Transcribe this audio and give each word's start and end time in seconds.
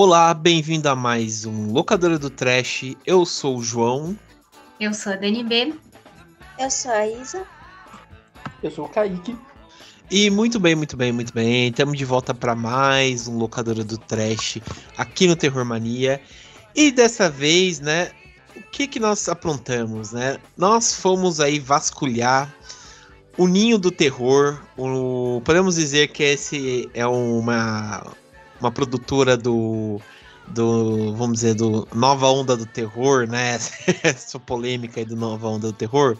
Olá, 0.00 0.32
bem-vindo 0.32 0.88
a 0.88 0.94
mais 0.94 1.44
um 1.44 1.72
Locadora 1.72 2.20
do 2.20 2.30
Trash. 2.30 2.94
Eu 3.04 3.26
sou 3.26 3.58
o 3.58 3.64
João. 3.64 4.16
Eu 4.78 4.94
sou 4.94 5.12
a 5.12 5.16
Dani 5.16 5.42
B. 5.42 5.74
Eu 6.56 6.70
sou 6.70 6.92
a 6.92 7.04
Isa. 7.04 7.44
Eu 8.62 8.70
sou 8.70 8.84
o 8.84 8.88
Kaique. 8.88 9.36
E 10.08 10.30
muito 10.30 10.60
bem, 10.60 10.76
muito 10.76 10.96
bem, 10.96 11.10
muito 11.10 11.34
bem. 11.34 11.66
Estamos 11.66 11.98
de 11.98 12.04
volta 12.04 12.32
para 12.32 12.54
mais 12.54 13.26
um 13.26 13.38
Locadora 13.38 13.82
do 13.82 13.98
Trash 13.98 14.58
aqui 14.96 15.26
no 15.26 15.34
Terror 15.34 15.64
Mania. 15.64 16.20
E 16.76 16.92
dessa 16.92 17.28
vez, 17.28 17.80
né, 17.80 18.12
o 18.54 18.62
que 18.70 18.86
que 18.86 19.00
nós 19.00 19.28
aprontamos, 19.28 20.12
né? 20.12 20.38
Nós 20.56 20.94
fomos 20.94 21.40
aí 21.40 21.58
vasculhar 21.58 22.54
o 23.36 23.48
ninho 23.48 23.76
do 23.76 23.90
terror. 23.90 24.62
O, 24.76 25.42
podemos 25.44 25.74
dizer 25.74 26.12
que 26.12 26.22
esse 26.22 26.88
é 26.94 27.04
uma 27.04 28.14
uma 28.60 28.70
produtora 28.70 29.36
do 29.36 30.00
do, 30.48 31.14
vamos 31.14 31.40
dizer, 31.40 31.54
do 31.54 31.86
Nova 31.94 32.26
Onda 32.28 32.56
do 32.56 32.66
Terror, 32.66 33.26
né? 33.26 33.58
Essa 34.02 34.38
polêmica 34.38 35.00
aí 35.00 35.04
do 35.04 35.16
Nova 35.16 35.46
Onda 35.48 35.68
do 35.68 35.72
Terror. 35.72 36.16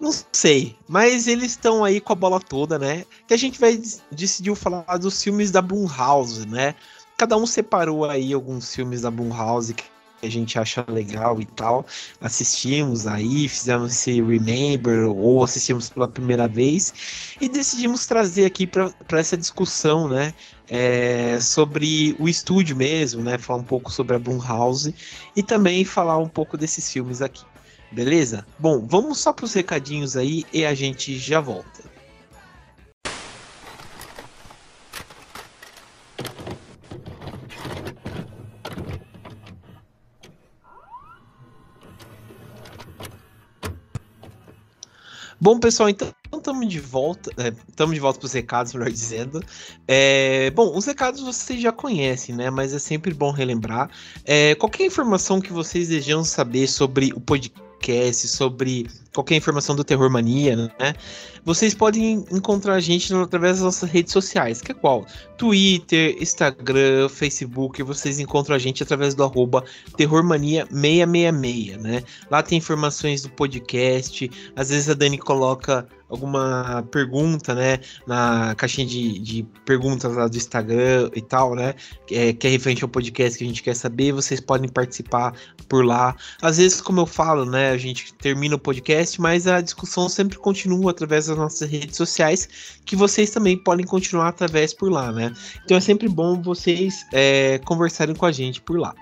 Não 0.00 0.10
sei, 0.32 0.76
mas 0.88 1.28
eles 1.28 1.52
estão 1.52 1.84
aí 1.84 2.00
com 2.00 2.12
a 2.12 2.16
bola 2.16 2.40
toda, 2.40 2.78
né? 2.78 3.04
Que 3.26 3.34
a 3.34 3.36
gente 3.36 3.60
vai 3.60 3.80
decidiu 4.10 4.54
falar 4.54 4.98
dos 4.98 5.22
filmes 5.22 5.50
da 5.50 5.62
Blumhouse, 5.62 6.46
né? 6.46 6.74
Cada 7.16 7.36
um 7.36 7.46
separou 7.46 8.04
aí 8.04 8.32
alguns 8.32 8.74
filmes 8.74 9.02
da 9.02 9.10
Blumhouse 9.10 9.72
que 9.72 9.84
a 10.24 10.30
gente 10.30 10.58
acha 10.58 10.84
legal 10.88 11.40
e 11.40 11.44
tal. 11.44 11.86
Assistimos 12.20 13.06
aí, 13.06 13.48
fizemos 13.48 13.92
esse 13.92 14.20
Remember 14.22 15.08
ou 15.08 15.42
assistimos 15.44 15.90
pela 15.90 16.08
primeira 16.08 16.48
vez 16.48 16.92
e 17.40 17.48
decidimos 17.48 18.06
trazer 18.06 18.44
aqui 18.44 18.66
para 18.66 18.92
essa 19.12 19.36
discussão, 19.36 20.08
né? 20.08 20.34
É, 20.68 21.38
sobre 21.40 22.16
o 22.18 22.28
estúdio 22.28 22.74
mesmo, 22.74 23.22
né? 23.22 23.36
Falar 23.36 23.60
um 23.60 23.64
pouco 23.64 23.92
sobre 23.92 24.16
a 24.16 24.18
Blumhouse 24.18 24.94
e 25.36 25.42
também 25.42 25.84
falar 25.84 26.18
um 26.18 26.28
pouco 26.28 26.56
desses 26.56 26.90
filmes 26.90 27.20
aqui. 27.20 27.44
Beleza? 27.92 28.46
Bom, 28.58 28.84
vamos 28.84 29.18
só 29.18 29.32
para 29.32 29.44
os 29.44 29.52
recadinhos 29.52 30.16
aí 30.16 30.44
e 30.52 30.64
a 30.64 30.74
gente 30.74 31.16
já 31.16 31.40
volta. 31.40 31.93
Bom, 45.44 45.58
pessoal, 45.58 45.90
então 45.90 46.10
estamos 46.34 46.66
de 46.66 46.80
volta. 46.80 47.30
Estamos 47.68 47.92
é, 47.92 47.94
de 47.96 48.00
volta 48.00 48.18
para 48.18 48.24
os 48.24 48.32
recados, 48.32 48.72
melhor 48.72 48.90
dizendo. 48.90 49.44
É, 49.86 50.50
bom, 50.52 50.74
os 50.74 50.86
recados 50.86 51.20
vocês 51.20 51.60
já 51.60 51.70
conhecem, 51.70 52.34
né? 52.34 52.48
Mas 52.48 52.72
é 52.72 52.78
sempre 52.78 53.12
bom 53.12 53.30
relembrar. 53.30 53.90
É, 54.24 54.54
qualquer 54.54 54.86
informação 54.86 55.42
que 55.42 55.52
vocês 55.52 55.88
desejam 55.88 56.24
saber 56.24 56.66
sobre 56.66 57.12
o 57.14 57.20
podcast, 57.20 57.62
sobre 58.28 58.86
qualquer 59.12 59.36
informação 59.36 59.76
do 59.76 59.84
Terror 59.84 60.10
Mania, 60.10 60.56
né? 60.56 60.94
Vocês 61.44 61.74
podem 61.74 62.24
encontrar 62.32 62.74
a 62.74 62.80
gente 62.80 63.12
através 63.14 63.56
das 63.56 63.62
nossas 63.62 63.90
redes 63.90 64.12
sociais, 64.12 64.60
que 64.62 64.72
é 64.72 64.74
qual? 64.74 65.06
Twitter, 65.36 66.16
Instagram, 66.20 67.08
Facebook, 67.08 67.82
vocês 67.82 68.18
encontram 68.18 68.56
a 68.56 68.58
gente 68.58 68.82
através 68.82 69.14
do 69.14 69.22
arroba 69.22 69.62
Terrormania666, 69.96 71.76
né? 71.80 72.02
Lá 72.30 72.42
tem 72.42 72.58
informações 72.58 73.22
do 73.22 73.30
podcast, 73.30 74.30
às 74.56 74.70
vezes 74.70 74.88
a 74.88 74.94
Dani 74.94 75.18
coloca 75.18 75.86
alguma 76.08 76.84
pergunta, 76.90 77.54
né, 77.54 77.78
na 78.06 78.54
caixinha 78.54 78.86
de, 78.86 79.18
de 79.18 79.42
perguntas 79.64 80.14
lá 80.14 80.28
do 80.28 80.36
Instagram 80.36 81.10
e 81.14 81.20
tal, 81.20 81.54
né, 81.54 81.74
é, 82.10 82.32
que 82.32 82.46
é 82.46 82.50
referente 82.50 82.82
ao 82.84 82.88
podcast 82.88 83.38
que 83.38 83.44
a 83.44 83.46
gente 83.46 83.62
quer 83.62 83.74
saber, 83.74 84.12
vocês 84.12 84.40
podem 84.40 84.68
participar 84.68 85.34
por 85.68 85.84
lá. 85.84 86.14
Às 86.40 86.58
vezes, 86.58 86.80
como 86.80 87.00
eu 87.00 87.06
falo, 87.06 87.44
né, 87.44 87.70
a 87.70 87.78
gente 87.78 88.14
termina 88.14 88.54
o 88.54 88.58
podcast 88.58 89.20
mas 89.20 89.46
a 89.46 89.60
discussão 89.60 90.08
sempre 90.08 90.38
continua 90.38 90.90
através 90.90 91.26
das 91.26 91.36
nossas 91.36 91.68
redes 91.68 91.96
sociais, 91.96 92.78
que 92.84 92.94
vocês 92.94 93.30
também 93.30 93.56
podem 93.56 93.86
continuar 93.86 94.28
através 94.28 94.74
por 94.74 94.90
lá, 94.90 95.10
né? 95.10 95.32
Então 95.64 95.76
é 95.76 95.80
sempre 95.80 96.08
bom 96.08 96.40
vocês 96.40 97.06
é, 97.12 97.58
conversarem 97.64 98.14
com 98.14 98.26
a 98.26 98.32
gente 98.32 98.60
por 98.60 98.78
lá. 98.78 98.94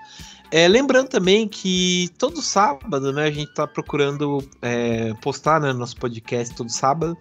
É, 0.55 0.67
lembrando 0.67 1.07
também 1.07 1.47
que 1.47 2.11
todo 2.15 2.39
sábado, 2.39 3.11
né, 3.11 3.23
a 3.23 3.31
gente 3.31 3.49
está 3.49 3.65
procurando 3.65 4.47
é, 4.61 5.11
postar 5.15 5.59
né, 5.59 5.73
nosso 5.73 5.97
podcast 5.97 6.53
todo 6.53 6.69
sábado. 6.69 7.17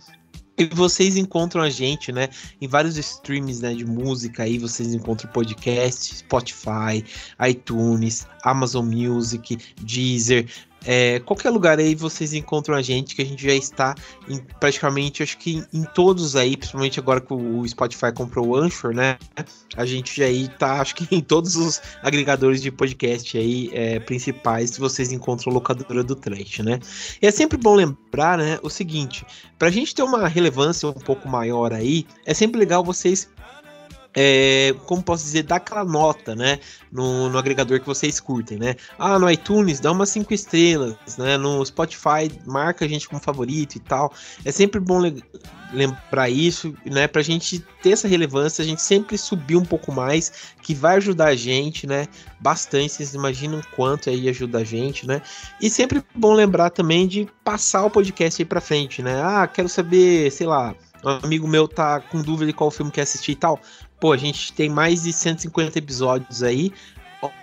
E 0.59 0.67
vocês 0.67 1.17
encontram 1.17 1.63
a 1.63 1.71
gente, 1.71 2.13
né, 2.13 2.29
em 2.61 2.69
vários 2.69 2.99
streams, 2.99 3.63
né, 3.63 3.73
de 3.73 3.87
música 3.87 4.43
aí, 4.43 4.59
vocês 4.59 4.93
encontram 4.93 5.33
podcast, 5.33 6.15
Spotify, 6.15 7.03
iTunes, 7.49 8.27
Amazon 8.45 8.85
Music, 8.85 9.57
Deezer, 9.81 10.47
é, 10.85 11.21
qualquer 11.21 11.51
lugar 11.51 11.79
aí 11.79 11.95
vocês 11.95 12.33
encontram 12.33 12.75
a 12.75 12.83
gente, 12.83 13.15
que 13.15 13.23
a 13.23 13.25
gente 13.25 13.45
já 13.45 13.55
está 13.55 13.95
em, 14.29 14.39
praticamente, 14.59 15.23
acho 15.23 15.39
que 15.39 15.63
em, 15.73 15.85
todos 15.95 16.37
aí, 16.37 16.57
principalmente 16.57 16.99
agora 16.99 17.21
que 17.21 17.33
o 17.33 17.67
Spotify 17.69 18.13
comprou 18.13 18.49
o 18.49 18.57
Anchor, 18.57 18.95
né? 18.95 19.19
A 19.77 19.85
gente 19.85 20.17
já 20.17 20.25
aí 20.25 20.49
tá, 20.59 20.81
acho 20.81 20.95
que 20.95 21.07
em 21.15 21.21
todos 21.21 21.57
os 21.57 21.81
agregadores 22.03 22.63
de 22.63 22.71
podcast 22.71 23.37
aí 23.37 23.71
é, 23.73 24.01
principais, 24.01 24.77
vocês 24.77 25.13
encontram 25.13 25.53
a 25.53 25.55
locadora 25.55 26.03
do 26.03 26.17
Trash, 26.17 26.59
né? 26.61 26.79
E 27.21 27.27
é 27.27 27.31
sempre 27.31 27.57
bom 27.59 27.75
lembrar, 27.75 28.39
né, 28.39 28.59
o 28.63 28.71
seguinte, 28.71 29.25
pra 29.59 29.71
gente 29.71 29.95
ter 29.95 30.03
uma 30.03 30.27
relevância 30.27 30.89
um 30.89 30.93
pouco 30.93 31.29
maior 31.29 31.73
aí, 31.73 32.07
é 32.27 32.35
sempre 32.35 32.59
legal 32.59 32.83
vocês 32.85 33.29
é, 34.15 34.75
como 34.87 35.03
posso 35.03 35.25
dizer, 35.25 35.43
dar 35.45 35.57
aquela 35.57 35.85
nota, 35.85 36.35
né, 36.35 36.59
no, 36.91 37.29
no, 37.29 37.39
agregador 37.39 37.81
que 37.81 37.87
vocês 37.87 38.21
curtem, 38.21 38.59
né? 38.59 38.77
Ah, 38.99 39.19
no 39.19 39.31
iTunes 39.31 39.81
dá 39.81 39.91
umas 39.91 40.11
5 40.11 40.35
estrelas, 40.35 40.97
né? 41.17 41.39
No 41.39 41.65
Spotify 41.65 42.31
marca 42.47 42.85
a 42.85 42.89
gente 42.89 43.09
como 43.09 43.21
favorito 43.21 43.77
e 43.77 43.81
tal. 43.81 44.13
É 44.45 44.53
sempre 44.53 44.79
bom 44.79 45.01
lembrar 45.73 46.29
isso, 46.29 46.75
né? 46.85 47.09
Pra 47.09 47.23
gente 47.23 47.61
ter 47.83 47.93
essa 47.93 48.07
relevância, 48.07 48.63
a 48.63 48.67
gente 48.67 48.83
sempre 48.83 49.17
subir 49.17 49.57
um 49.57 49.65
pouco 49.65 49.91
mais, 49.91 50.53
que 50.63 50.75
vai 50.75 50.97
ajudar 50.97 51.29
a 51.29 51.35
gente, 51.35 51.87
né? 51.87 52.07
Bastante, 52.39 52.93
vocês 52.93 53.15
imaginam 53.15 53.63
quanto 53.75 54.11
aí 54.11 54.29
ajuda 54.29 54.59
a 54.59 54.65
gente, 54.65 55.07
né? 55.07 55.23
E 55.61 55.71
sempre 55.71 56.05
bom 56.15 56.35
lembrar 56.35 56.69
também 56.69 57.07
de 57.07 57.27
passar 57.43 57.85
o 57.85 57.91
podcast 57.91 58.43
aí 58.43 58.47
pra 58.47 58.61
frente, 58.61 59.03
né? 59.03 59.23
Ah, 59.23 59.47
quero 59.47 59.69
saber, 59.69 60.31
sei 60.31 60.47
lá, 60.47 60.75
um 61.03 61.09
amigo 61.25 61.49
meu 61.49 61.67
tá 61.67 62.01
com 62.01 62.21
dúvida 62.21 62.47
de 62.47 62.53
qual 62.53 62.71
filme 62.71 62.93
quer 62.93 63.03
assistir 63.03 63.33
e 63.33 63.37
tal 63.37 63.59
pô, 64.03 64.11
a 64.11 64.17
gente 64.17 64.53
tem 64.53 64.69
mais 64.69 65.05
de 65.05 65.13
150 65.13 65.79
episódios 65.79 66.43
aí. 66.43 66.73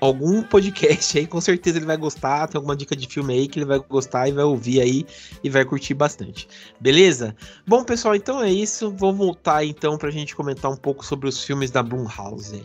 Algum 0.01 0.43
podcast 0.43 1.17
aí, 1.17 1.25
com 1.25 1.39
certeza 1.39 1.77
ele 1.77 1.85
vai 1.85 1.95
gostar. 1.95 2.49
Tem 2.49 2.57
alguma 2.57 2.75
dica 2.75 2.97
de 2.97 3.07
filme 3.07 3.33
aí 3.33 3.47
que 3.47 3.59
ele 3.59 3.65
vai 3.65 3.79
gostar 3.79 4.27
e 4.27 4.33
vai 4.33 4.43
ouvir 4.43 4.81
aí 4.81 5.05
e 5.41 5.49
vai 5.49 5.63
curtir 5.63 5.93
bastante. 5.93 6.49
Beleza? 6.77 7.33
Bom, 7.65 7.85
pessoal, 7.85 8.13
então 8.13 8.43
é 8.43 8.51
isso. 8.51 8.91
Vou 8.91 9.13
voltar 9.13 9.63
então 9.63 9.97
pra 9.97 10.11
gente 10.11 10.35
comentar 10.35 10.69
um 10.69 10.75
pouco 10.75 11.05
sobre 11.05 11.29
os 11.29 11.41
filmes 11.41 11.71
da 11.71 11.81
Blumhouse 11.81 12.61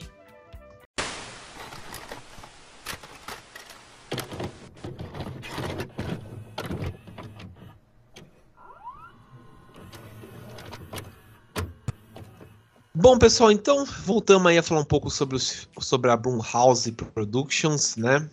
Bom, 12.97 13.19
pessoal, 13.19 13.51
então 13.51 13.85
voltamos 13.85 14.47
aí 14.47 14.57
a 14.57 14.63
falar 14.63 14.81
um 14.81 14.85
pouco 14.85 15.11
sobre, 15.11 15.35
os, 15.35 15.69
sobre 15.81 16.13
a 16.13 16.17
Blumhouse 16.17 16.93
Productions, 16.93 17.97
né? 17.97 18.31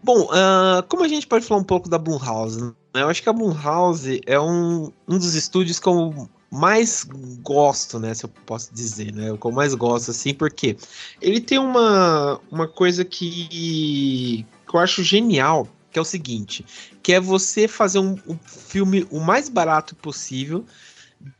Bom, 0.00 0.26
uh, 0.26 0.80
como 0.88 1.02
a 1.02 1.08
gente 1.08 1.26
pode 1.26 1.44
falar 1.44 1.60
um 1.60 1.64
pouco 1.64 1.88
da 1.88 1.98
Blumhouse? 1.98 2.62
Né? 2.62 2.72
Eu 2.94 3.08
acho 3.08 3.20
que 3.20 3.28
a 3.28 3.32
Blumhouse 3.32 4.20
é 4.24 4.38
um, 4.38 4.92
um 5.08 5.18
dos 5.18 5.34
estúdios 5.34 5.80
que 5.80 5.88
eu 5.88 6.30
mais 6.52 7.04
gosto, 7.42 7.98
né? 7.98 8.14
Se 8.14 8.24
eu 8.24 8.28
posso 8.46 8.72
dizer, 8.72 9.12
né? 9.12 9.32
O 9.32 9.38
que 9.38 9.44
eu 9.44 9.50
mais 9.50 9.74
gosto, 9.74 10.12
assim, 10.12 10.32
porque 10.32 10.76
ele 11.20 11.40
tem 11.40 11.58
uma, 11.58 12.40
uma 12.48 12.68
coisa 12.68 13.04
que, 13.04 14.46
que 14.68 14.72
eu 14.72 14.78
acho 14.78 15.02
genial, 15.02 15.66
que 15.90 15.98
é 15.98 16.02
o 16.02 16.04
seguinte, 16.04 16.64
que 17.02 17.12
é 17.12 17.18
você 17.18 17.66
fazer 17.66 17.98
um, 17.98 18.16
um 18.24 18.38
filme 18.38 19.04
o 19.10 19.18
mais 19.18 19.48
barato 19.48 19.96
possível, 19.96 20.64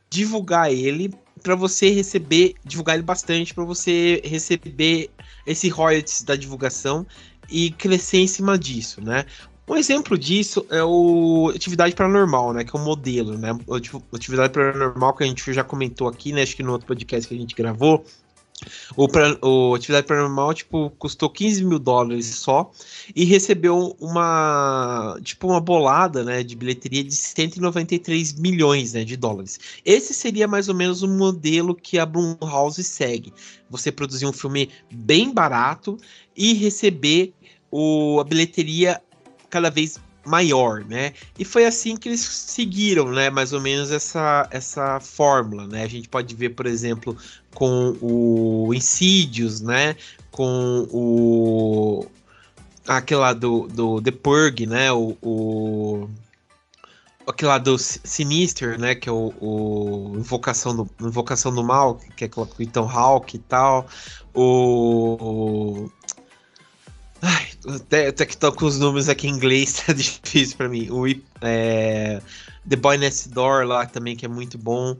divulgar 0.09 0.69
ele 0.69 1.13
para 1.41 1.55
você 1.55 1.89
receber, 1.89 2.55
divulgar 2.63 2.95
ele 2.95 3.03
bastante, 3.03 3.53
para 3.53 3.63
você 3.63 4.21
receber 4.23 5.09
esse 5.45 5.69
royalties 5.69 6.23
da 6.23 6.35
divulgação 6.35 7.05
e 7.49 7.71
crescer 7.71 8.17
em 8.17 8.27
cima 8.27 8.57
disso, 8.57 9.01
né? 9.01 9.25
Um 9.69 9.75
exemplo 9.75 10.17
disso 10.17 10.65
é 10.69 10.81
o 10.81 11.51
Atividade 11.53 11.93
Paranormal, 11.93 12.53
né? 12.53 12.63
Que 12.63 12.75
é 12.75 12.79
o 12.79 12.83
modelo, 12.83 13.37
né? 13.37 13.49
Atividade 14.13 14.53
Paranormal 14.53 15.13
que 15.13 15.23
a 15.25 15.27
gente 15.27 15.51
já 15.51 15.63
comentou 15.63 16.07
aqui, 16.07 16.31
né? 16.31 16.43
Acho 16.43 16.55
que 16.55 16.63
no 16.63 16.71
outro 16.71 16.87
podcast 16.87 17.27
que 17.27 17.35
a 17.35 17.37
gente 17.37 17.53
gravou, 17.53 18.05
O, 18.95 19.07
o 19.47 19.75
Atividade 19.75 20.07
Paranormal, 20.07 20.53
tipo, 20.53 20.89
custou 20.97 21.29
15 21.29 21.63
mil 21.63 21.77
dólares 21.77 22.25
só 22.25 22.71
e 23.15 23.23
recebeu 23.23 23.95
uma, 23.99 25.17
tipo, 25.21 25.47
uma 25.47 25.61
bolada, 25.61 26.23
né, 26.23 26.43
de 26.43 26.55
bilheteria 26.55 27.03
de 27.03 27.13
193 27.13 28.33
milhões, 28.33 28.93
né, 28.93 29.03
de 29.03 29.15
dólares. 29.15 29.59
Esse 29.85 30.13
seria 30.13 30.47
mais 30.47 30.67
ou 30.69 30.75
menos 30.75 31.03
o 31.03 31.07
modelo 31.07 31.75
que 31.75 31.99
a 31.99 32.05
Blumhouse 32.05 32.83
segue. 32.83 33.33
Você 33.69 33.91
produzir 33.91 34.25
um 34.25 34.33
filme 34.33 34.69
bem 34.91 35.33
barato 35.33 35.97
e 36.35 36.53
receber 36.53 37.33
o, 37.71 38.19
a 38.19 38.23
bilheteria 38.23 39.01
cada 39.49 39.69
vez 39.69 39.99
maior, 40.27 40.83
né? 40.85 41.13
E 41.39 41.45
foi 41.45 41.65
assim 41.65 41.95
que 41.95 42.09
eles 42.09 42.21
seguiram, 42.21 43.11
né? 43.11 43.29
Mais 43.29 43.53
ou 43.53 43.61
menos 43.61 43.91
essa, 43.91 44.47
essa 44.51 44.99
fórmula, 44.99 45.67
né? 45.67 45.83
A 45.83 45.87
gente 45.87 46.09
pode 46.09 46.35
ver, 46.35 46.49
por 46.49 46.65
exemplo, 46.65 47.17
com 47.55 47.95
o 48.01 48.73
Insidious, 48.73 49.61
né? 49.61 49.95
Com 50.31 50.87
o 50.91 52.05
aquele 52.87 53.19
lá 53.19 53.33
do, 53.33 53.67
do 53.67 54.01
The 54.01 54.11
Purge, 54.11 54.65
né? 54.65 54.91
O, 54.91 55.17
o 55.21 56.09
aquele 57.27 57.49
lá 57.49 57.57
do 57.57 57.77
Sinister, 57.77 58.79
né? 58.79 58.95
Que 58.95 59.09
é 59.09 59.11
o, 59.11 59.33
o 59.41 60.13
Invocação, 60.17 60.75
do, 60.75 60.89
Invocação 61.01 61.53
do 61.53 61.63
Mal, 61.63 61.99
que 62.15 62.25
é 62.25 62.27
com 62.27 62.41
o 62.41 62.49
Ethan 62.59 62.87
Hawke 62.89 63.37
e 63.37 63.39
tal. 63.39 63.87
O, 64.33 65.89
Ai, 67.21 67.47
até, 67.67 68.07
até 68.07 68.25
que 68.25 68.37
tô 68.37 68.51
com 68.51 68.65
os 68.65 68.79
números 68.79 69.09
aqui 69.09 69.27
em 69.27 69.31
inglês, 69.31 69.81
tá 69.85 69.93
difícil 69.93 70.57
para 70.57 70.69
mim. 70.69 70.89
O 70.89 71.05
é, 71.41 72.21
The 72.67 72.75
Boy 72.75 72.97
Next 72.97 73.29
Door 73.29 73.65
lá 73.65 73.85
também, 73.85 74.15
que 74.15 74.25
é 74.25 74.29
muito 74.29 74.57
bom. 74.57 74.95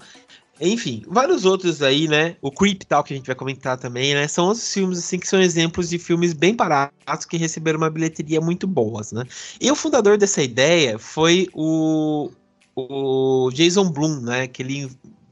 Enfim, 0.60 1.04
vários 1.08 1.46
outros 1.46 1.84
aí, 1.84 2.08
né? 2.08 2.36
O 2.42 2.52
Creep 2.52 2.82
tal, 2.88 3.04
que 3.04 3.14
a 3.14 3.18
gente 3.18 3.28
vai 3.28 3.36
comentar 3.36 3.78
também, 3.78 4.16
né? 4.16 4.28
São 4.28 4.48
outros 4.48 4.74
filmes, 4.74 4.98
assim, 5.00 5.20
que 5.20 5.28
são 5.28 5.40
exemplos 5.40 5.90
de 5.90 6.00
filmes 6.00 6.34
bem 6.34 6.56
baratos 6.56 7.26
que 7.26 7.38
receberam 7.38 7.78
uma 7.78 7.90
bilheteria 7.90 8.42
muito 8.42 8.66
boas, 8.66 9.12
né? 9.12 9.24
E 9.62 9.70
o 9.70 9.76
fundador 9.76 10.18
dessa 10.18 10.42
ideia 10.42 10.98
foi 10.98 11.48
o, 11.54 12.32
o 12.76 13.52
Jason 13.54 13.92
Blum, 13.92 14.20
né? 14.22 14.48
Que 14.48 14.64
ele 14.64 14.90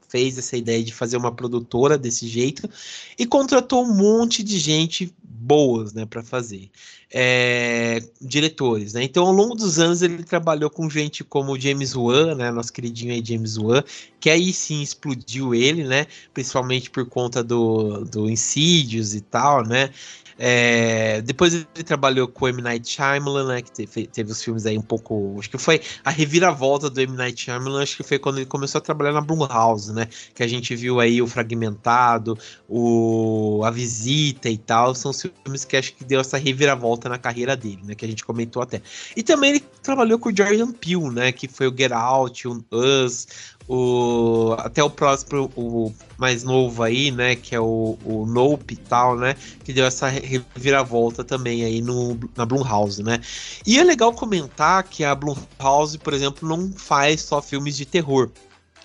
fez 0.07 0.37
essa 0.37 0.55
ideia 0.55 0.83
de 0.83 0.93
fazer 0.93 1.17
uma 1.17 1.31
produtora 1.31 1.97
desse 1.97 2.27
jeito 2.27 2.69
e 3.17 3.25
contratou 3.25 3.83
um 3.83 3.93
monte 3.95 4.43
de 4.43 4.59
gente 4.59 5.13
boas, 5.35 5.93
né, 5.93 6.05
para 6.05 6.23
fazer. 6.23 6.69
É, 7.11 8.01
diretores, 8.19 8.93
né? 8.93 9.03
Então, 9.03 9.25
ao 9.27 9.31
longo 9.31 9.55
dos 9.55 9.79
anos, 9.79 10.01
ele 10.01 10.23
trabalhou 10.23 10.69
com 10.69 10.89
gente 10.89 11.23
como 11.23 11.59
James 11.59 11.95
Wan, 11.95 12.35
né, 12.35 12.51
nosso 12.51 12.73
queridinho 12.73 13.13
aí 13.13 13.23
James 13.23 13.57
Wan, 13.57 13.83
que 14.19 14.29
aí 14.29 14.51
sim 14.51 14.81
explodiu 14.81 15.53
ele, 15.53 15.83
né, 15.83 16.07
principalmente 16.33 16.89
por 16.89 17.05
conta 17.05 17.43
do, 17.43 18.03
do 18.05 18.29
Insidious 18.29 19.13
e 19.13 19.21
tal, 19.21 19.65
né? 19.65 19.91
É, 20.37 21.21
depois 21.21 21.53
ele 21.53 21.65
trabalhou 21.85 22.27
com 22.27 22.45
o 22.45 22.47
M. 22.47 22.61
Night 22.61 22.89
Shyamalan, 22.89 23.47
né, 23.47 23.61
que 23.61 23.71
teve, 23.71 24.07
teve, 24.07 24.31
os 24.31 24.43
filmes 24.43 24.65
aí 24.65 24.77
um 24.77 24.81
pouco... 24.81 25.35
Acho 25.39 25.49
que 25.49 25.57
foi 25.57 25.81
a 26.03 26.09
reviravolta 26.09 26.89
do 26.89 26.99
M. 26.99 27.15
Night 27.15 27.41
Shyamalan, 27.41 27.81
acho 27.81 27.97
que 27.97 28.03
foi 28.03 28.19
quando 28.19 28.37
ele 28.37 28.45
começou 28.45 28.79
a 28.79 28.81
trabalhar 28.81 29.13
na 29.13 29.21
Blumhouse, 29.21 29.93
né, 29.93 30.07
que 30.33 30.43
a 30.43 30.47
gente 30.47 30.75
viu 30.75 30.99
aí 30.99 31.21
o 31.21 31.27
Fragmentado, 31.27 32.37
o 32.67 33.61
A 33.63 33.71
Visita 33.71 34.49
e 34.49 34.57
tal, 34.57 34.93
são 34.93 35.11
filmes 35.13 35.63
que 35.63 35.77
acho 35.77 35.93
que 35.93 36.03
deu 36.03 36.19
essa 36.19 36.37
reviravolta 36.37 37.07
na 37.07 37.17
carreira 37.17 37.55
dele, 37.55 37.81
né, 37.83 37.95
que 37.95 38.03
a 38.03 38.07
gente 38.07 38.25
comentou 38.25 38.61
até. 38.61 38.81
E 39.15 39.23
também 39.23 39.51
ele 39.51 39.63
trabalhou 39.81 40.19
com 40.19 40.29
o 40.29 40.35
Jordan 40.35 40.71
Peele, 40.71 41.09
né, 41.11 41.31
que 41.31 41.47
foi 41.47 41.67
o 41.67 41.75
Get 41.75 41.91
Out, 41.91 42.47
o 42.47 42.65
Us, 42.71 43.27
o, 43.67 44.55
até 44.57 44.83
o 44.83 44.89
próximo, 44.89 45.49
o 45.55 45.93
mais 46.17 46.43
novo 46.43 46.83
aí, 46.83 47.11
né, 47.11 47.35
que 47.35 47.55
é 47.55 47.59
o, 47.59 47.97
o 48.03 48.25
Nope 48.25 48.75
e 48.75 48.77
tal, 48.77 49.17
né, 49.17 49.35
que 49.63 49.73
deu 49.73 49.85
essa 49.85 50.07
reviravolta 50.07 51.23
também 51.23 51.63
aí 51.63 51.81
no, 51.81 52.17
na 52.35 52.45
Blumhouse, 52.45 53.01
né. 53.01 53.19
E 53.65 53.79
é 53.79 53.83
legal 53.83 54.13
comentar 54.13 54.83
que 54.83 55.03
a 55.03 55.15
Blumhouse, 55.15 55.97
por 55.97 56.13
exemplo, 56.13 56.47
não 56.47 56.71
faz 56.71 57.21
só 57.21 57.41
filmes 57.41 57.75
de 57.75 57.85
terror. 57.85 58.29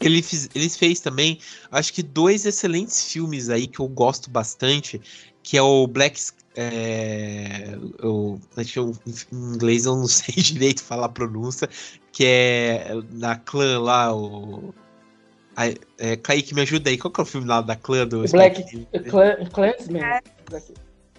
Ele 0.00 0.23
fiz, 0.23 0.49
eles 0.55 0.77
fez 0.77 0.99
também, 1.00 1.38
acho 1.71 1.93
que 1.93 2.03
dois 2.03 2.47
excelentes 2.47 3.05
filmes 3.05 3.50
aí 3.50 3.67
que 3.67 3.81
eu 3.81 3.88
gosto 3.88 4.31
bastante, 4.31 4.99
que 5.43 5.59
é 5.59 5.62
o 5.62 5.87
Black 5.87 6.19
é, 6.56 7.79
eu, 7.99 8.41
eu, 8.76 8.97
em 9.32 9.55
inglês 9.55 9.85
eu 9.87 9.97
não 9.97 10.06
sei 10.08 10.35
direito 10.35 10.82
falar 10.82 11.06
a 11.06 11.11
pronúncia, 11.11 11.69
que 12.12 12.25
é 12.25 12.93
da 13.12 13.37
clã 13.37 13.79
lá, 13.81 14.14
o. 14.14 14.75
A, 15.56 15.67
é, 15.99 16.17
Kaique, 16.17 16.55
me 16.55 16.62
ajuda 16.62 16.91
aí. 16.91 16.99
Qual 16.99 17.12
que 17.12 17.20
é 17.20 17.23
o 17.23 17.26
filme 17.26 17.47
lá 17.47 17.61
da 17.61 17.76
clã 17.76 18.06
do. 18.06 18.23
Black 18.29 18.64
Clansman. 19.52 20.20
Black, 20.49 20.75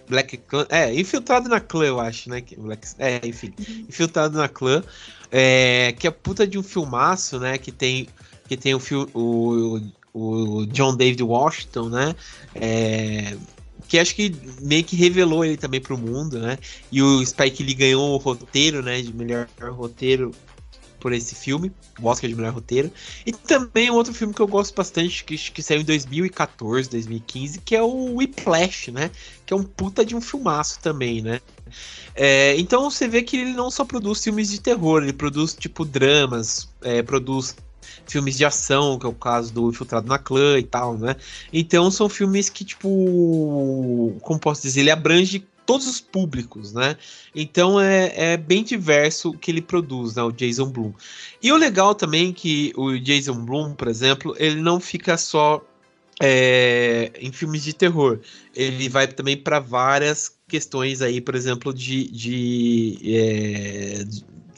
Black 0.08 0.36
Clan. 0.38 0.66
É, 0.68 0.92
infiltrado 0.94 1.48
na 1.48 1.60
clã, 1.60 1.84
eu 1.84 2.00
acho, 2.00 2.28
né? 2.28 2.42
Black, 2.58 2.88
é, 2.98 3.20
enfim. 3.26 3.52
Infiltrado 3.88 4.36
na 4.36 4.48
clã. 4.48 4.82
É, 5.30 5.94
que 5.98 6.06
é 6.06 6.10
puta 6.10 6.46
de 6.46 6.58
um 6.58 6.62
filmaço, 6.62 7.38
né? 7.38 7.56
Que 7.56 7.72
tem, 7.72 8.08
que 8.48 8.56
tem 8.56 8.74
o, 8.74 8.80
o, 9.14 9.80
o 10.12 10.66
John 10.66 10.96
David 10.96 11.22
Washington, 11.22 11.88
né? 11.88 12.14
É, 12.54 13.36
que 13.92 13.98
acho 13.98 14.14
que 14.14 14.34
meio 14.62 14.82
que 14.82 14.96
revelou 14.96 15.44
ele 15.44 15.58
também 15.58 15.78
pro 15.78 15.98
mundo, 15.98 16.38
né? 16.38 16.56
E 16.90 17.02
o 17.02 17.22
Spike 17.26 17.62
Lee 17.62 17.74
ganhou 17.74 18.14
o 18.14 18.16
roteiro, 18.16 18.82
né? 18.82 19.02
De 19.02 19.14
melhor 19.14 19.46
roteiro 19.70 20.30
por 20.98 21.12
esse 21.12 21.34
filme, 21.34 21.70
o 22.00 22.06
Oscar 22.06 22.30
de 22.30 22.34
melhor 22.34 22.54
roteiro. 22.54 22.90
E 23.26 23.32
também 23.32 23.90
outro 23.90 24.14
filme 24.14 24.32
que 24.32 24.40
eu 24.40 24.46
gosto 24.46 24.74
bastante, 24.74 25.22
que, 25.24 25.36
que 25.36 25.62
saiu 25.62 25.82
em 25.82 25.84
2014, 25.84 26.88
2015, 26.88 27.60
que 27.60 27.76
é 27.76 27.82
o 27.82 28.16
Whiplash, 28.16 28.90
né? 28.90 29.10
Que 29.44 29.52
é 29.52 29.56
um 29.58 29.62
puta 29.62 30.06
de 30.06 30.16
um 30.16 30.22
filmaço 30.22 30.80
também, 30.80 31.20
né? 31.20 31.42
É, 32.14 32.58
então 32.58 32.90
você 32.90 33.06
vê 33.06 33.20
que 33.20 33.36
ele 33.36 33.52
não 33.52 33.70
só 33.70 33.84
produz 33.84 34.24
filmes 34.24 34.50
de 34.50 34.58
terror, 34.58 35.02
ele 35.02 35.12
produz 35.12 35.52
tipo 35.52 35.84
dramas, 35.84 36.66
é, 36.80 37.02
produz 37.02 37.54
filmes 38.12 38.36
de 38.36 38.44
ação, 38.44 38.98
que 38.98 39.06
é 39.06 39.08
o 39.08 39.14
caso 39.14 39.52
do 39.52 39.70
Infiltrado 39.70 40.06
na 40.06 40.18
Clã 40.18 40.58
e 40.58 40.62
tal, 40.62 40.98
né? 40.98 41.16
Então 41.52 41.90
são 41.90 42.08
filmes 42.08 42.50
que, 42.50 42.64
tipo, 42.64 44.14
como 44.20 44.38
posso 44.38 44.62
dizer, 44.62 44.80
ele 44.80 44.90
abrange 44.90 45.44
todos 45.64 45.86
os 45.86 46.00
públicos, 46.00 46.72
né? 46.72 46.96
Então 47.34 47.80
é, 47.80 48.12
é 48.32 48.36
bem 48.36 48.62
diverso 48.62 49.30
o 49.30 49.38
que 49.38 49.50
ele 49.50 49.62
produz, 49.62 50.14
né? 50.14 50.22
O 50.22 50.30
Jason 50.30 50.70
Blum. 50.70 50.92
E 51.42 51.50
o 51.50 51.56
legal 51.56 51.94
também 51.94 52.30
é 52.30 52.32
que 52.32 52.72
o 52.76 52.98
Jason 52.98 53.44
Blum, 53.44 53.74
por 53.74 53.88
exemplo, 53.88 54.34
ele 54.38 54.60
não 54.60 54.78
fica 54.78 55.16
só 55.16 55.64
é, 56.20 57.10
em 57.18 57.32
filmes 57.32 57.64
de 57.64 57.72
terror. 57.72 58.20
Ele 58.54 58.88
vai 58.88 59.06
também 59.08 59.36
para 59.36 59.58
várias 59.58 60.36
questões 60.46 61.00
aí, 61.00 61.20
por 61.20 61.34
exemplo, 61.34 61.72
de, 61.72 62.10
de, 62.10 62.98
é, 63.04 64.04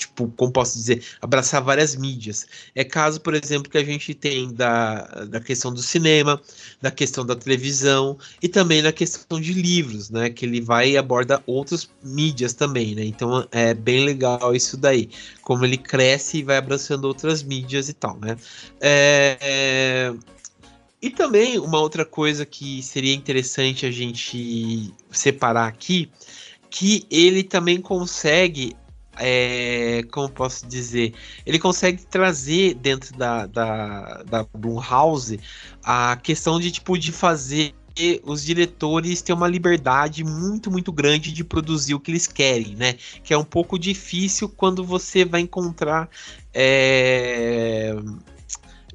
tipo, 0.05 0.29
como 0.37 0.53
posso 0.53 0.77
dizer, 0.79 1.03
abraçar 1.21 1.63
várias 1.63 1.97
mídias. 1.97 2.47
É 2.75 2.85
caso, 2.85 3.21
por 3.21 3.35
exemplo, 3.35 3.71
que 3.71 3.79
a 3.79 3.85
gente 3.85 4.15
tem 4.15 4.53
da, 4.53 5.03
da 5.25 5.41
questão 5.41 5.73
do 5.73 5.83
cinema, 5.83 6.41
da 6.81 6.91
questão 6.91 7.25
da 7.25 7.35
televisão 7.35 8.19
e 8.43 8.49
também 8.49 8.83
da 8.83 8.93
questão 8.93 9.41
de 9.41 9.53
livros, 9.53 10.11
né? 10.11 10.31
Que 10.31 10.45
ele 10.45 10.61
vai 10.61 10.91
e 10.91 10.97
aborda 10.97 11.43
outras 11.47 11.89
mídias 12.03 12.53
também, 12.53 12.95
né? 12.95 13.05
Então 13.05 13.47
é 13.51 13.75
bem 13.75 14.05
legal 14.05 14.55
isso 14.55 14.77
daí. 14.77 15.09
Como 15.43 15.65
ele 15.65 15.79
cresce 15.79 16.39
e 16.39 16.43
vai 16.43 16.57
abraçando 16.57 17.05
outras 17.05 17.43
mídias 17.43 17.89
e 17.89 17.93
tal, 17.95 18.19
né? 18.19 18.37
É, 18.81 19.39
é... 19.41 20.15
E 21.01 21.11
também 21.11 21.59
uma 21.59 21.81
outra 21.81 22.05
coisa 22.05 22.47
que 22.47 22.83
seria 22.83 23.15
interessante 23.15 23.85
a 23.85 23.91
gente 23.91 24.95
separar 25.11 25.67
aqui, 25.67 26.11
que 26.71 27.07
ele 27.11 27.43
também 27.43 27.79
consegue 27.79 28.75
é, 29.19 30.03
como 30.11 30.29
posso 30.29 30.67
dizer, 30.67 31.15
ele 31.47 31.59
consegue 31.59 32.05
trazer 32.07 32.75
dentro 32.75 33.17
da, 33.17 33.47
da, 33.47 34.23
da 34.23 34.47
Blumhouse 34.55 35.41
a 35.83 36.17
questão 36.17 36.59
de 36.59 36.71
tipo 36.71 36.99
de 36.99 37.13
fazer 37.13 37.75
os 38.25 38.45
diretores 38.45 39.23
têm 39.23 39.35
uma 39.35 39.47
liberdade 39.47 40.25
muito, 40.25 40.69
muito 40.71 40.91
grande 40.91 41.31
de 41.31 41.45
produzir 41.45 41.95
o 41.95 42.01
que 42.01 42.11
eles 42.11 42.27
querem, 42.27 42.75
né? 42.75 42.95
Que 43.23 43.33
é 43.33 43.39
um 43.39 43.45
pouco 43.45 43.79
difícil 43.79 44.49
quando 44.49 44.85
você 44.85 45.25
vai 45.25 45.43
encontrar 45.43 46.09
é, 46.53 47.95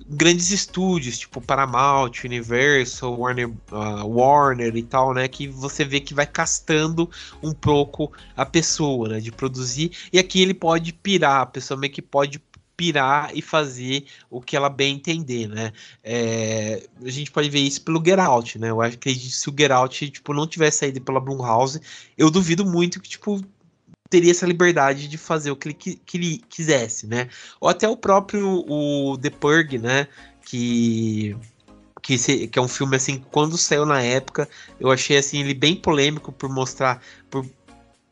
grandes 0.09 0.49
estúdios, 0.49 1.19
tipo 1.19 1.39
Paramount, 1.39 2.23
Universal, 2.25 3.17
Warner, 3.17 3.49
uh, 3.71 4.07
Warner 4.07 4.75
e 4.75 4.81
tal, 4.81 5.13
né? 5.13 5.27
Que 5.27 5.47
você 5.47 5.85
vê 5.85 5.99
que 5.99 6.15
vai 6.15 6.25
castando 6.25 7.09
um 7.43 7.53
pouco 7.53 8.11
a 8.35 8.45
pessoa, 8.45 9.07
né? 9.07 9.19
De 9.19 9.31
produzir. 9.31 9.91
E 10.11 10.17
aqui 10.17 10.41
ele 10.41 10.53
pode 10.53 10.91
pirar, 10.91 11.41
a 11.41 11.45
pessoa 11.45 11.79
meio 11.79 11.93
que 11.93 12.01
pode 12.01 12.41
pirar 12.75 13.31
e 13.35 13.41
fazer 13.41 14.05
o 14.29 14.41
que 14.41 14.55
ela 14.55 14.69
bem 14.69 14.95
entender, 14.95 15.47
né? 15.47 15.73
É, 16.01 16.87
a 17.03 17.09
gente 17.09 17.29
pode 17.29 17.49
ver 17.49 17.59
isso 17.59 17.81
pelo 17.81 18.01
Get 18.03 18.17
Out, 18.17 18.57
né? 18.57 18.69
Eu 18.69 18.81
acho 18.81 18.97
que 18.97 19.13
se 19.13 19.49
o 19.49 19.55
Get 19.55 19.69
Out, 19.69 20.09
tipo, 20.09 20.33
não 20.33 20.47
tivesse 20.47 20.79
saído 20.79 21.01
pela 21.01 21.19
Blumhouse, 21.19 21.81
eu 22.17 22.31
duvido 22.31 22.65
muito 22.65 23.01
que, 23.01 23.09
tipo, 23.09 23.43
teria 24.09 24.31
essa 24.31 24.45
liberdade 24.45 25.07
de 25.07 25.17
fazer 25.17 25.51
o 25.51 25.55
que 25.55 25.69
ele, 25.69 25.73
que 25.73 26.17
ele 26.17 26.43
quisesse, 26.49 27.05
né? 27.07 27.29
Ou 27.59 27.69
até 27.69 27.87
o 27.87 27.95
próprio 27.95 28.65
o 28.67 29.17
The 29.17 29.29
Purge, 29.29 29.77
né? 29.77 30.07
Que, 30.43 31.37
que, 32.01 32.17
se, 32.17 32.47
que 32.47 32.57
é 32.57 32.61
um 32.61 32.67
filme 32.67 32.95
assim, 32.95 33.23
quando 33.31 33.57
saiu 33.57 33.85
na 33.85 34.01
época, 34.01 34.49
eu 34.79 34.89
achei 34.89 35.17
assim 35.17 35.41
ele 35.41 35.53
bem 35.53 35.75
polêmico 35.75 36.31
por 36.31 36.49
mostrar, 36.49 37.01
por 37.29 37.45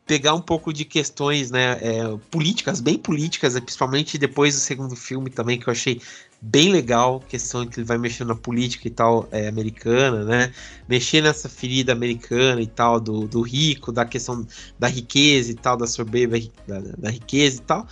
pegar 0.06 0.34
um 0.34 0.40
pouco 0.40 0.72
de 0.72 0.86
questões, 0.86 1.50
né, 1.50 1.78
é, 1.82 2.16
políticas, 2.30 2.80
bem 2.80 2.96
políticas, 2.96 3.60
principalmente 3.60 4.16
depois 4.16 4.54
do 4.54 4.60
segundo 4.60 4.96
filme 4.96 5.28
também, 5.28 5.60
que 5.60 5.68
eu 5.68 5.72
achei 5.72 6.00
bem 6.40 6.70
legal, 6.70 7.20
questão 7.20 7.66
que 7.66 7.80
ele 7.80 7.86
vai 7.86 7.98
mexer 7.98 8.24
na 8.24 8.34
política 8.34 8.86
e 8.86 8.90
tal 8.90 9.28
é, 9.32 9.48
americana, 9.48 10.24
né? 10.24 10.52
Mexer 10.88 11.20
nessa 11.20 11.48
ferida 11.48 11.92
americana 11.92 12.60
e 12.60 12.66
tal, 12.66 13.00
do, 13.00 13.26
do 13.26 13.40
rico, 13.40 13.90
da 13.90 14.04
questão 14.04 14.46
da 14.78 14.86
riqueza 14.86 15.50
e 15.50 15.54
tal, 15.54 15.76
da 15.76 15.86
soberba 15.86 16.38
da, 16.66 16.80
da 16.96 17.10
riqueza 17.10 17.58
e 17.58 17.62
tal. 17.62 17.88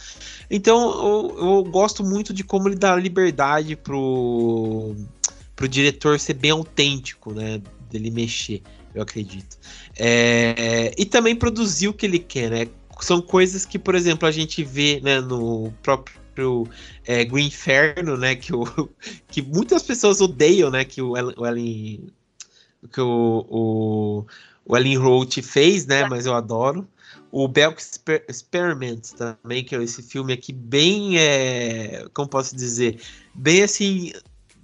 Então 0.48 0.78
eu, 0.90 1.38
eu, 1.38 1.64
gosto 1.64 2.04
muito 2.04 2.32
de 2.32 2.44
como 2.44 2.68
ele 2.68 2.76
dá 2.76 2.94
liberdade 2.94 3.74
pro, 3.74 4.94
pro 5.56 5.68
diretor 5.68 6.18
ser 6.20 6.34
bem 6.34 6.52
autêntico, 6.52 7.32
né? 7.32 7.60
Dele 7.90 8.10
mexer, 8.10 8.62
eu 8.94 9.02
acredito. 9.02 9.58
É, 9.96 10.94
e 10.96 11.04
também 11.04 11.34
produzir 11.34 11.88
o 11.88 11.92
que 11.92 12.06
ele 12.06 12.18
quer, 12.20 12.50
né? 12.50 12.68
São 13.00 13.20
coisas 13.20 13.66
que, 13.66 13.78
por 13.78 13.94
exemplo, 13.94 14.26
a 14.26 14.30
gente 14.30 14.64
vê 14.64 15.00
né, 15.02 15.20
no 15.20 15.72
próprio 15.82 16.25
próprio 16.36 16.68
é, 17.06 17.24
Green 17.24 17.46
Inferno, 17.46 18.16
né? 18.16 18.36
Que, 18.36 18.54
o, 18.54 18.64
que 19.26 19.40
muitas 19.40 19.82
pessoas 19.82 20.20
odeiam, 20.20 20.70
né? 20.70 20.84
Que 20.84 21.00
o, 21.00 21.16
Ellen. 21.16 22.08
Que 22.92 23.00
o, 23.00 23.46
o, 23.48 24.26
o 24.66 24.76
Ellen 24.76 24.98
fez, 25.42 25.86
né? 25.86 26.06
Mas 26.06 26.26
eu 26.26 26.34
adoro. 26.34 26.86
O 27.32 27.48
Belk 27.48 27.82
Experiment 28.28 29.00
também, 29.16 29.64
que 29.64 29.74
é 29.74 29.82
esse 29.82 30.02
filme 30.02 30.32
aqui 30.32 30.52
bem. 30.52 31.18
É, 31.18 32.06
como 32.14 32.28
posso 32.28 32.54
dizer? 32.54 33.00
Bem 33.34 33.62
assim 33.62 34.12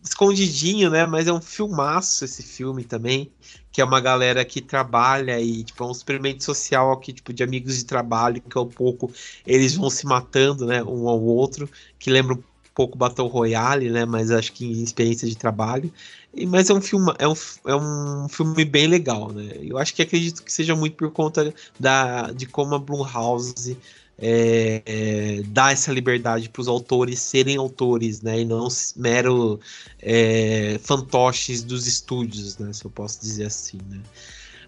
escondidinho, 0.02 0.90
né? 0.90 1.06
Mas 1.06 1.26
é 1.26 1.32
um 1.32 1.40
filmaço 1.40 2.24
esse 2.24 2.42
filme 2.42 2.84
também, 2.84 3.30
que 3.70 3.80
é 3.80 3.84
uma 3.84 4.00
galera 4.00 4.44
que 4.44 4.60
trabalha 4.60 5.40
e 5.40 5.64
tipo 5.64 5.82
é 5.84 5.86
um 5.86 5.92
experimento 5.92 6.44
social 6.44 6.92
aqui, 6.92 7.12
tipo 7.12 7.32
de 7.32 7.42
amigos 7.42 7.76
de 7.78 7.84
trabalho 7.84 8.42
que 8.42 8.58
ao 8.58 8.66
pouco 8.66 9.12
eles 9.46 9.74
vão 9.74 9.88
se 9.90 10.06
matando, 10.06 10.66
né, 10.66 10.82
um 10.82 11.08
ao 11.08 11.20
outro, 11.22 11.68
que 11.98 12.10
lembra 12.10 12.34
um 12.34 12.42
pouco 12.74 12.98
Battle 12.98 13.28
Royale, 13.28 13.90
né, 13.90 14.04
mas 14.04 14.30
acho 14.30 14.52
que 14.52 14.64
em 14.66 14.82
experiência 14.82 15.28
de 15.28 15.36
trabalho. 15.36 15.92
E, 16.34 16.46
mas 16.46 16.70
é 16.70 16.74
um 16.74 16.80
filme 16.80 17.12
é 17.18 17.28
um, 17.28 17.34
é 17.66 17.76
um 17.76 18.28
filme 18.28 18.64
bem 18.64 18.86
legal, 18.86 19.30
né? 19.32 19.52
Eu 19.60 19.78
acho 19.78 19.94
que 19.94 20.02
acredito 20.02 20.42
que 20.42 20.52
seja 20.52 20.74
muito 20.74 20.96
por 20.96 21.10
conta 21.10 21.54
da 21.78 22.32
de 22.32 22.46
como 22.46 22.74
a 22.74 22.78
Blumhouse 22.78 23.76
é, 24.24 24.82
é, 24.86 25.42
dar 25.48 25.72
essa 25.72 25.92
liberdade 25.92 26.48
para 26.48 26.60
os 26.60 26.68
autores 26.68 27.18
serem 27.20 27.56
autores, 27.56 28.22
né, 28.22 28.40
e 28.40 28.44
não 28.44 28.68
mero 28.94 29.58
é, 30.00 30.78
fantoches 30.80 31.64
dos 31.64 31.88
estúdios, 31.88 32.56
né, 32.56 32.72
se 32.72 32.84
eu 32.84 32.90
posso 32.90 33.20
dizer 33.20 33.46
assim, 33.46 33.78
né. 33.90 34.00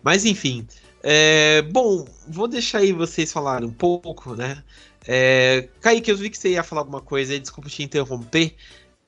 Mas 0.03 0.25
enfim, 0.25 0.67
é, 1.05 1.63
bom, 1.63 2.05
vou 2.27 2.49
deixar 2.49 2.79
aí 2.79 2.93
vocês 2.93 3.33
falarem 3.33 3.69
um 3.69 3.73
pouco, 3.73 4.35
né. 4.35 4.63
É, 5.07 5.69
Kaique, 5.81 6.11
eu 6.11 6.17
vi 6.17 6.31
que 6.31 6.37
você 6.37 6.51
ia 6.51 6.65
falar 6.65 6.81
alguma 6.81 7.01
coisa 7.01 7.33
aí, 7.33 7.39
desculpa 7.39 7.71
te 7.71 7.83
interromper. 7.83 8.57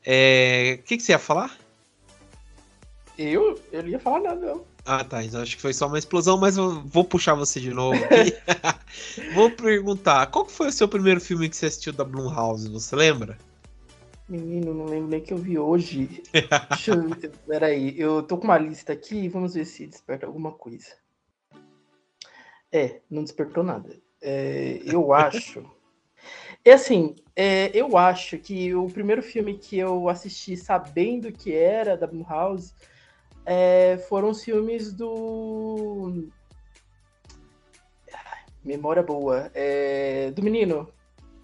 É, 0.04 0.78
o 0.78 0.82
que, 0.84 0.96
que 0.96 1.02
você 1.02 1.12
ia 1.12 1.18
falar? 1.18 1.58
Eu? 3.18 3.60
Eu 3.72 3.82
não 3.82 3.88
ia 3.88 3.98
falar 3.98 4.20
nada, 4.20 4.46
não. 4.46 4.75
Ah, 4.86 5.02
tá. 5.02 5.24
Então 5.24 5.42
acho 5.42 5.56
que 5.56 5.62
foi 5.62 5.74
só 5.74 5.88
uma 5.88 5.98
explosão, 5.98 6.38
mas 6.38 6.56
eu 6.56 6.80
vou 6.82 7.04
puxar 7.04 7.34
você 7.34 7.60
de 7.60 7.74
novo 7.74 7.98
vou 9.34 9.50
perguntar, 9.50 10.26
qual 10.28 10.46
foi 10.48 10.68
o 10.68 10.72
seu 10.72 10.86
primeiro 10.86 11.20
filme 11.20 11.48
que 11.48 11.56
você 11.56 11.66
assistiu 11.66 11.92
da 11.92 12.04
Blumhouse? 12.04 12.70
Você 12.70 12.94
lembra? 12.94 13.36
Menino, 14.28 14.72
não 14.72 14.86
lembro 14.86 15.08
nem 15.08 15.20
que 15.20 15.32
eu 15.32 15.38
vi 15.38 15.58
hoje. 15.58 16.22
Deixa 16.70 16.92
eu 16.92 17.08
ver. 17.08 17.30
Peraí, 17.46 17.98
eu 17.98 18.22
tô 18.22 18.38
com 18.38 18.44
uma 18.44 18.58
lista 18.58 18.92
aqui, 18.92 19.28
vamos 19.28 19.54
ver 19.54 19.64
se 19.64 19.86
desperta 19.86 20.26
alguma 20.26 20.52
coisa. 20.52 20.96
É, 22.72 23.00
não 23.10 23.22
despertou 23.22 23.64
nada. 23.64 23.96
É, 24.20 24.80
eu 24.84 25.12
acho. 25.14 25.64
É 26.64 26.72
assim, 26.72 27.14
é, 27.34 27.70
eu 27.76 27.96
acho 27.96 28.38
que 28.38 28.74
o 28.74 28.86
primeiro 28.88 29.22
filme 29.22 29.54
que 29.54 29.78
eu 29.78 30.08
assisti 30.08 30.56
sabendo 30.56 31.32
que 31.32 31.52
era 31.52 31.96
da 31.96 32.06
Blumhouse 32.06 32.72
é, 33.46 33.96
foram 34.08 34.30
os 34.30 34.42
filmes 34.42 34.92
do. 34.92 36.28
Memória 38.64 39.02
boa. 39.02 39.50
É, 39.54 40.32
do 40.32 40.42
menino. 40.42 40.92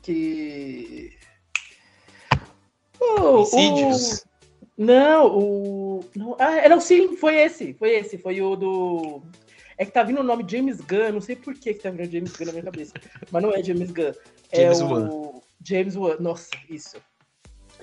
Que. 0.02 1.16
Oh, 3.00 3.42
o... 3.42 3.90
Não, 4.76 5.38
o. 5.38 6.04
Não, 6.16 6.36
ah, 6.40 6.68
não, 6.68 6.80
sim, 6.80 7.16
foi 7.16 7.36
esse. 7.36 7.72
Foi 7.74 7.90
esse. 7.90 8.18
Foi 8.18 8.42
o 8.42 8.56
do. 8.56 9.22
É 9.78 9.84
que 9.84 9.92
tá 9.92 10.02
vindo 10.02 10.20
o 10.20 10.24
nome 10.24 10.44
James 10.46 10.80
Gunn, 10.80 11.12
não 11.12 11.20
sei 11.20 11.36
por 11.36 11.54
que, 11.54 11.74
que 11.74 11.82
tá 11.82 11.90
vindo 11.90 12.10
James 12.10 12.32
Gunn 12.32 12.46
na 12.46 12.52
minha 12.52 12.64
cabeça. 12.64 12.94
Mas 13.30 13.42
não 13.42 13.52
é 13.52 13.62
James 13.62 13.92
Gunn. 13.92 14.12
É 14.50 14.62
James 14.62 14.80
o 14.80 14.86
Wan. 14.86 15.40
James 15.64 15.96
Wan, 15.96 16.16
nossa, 16.18 16.50
isso. 16.68 16.96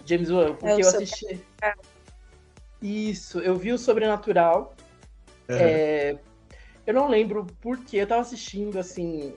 James 0.05 0.29
Wan, 0.29 0.55
porque 0.55 0.73
eu, 0.73 0.79
eu 0.79 0.87
assisti. 0.89 1.41
Isso, 2.81 3.39
eu 3.39 3.55
vi 3.55 3.71
o 3.71 3.77
Sobrenatural. 3.77 4.75
Uhum. 5.49 5.55
É, 5.55 6.17
eu 6.85 6.93
não 6.93 7.07
lembro 7.07 7.45
porque 7.59 7.97
eu 7.97 8.07
tava 8.07 8.21
assistindo, 8.21 8.79
assim, 8.79 9.35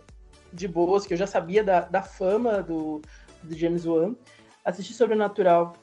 de 0.53 0.69
boas, 0.69 1.07
que 1.07 1.15
eu 1.15 1.19
já 1.19 1.27
sabia 1.27 1.65
da, 1.65 1.81
da 1.81 2.03
fama 2.03 2.63
do, 2.63 3.03
do 3.43 3.57
James 3.57 3.85
Wan. 3.87 4.15
Assisti 4.65 4.93
Sobrenatural 4.93 5.75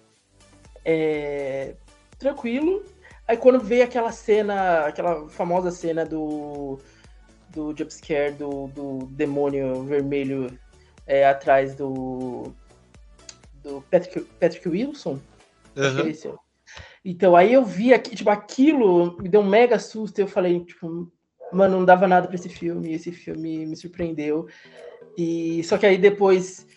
é, 0.85 1.75
tranquilo. 2.17 2.83
Aí 3.27 3.37
quando 3.37 3.59
veio 3.59 3.83
aquela 3.83 4.11
cena, 4.11 4.85
aquela 4.85 5.27
famosa 5.29 5.69
cena 5.69 6.05
do, 6.05 6.79
do 7.49 7.75
jumpscare 7.77 8.33
do, 8.33 8.67
do 8.67 9.05
demônio 9.11 9.83
vermelho 9.83 10.57
é, 11.05 11.27
atrás 11.27 11.75
do, 11.75 12.53
do 13.61 13.81
Patrick, 13.91 14.21
Patrick 14.39 14.67
Wilson. 14.67 15.19
Uhum. 15.75 16.39
Então, 17.03 17.35
aí 17.35 17.53
eu 17.53 17.63
vi 17.63 17.93
aqui, 17.93 18.15
tipo, 18.15 18.29
aquilo 18.29 19.17
me 19.21 19.29
deu 19.29 19.41
um 19.41 19.47
mega 19.47 19.79
susto. 19.79 20.19
Eu 20.19 20.27
falei, 20.27 20.59
tipo, 20.63 21.11
mano, 21.51 21.77
não 21.77 21.85
dava 21.85 22.07
nada 22.07 22.27
para 22.27 22.35
esse 22.35 22.49
filme. 22.49 22.93
Esse 22.93 23.11
filme 23.11 23.65
me 23.65 23.75
surpreendeu. 23.75 24.47
E 25.17 25.63
só 25.63 25.77
que 25.77 25.85
aí 25.85 25.97
depois, 25.97 26.67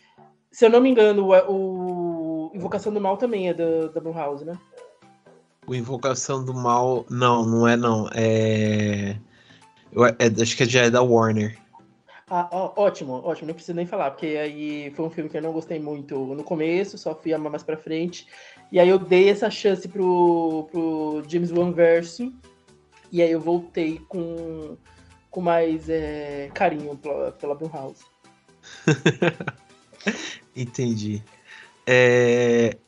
se 0.50 0.64
eu 0.64 0.70
não 0.70 0.80
me 0.80 0.90
engano, 0.90 1.28
o, 1.48 2.50
o 2.50 2.56
Invocação 2.56 2.92
do 2.92 3.00
Mal 3.00 3.16
também 3.16 3.48
é 3.48 3.54
da, 3.54 3.88
da 3.88 4.00
Blumhouse, 4.00 4.44
né? 4.44 4.58
O 5.66 5.74
Invocação 5.74 6.44
do 6.44 6.52
Mal, 6.52 7.06
não, 7.08 7.44
não 7.46 7.68
é 7.68 7.76
não. 7.76 8.08
É, 8.14 9.16
eu, 9.92 10.04
é 10.04 10.14
acho 10.40 10.56
que 10.56 10.64
já 10.64 10.82
é 10.82 10.90
da 10.90 11.02
Warner. 11.02 11.56
Ah, 12.28 12.48
ó, 12.50 12.72
ótimo, 12.76 13.20
ótimo, 13.24 13.48
não 13.48 13.54
preciso 13.54 13.76
nem 13.76 13.84
falar, 13.84 14.10
porque 14.12 14.26
aí 14.26 14.90
foi 14.92 15.04
um 15.04 15.10
filme 15.10 15.28
que 15.28 15.36
eu 15.36 15.42
não 15.42 15.52
gostei 15.52 15.78
muito 15.78 16.16
no 16.16 16.42
começo, 16.42 16.96
só 16.96 17.14
fui 17.14 17.32
amar 17.34 17.50
mais 17.50 17.62
pra 17.62 17.76
frente. 17.76 18.26
E 18.72 18.80
aí 18.80 18.88
eu 18.88 18.98
dei 18.98 19.28
essa 19.28 19.50
chance 19.50 19.86
pro, 19.86 20.66
pro 20.72 21.22
James 21.28 21.52
Wan 21.52 21.72
verso. 21.72 22.32
E 23.12 23.20
aí 23.20 23.30
eu 23.30 23.38
voltei 23.38 24.00
com, 24.08 24.78
com 25.30 25.40
mais 25.42 25.90
é, 25.90 26.50
carinho 26.54 26.96
pela, 26.96 27.32
pela 27.32 27.54
Blumhouse. 27.54 28.02
Entendi. 30.56 31.22
É... 31.86 32.78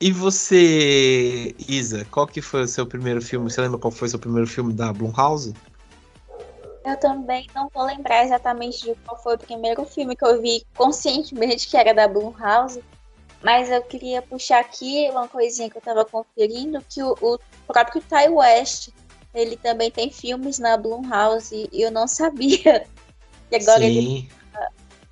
E 0.00 0.12
você, 0.12 1.56
Isa, 1.68 2.04
qual 2.10 2.26
que 2.28 2.40
foi 2.40 2.62
o 2.62 2.68
seu 2.68 2.86
primeiro 2.86 3.20
filme? 3.20 3.50
Você 3.50 3.60
lembra 3.60 3.78
qual 3.78 3.90
foi 3.90 4.06
o 4.06 4.10
seu 4.10 4.20
primeiro 4.20 4.46
filme 4.46 4.72
da 4.72 4.92
Blumhouse? 4.92 5.54
Eu 6.84 6.96
também 7.00 7.48
não 7.52 7.68
vou 7.74 7.84
lembrar 7.84 8.22
exatamente 8.24 8.84
de 8.84 8.94
qual 9.04 9.20
foi 9.20 9.34
o 9.34 9.38
primeiro 9.38 9.84
filme 9.86 10.14
que 10.14 10.24
eu 10.24 10.40
vi 10.40 10.64
conscientemente 10.76 11.66
que 11.66 11.76
era 11.76 11.92
da 11.92 12.06
Blumhouse, 12.06 12.80
mas 13.42 13.70
eu 13.70 13.82
queria 13.82 14.22
puxar 14.22 14.60
aqui 14.60 15.08
uma 15.10 15.28
coisinha 15.28 15.70
que 15.70 15.76
eu 15.76 15.80
estava 15.80 16.04
conferindo, 16.04 16.84
que 16.88 17.02
o, 17.02 17.14
o, 17.20 17.38
próprio 17.66 18.02
Ty 18.02 18.28
West, 18.30 18.90
ele 19.34 19.56
também 19.56 19.90
tem 19.90 20.10
filmes 20.10 20.58
na 20.58 20.76
Blumhouse, 20.76 21.68
e 21.72 21.82
eu 21.82 21.90
não 21.90 22.06
sabia. 22.06 22.86
E 23.48 23.54
agora 23.54 23.78
Sim. 23.78 23.86
ele 23.86 24.28
tá 24.52 24.70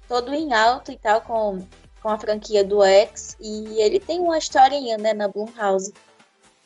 todo 0.08 0.34
em 0.34 0.52
alto 0.52 0.90
e 0.90 0.96
tal, 0.96 1.20
com, 1.20 1.64
com 2.02 2.08
a 2.08 2.18
franquia 2.18 2.64
do 2.64 2.82
X, 2.82 3.36
e 3.38 3.80
ele 3.80 4.00
tem 4.00 4.18
uma 4.18 4.36
historinha, 4.36 4.98
né, 4.98 5.14
na 5.14 5.28
Blumhouse. 5.28 5.94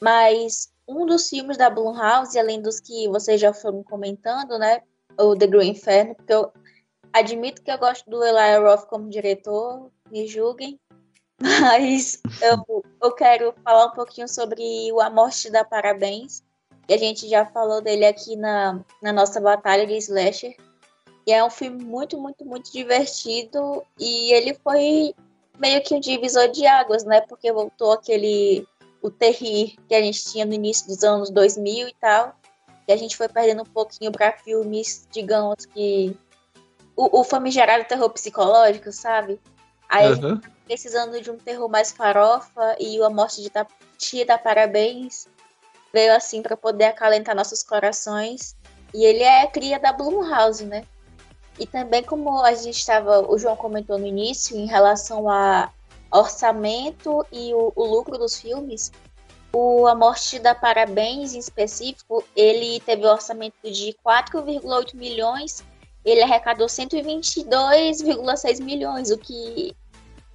Mas 0.00 0.70
um 0.88 1.04
dos 1.04 1.28
filmes 1.28 1.58
da 1.58 1.68
Blumhouse, 1.68 2.38
além 2.38 2.62
dos 2.62 2.80
que 2.80 3.06
vocês 3.08 3.38
já 3.38 3.52
foram 3.52 3.82
comentando, 3.82 4.58
né, 4.58 4.80
o 5.18 5.36
The 5.36 5.46
Green 5.46 5.72
Inferno, 5.72 6.14
porque 6.14 6.32
eu 6.32 6.50
admito 7.12 7.62
que 7.62 7.70
eu 7.70 7.78
gosto 7.78 8.08
do 8.08 8.24
Eli 8.24 8.58
Roth 8.58 8.86
como 8.86 9.10
diretor, 9.10 9.90
me 10.10 10.26
julguem, 10.26 10.80
mas 11.40 12.20
eu, 12.40 12.84
eu 13.02 13.12
quero 13.12 13.54
falar 13.64 13.86
um 13.86 13.92
pouquinho 13.92 14.28
sobre 14.28 14.92
o 14.92 15.00
A 15.00 15.10
Morte 15.10 15.50
da 15.50 15.64
Parabéns, 15.64 16.42
e 16.88 16.94
a 16.94 16.96
gente 16.96 17.28
já 17.28 17.44
falou 17.46 17.80
dele 17.80 18.06
aqui 18.06 18.34
na, 18.36 18.80
na 19.02 19.12
nossa 19.12 19.40
batalha 19.40 19.86
de 19.86 19.96
Slasher, 19.96 20.56
e 21.26 21.32
é 21.32 21.44
um 21.44 21.50
filme 21.50 21.84
muito, 21.84 22.18
muito, 22.18 22.44
muito 22.44 22.72
divertido, 22.72 23.84
e 23.98 24.32
ele 24.32 24.54
foi 24.54 25.14
meio 25.58 25.82
que 25.82 25.94
um 25.94 26.00
divisor 26.00 26.48
de 26.48 26.66
águas, 26.66 27.04
né, 27.04 27.20
porque 27.22 27.52
voltou 27.52 27.92
aquele 27.92 28.66
o 29.02 29.10
terrir 29.10 29.76
que 29.88 29.94
a 29.94 30.00
gente 30.00 30.24
tinha 30.24 30.44
no 30.44 30.52
início 30.52 30.86
dos 30.86 31.02
anos 31.04 31.30
2000 31.30 31.88
e 31.88 31.94
tal. 32.00 32.34
E 32.86 32.92
a 32.92 32.96
gente 32.96 33.16
foi 33.16 33.28
perdendo 33.28 33.62
um 33.62 33.66
pouquinho 33.66 34.10
para 34.10 34.32
filmes, 34.32 35.06
digamos 35.10 35.66
que. 35.66 36.16
O, 36.96 37.20
o 37.20 37.24
famigerado 37.24 37.84
terror 37.84 38.10
psicológico, 38.10 38.90
sabe? 38.90 39.40
Aí 39.88 40.12
uhum. 40.12 40.40
precisando 40.66 41.20
de 41.20 41.30
um 41.30 41.38
terror 41.38 41.68
mais 41.68 41.90
farofa 41.92 42.76
e 42.78 43.02
A 43.02 43.08
Morte 43.08 43.42
de 43.42 43.50
Tia 43.96 44.26
da 44.26 44.36
Parabéns 44.36 45.26
veio 45.92 46.14
assim 46.14 46.42
para 46.42 46.56
poder 46.56 46.84
acalentar 46.84 47.34
nossos 47.34 47.62
corações. 47.62 48.54
E 48.92 49.04
ele 49.04 49.22
é 49.22 49.46
cria 49.46 49.78
da 49.78 49.92
Blumhouse, 49.92 50.64
né? 50.64 50.84
E 51.58 51.66
também 51.66 52.02
como 52.02 52.42
a 52.42 52.54
gente 52.54 52.78
estava, 52.78 53.20
o 53.30 53.38
João 53.38 53.56
comentou 53.56 53.98
no 53.98 54.06
início, 54.06 54.56
em 54.56 54.66
relação 54.66 55.28
a 55.28 55.70
orçamento 56.10 57.26
e 57.32 57.52
o, 57.52 57.72
o 57.74 57.84
lucro 57.84 58.16
dos 58.16 58.40
filmes, 58.40 58.92
o 59.52 59.86
A 59.86 59.94
Morte 59.94 60.38
da 60.38 60.54
Parabéns, 60.54 61.34
em 61.34 61.38
específico, 61.38 62.24
ele 62.36 62.80
teve 62.80 63.06
um 63.06 63.10
orçamento 63.10 63.56
de 63.64 63.96
4,8 64.04 64.94
milhões, 64.94 65.64
ele 66.08 66.22
arrecadou 66.22 66.66
122,6 66.66 68.62
milhões, 68.62 69.10
o 69.10 69.18
que, 69.18 69.76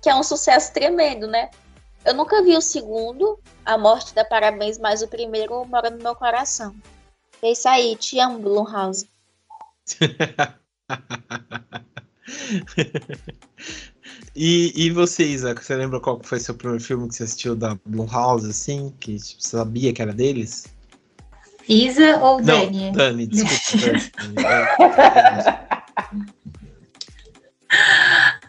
que 0.01 0.09
é 0.09 0.15
um 0.15 0.23
sucesso 0.23 0.73
tremendo, 0.73 1.27
né? 1.27 1.49
Eu 2.05 2.13
nunca 2.13 2.43
vi 2.43 2.55
o 2.55 2.61
segundo, 2.61 3.39
A 3.65 3.77
Morte 3.77 4.13
da 4.13 4.25
Parabéns, 4.25 4.77
mas 4.77 5.01
o 5.01 5.07
primeiro 5.07 5.65
mora 5.65 5.89
no 5.89 6.03
meu 6.03 6.15
coração. 6.15 6.75
É 7.41 7.51
isso 7.51 7.67
aí, 7.67 7.95
te 7.95 8.19
amo, 8.19 8.39
Blumhouse. 8.39 9.09
e, 14.35 14.73
e 14.75 14.89
você, 14.91 15.23
Isa, 15.23 15.53
você 15.53 15.75
lembra 15.75 15.99
qual 15.99 16.19
foi 16.23 16.39
seu 16.39 16.55
primeiro 16.55 16.83
filme 16.83 17.07
que 17.07 17.15
você 17.15 17.23
assistiu 17.23 17.55
da 17.55 17.77
Blumhouse, 17.85 18.49
assim, 18.49 18.93
que 18.99 19.17
tipo, 19.17 19.41
você 19.41 19.57
sabia 19.57 19.93
que 19.93 20.01
era 20.01 20.13
deles? 20.13 20.72
Isa 21.67 22.17
ou 22.17 22.41
Dani? 22.41 22.85
Não, 22.87 22.91
Dani, 22.91 23.27
desculpa. 23.27 23.87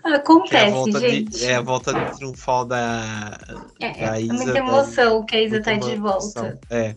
Acontece, 0.05 0.91
é 0.91 0.97
a 0.97 1.01
gente. 1.01 1.31
De, 1.31 1.47
é 1.47 1.55
a 1.55 1.63
volta 1.63 2.11
triunfal 2.11 2.67
da, 2.67 3.39
é, 3.81 4.07
da 4.07 4.21
Isa. 4.21 4.35
É 4.35 4.37
muita 4.37 4.59
emoção 4.59 5.25
que 5.25 5.37
a 5.37 5.43
Isa 5.43 5.63
tá 5.63 5.75
de 5.75 5.97
volta. 5.97 6.61
É. 6.69 6.95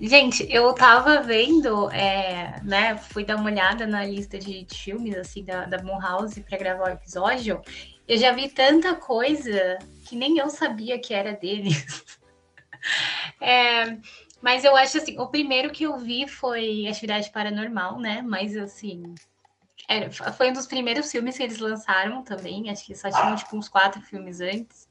Gente, 0.00 0.46
eu 0.50 0.72
tava 0.72 1.22
vendo, 1.22 1.90
é, 1.90 2.60
né? 2.64 2.96
Fui 2.96 3.24
dar 3.24 3.36
uma 3.36 3.50
olhada 3.50 3.86
na 3.86 4.04
lista 4.04 4.38
de, 4.38 4.64
de 4.64 4.74
filmes, 4.76 5.14
assim, 5.16 5.44
da, 5.44 5.66
da 5.66 5.82
Moonhouse 5.82 6.40
pra 6.40 6.58
gravar 6.58 6.88
o 6.88 6.92
episódio. 6.94 7.60
Eu 8.08 8.18
já 8.18 8.32
vi 8.32 8.48
tanta 8.48 8.94
coisa 8.94 9.78
que 10.06 10.16
nem 10.16 10.38
eu 10.38 10.50
sabia 10.50 10.98
que 10.98 11.14
era 11.14 11.34
deles. 11.34 12.02
é, 13.40 13.96
mas 14.40 14.64
eu 14.64 14.74
acho 14.76 14.98
assim, 14.98 15.18
o 15.18 15.26
primeiro 15.26 15.70
que 15.70 15.84
eu 15.84 15.98
vi 15.98 16.26
foi 16.26 16.86
Atividade 16.86 17.30
Paranormal, 17.30 17.98
né? 17.98 18.22
Mas 18.22 18.56
assim, 18.56 19.14
era, 19.88 20.10
foi 20.10 20.50
um 20.50 20.52
dos 20.52 20.66
primeiros 20.66 21.10
filmes 21.10 21.36
que 21.36 21.42
eles 21.42 21.58
lançaram 21.58 22.22
também. 22.22 22.70
Acho 22.70 22.86
que 22.86 22.94
só 22.94 23.10
tinham 23.10 23.36
tipo 23.36 23.56
uns 23.56 23.68
quatro 23.68 24.00
filmes 24.00 24.40
antes. 24.40 24.88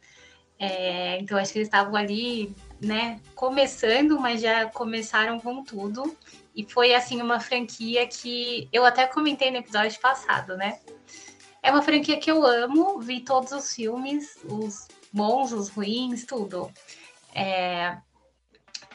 É, 0.61 1.17
então 1.19 1.37
acho 1.37 1.53
que 1.53 1.59
eles 1.59 1.69
estavam 1.69 1.95
ali 1.95 2.53
né, 2.81 3.21
começando, 3.33 4.19
mas 4.19 4.41
já 4.41 4.65
começaram 4.69 5.39
com 5.39 5.63
tudo. 5.63 6.15
E 6.53 6.65
foi 6.65 6.93
assim 6.93 7.21
uma 7.21 7.39
franquia 7.39 8.05
que 8.05 8.67
eu 8.73 8.83
até 8.83 9.07
comentei 9.07 9.49
no 9.49 9.57
episódio 9.57 9.99
passado, 10.01 10.57
né? 10.57 10.79
É 11.63 11.71
uma 11.71 11.81
franquia 11.81 12.19
que 12.19 12.29
eu 12.29 12.45
amo, 12.45 12.99
vi 12.99 13.21
todos 13.21 13.51
os 13.51 13.73
filmes, 13.73 14.37
os 14.43 14.87
bons, 15.11 15.51
os 15.53 15.69
ruins, 15.69 16.25
tudo. 16.25 16.71
É... 17.33 17.97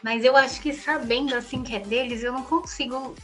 Mas 0.05 0.23
eu 0.23 0.37
acho 0.37 0.61
que 0.61 0.75
sabendo 0.75 1.35
assim 1.35 1.63
que 1.63 1.75
é 1.75 1.81
deles, 1.81 2.23
eu 2.23 2.31
não 2.31 2.43
consigo 2.43 3.15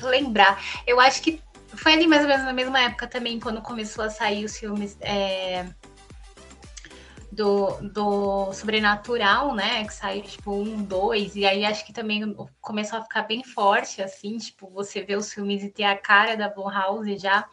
lembrar. 0.00 0.58
Eu 0.86 0.98
acho 0.98 1.20
que 1.20 1.42
foi 1.74 1.92
ali 1.92 2.06
mais 2.06 2.22
ou 2.22 2.28
menos 2.28 2.46
na 2.46 2.54
mesma 2.54 2.80
época 2.80 3.06
também, 3.06 3.38
quando 3.38 3.60
começou 3.60 4.02
a 4.02 4.08
sair 4.08 4.46
os 4.46 4.56
filmes. 4.56 4.96
É 5.02 5.66
do, 7.30 7.78
do 7.92 8.52
Sobrenatural, 8.54 9.54
né? 9.54 9.84
Que 9.84 9.92
saiu, 9.92 10.22
tipo, 10.22 10.52
um, 10.52 10.82
dois, 10.82 11.36
e 11.36 11.46
aí 11.46 11.66
acho 11.66 11.84
que 11.84 11.92
também 11.92 12.34
começou 12.62 12.98
a 12.98 13.02
ficar 13.02 13.22
bem 13.22 13.44
forte, 13.44 14.02
assim, 14.02 14.38
tipo, 14.38 14.68
você 14.70 15.02
vê 15.02 15.16
os 15.16 15.30
filmes 15.32 15.62
e 15.62 15.68
ter 15.68 15.84
a 15.84 15.96
cara 15.96 16.34
da 16.34 16.48
Blumhouse 16.48 17.18
já, 17.18 17.46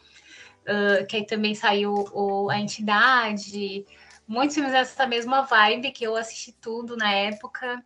uh, 0.62 1.06
que 1.06 1.16
aí 1.16 1.26
também 1.26 1.54
saiu 1.54 1.94
o, 2.12 2.50
A 2.50 2.58
Entidade, 2.58 3.86
muitos 4.26 4.54
filmes 4.54 4.72
dessa 4.72 5.06
mesma 5.06 5.42
vibe, 5.42 5.92
que 5.92 6.04
eu 6.04 6.16
assisti 6.16 6.52
tudo 6.52 6.96
na 6.96 7.12
época. 7.12 7.84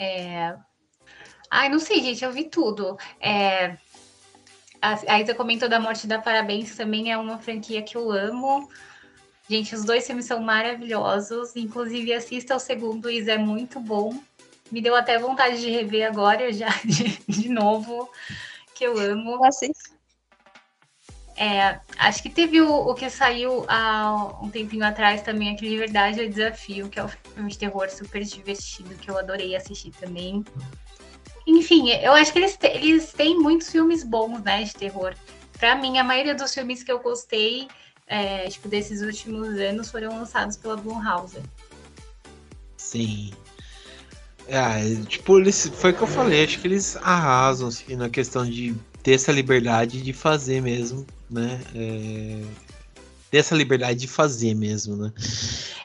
É... 0.00 0.56
Ai, 1.50 1.68
não 1.68 1.78
sei, 1.78 2.02
gente, 2.02 2.24
eu 2.24 2.32
vi 2.32 2.44
tudo. 2.44 2.96
É... 3.20 3.76
A 4.80 5.20
Isa 5.20 5.34
comentou 5.34 5.68
da 5.68 5.78
Morte 5.78 6.06
da 6.06 6.18
Parabéns, 6.18 6.74
também 6.74 7.12
é 7.12 7.18
uma 7.18 7.38
franquia 7.38 7.82
que 7.82 7.98
eu 7.98 8.10
amo. 8.10 8.66
Gente, 9.46 9.74
os 9.74 9.84
dois 9.84 10.06
filmes 10.06 10.24
são 10.24 10.40
maravilhosos. 10.40 11.54
Inclusive, 11.54 12.14
assista 12.14 12.54
ao 12.54 12.60
segundo, 12.60 13.10
Isa 13.10 13.32
é 13.32 13.38
muito 13.38 13.78
bom. 13.78 14.18
Me 14.72 14.80
deu 14.80 14.94
até 14.94 15.18
vontade 15.18 15.60
de 15.60 15.68
rever 15.68 16.08
agora, 16.08 16.50
já 16.54 16.70
de, 16.82 17.18
de 17.28 17.48
novo, 17.50 18.08
que 18.74 18.84
eu 18.84 18.98
amo. 18.98 19.44
Assisto. 19.44 19.99
É, 21.40 21.80
acho 21.96 22.22
que 22.22 22.28
teve 22.28 22.60
o, 22.60 22.70
o, 22.70 22.94
que 22.94 23.08
saiu 23.08 23.64
há 23.66 24.38
um 24.42 24.50
tempinho 24.50 24.84
atrás 24.84 25.22
também, 25.22 25.48
aquele 25.48 25.78
Verdade 25.78 26.20
é 26.20 26.28
Desafio, 26.28 26.90
que 26.90 27.00
é 27.00 27.04
um 27.04 27.08
filme 27.08 27.50
de 27.50 27.56
terror 27.56 27.88
super 27.88 28.22
divertido, 28.22 28.94
que 28.96 29.10
eu 29.10 29.16
adorei 29.16 29.56
assistir 29.56 29.90
também. 29.98 30.44
Enfim, 31.46 31.92
eu 31.92 32.12
acho 32.12 32.30
que 32.30 32.40
eles, 32.40 32.58
eles 32.62 33.12
têm 33.14 33.38
muitos 33.38 33.70
filmes 33.70 34.04
bons, 34.04 34.42
né, 34.42 34.64
de 34.64 34.74
terror. 34.74 35.14
Para 35.58 35.74
mim, 35.76 35.96
a 35.96 36.04
maioria 36.04 36.34
dos 36.34 36.52
filmes 36.52 36.82
que 36.82 36.92
eu 36.92 37.00
gostei 37.00 37.68
é, 38.06 38.46
tipo, 38.50 38.68
desses 38.68 39.00
últimos 39.00 39.58
anos 39.58 39.90
foram 39.90 40.10
lançados 40.10 40.58
pela 40.58 40.76
Blumhouse. 40.76 41.38
Sim. 42.76 43.32
É, 44.46 44.94
tipo, 45.06 45.38
eles, 45.38 45.70
foi 45.72 45.92
o 45.92 45.94
que 45.94 46.02
eu 46.02 46.06
falei, 46.06 46.44
acho 46.44 46.60
que 46.60 46.66
eles 46.66 46.96
arrasam 46.98 47.68
assim, 47.68 47.96
na 47.96 48.10
questão 48.10 48.44
de 48.44 48.74
ter 49.02 49.14
essa 49.14 49.32
liberdade 49.32 50.02
de 50.02 50.12
fazer 50.12 50.60
mesmo, 50.60 51.06
né? 51.30 51.60
É, 51.74 52.42
ter 53.30 53.38
essa 53.38 53.54
liberdade 53.54 54.00
de 54.00 54.08
fazer 54.08 54.54
mesmo, 54.54 54.96
né? 54.96 55.12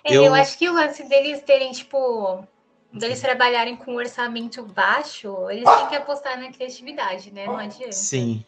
É, 0.03 0.15
eu... 0.15 0.23
eu 0.23 0.33
acho 0.33 0.57
que 0.57 0.67
o 0.67 0.73
lance 0.73 1.03
deles 1.07 1.41
terem, 1.41 1.71
tipo, 1.71 2.43
deles 2.91 3.21
trabalharem 3.21 3.75
com 3.75 3.93
um 3.93 3.95
orçamento 3.95 4.63
baixo, 4.63 5.49
eles 5.49 5.63
têm 5.63 5.87
que 5.87 5.95
apostar 5.95 6.39
na 6.39 6.51
criatividade, 6.51 7.31
né? 7.31 7.45
Não 7.45 7.57
adianta. 7.57 7.91
Sim. 7.91 8.43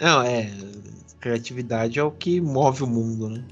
Não, 0.00 0.22
é 0.22 0.50
criatividade 1.20 1.98
é 1.98 2.02
o 2.02 2.10
que 2.10 2.40
move 2.40 2.82
o 2.82 2.86
mundo, 2.86 3.28
né? 3.28 3.44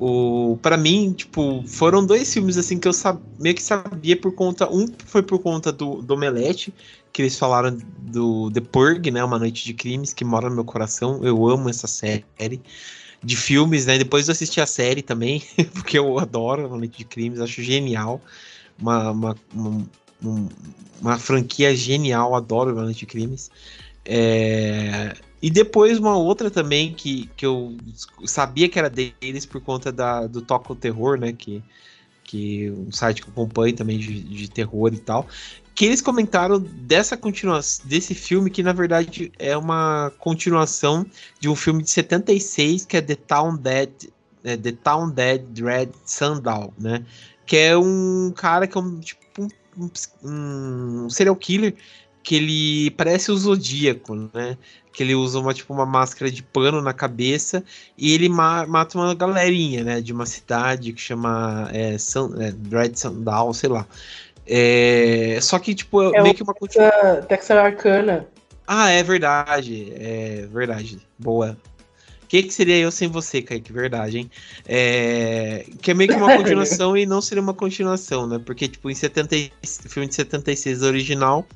O, 0.00 0.56
para 0.62 0.76
mim, 0.76 1.12
tipo, 1.12 1.64
foram 1.66 2.06
dois 2.06 2.32
filmes 2.32 2.56
assim 2.56 2.78
que 2.78 2.86
eu 2.86 2.92
sab, 2.92 3.20
meio 3.38 3.54
que 3.54 3.62
sabia 3.62 4.16
por 4.16 4.32
conta. 4.32 4.70
Um 4.72 4.86
foi 5.06 5.22
por 5.22 5.40
conta 5.40 5.72
do, 5.72 6.00
do 6.02 6.14
Omelete, 6.14 6.72
que 7.12 7.22
eles 7.22 7.36
falaram 7.36 7.76
do 7.98 8.50
The 8.52 8.60
Purge, 8.60 9.10
né? 9.10 9.24
Uma 9.24 9.38
Noite 9.38 9.64
de 9.64 9.74
Crimes, 9.74 10.14
que 10.14 10.24
mora 10.24 10.48
no 10.48 10.54
meu 10.54 10.64
coração. 10.64 11.24
Eu 11.24 11.48
amo 11.48 11.68
essa 11.68 11.88
série 11.88 12.24
de 13.22 13.36
filmes, 13.36 13.86
né? 13.86 13.98
Depois 13.98 14.28
eu 14.28 14.32
assisti 14.32 14.60
a 14.60 14.66
série 14.66 15.02
também, 15.02 15.42
porque 15.74 15.98
eu 15.98 16.16
adoro 16.18 16.68
Uma 16.68 16.78
Noite 16.78 16.98
de 16.98 17.04
Crimes, 17.04 17.40
acho 17.40 17.60
genial. 17.60 18.20
Uma, 18.80 19.10
uma, 19.10 19.36
uma, 19.52 20.48
uma 21.00 21.18
franquia 21.18 21.74
genial, 21.74 22.36
adoro 22.36 22.72
Uma 22.72 22.84
Noite 22.84 23.00
de 23.00 23.06
Crimes. 23.06 23.50
É, 24.04 25.12
e 25.40 25.50
depois 25.50 25.98
uma 25.98 26.16
outra 26.16 26.50
também 26.50 26.92
que, 26.92 27.30
que 27.36 27.46
eu 27.46 27.76
sabia 28.24 28.68
que 28.68 28.78
era 28.78 28.90
deles 28.90 29.46
por 29.46 29.60
conta 29.60 29.92
da, 29.92 30.26
do 30.26 30.42
Toca 30.42 30.72
o 30.72 30.76
Terror, 30.76 31.18
né? 31.18 31.32
Que, 31.32 31.62
que 32.24 32.70
um 32.70 32.90
site 32.90 33.22
que 33.22 33.28
eu 33.28 33.32
acompanho 33.32 33.74
também 33.74 33.98
de, 33.98 34.20
de 34.20 34.50
terror 34.50 34.92
e 34.92 34.98
tal. 34.98 35.28
Que 35.74 35.84
eles 35.84 36.02
comentaram 36.02 36.58
dessa 36.58 37.16
continuação, 37.16 37.86
desse 37.86 38.14
filme, 38.14 38.50
que 38.50 38.64
na 38.64 38.72
verdade 38.72 39.30
é 39.38 39.56
uma 39.56 40.12
continuação 40.18 41.06
de 41.38 41.48
um 41.48 41.54
filme 41.54 41.84
de 41.84 41.90
76, 41.90 42.84
que 42.84 42.96
é 42.96 43.00
The 43.00 43.14
Town 43.14 43.56
Dead, 43.56 43.90
é, 44.42 44.56
The 44.56 44.72
Town 44.72 45.10
Dead 45.10 45.42
Dread 45.50 45.92
Sundown, 46.04 46.72
né? 46.76 47.04
Que 47.46 47.56
é 47.58 47.78
um 47.78 48.32
cara 48.34 48.66
que 48.66 48.76
é 48.76 48.80
um 48.80 48.98
tipo 48.98 49.46
um, 49.78 49.88
um 51.04 51.10
serial 51.10 51.36
killer 51.36 51.76
que 52.28 52.34
ele 52.34 52.90
parece 52.90 53.30
o 53.30 53.36
Zodíaco, 53.38 54.14
né? 54.34 54.58
Que 54.98 55.04
ele 55.04 55.14
usa 55.14 55.38
uma, 55.38 55.54
tipo, 55.54 55.72
uma 55.72 55.86
máscara 55.86 56.28
de 56.28 56.42
pano 56.42 56.82
na 56.82 56.92
cabeça 56.92 57.62
e 57.96 58.12
ele 58.12 58.28
ma 58.28 58.66
mata 58.66 58.98
uma 58.98 59.14
galerinha, 59.14 59.84
né? 59.84 60.00
De 60.00 60.12
uma 60.12 60.26
cidade 60.26 60.92
que 60.92 61.00
chama 61.00 61.70
é, 61.72 61.96
Sun, 61.96 62.34
é, 62.42 62.50
Dread 62.50 62.98
Sundown, 62.98 63.52
sei 63.52 63.70
lá. 63.70 63.86
É, 64.44 65.38
só 65.40 65.56
que, 65.60 65.72
tipo, 65.72 66.02
é 66.12 66.20
meio 66.20 66.34
que 66.34 66.42
uma 66.42 66.52
continuação. 66.52 67.22
Texas 67.28 67.56
Arcana. 67.56 68.26
Ah, 68.66 68.90
é 68.90 69.00
verdade. 69.04 69.92
É 69.94 70.48
verdade. 70.50 70.98
Boa. 71.16 71.56
que, 72.26 72.42
que 72.42 72.52
seria 72.52 72.78
eu 72.78 72.90
sem 72.90 73.06
você, 73.06 73.40
Kaique? 73.40 73.72
Verdade, 73.72 74.18
hein? 74.18 74.30
É, 74.66 75.64
que 75.80 75.92
é 75.92 75.94
meio 75.94 76.10
que 76.10 76.16
uma 76.16 76.34
continuação 76.38 76.96
e 76.96 77.06
não 77.06 77.22
seria 77.22 77.40
uma 77.40 77.54
continuação, 77.54 78.26
né? 78.26 78.40
Porque, 78.44 78.66
tipo, 78.66 78.90
em 78.90 78.96
70, 78.96 79.36
filme 79.62 80.08
de 80.08 80.16
76 80.16 80.82
original 80.82 81.46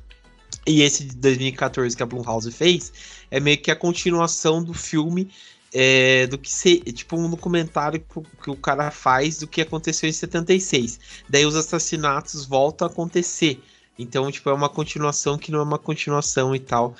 e 0.65 0.81
esse 0.81 1.03
de 1.03 1.15
2014 1.17 1.95
que 1.95 2.03
a 2.03 2.05
Blumhouse 2.05 2.51
fez 2.51 2.93
é 3.29 3.39
meio 3.39 3.57
que 3.57 3.71
a 3.71 3.75
continuação 3.75 4.63
do 4.63 4.73
filme 4.73 5.29
é, 5.73 6.27
do 6.27 6.37
que 6.37 6.51
ser, 6.51 6.79
tipo, 6.93 7.17
um 7.17 7.29
documentário 7.29 7.99
que, 8.43 8.49
o 8.49 8.55
cara 8.55 8.91
faz 8.91 9.39
do 9.39 9.47
que 9.47 9.59
aconteceu 9.59 10.07
em 10.07 10.11
76. 10.11 10.99
Daí 11.27 11.45
os 11.45 11.55
assassinatos 11.55 12.45
voltam 12.45 12.87
a 12.87 12.91
acontecer. 12.91 13.59
Então, 13.97 14.31
tipo, 14.31 14.49
é 14.49 14.53
uma 14.53 14.69
continuação 14.69 15.37
que 15.37 15.51
não 15.51 15.59
é 15.59 15.63
uma 15.63 15.79
continuação 15.79 16.55
e 16.55 16.59
tal. 16.59 16.95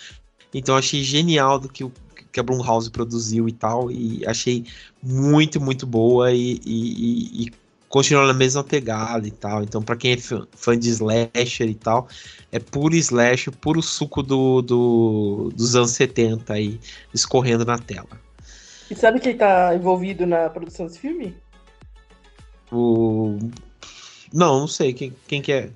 Então, 0.52 0.76
achei 0.76 1.04
genial 1.04 1.60
do 1.60 1.70
que, 1.70 1.90
que 2.32 2.40
a 2.40 2.44
Blumhouse 2.44 2.90
produziu 2.90 3.48
e 3.48 3.52
tal. 3.52 3.92
E 3.92 4.26
achei 4.26 4.66
muito, 5.02 5.62
muito 5.62 5.86
boa 5.86 6.32
e, 6.32 6.60
e, 6.66 7.46
e 7.46 7.52
continua 7.94 8.26
na 8.26 8.34
mesma 8.34 8.64
pegada 8.64 9.28
e 9.28 9.30
tal. 9.30 9.62
Então, 9.62 9.80
para 9.80 9.96
quem 9.96 10.14
é 10.14 10.18
fã 10.18 10.76
de 10.76 10.90
slasher 10.90 11.70
e 11.70 11.76
tal, 11.76 12.08
é 12.52 12.58
puro 12.58 12.96
slasher, 12.96 13.56
puro 13.56 13.84
suco 13.84 14.24
do, 14.24 14.64
do, 14.64 15.52
dos 15.56 15.76
anos 15.76 15.92
70 15.92 16.54
aí, 16.54 16.80
escorrendo 17.14 17.64
na 17.64 17.78
tela. 17.78 18.10
E 18.90 18.96
sabe 18.96 19.20
quem 19.20 19.38
tá 19.38 19.76
envolvido 19.76 20.26
na 20.26 20.50
produção 20.50 20.88
desse 20.88 20.98
filme? 20.98 21.38
O. 22.72 23.38
Não, 24.34 24.62
não 24.62 24.68
sei. 24.68 24.92
Quem, 24.92 25.16
quem 25.28 25.40
que 25.40 25.54
é? 25.54 25.70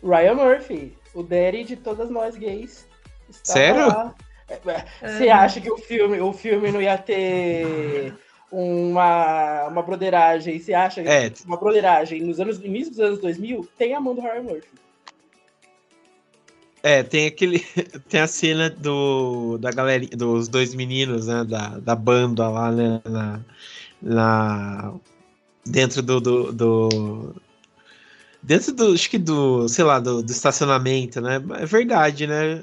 Ryan 0.00 0.34
Murphy, 0.34 0.96
o 1.12 1.24
daddy 1.24 1.64
de 1.64 1.74
todas 1.74 2.08
nós 2.08 2.36
gays. 2.36 2.86
Sério? 3.42 3.88
Lá. 3.88 4.14
É, 4.48 4.54
é, 4.54 5.08
você 5.08 5.28
acha 5.28 5.60
que 5.60 5.72
o 5.72 5.76
filme, 5.76 6.20
o 6.20 6.32
filme 6.32 6.70
não 6.70 6.80
ia 6.80 6.96
ter 6.96 8.14
uma, 8.54 9.66
uma 9.66 9.82
broderagem? 9.82 10.60
Você 10.60 10.72
acha 10.72 11.00
é. 11.00 11.30
que 11.30 11.44
uma 11.44 11.56
broderagem 11.56 12.22
nos 12.22 12.38
anos, 12.38 12.58
no 12.58 12.66
início 12.66 12.90
dos 12.90 13.00
anos 13.00 13.20
2000 13.20 13.68
tem 13.76 13.94
a 13.94 14.00
mão 14.00 14.14
do 14.14 14.20
Ryan 14.20 14.42
Murphy? 14.42 14.68
É, 16.82 17.02
tem 17.02 17.26
aquele. 17.26 17.60
Tem 18.10 18.20
a 18.20 18.26
cena 18.26 18.68
do, 18.68 19.56
da 19.56 19.70
galera, 19.70 20.06
dos 20.08 20.48
dois 20.48 20.74
meninos, 20.74 21.26
né? 21.26 21.42
Da, 21.42 21.78
da 21.78 21.96
banda 21.96 22.46
lá, 22.50 22.70
né? 22.70 23.00
Na, 23.06 23.40
na, 24.02 24.94
dentro 25.64 26.02
do, 26.02 26.20
do, 26.20 26.52
do, 26.52 27.34
Dentro 28.42 28.74
do. 28.74 28.92
Acho 28.92 29.08
que 29.08 29.16
do. 29.16 29.66
Sei 29.66 29.82
lá, 29.82 29.98
do, 29.98 30.22
do 30.22 30.30
estacionamento, 30.30 31.22
né? 31.22 31.42
É 31.58 31.64
verdade, 31.64 32.26
né? 32.26 32.62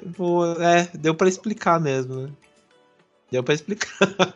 É, 0.60 0.96
deu 0.96 1.16
pra 1.16 1.28
explicar 1.28 1.82
mesmo, 1.82 2.28
né? 2.28 2.30
Deu 3.32 3.42
pra 3.42 3.54
explicar. 3.54 3.98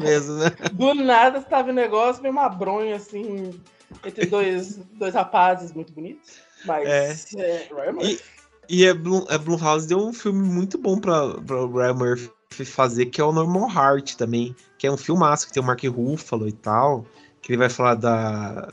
mesmo, 0.00 0.34
né? 0.34 0.50
Do 0.72 0.94
nada 0.94 1.38
estava 1.38 1.70
um 1.70 1.74
negócio, 1.74 2.22
meio 2.22 2.32
uma 2.32 2.48
bronha 2.48 2.96
assim, 2.96 3.58
entre 4.04 4.26
dois, 4.26 4.76
dois 4.94 5.14
rapazes 5.14 5.72
muito 5.72 5.92
bonitos. 5.92 6.32
Mas. 6.64 7.34
É. 7.34 7.40
é 7.40 7.68
Ryan 7.74 7.92
Murphy. 7.92 8.20
E 8.68 8.88
a, 8.88 8.94
Blum, 8.94 9.24
a 9.28 9.38
Blumhouse 9.38 9.88
deu 9.88 9.98
um 9.98 10.12
filme 10.12 10.46
muito 10.46 10.78
bom 10.78 10.98
pra, 10.98 11.34
pra 11.40 11.66
Ryan 11.66 11.94
Murphy 11.94 12.64
fazer, 12.64 13.06
que 13.06 13.20
é 13.20 13.24
o 13.24 13.32
Normal 13.32 13.68
Heart 13.68 14.14
também. 14.14 14.54
Que 14.78 14.86
é 14.86 14.92
um 14.92 14.96
filmaço 14.96 15.46
que 15.46 15.52
tem 15.52 15.62
o 15.62 15.66
Mark 15.66 15.82
Ruffalo 15.84 16.46
e 16.46 16.52
tal. 16.52 17.06
Que 17.40 17.52
ele 17.52 17.58
vai 17.58 17.70
falar 17.70 17.94
da. 17.94 18.68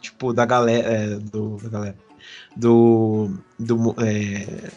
Tipo, 0.00 0.32
da 0.32 0.44
galera. 0.44 0.88
É, 0.88 1.06
do, 1.16 1.56
da 1.56 1.68
galera. 1.68 1.98
Do. 2.54 3.30
Do, 3.58 3.94
é, 4.00 4.70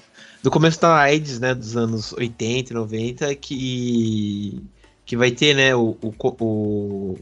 do 0.46 0.52
começo 0.52 0.80
da 0.80 0.96
AIDS, 0.96 1.40
né? 1.40 1.56
Dos 1.56 1.76
anos 1.76 2.14
80 2.14 2.72
e 2.72 2.76
90, 2.76 3.36
que. 3.36 4.62
Que 5.04 5.18
vai 5.18 5.32
ter, 5.32 5.56
né? 5.56 5.76
o, 5.76 5.98
o, 6.02 6.14
o 6.40 7.18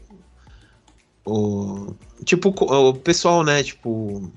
o 1.26 1.96
tipo 2.24 2.50
o 2.50 2.94
pessoal, 2.94 3.42
né, 3.42 3.62
tipo 3.62 4.30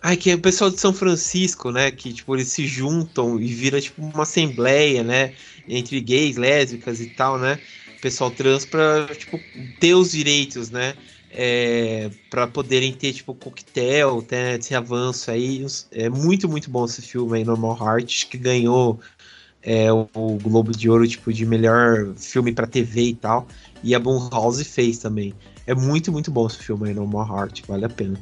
Ai, 0.00 0.16
que 0.16 0.30
é 0.30 0.34
o 0.34 0.40
pessoal 0.40 0.70
de 0.70 0.78
São 0.78 0.92
Francisco, 0.92 1.70
né? 1.70 1.90
Que, 1.92 2.12
tipo, 2.12 2.34
eles 2.34 2.48
se 2.48 2.66
juntam 2.66 3.40
e 3.40 3.46
vira, 3.46 3.80
tipo, 3.80 4.02
uma 4.02 4.24
assembleia, 4.24 5.04
né? 5.04 5.34
Entre 5.68 6.00
gays, 6.00 6.36
lésbicas 6.36 7.00
e 7.00 7.06
tal, 7.10 7.38
né? 7.38 7.60
Pessoal 8.00 8.30
trans 8.30 8.64
pra, 8.64 9.06
tipo, 9.14 9.40
ter 9.78 9.94
os 9.94 10.10
direitos, 10.10 10.70
né? 10.70 10.94
É, 11.34 12.10
para 12.28 12.46
poderem 12.46 12.92
ter, 12.92 13.12
tipo, 13.14 13.34
coquetel, 13.34 14.24
né, 14.30 14.56
esse 14.56 14.74
avanço 14.74 15.30
aí. 15.30 15.64
É 15.90 16.08
muito, 16.08 16.48
muito 16.48 16.70
bom 16.70 16.84
esse 16.84 17.00
filme 17.00 17.38
aí, 17.38 17.44
Normal 17.44 17.78
Heart, 17.80 18.28
que 18.28 18.36
ganhou 18.36 19.00
é, 19.62 19.90
o, 19.92 20.08
o 20.14 20.38
Globo 20.38 20.72
de 20.72 20.90
Ouro, 20.90 21.08
tipo, 21.08 21.32
de 21.32 21.46
melhor 21.46 22.14
filme 22.16 22.52
para 22.52 22.66
TV 22.66 23.02
e 23.02 23.14
tal. 23.14 23.46
E 23.82 23.94
a 23.94 23.98
Blumhouse 23.98 24.62
fez 24.64 24.98
também. 24.98 25.32
É 25.66 25.74
muito, 25.74 26.12
muito 26.12 26.30
bom 26.30 26.46
esse 26.46 26.58
filme 26.58 26.88
aí, 26.88 26.94
Normal 26.94 27.26
Heart, 27.26 27.62
vale 27.66 27.84
a 27.84 27.88
pena. 27.88 28.20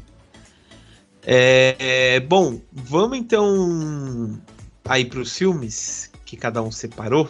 É, 1.23 2.21
bom, 2.21 2.61
vamos 2.73 3.19
então 3.19 4.41
aí 4.85 5.05
para 5.05 5.21
os 5.21 5.37
filmes 5.37 6.11
que 6.25 6.37
cada 6.37 6.63
um 6.63 6.71
separou. 6.71 7.29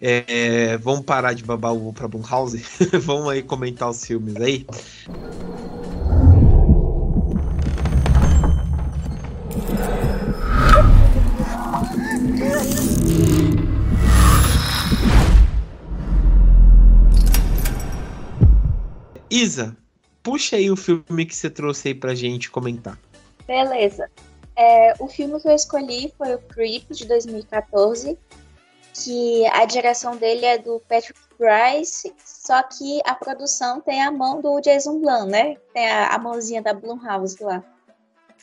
É, 0.00 0.76
vamos 0.76 1.04
parar 1.04 1.32
de 1.32 1.42
babar 1.42 1.74
o 1.74 1.92
para 1.92 2.06
Blumhouse. 2.06 2.64
vamos 3.02 3.28
aí 3.30 3.42
comentar 3.42 3.90
os 3.90 4.04
filmes 4.04 4.36
aí. 4.36 4.64
Isa, 19.28 19.76
puxa 20.22 20.56
aí 20.56 20.70
o 20.70 20.76
filme 20.76 21.26
que 21.26 21.34
você 21.34 21.50
trouxe 21.50 21.88
aí 21.88 21.94
pra 21.94 22.14
gente 22.14 22.50
comentar. 22.50 22.98
Beleza. 23.46 24.08
É, 24.56 24.94
o 24.98 25.08
filme 25.08 25.40
que 25.40 25.48
eu 25.48 25.54
escolhi 25.54 26.12
foi 26.16 26.34
o 26.34 26.38
Creep, 26.38 26.90
de 26.90 27.06
2014, 27.06 28.16
que 29.04 29.46
a 29.46 29.64
direção 29.64 30.16
dele 30.16 30.44
é 30.44 30.58
do 30.58 30.80
Patrick 30.88 31.18
Bryce, 31.38 32.12
só 32.24 32.62
que 32.62 33.00
a 33.04 33.14
produção 33.14 33.80
tem 33.80 34.02
a 34.02 34.10
mão 34.10 34.40
do 34.40 34.60
Jason 34.60 34.98
Blum, 34.98 35.26
né? 35.26 35.56
Tem 35.72 35.88
a, 35.88 36.08
a 36.08 36.18
mãozinha 36.18 36.60
da 36.60 36.74
Blumhouse 36.74 37.42
lá. 37.42 37.62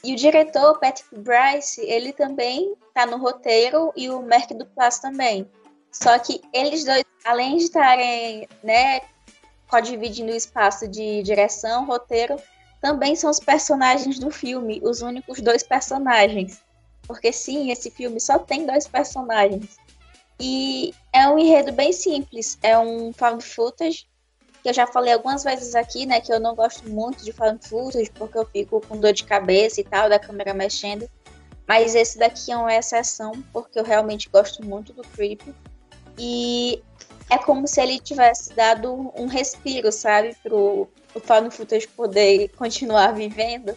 E 0.04 0.14
o 0.14 0.16
diretor, 0.16 0.80
Patrick 0.80 1.16
Bryce, 1.18 1.82
ele 1.82 2.14
também 2.14 2.76
tá 2.94 3.06
no 3.06 3.18
roteiro 3.18 3.92
e 3.96 4.10
o 4.10 4.22
Merck 4.22 4.54
Duplass 4.54 5.00
também. 5.00 5.50
Só 5.92 6.20
que 6.20 6.42
eles 6.54 6.84
dois, 6.84 7.04
além 7.24 7.58
de 7.58 7.64
estarem 7.64 8.48
né, 8.64 9.02
dividindo 9.84 10.32
o 10.32 10.36
espaço 10.36 10.88
de 10.88 11.24
direção, 11.24 11.86
roteiro, 11.86 12.36
também 12.82 13.16
são 13.16 13.30
os 13.30 13.40
personagens 13.40 14.20
do 14.20 14.30
filme, 14.30 14.80
os 14.84 15.02
únicos 15.02 15.42
dois 15.42 15.64
personagens. 15.64 16.62
Porque 17.08 17.32
sim, 17.32 17.72
esse 17.72 17.90
filme 17.90 18.20
só 18.20 18.38
tem 18.38 18.66
dois 18.66 18.88
personagens. 18.88 19.78
E 20.40 20.94
é 21.14 21.28
um 21.28 21.40
enredo 21.40 21.72
bem 21.72 21.94
simples, 21.94 22.58
é 22.62 22.78
um 22.78 23.14
found 23.14 23.44
footage, 23.44 24.08
que 24.62 24.70
eu 24.70 24.74
já 24.74 24.86
falei 24.88 25.14
algumas 25.14 25.44
vezes 25.44 25.76
aqui, 25.76 26.06
né, 26.06 26.20
que 26.20 26.34
eu 26.34 26.40
não 26.40 26.56
gosto 26.56 26.90
muito 26.90 27.24
de 27.24 27.32
found 27.32 27.66
footage, 27.68 28.12
porque 28.12 28.38
eu 28.38 28.46
fico 28.46 28.82
com 28.82 28.98
dor 28.98 29.14
de 29.14 29.24
cabeça 29.24 29.80
e 29.80 29.84
tal, 29.84 30.10
da 30.10 30.20
câmera 30.20 30.54
mexendo. 30.54 31.10
Mas 31.68 31.96
esse 31.96 32.18
daqui 32.18 32.52
é 32.52 32.58
uma 32.58 32.76
exceção, 32.76 33.32
porque 33.52 33.80
eu 33.80 33.84
realmente 33.84 34.30
gosto 34.30 34.64
muito 34.64 34.94
do 34.94 35.02
Creep. 35.02 35.42
E 36.18 36.84
é 37.30 37.38
como 37.38 37.68
se 37.68 37.82
ele 37.82 38.00
tivesse 38.00 38.54
dado 38.54 39.12
um 39.16 39.26
respiro, 39.26 39.92
sabe, 39.92 40.36
pro 40.44 40.88
o 41.14 41.20
Found 41.20 41.50
Footage 41.50 41.88
poder 41.88 42.50
continuar 42.50 43.14
vivendo. 43.14 43.76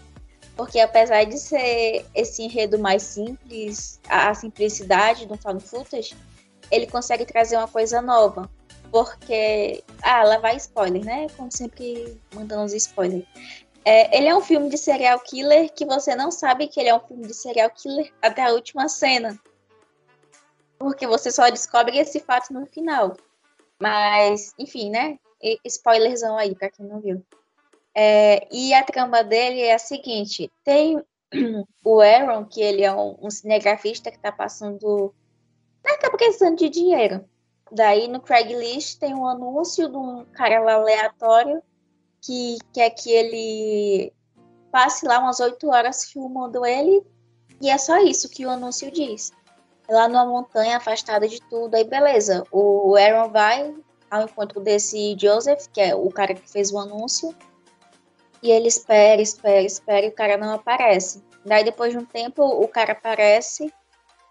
Porque 0.56 0.80
apesar 0.80 1.24
de 1.24 1.38
ser 1.38 2.04
esse 2.14 2.42
enredo 2.42 2.78
mais 2.78 3.02
simples, 3.04 4.00
a 4.08 4.34
simplicidade 4.34 5.24
do 5.24 5.36
Found 5.36 5.62
Footage, 5.62 6.16
ele 6.70 6.86
consegue 6.86 7.24
trazer 7.24 7.56
uma 7.56 7.68
coisa 7.68 8.00
nova. 8.00 8.50
Porque. 8.90 9.82
Ah, 10.02 10.24
lá 10.24 10.38
vai 10.38 10.56
spoiler, 10.56 11.04
né? 11.04 11.26
Como 11.36 11.50
sempre 11.52 12.20
mandando 12.34 12.64
os 12.64 12.72
spoilers. 12.72 13.26
É, 13.84 14.16
ele 14.16 14.28
é 14.28 14.34
um 14.34 14.40
filme 14.40 14.68
de 14.68 14.76
serial 14.76 15.18
killer 15.20 15.72
que 15.72 15.86
você 15.86 16.14
não 16.14 16.30
sabe 16.30 16.68
que 16.68 16.78
ele 16.78 16.88
é 16.88 16.94
um 16.94 17.00
filme 17.00 17.26
de 17.26 17.34
serial 17.34 17.70
killer 17.70 18.12
até 18.20 18.42
a 18.42 18.52
última 18.52 18.88
cena. 18.88 19.38
Porque 20.78 21.06
você 21.06 21.30
só 21.30 21.48
descobre 21.50 21.98
esse 21.98 22.20
fato 22.20 22.52
no 22.52 22.66
final. 22.66 23.16
Mas, 23.80 24.52
enfim, 24.58 24.90
né? 24.90 25.18
Spoilerzão 25.64 26.36
aí, 26.36 26.54
pra 26.54 26.70
quem 26.70 26.86
não 26.86 27.00
viu. 27.00 27.24
É, 27.94 28.46
e 28.52 28.72
a 28.74 28.84
trama 28.84 29.24
dele 29.24 29.60
é 29.60 29.74
a 29.74 29.78
seguinte: 29.78 30.50
tem 30.64 31.02
o 31.84 32.00
Aaron, 32.00 32.44
que 32.44 32.60
ele 32.60 32.82
é 32.82 32.92
um, 32.92 33.16
um 33.20 33.30
cinegrafista 33.30 34.10
que 34.10 34.18
tá 34.18 34.30
passando. 34.30 35.14
Né, 35.84 35.96
tá 36.00 36.10
precisando 36.10 36.56
de 36.56 36.68
dinheiro. 36.68 37.24
Daí 37.70 38.08
no 38.08 38.20
Craigslist 38.20 38.98
tem 38.98 39.14
um 39.14 39.26
anúncio 39.26 39.88
de 39.88 39.96
um 39.96 40.24
cara 40.32 40.60
lá 40.60 40.74
aleatório 40.74 41.62
que 42.22 42.56
quer 42.72 42.90
que 42.90 43.10
ele 43.10 44.12
passe 44.72 45.06
lá 45.06 45.18
umas 45.18 45.40
oito 45.40 45.68
horas 45.68 46.04
filmando 46.10 46.64
ele. 46.64 47.02
E 47.60 47.68
é 47.68 47.76
só 47.76 47.98
isso 47.98 48.28
que 48.28 48.46
o 48.46 48.50
anúncio 48.50 48.90
diz 48.90 49.32
lá 49.88 50.06
numa 50.06 50.26
montanha 50.26 50.76
afastada 50.76 51.26
de 51.26 51.40
tudo. 51.48 51.74
Aí 51.74 51.84
beleza, 51.84 52.44
o 52.52 52.94
Aaron 52.94 53.30
vai, 53.30 53.74
ao 54.10 54.24
encontro 54.24 54.60
desse 54.60 55.16
Joseph, 55.18 55.66
que 55.72 55.80
é 55.80 55.94
o 55.94 56.10
cara 56.10 56.34
que 56.34 56.48
fez 56.48 56.70
o 56.70 56.78
anúncio. 56.78 57.34
E 58.42 58.50
ele 58.50 58.68
espera, 58.68 59.20
espera, 59.20 59.62
espera 59.62 60.06
e 60.06 60.10
o 60.10 60.14
cara 60.14 60.36
não 60.36 60.52
aparece. 60.52 61.22
Daí 61.44 61.64
depois 61.64 61.92
de 61.92 61.98
um 61.98 62.04
tempo 62.04 62.42
o 62.42 62.68
cara 62.68 62.92
aparece 62.92 63.72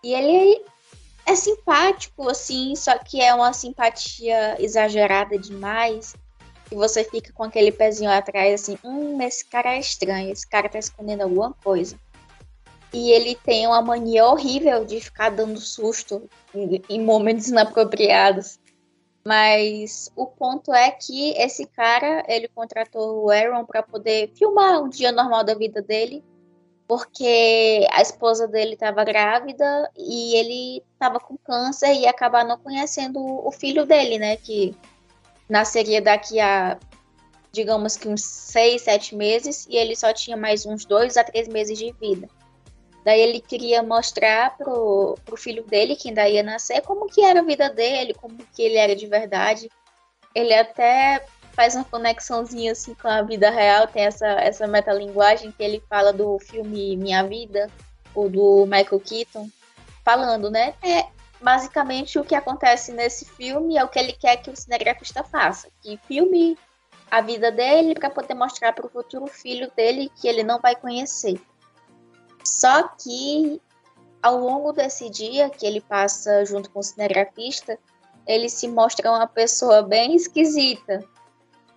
e 0.04 0.14
ele 0.14 0.64
é 1.28 1.36
simpático, 1.36 2.30
assim, 2.30 2.74
só 2.76 2.98
que 2.98 3.22
é 3.22 3.34
uma 3.34 3.52
simpatia 3.52 4.56
exagerada 4.64 5.38
demais. 5.38 6.16
E 6.72 6.76
você 6.76 7.04
fica 7.04 7.34
com 7.34 7.44
aquele 7.44 7.72
pezinho 7.72 8.10
atrás, 8.10 8.62
assim, 8.62 8.78
hum, 8.84 9.22
esse 9.22 9.46
cara 9.46 9.76
é 9.76 9.80
estranho, 9.80 10.32
esse 10.32 10.48
cara 10.48 10.70
tá 10.70 10.80
escondendo 10.80 11.24
alguma 11.24 11.54
coisa. 11.54 12.00
E 12.94 13.12
ele 13.12 13.36
tem 13.36 13.68
uma 13.68 13.82
mania 13.82 14.26
horrível 14.26 14.86
de 14.86 15.02
ficar 15.02 15.30
dando 15.30 15.60
susto 15.60 16.30
em, 16.90 17.02
momentos 17.02 17.48
inapropriados. 17.52 18.58
Mas 19.26 20.10
o 20.16 20.26
ponto 20.26 20.74
é 20.74 20.90
que 20.92 21.32
esse 21.32 21.66
cara, 21.66 22.24
ele 22.30 22.48
contratou 22.48 23.26
o 23.26 23.30
Aaron 23.30 23.66
para 23.66 23.84
poder 23.84 24.32
filmar 24.34 24.82
um 24.82 24.88
dia 24.88 25.12
normal 25.12 25.44
da 25.44 25.54
vida 25.54 25.82
dele, 25.82 26.24
porque 26.88 27.86
a 27.92 28.02
esposa 28.02 28.48
dele 28.48 28.74
estava 28.74 29.04
grávida 29.04 29.92
e 29.98 30.36
ele 30.36 30.84
estava 30.94 31.20
com 31.20 31.38
câncer 31.38 31.94
e 31.94 32.02
ia 32.02 32.10
acabar 32.10 32.46
não 32.46 32.58
conhecendo 32.58 33.20
o 33.20 33.52
filho 33.52 33.86
dele, 33.86 34.18
né, 34.18 34.38
que 34.38 34.74
nasceria 35.50 36.02
daqui 36.02 36.40
a 36.40 36.78
digamos 37.52 37.98
que 37.98 38.08
uns 38.08 38.24
seis, 38.24 38.84
sete 38.84 39.16
meses 39.16 39.66
e 39.70 39.76
ele 39.76 39.96
só 39.96 40.14
tinha 40.14 40.38
mais 40.38 40.66
uns 40.66 40.86
dois 40.86 41.18
a 41.18 41.24
três 41.24 41.48
meses 41.48 41.78
de 41.78 41.92
vida. 41.94 42.30
Daí 43.04 43.22
ele 43.22 43.40
queria 43.40 43.82
mostrar 43.82 44.58
pro, 44.58 45.18
pro 45.26 45.38
filho 45.38 45.64
dele, 45.64 45.96
que 45.96 46.10
ainda 46.10 46.28
ia 46.28 46.44
nascer, 46.44 46.82
como 46.82 47.08
que 47.08 47.24
era 47.24 47.40
a 47.40 47.44
vida 47.44 47.70
dele, 47.70 48.14
como 48.14 48.36
que 48.54 48.62
ele 48.62 48.76
era 48.76 48.94
de 48.94 49.08
verdade. 49.08 49.72
Ele 50.36 50.54
até 50.54 51.26
faz 51.58 51.74
uma 51.74 51.84
conexãozinha 51.84 52.72
assim 52.72 52.94
com 52.94 53.08
a 53.08 53.24
vida 53.24 53.50
real, 53.50 53.88
tem 53.88 54.06
essa, 54.06 54.28
essa 54.28 54.68
metalinguagem 54.68 55.52
que 55.52 55.64
ele 55.64 55.84
fala 55.90 56.14
do 56.14 56.38
filme 56.38 56.96
Minha 56.96 57.24
Vida, 57.24 57.68
o 58.14 58.30
do 58.30 58.68
Michael 58.68 59.00
Keaton, 59.00 59.50
falando, 60.06 60.52
né? 60.52 60.76
É, 60.84 61.08
basicamente 61.42 62.20
o 62.20 62.24
que 62.24 62.36
acontece 62.36 62.92
nesse 62.92 63.26
filme 63.26 63.76
é 63.76 63.84
o 63.84 63.88
que 63.88 63.98
ele 63.98 64.14
quer 64.14 64.38
que 64.38 64.52
o 64.52 64.56
cinegrafista 64.56 65.24
faça, 65.24 65.68
que 65.82 66.00
filme 66.08 66.56
a 67.10 67.22
vida 67.22 67.52
dele 67.52 67.96
para 67.96 68.12
poder 68.12 68.36
mostrar 68.36 68.72
para 68.72 68.86
o 68.86 68.90
futuro 68.90 69.26
filho 69.26 69.72
dele 69.76 70.12
que 70.16 70.28
ele 70.28 70.44
não 70.44 70.60
vai 70.60 70.76
conhecer. 70.76 71.42
Só 72.46 72.84
que 72.84 73.60
ao 74.22 74.38
longo 74.40 74.72
desse 74.74 75.10
dia 75.10 75.50
que 75.50 75.66
ele 75.66 75.82
passa 75.82 76.46
junto 76.46 76.70
com 76.70 76.82
o 76.82 76.84
cinegrafista, 76.84 77.80
ele 78.28 78.48
se 78.48 78.68
mostra 78.68 79.10
uma 79.10 79.26
pessoa 79.26 79.82
bem 79.82 80.16
esquisita. 80.16 81.04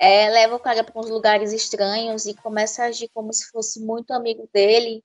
É, 0.03 0.31
leva 0.31 0.57
o 0.57 0.59
cara 0.59 0.83
para 0.83 0.99
uns 0.99 1.11
lugares 1.11 1.53
estranhos 1.53 2.25
e 2.25 2.33
começa 2.35 2.83
a 2.83 2.87
agir 2.87 3.11
como 3.13 3.31
se 3.35 3.51
fosse 3.51 3.85
muito 3.85 4.13
amigo 4.13 4.49
dele. 4.51 5.05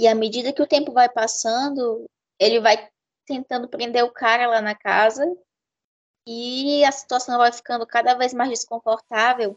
E 0.00 0.08
à 0.08 0.14
medida 0.14 0.52
que 0.52 0.60
o 0.60 0.66
tempo 0.66 0.90
vai 0.90 1.08
passando, 1.08 2.04
ele 2.36 2.58
vai 2.58 2.88
tentando 3.24 3.68
prender 3.68 4.02
o 4.02 4.10
cara 4.10 4.48
lá 4.48 4.60
na 4.60 4.74
casa 4.74 5.24
e 6.26 6.84
a 6.84 6.90
situação 6.90 7.38
vai 7.38 7.52
ficando 7.52 7.86
cada 7.86 8.14
vez 8.14 8.34
mais 8.34 8.50
desconfortável. 8.50 9.56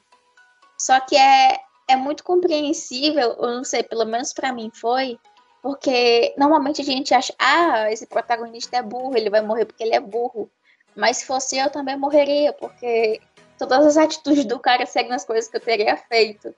Só 0.78 1.00
que 1.00 1.18
é, 1.18 1.60
é 1.90 1.96
muito 1.96 2.24
compreensível, 2.24 3.34
eu 3.40 3.56
não 3.56 3.64
sei, 3.64 3.82
pelo 3.82 4.06
menos 4.06 4.32
para 4.32 4.54
mim 4.54 4.72
foi, 4.74 5.20
porque 5.62 6.36
normalmente 6.38 6.82
a 6.82 6.86
gente 6.86 7.16
acha, 7.16 7.34
ah, 7.40 7.92
esse 7.92 8.06
protagonista 8.06 8.78
é 8.78 8.84
burro, 8.84 9.18
ele 9.18 9.30
vai 9.30 9.42
morrer 9.42 9.66
porque 9.66 9.84
ele 9.84 9.96
é 9.96 10.00
burro. 10.00 10.52
Mas 10.96 11.18
se 11.18 11.26
fosse 11.26 11.58
eu 11.58 11.70
também 11.70 11.98
morreria, 11.98 12.54
porque 12.54 13.22
todas 13.68 13.86
as 13.86 13.98
atitudes 13.98 14.46
do 14.46 14.60
cara 14.60 14.86
seguem 14.86 15.14
as 15.14 15.24
coisas 15.24 15.50
que 15.50 15.58
eu 15.58 15.62
teria 15.62 15.96
feito. 15.96 16.54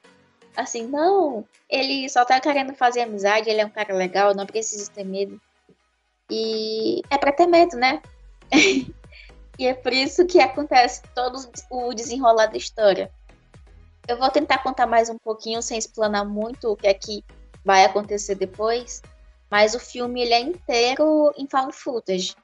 Assim, 0.55 0.87
não, 0.87 1.45
ele 1.69 2.07
só 2.07 2.23
tá 2.23 2.39
querendo 2.39 2.73
fazer 2.73 3.01
amizade, 3.01 3.49
ele 3.49 3.59
é 3.59 3.65
um 3.65 3.69
cara 3.69 3.93
legal, 3.93 4.33
não 4.33 4.45
precisa 4.45 4.89
ter 4.91 5.03
medo. 5.03 5.41
E 6.29 7.01
é 7.09 7.17
pra 7.17 7.31
ter 7.31 7.47
medo, 7.47 7.75
né? 7.75 8.01
e 9.59 9.67
é 9.67 9.73
por 9.73 9.91
isso 9.91 10.25
que 10.25 10.39
acontece 10.39 11.01
todo 11.13 11.39
o 11.69 11.93
desenrolar 11.93 12.47
da 12.47 12.57
história. 12.57 13.11
Eu 14.07 14.17
vou 14.17 14.29
tentar 14.29 14.59
contar 14.59 14.85
mais 14.85 15.09
um 15.09 15.17
pouquinho, 15.17 15.61
sem 15.61 15.77
explanar 15.77 16.25
muito 16.25 16.71
o 16.71 16.75
que 16.75 16.87
é 16.87 16.93
que 16.93 17.23
vai 17.65 17.83
acontecer 17.83 18.35
depois, 18.35 19.01
mas 19.49 19.73
o 19.73 19.79
filme 19.79 20.21
ele 20.21 20.33
é 20.33 20.39
inteiro 20.39 21.33
em 21.37 21.47
found 21.47 21.73
footage. 21.73 22.35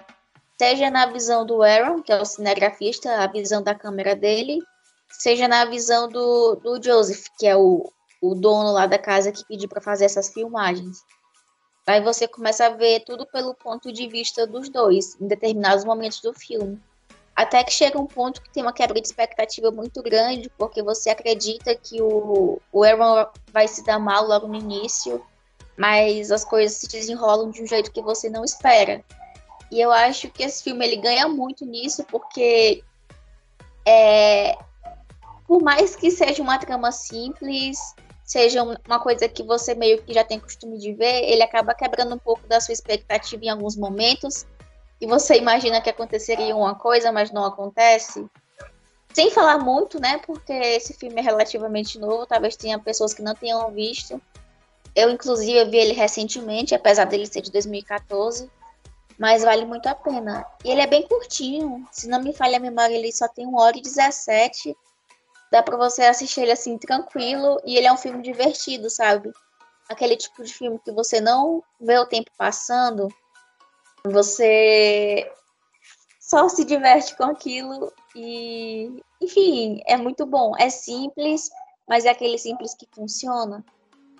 Seja 0.62 0.90
na 0.90 1.06
visão 1.06 1.46
do 1.46 1.64
Aaron, 1.64 2.02
que 2.02 2.12
é 2.12 2.22
o 2.22 2.26
cinegrafista, 2.26 3.24
a 3.24 3.28
visão 3.28 3.64
da 3.64 3.74
câmera 3.74 4.14
dele, 4.14 4.60
seja 5.10 5.48
na 5.48 5.64
visão 5.64 6.10
do, 6.10 6.56
do 6.56 6.84
Joseph, 6.84 7.28
que 7.40 7.48
é 7.48 7.56
o, 7.56 7.90
o 8.22 8.36
dono 8.36 8.74
lá 8.74 8.86
da 8.86 9.00
casa 9.00 9.32
que 9.32 9.48
pediu 9.48 9.70
para 9.70 9.80
fazer 9.80 10.04
essas 10.04 10.34
filmagens. 10.34 10.98
Aí 11.88 12.02
você 12.02 12.28
começa 12.28 12.66
a 12.66 12.70
ver 12.72 13.06
tudo 13.06 13.26
pelo 13.26 13.56
ponto 13.56 13.90
de 13.90 14.06
vista 14.10 14.46
dos 14.46 14.68
dois, 14.68 15.16
em 15.22 15.28
determinados 15.28 15.86
momentos 15.86 16.20
do 16.20 16.34
filme. 16.34 16.78
Até 17.34 17.64
que 17.64 17.72
chega 17.72 17.98
um 17.98 18.06
ponto 18.06 18.42
que 18.42 18.52
tem 18.52 18.62
uma 18.62 18.74
quebra 18.74 19.00
de 19.00 19.08
expectativa 19.08 19.72
muito 19.72 20.04
grande, 20.04 20.52
porque 20.58 20.84
você 20.84 21.10
acredita 21.10 21.74
que 21.74 22.02
o, 22.02 22.62
o 22.74 22.84
Aaron 22.84 23.28
vai 23.54 23.66
se 23.66 23.82
dar 23.86 23.98
mal 23.98 24.28
logo 24.28 24.46
no 24.46 24.56
início, 24.56 25.26
mas 25.78 26.34
as 26.34 26.44
coisas 26.44 26.76
se 26.76 26.90
desenrolam 26.90 27.50
de 27.50 27.64
um 27.64 27.66
jeito 27.66 27.94
que 27.94 28.02
você 28.02 28.30
não 28.30 28.44
espera. 28.44 29.02
E 29.72 29.80
eu 29.80 29.92
acho 29.92 30.30
que 30.30 30.44
esse 30.44 30.64
filme 30.64 30.86
ele 30.86 30.98
ganha 30.98 31.28
muito 31.28 31.66
nisso, 31.66 32.04
porque 32.06 32.84
é, 33.88 34.58
por 35.48 35.62
mais 35.62 35.96
que 35.96 36.10
seja 36.10 36.42
uma 36.42 36.58
trama 36.58 36.92
simples, 36.92 37.78
seja 38.24 38.64
uma 38.64 39.00
coisa 39.00 39.28
que 39.28 39.44
você 39.44 39.74
meio 39.76 40.02
que 40.02 40.14
já 40.14 40.24
tem 40.24 40.40
costume 40.40 40.78
de 40.78 40.94
ver, 40.94 41.24
ele 41.24 41.44
acaba 41.44 41.74
quebrando 41.74 42.16
um 42.16 42.20
pouco 42.20 42.46
da 42.48 42.60
sua 42.60 42.74
expectativa 42.74 43.46
em 43.46 43.50
alguns 43.50 43.76
momentos 43.76 44.46
e 45.02 45.08
você 45.08 45.38
imagina 45.38 45.82
que 45.82 45.90
aconteceria 45.90 46.56
uma 46.56 46.76
coisa, 46.76 47.12
mas 47.12 47.32
não 47.32 47.46
acontece. 47.46 48.26
Sem 49.14 49.32
falar 49.32 49.58
muito, 49.58 50.00
né? 50.00 50.20
Porque 50.20 50.52
esse 50.54 50.94
filme 50.94 51.20
é 51.20 51.24
relativamente 51.24 51.98
novo, 51.98 52.26
talvez 52.26 52.56
tenha 52.56 52.78
pessoas 52.78 53.14
que 53.14 53.22
não 53.22 53.34
tenham 53.34 53.72
visto. 53.72 54.22
Eu, 54.96 55.10
inclusive, 55.10 55.66
vi 55.66 55.78
ele 55.78 55.94
recentemente, 55.94 56.76
apesar 56.76 57.06
dele 57.06 57.26
ser 57.26 57.42
de 57.42 57.52
2014, 57.52 58.50
mas 59.20 59.44
vale 59.44 59.66
muito 59.66 59.86
a 59.88 59.94
pena. 59.94 60.46
E 60.64 60.72
ele 60.72 60.80
é 60.80 60.88
bem 60.88 61.06
curtinho, 61.06 61.86
se 61.92 62.08
não 62.08 62.24
me 62.24 62.34
falha 62.34 62.58
a 62.58 62.62
memória, 62.62 62.96
ele 62.96 63.12
só 63.12 63.28
tem 63.28 63.46
1 63.46 63.56
hora 63.56 63.78
e 63.78 63.82
17. 63.82 64.76
Dá 65.52 65.62
pra 65.62 65.76
você 65.76 66.04
assistir 66.04 66.42
ele 66.42 66.54
assim, 66.54 66.78
tranquilo, 66.78 67.60
e 67.66 67.76
ele 67.76 67.86
é 67.86 67.92
um 67.92 67.98
filme 67.98 68.24
divertido, 68.24 68.90
sabe? 68.90 69.32
Aquele 69.90 70.16
tipo 70.16 70.42
de 70.44 70.54
filme 70.54 70.80
que 70.80 70.92
você 70.92 71.20
não 71.20 71.62
vê 71.82 71.98
o 71.98 72.06
tempo 72.06 72.32
passando, 72.38 73.10
você 74.06 75.30
só 76.20 76.48
se 76.48 76.64
diverte 76.64 77.18
com 77.18 77.24
aquilo 77.24 77.92
e, 78.16 79.04
enfim, 79.20 79.82
é 79.86 79.98
muito 79.98 80.26
bom. 80.26 80.54
É 80.58 80.70
simples, 80.70 81.50
mas 81.88 82.06
é 82.06 82.10
aquele 82.10 82.38
simples 82.38 82.74
que 82.74 82.88
funciona. 82.94 83.66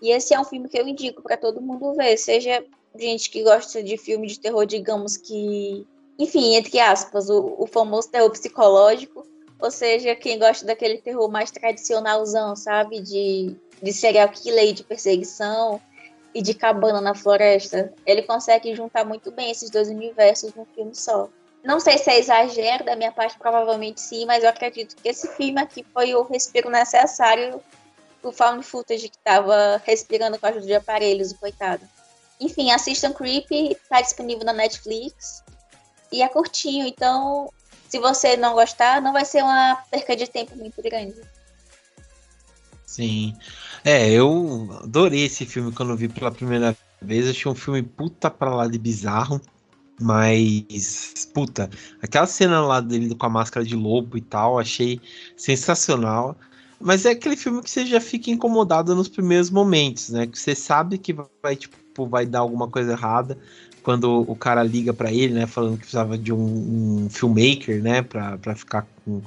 E 0.02 0.12
esse 0.12 0.34
é 0.34 0.40
um 0.40 0.44
filme 0.44 0.68
que 0.68 0.78
eu 0.78 0.88
indico 0.88 1.22
para 1.22 1.38
todo 1.38 1.62
mundo 1.62 1.94
ver, 1.94 2.18
seja 2.18 2.66
gente 2.98 3.30
que 3.30 3.44
gosta 3.44 3.84
de 3.84 3.98
filme 3.98 4.28
de 4.28 4.40
terror, 4.40 4.66
digamos 4.66 5.18
que, 5.18 5.86
enfim, 6.18 6.56
entre 6.56 6.80
aspas, 6.80 7.30
o, 7.30 7.56
o 7.58 7.68
famoso 7.68 8.10
terror 8.10 8.30
psicológico, 8.32 9.26
ou 9.60 9.72
seja, 9.72 10.16
quem 10.16 10.40
gosta 10.40 10.66
daquele 10.66 11.00
terror 11.00 11.30
mais 11.30 11.52
tradicionalzão, 11.52 12.56
sabe, 12.56 13.02
de, 13.02 13.56
de 13.82 13.94
serial 13.94 14.30
killer 14.30 14.70
e 14.70 14.74
de 14.74 14.84
perseguição, 14.84 15.82
e 16.34 16.42
de 16.42 16.54
cabana 16.54 17.02
na 17.02 17.16
floresta. 17.16 17.94
Ele 18.06 18.22
consegue 18.22 18.76
juntar 18.76 19.04
muito 19.04 19.32
bem 19.32 19.52
esses 19.52 19.70
dois 19.70 19.88
universos 19.88 20.54
num 20.54 20.66
filme 20.66 20.96
só. 20.96 21.30
Não 21.64 21.80
sei 21.80 21.98
se 21.98 22.10
é 22.10 22.20
exagero 22.20 22.86
da 22.86 22.96
minha 22.96 23.12
parte, 23.12 23.38
provavelmente 23.38 24.00
sim, 24.00 24.26
mas 24.26 24.44
eu 24.44 24.50
acredito 24.50 24.96
que 24.96 25.10
esse 25.10 25.28
filme 25.36 25.60
aqui 25.60 25.86
foi 25.94 26.16
o 26.16 26.24
respiro 26.24 26.70
necessário 26.70 27.62
o 28.22 28.32
found 28.32 28.64
footage 28.64 29.10
que 29.10 29.18
estava 29.18 29.82
respirando 29.86 30.38
com 30.38 30.46
a 30.46 30.50
ajuda 30.50 30.66
de 30.66 30.76
aparelhos, 30.76 31.32
o 31.32 31.40
coitado. 31.40 31.82
Enfim, 32.40 32.72
assistam 32.72 33.14
Creepy, 33.14 33.72
está 33.72 34.02
disponível 34.02 34.46
na 34.46 34.54
Netflix 34.54 35.44
e 36.12 36.22
é 36.22 36.28
curtinho, 36.28 36.88
então 36.88 37.52
se 37.90 38.00
você 38.00 38.38
não 38.38 38.54
gostar, 38.54 39.02
não 39.02 39.12
vai 39.12 39.26
ser 39.26 39.44
uma 39.44 39.76
perca 39.90 40.16
de 40.16 40.28
tempo 40.28 40.56
muito 40.56 40.82
grande. 40.82 41.16
Sim. 42.86 43.36
É, 43.84 44.10
eu 44.10 44.68
adorei 44.84 45.26
esse 45.26 45.46
filme 45.46 45.72
quando 45.72 45.92
eu 45.92 45.98
vi 45.98 46.08
pela 46.08 46.32
primeira 46.32 46.76
vez. 47.02 47.28
Achei 47.28 47.52
um 47.52 47.56
filme 47.56 47.82
puta 47.82 48.30
pra 48.30 48.54
lá 48.54 48.68
de 48.68 48.78
bizarro. 48.78 49.42
Mas, 50.02 51.30
puta, 51.34 51.70
aquela 52.02 52.26
cena 52.26 52.62
lá 52.62 52.80
dele 52.80 53.14
com 53.14 53.26
a 53.26 53.30
máscara 53.30 53.66
de 53.66 53.76
lobo 53.76 54.18
e 54.18 54.22
tal, 54.22 54.58
achei 54.58 55.02
sensacional. 55.36 56.38
Mas 56.80 57.06
é 57.06 57.12
aquele 57.12 57.36
filme 57.36 57.62
que 57.62 57.70
você 57.70 57.86
já 57.86 58.00
fica 58.00 58.32
incomodado 58.32 58.96
nos 58.96 59.10
primeiros 59.10 59.50
momentos, 59.50 60.10
né? 60.10 60.28
Que 60.28 60.40
você 60.40 60.56
sabe 60.56 60.98
que 60.98 61.14
vai, 61.42 61.56
tipo, 61.56 62.08
vai 62.08 62.26
dar 62.26 62.40
alguma 62.40 62.68
coisa 62.70 62.94
errada, 62.94 63.38
quando 63.84 64.24
o 64.28 64.36
cara 64.36 64.64
liga 64.64 64.94
para 64.94 65.12
ele, 65.12 65.34
né, 65.34 65.48
falando 65.48 65.74
que 65.74 65.80
precisava 65.80 66.18
de 66.18 66.34
um, 66.34 67.06
um 67.06 67.10
filmmaker, 67.10 67.82
né, 67.82 68.02
pra, 68.02 68.38
pra 68.38 68.56
ficar 68.56 68.86
com, 69.04 69.22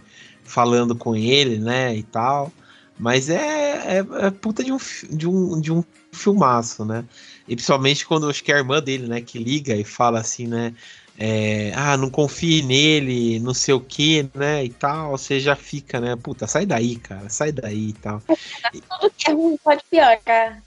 falando 0.45 0.95
com 0.95 1.17
ele, 1.17 1.59
né, 1.59 1.97
e 1.97 2.03
tal. 2.03 2.53
Mas 2.99 3.29
é, 3.29 3.99
é, 3.99 4.07
é, 4.27 4.31
puta 4.31 4.63
de 4.63 4.73
um, 4.73 4.79
de, 5.11 5.29
um, 5.29 5.61
de 5.61 5.73
um 5.73 5.83
filmaço, 6.13 6.85
né? 6.85 7.05
E 7.49 7.57
principalmente 7.57 8.07
quando 8.07 8.29
acho 8.29 8.45
que 8.45 8.53
é 8.53 8.57
a 8.57 8.59
irmã 8.59 8.81
dele, 8.81 9.09
né, 9.09 9.21
que 9.21 9.39
liga 9.39 9.75
e 9.75 9.85
fala 9.85 10.21
assim, 10.21 10.47
né? 10.47 10.75
É, 11.19 11.73
ah, 11.77 11.97
não 11.97 12.11
confie 12.11 12.63
nele, 12.63 13.39
não 13.39 13.55
sei 13.55 13.75
o 13.75 13.81
que, 13.81 14.29
né? 14.35 14.65
E 14.65 14.71
tal, 14.71 15.13
você 15.13 15.39
já 15.39 15.55
fica, 15.55 16.01
né? 16.01 16.17
Puta, 16.17 16.47
sai 16.47 16.67
daí, 16.67 16.97
cara, 16.97 17.29
sai 17.29 17.53
daí 17.53 17.91
e 17.91 17.93
tal. 17.93 18.21
Tudo 18.21 19.13
que 19.17 19.31
é 19.31 19.33
ruim 19.33 19.59
pode 19.63 19.83
piorar. 19.91 20.63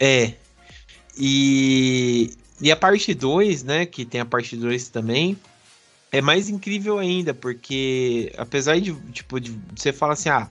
É. 0.00 0.32
E, 1.16 2.36
e 2.60 2.72
a 2.72 2.76
parte 2.76 3.14
2, 3.14 3.62
né? 3.62 3.86
Que 3.86 4.04
tem 4.04 4.20
a 4.20 4.26
parte 4.26 4.56
2 4.56 4.88
também. 4.88 5.36
É 6.10 6.20
mais 6.20 6.48
incrível 6.48 6.98
ainda, 6.98 7.34
porque 7.34 8.32
apesar 8.38 8.80
de, 8.80 8.94
tipo, 9.12 9.38
de 9.38 9.58
você 9.74 9.92
fala 9.92 10.14
assim, 10.14 10.28
ah, 10.28 10.48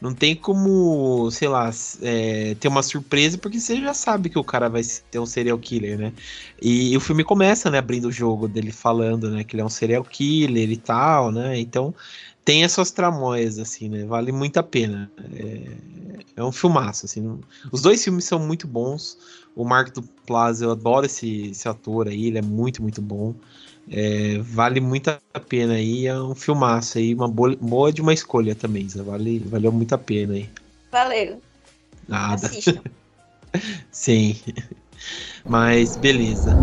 não 0.00 0.14
tem 0.14 0.34
como, 0.34 1.30
sei 1.30 1.48
lá, 1.48 1.70
é, 2.02 2.54
ter 2.60 2.68
uma 2.68 2.82
surpresa, 2.82 3.38
porque 3.38 3.58
você 3.58 3.80
já 3.80 3.94
sabe 3.94 4.28
que 4.28 4.38
o 4.38 4.44
cara 4.44 4.68
vai 4.68 4.82
ter 5.10 5.18
um 5.18 5.26
serial 5.26 5.58
killer, 5.58 5.98
né? 5.98 6.12
E, 6.60 6.92
e, 6.92 6.96
o 6.96 7.00
filme 7.00 7.24
começa, 7.24 7.70
né, 7.70 7.78
abrindo 7.78 8.08
o 8.08 8.12
jogo 8.12 8.46
dele 8.46 8.72
falando, 8.72 9.30
né, 9.30 9.44
que 9.44 9.54
ele 9.54 9.62
é 9.62 9.64
um 9.64 9.70
serial 9.70 10.04
killer 10.04 10.70
e 10.70 10.76
tal, 10.76 11.32
né? 11.32 11.58
Então 11.58 11.94
tem 12.44 12.62
essas 12.62 12.90
tramóias, 12.90 13.58
assim, 13.58 13.88
né? 13.88 14.04
Vale 14.04 14.30
muito 14.30 14.58
a 14.58 14.62
pena. 14.62 15.10
É, 15.34 15.76
é 16.36 16.44
um 16.44 16.52
filmaço, 16.52 17.06
assim. 17.06 17.40
Os 17.72 17.80
dois 17.80 18.04
filmes 18.04 18.24
são 18.24 18.38
muito 18.38 18.68
bons. 18.68 19.16
O 19.56 19.64
Mark 19.64 19.94
Duplass, 19.94 20.60
eu 20.60 20.70
adoro 20.70 21.06
esse, 21.06 21.48
esse 21.50 21.66
ator 21.68 22.08
aí, 22.08 22.26
ele 22.26 22.38
é 22.38 22.42
muito, 22.42 22.82
muito 22.82 23.00
bom. 23.00 23.34
É, 23.90 24.38
vale 24.38 24.80
muito 24.80 25.10
a 25.10 25.40
pena 25.40 25.74
aí, 25.74 26.06
é 26.06 26.18
um 26.18 26.34
filmaço 26.34 26.98
aí, 26.98 27.14
uma 27.14 27.28
boa, 27.28 27.54
boa 27.60 27.92
de 27.92 28.00
uma 28.00 28.14
escolha 28.14 28.54
também, 28.54 28.86
vale, 28.88 29.40
valeu 29.40 29.70
muito 29.70 29.94
a 29.94 29.98
pena 29.98 30.34
aí. 30.34 30.48
Valeu. 30.90 31.40
Nada. 32.08 32.50
Sim. 33.90 34.36
Mas 35.44 35.96
beleza. 35.96 36.56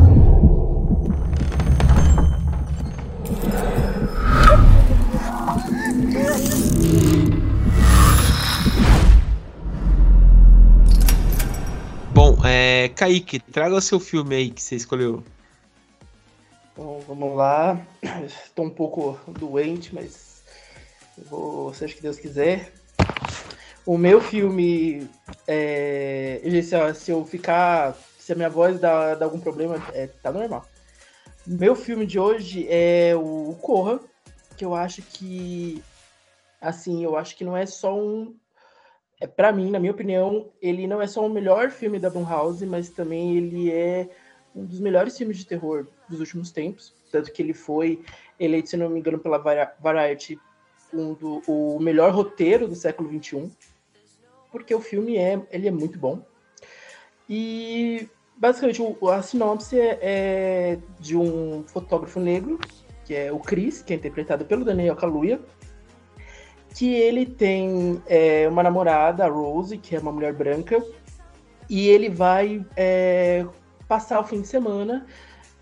Bom, 12.13 12.37
é, 12.43 12.89
Kaique, 12.89 13.39
traga 13.39 13.75
o 13.75 13.81
seu 13.81 13.99
filme 13.99 14.35
aí 14.35 14.49
que 14.49 14.61
você 14.61 14.75
escolheu. 14.75 15.23
Bom, 16.83 16.99
vamos 17.07 17.37
lá. 17.37 17.79
Estou 18.25 18.65
um 18.65 18.69
pouco 18.71 19.19
doente, 19.37 19.93
mas 19.93 20.43
vou, 21.29 21.71
seja 21.75 21.93
que 21.93 22.01
Deus 22.01 22.17
quiser. 22.17 22.73
O 23.85 23.99
meu 23.99 24.19
filme, 24.19 25.07
é, 25.47 26.41
se 26.95 27.11
eu 27.11 27.23
ficar, 27.23 27.95
se 28.17 28.33
a 28.33 28.35
minha 28.35 28.49
voz 28.49 28.79
dá, 28.79 29.13
dá 29.13 29.25
algum 29.25 29.39
problema, 29.39 29.75
é, 29.93 30.07
tá 30.07 30.31
normal. 30.31 30.65
Meu 31.45 31.75
filme 31.75 32.03
de 32.03 32.17
hoje 32.17 32.65
é 32.67 33.15
o 33.15 33.55
Corra, 33.61 33.99
que 34.57 34.65
eu 34.65 34.73
acho 34.73 35.03
que, 35.03 35.83
assim, 36.59 37.03
eu 37.03 37.15
acho 37.15 37.35
que 37.35 37.43
não 37.43 37.55
é 37.55 37.67
só 37.67 37.95
um, 37.95 38.35
é, 39.19 39.27
para 39.27 39.51
mim, 39.51 39.69
na 39.69 39.79
minha 39.79 39.91
opinião, 39.91 40.49
ele 40.59 40.87
não 40.87 40.99
é 40.99 41.05
só 41.05 41.23
o 41.23 41.29
melhor 41.29 41.69
filme 41.69 41.99
da 41.99 42.09
Blumhouse, 42.09 42.65
mas 42.65 42.89
também 42.89 43.37
ele 43.37 43.71
é 43.71 44.09
um 44.55 44.65
dos 44.65 44.79
melhores 44.79 45.15
filmes 45.15 45.37
de 45.37 45.45
terror 45.45 45.85
dos 46.11 46.19
últimos 46.19 46.51
tempos, 46.51 46.93
tanto 47.11 47.31
que 47.31 47.41
ele 47.41 47.53
foi 47.53 48.01
eleito, 48.39 48.69
se 48.69 48.77
não 48.77 48.89
me 48.89 48.99
engano, 48.99 49.19
pela 49.19 49.37
Variety 49.79 50.39
um 50.93 51.13
do, 51.13 51.41
o 51.47 51.79
melhor 51.79 52.11
roteiro 52.13 52.67
do 52.67 52.75
século 52.75 53.09
XXI, 53.09 53.49
porque 54.51 54.75
o 54.75 54.81
filme 54.81 55.17
é, 55.17 55.41
ele 55.51 55.67
é 55.67 55.71
muito 55.71 55.97
bom. 55.97 56.21
E 57.29 58.09
basicamente 58.35 58.81
a 59.09 59.21
sinopse 59.21 59.79
é, 59.79 59.99
é 60.01 60.79
de 60.99 61.15
um 61.15 61.63
fotógrafo 61.67 62.19
negro, 62.19 62.59
que 63.05 63.15
é 63.15 63.31
o 63.31 63.39
Chris, 63.39 63.81
que 63.81 63.93
é 63.93 63.95
interpretado 63.95 64.45
pelo 64.45 64.65
Daniel 64.65 64.95
Kaluuya, 64.95 65.39
que 66.75 66.93
ele 66.93 67.25
tem 67.25 68.01
é, 68.07 68.47
uma 68.47 68.63
namorada, 68.63 69.25
a 69.25 69.29
Rose, 69.29 69.77
que 69.77 69.95
é 69.95 69.99
uma 69.99 70.11
mulher 70.11 70.33
branca, 70.33 70.83
e 71.69 71.87
ele 71.87 72.09
vai 72.09 72.65
é, 72.75 73.45
passar 73.87 74.19
o 74.19 74.23
fim 74.23 74.41
de 74.41 74.47
semana 74.47 75.05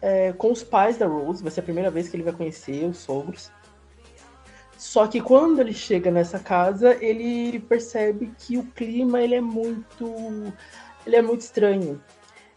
é, 0.02 0.34
com 0.34 0.52
os 0.52 0.64
pais 0.64 0.98
da 0.98 1.08
Rose. 1.08 1.44
Vai 1.44 1.52
ser 1.52 1.62
a 1.62 1.64
primeira 1.64 1.90
vez 1.90 2.10
que 2.10 2.16
ele 2.16 2.24
vai 2.24 2.34
conhecer 2.34 2.86
os 2.86 2.98
sogros. 2.98 3.52
Só 4.78 5.08
que 5.08 5.20
quando 5.20 5.60
ele 5.60 5.74
chega 5.74 6.10
nessa 6.10 6.40
casa, 6.40 6.98
ele 7.04 7.60
percebe 7.60 8.32
que 8.38 8.58
o 8.58 8.64
clima 8.64 9.22
ele 9.22 9.36
é 9.36 9.42
muito, 9.42 10.54
ele 11.06 11.16
é 11.18 11.22
muito 11.22 11.42
estranho. 11.42 12.02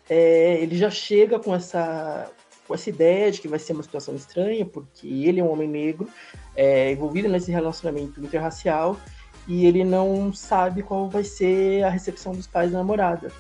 É, 0.09 0.61
ele 0.63 0.77
já 0.77 0.89
chega 0.89 1.41
com 1.41 1.53
essa, 1.53 2.31
com 2.67 2.75
essa 2.75 2.89
ideia 2.89 3.31
de 3.33 3.41
que 3.41 3.49
vai 3.49 3.59
ser 3.59 3.73
uma 3.73 3.83
situação 3.83 4.15
estranha, 4.15 4.65
porque 4.65 5.07
ele 5.07 5.41
é 5.41 5.45
um 5.45 5.51
homem 5.51 5.69
negro 5.69 6.09
é, 6.55 6.93
envolvido 6.93 7.29
nesse 7.29 7.51
relacionamento 7.51 8.21
interracial 8.21 8.97
e 9.49 9.67
ele 9.67 9.85
não 9.85 10.33
sabe 10.33 10.83
qual 10.83 11.09
vai 11.09 11.25
ser 11.25 11.83
a 11.83 11.89
recepção 11.89 12.33
dos 12.33 12.47
pais 12.47 12.71
da 12.71 12.79
namorada. 12.79 13.33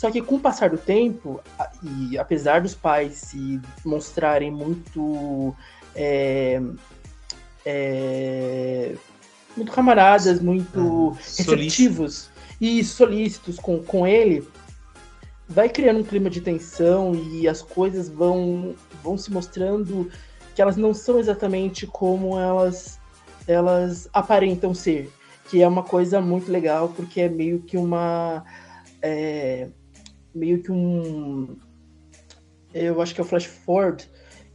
Só 0.00 0.10
que 0.10 0.22
com 0.22 0.36
o 0.36 0.40
passar 0.40 0.70
do 0.70 0.78
tempo, 0.78 1.42
e 1.82 2.16
apesar 2.16 2.62
dos 2.62 2.74
pais 2.74 3.16
se 3.16 3.60
mostrarem 3.84 4.50
muito. 4.50 5.54
É, 5.94 6.58
é, 7.66 8.94
muito 9.54 9.70
camaradas, 9.70 10.40
muito 10.40 11.14
ah, 11.14 11.18
receptivos 11.18 12.30
e 12.58 12.82
solícitos 12.82 13.58
com, 13.58 13.82
com 13.82 14.06
ele, 14.06 14.48
vai 15.46 15.68
criando 15.68 16.00
um 16.00 16.04
clima 16.04 16.30
de 16.30 16.40
tensão 16.40 17.14
e 17.14 17.46
as 17.46 17.60
coisas 17.60 18.08
vão, 18.08 18.74
vão 19.02 19.18
se 19.18 19.30
mostrando 19.30 20.10
que 20.54 20.62
elas 20.62 20.78
não 20.78 20.94
são 20.94 21.18
exatamente 21.18 21.86
como 21.86 22.38
elas, 22.38 22.98
elas 23.46 24.08
aparentam 24.14 24.72
ser. 24.72 25.12
Que 25.50 25.60
é 25.60 25.68
uma 25.68 25.82
coisa 25.82 26.22
muito 26.22 26.50
legal, 26.50 26.88
porque 26.88 27.20
é 27.20 27.28
meio 27.28 27.60
que 27.60 27.76
uma. 27.76 28.42
É, 29.02 29.68
meio 30.34 30.62
que 30.62 30.70
um. 30.70 31.56
Eu 32.72 33.00
acho 33.00 33.14
que 33.14 33.20
é 33.20 33.24
o 33.24 33.26
flash 33.26 33.46
forward, 33.46 34.08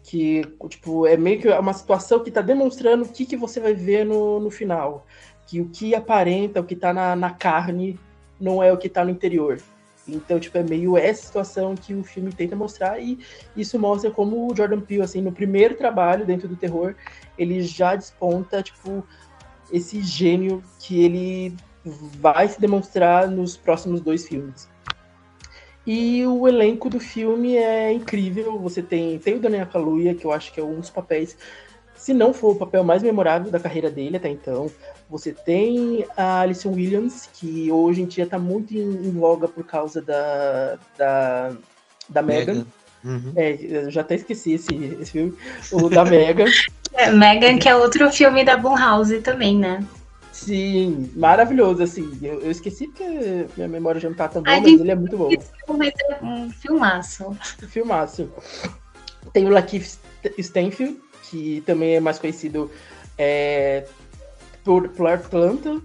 que 0.03 0.43
tipo, 0.69 1.05
é 1.05 1.17
meio 1.17 1.41
que 1.41 1.49
uma 1.49 1.73
situação 1.73 2.21
que 2.21 2.29
está 2.29 2.41
demonstrando 2.41 3.03
o 3.03 3.09
que, 3.09 3.25
que 3.25 3.35
você 3.35 3.59
vai 3.59 3.73
ver 3.73 4.05
no, 4.05 4.39
no 4.39 4.49
final. 4.49 5.05
Que 5.47 5.61
o 5.61 5.69
que 5.69 5.93
aparenta, 5.93 6.59
o 6.59 6.63
que 6.63 6.73
está 6.73 6.93
na, 6.93 7.15
na 7.15 7.31
carne, 7.31 7.99
não 8.39 8.63
é 8.63 8.71
o 8.71 8.77
que 8.77 8.87
está 8.87 9.03
no 9.03 9.11
interior. 9.11 9.59
Então, 10.07 10.39
tipo, 10.39 10.57
é 10.57 10.63
meio 10.63 10.97
essa 10.97 11.25
situação 11.25 11.75
que 11.75 11.93
o 11.93 12.03
filme 12.03 12.31
tenta 12.31 12.55
mostrar 12.55 12.99
e 12.99 13.17
isso 13.57 13.79
mostra 13.79 14.11
como 14.11 14.47
o 14.47 14.55
Jordan 14.55 14.79
Peele, 14.79 15.01
assim, 15.01 15.19
no 15.19 15.31
primeiro 15.31 15.75
trabalho 15.75 16.25
dentro 16.25 16.47
do 16.47 16.55
terror, 16.55 16.95
ele 17.37 17.61
já 17.63 17.95
desponta, 17.95 18.61
tipo, 18.61 19.03
esse 19.71 20.01
gênio 20.01 20.63
que 20.79 21.03
ele 21.03 21.55
vai 22.19 22.47
se 22.47 22.59
demonstrar 22.59 23.29
nos 23.29 23.57
próximos 23.57 23.99
dois 24.01 24.27
filmes. 24.27 24.69
E 25.85 26.25
o 26.25 26.47
elenco 26.47 26.89
do 26.89 26.99
filme 26.99 27.55
é 27.55 27.91
incrível. 27.91 28.57
Você 28.59 28.81
tem, 28.81 29.19
tem 29.19 29.35
o 29.35 29.39
Daniel 29.39 29.67
Kaluuya, 29.67 30.15
que 30.15 30.25
eu 30.25 30.31
acho 30.31 30.51
que 30.51 30.59
é 30.59 30.63
um 30.63 30.79
dos 30.79 30.89
papéis, 30.89 31.37
se 31.95 32.13
não 32.13 32.33
for 32.33 32.51
o 32.51 32.55
papel 32.55 32.83
mais 32.83 33.03
memorável 33.03 33.51
da 33.51 33.59
carreira 33.59 33.89
dele 33.89 34.17
até 34.17 34.29
então. 34.29 34.69
Você 35.09 35.31
tem 35.31 36.05
a 36.17 36.41
Alison 36.41 36.71
Williams, 36.71 37.29
que 37.33 37.71
hoje 37.71 38.01
em 38.01 38.05
dia 38.05 38.23
está 38.23 38.39
muito 38.39 38.73
em, 38.73 39.07
em, 39.07 39.11
voga 39.11 39.47
por 39.47 39.63
causa 39.63 40.01
da, 40.01 40.77
da, 40.97 41.55
da 42.09 42.21
Megan. 42.21 42.53
Megan. 42.53 42.67
Uhum. 43.03 43.33
É, 43.35 43.57
eu 43.61 43.91
já 43.91 44.01
até 44.01 44.15
esqueci 44.15 44.53
esse, 44.53 44.73
esse 44.99 45.11
filme. 45.11 45.33
O 45.71 45.89
da 45.89 46.03
Megan. 46.03 46.45
É, 46.97 47.11
Megan, 47.11 47.57
que 47.57 47.67
é 47.67 47.75
outro 47.75 48.09
filme 48.09 48.45
da 48.45 48.55
Blumhouse 48.55 49.19
também, 49.19 49.57
né? 49.57 49.85
Sim, 50.35 51.09
maravilhoso, 51.15 51.81
assim. 51.81 52.19
Eu, 52.21 52.41
eu, 52.41 52.51
esqueci 52.51 52.87
porque 52.87 53.47
minha 53.55 53.69
memória 53.69 54.01
já 54.01 54.09
não 54.09 54.17
tá 54.17 54.27
tão 54.27 54.43
boa, 54.43 54.59
mas 54.59 54.79
ele 54.81 54.91
é 54.91 54.95
muito 54.95 55.17
bom. 55.17 55.29
Mas 55.77 55.93
é 56.09 56.23
um 56.23 56.49
filmaço. 56.51 57.37
Filmaço. 57.69 58.29
Tem 59.31 59.45
o 59.45 59.49
Lakeith 59.49 59.97
Stanfield, 60.37 60.99
que 61.23 61.63
também 61.65 61.95
é 61.95 61.99
mais 62.01 62.19
conhecido 62.19 62.69
é, 63.17 63.85
por, 64.65 64.89
por 64.89 65.07
Atlanta. 65.07 65.81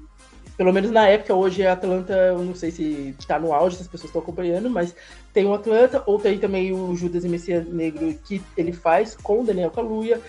Pelo 0.57 0.72
menos 0.72 0.90
na 0.90 1.07
época, 1.07 1.32
hoje 1.32 1.64
a 1.64 1.74
Atlanta, 1.74 2.12
eu 2.12 2.40
não 2.40 2.55
sei 2.57 2.72
se 2.72 3.14
tá 3.28 3.38
no 3.38 3.55
auge, 3.55 3.76
se 3.76 3.82
as 3.82 3.88
pessoas 3.88 4.09
estão 4.09 4.20
acompanhando, 4.20 4.68
mas 4.68 4.96
tem 5.32 5.46
o 5.46 5.55
Atlanta, 5.55 6.03
ou 6.07 6.18
tem 6.18 6.40
também 6.40 6.72
o 6.72 6.94
Judas 6.96 7.24
e 7.24 7.28
Messias 7.28 7.68
Negro, 7.68 8.12
que 8.24 8.42
ele 8.57 8.72
faz 8.72 9.14
com 9.14 9.42
o 9.42 9.44
Daniel 9.44 9.70
Kaluuya. 9.70 10.20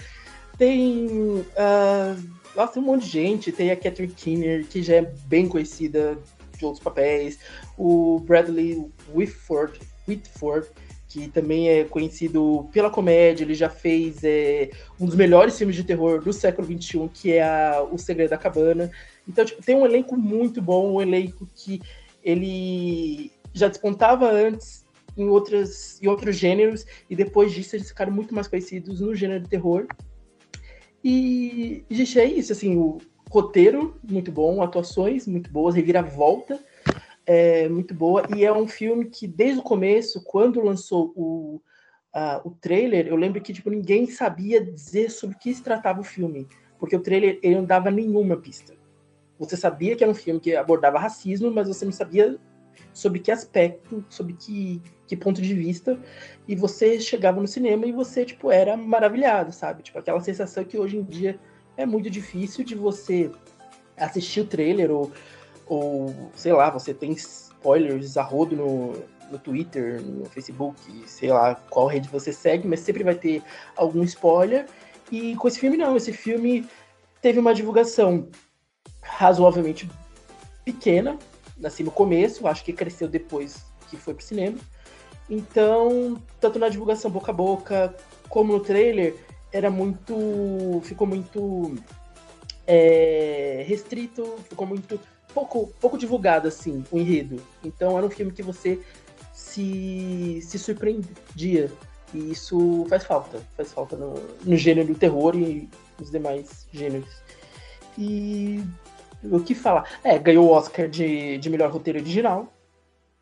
Tem... 0.60 1.08
Uh, 1.08 2.41
nossa, 2.56 2.74
tem 2.74 2.84
um 2.84 2.86
monte 2.86 3.06
de 3.06 3.10
gente. 3.10 3.52
Tem 3.52 3.72
a 3.72 3.76
Catherine 3.76 4.14
Keener, 4.14 4.66
que 4.68 4.82
já 4.84 4.96
é 4.96 5.02
bem 5.26 5.48
conhecida 5.48 6.18
de 6.58 6.66
outros 6.66 6.84
papéis. 6.84 7.40
O 7.78 8.20
Bradley 8.20 8.90
Whitford, 9.14 9.80
Whitford 10.08 10.68
que 11.12 11.28
também 11.28 11.68
é 11.68 11.84
conhecido 11.84 12.70
pela 12.72 12.90
comédia, 12.90 13.44
ele 13.44 13.54
já 13.54 13.70
fez 13.70 14.24
é, 14.24 14.72
um 14.98 15.06
dos 15.06 15.16
melhores 15.16 15.58
filmes 15.58 15.76
de 15.76 15.84
terror 15.84 16.24
do 16.24 16.32
século 16.32 16.66
XXI, 16.66 17.10
que 17.14 17.34
é 17.34 17.44
a, 17.44 17.84
O 17.84 17.98
Segredo 17.98 18.30
da 18.30 18.38
Cabana. 18.38 18.90
Então, 19.28 19.44
tipo, 19.44 19.62
tem 19.62 19.76
um 19.76 19.86
elenco 19.86 20.16
muito 20.16 20.62
bom, 20.62 20.94
um 20.94 21.02
elenco 21.02 21.46
que 21.54 21.82
ele 22.24 23.30
já 23.54 23.68
despontava 23.68 24.32
antes 24.32 24.86
em, 25.18 25.28
outras, 25.28 26.02
em 26.02 26.08
outros 26.08 26.38
gêneros, 26.38 26.86
e 27.10 27.16
depois 27.16 27.52
disso 27.52 27.76
eles 27.76 27.90
ficaram 27.90 28.14
muito 28.14 28.34
mais 28.34 28.48
conhecidos 28.48 29.02
no 29.02 29.14
gênero 29.14 29.44
de 29.44 29.50
terror. 29.50 29.88
E, 31.04 31.84
gente, 31.90 32.20
é 32.20 32.26
isso, 32.26 32.52
assim, 32.52 32.78
o 32.78 33.00
roteiro 33.30 33.96
muito 34.04 34.32
bom, 34.32 34.62
atuações 34.62 35.26
muito 35.28 35.50
boas, 35.50 35.76
reviravolta 35.76 36.60
é 37.26 37.70
muito 37.70 37.94
boa, 37.94 38.24
e 38.36 38.44
é 38.44 38.52
um 38.52 38.68
filme 38.68 39.06
que, 39.06 39.28
desde 39.28 39.60
o 39.60 39.64
começo, 39.64 40.24
quando 40.24 40.62
lançou 40.62 41.14
o, 41.16 41.62
uh, 42.14 42.48
o 42.48 42.52
trailer, 42.52 43.08
eu 43.08 43.16
lembro 43.16 43.42
que, 43.42 43.54
tipo, 43.54 43.70
ninguém 43.70 44.06
sabia 44.08 44.64
dizer 44.64 45.10
sobre 45.10 45.36
o 45.36 45.40
que 45.40 45.54
se 45.54 45.64
tratava 45.64 46.02
o 46.02 46.04
filme, 46.04 46.48
porque 46.80 46.96
o 46.96 47.00
trailer, 47.00 47.40
ele 47.44 47.56
não 47.56 47.66
dava 47.66 47.92
nenhuma 47.92 48.38
pista. 48.38 48.74
Você 49.40 49.56
sabia 49.56 49.96
que 49.96 50.04
era 50.04 50.12
um 50.12 50.16
filme 50.16 50.40
que 50.40 50.56
abordava 50.56 51.00
racismo, 51.00 51.52
mas 51.52 51.68
você 51.68 51.86
não 51.86 51.92
sabia 51.92 52.38
sobre 52.94 53.20
que 53.20 53.32
aspecto, 53.32 54.04
sobre 54.10 54.34
que, 54.34 54.82
que 55.08 55.16
ponto 55.16 55.42
de 55.42 55.54
vista, 55.54 56.00
e 56.48 56.56
você 56.56 57.00
chegava 57.00 57.40
no 57.40 57.48
cinema 57.48 57.86
e 57.86 57.92
você, 57.92 58.26
tipo, 58.26 58.52
era 58.52 58.76
maravilhado, 58.76 59.52
sabe? 59.52 59.84
Tipo, 59.84 60.00
aquela 60.00 60.20
sensação 60.22 60.64
que 60.64 60.78
hoje 60.78 60.98
em 60.98 61.04
dia 61.04 61.40
é 61.78 61.86
muito 61.86 62.10
difícil 62.10 62.64
de 62.64 62.76
você 62.76 63.32
assistir 63.98 64.42
o 64.42 64.46
trailer 64.46 64.92
ou, 64.92 65.12
ou 65.66 66.32
sei 66.36 66.54
lá, 66.54 66.70
você 66.70 66.94
tem 66.94 67.12
spoilers 67.12 68.18
a 68.18 68.24
rodo 68.24 68.56
no, 68.56 68.94
no 69.32 69.40
Twitter, 69.40 70.02
no 70.02 70.26
Facebook, 70.26 70.80
sei 71.08 71.30
lá 71.30 71.56
qual 71.70 71.88
rede 71.88 72.10
você 72.10 72.34
segue, 72.34 72.68
mas 72.68 72.82
sempre 72.82 73.04
vai 73.04 73.16
ter 73.16 73.42
algum 73.76 74.04
spoiler. 74.04 74.66
E 75.12 75.36
com 75.36 75.48
esse 75.48 75.60
filme 75.60 75.78
não, 75.78 75.96
esse 75.96 76.14
filme 76.14 76.68
teve 77.22 77.40
uma 77.40 77.54
divulgação 77.54 78.28
razoavelmente 79.02 79.90
pequena, 80.64 81.18
assim, 81.64 81.84
no 81.84 81.92
começo, 81.92 82.48
acho 82.48 82.64
que 82.64 82.74
cresceu 82.74 83.08
depois 83.08 83.64
que 83.90 83.98
foi 83.98 84.14
pro 84.14 84.24
cinema. 84.24 84.58
Então, 85.30 86.22
tanto 86.40 86.60
na 86.60 86.70
divulgação 86.70 87.10
boca 87.10 87.32
a 87.32 87.34
boca, 87.34 87.96
como 88.28 88.54
no 88.54 88.60
trailer, 88.60 89.16
era 89.52 89.70
muito. 89.70 90.82
ficou 90.84 91.08
muito 91.08 91.76
é, 92.66 93.64
restrito, 93.68 94.38
ficou 94.50 94.66
muito. 94.66 95.00
pouco, 95.34 95.68
pouco 95.80 95.98
divulgado, 95.98 96.48
assim, 96.48 96.84
o 96.92 96.98
enredo. 96.98 97.42
Então 97.64 97.98
era 97.98 98.06
um 98.06 98.10
filme 98.10 98.32
que 98.32 98.44
você 98.44 98.80
se, 99.34 100.40
se 100.42 100.58
surpreendia. 100.58 101.72
E 102.14 102.32
isso 102.32 102.86
faz 102.90 103.04
falta. 103.04 103.42
Faz 103.56 103.72
falta 103.72 103.96
no, 103.96 104.16
no 104.44 104.58
gênero 104.58 104.88
do 104.88 104.96
terror 104.96 105.36
e 105.36 105.70
nos 106.00 106.12
demais 106.12 106.68
gêneros. 106.72 107.22
E 107.98 108.64
o 109.24 109.40
que 109.40 109.54
falar? 109.54 110.00
É, 110.04 110.18
ganhou 110.18 110.48
o 110.48 110.52
Oscar 110.52 110.88
de, 110.88 111.38
de 111.38 111.50
melhor 111.50 111.72
roteiro 111.72 112.00
original. 112.00 112.52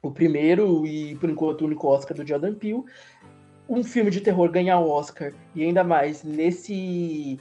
O 0.01 0.11
primeiro 0.11 0.85
e, 0.85 1.15
por 1.15 1.29
enquanto, 1.29 1.61
o 1.61 1.65
único 1.65 1.87
Oscar 1.87 2.15
do 2.15 2.25
Jordan 2.25 2.55
Peele. 2.55 2.83
Um 3.67 3.83
filme 3.83 4.09
de 4.09 4.21
terror 4.21 4.49
ganhar 4.49 4.79
o 4.79 4.89
Oscar, 4.89 5.31
e 5.53 5.63
ainda 5.63 5.83
mais 5.83 6.23
nesse 6.23 7.39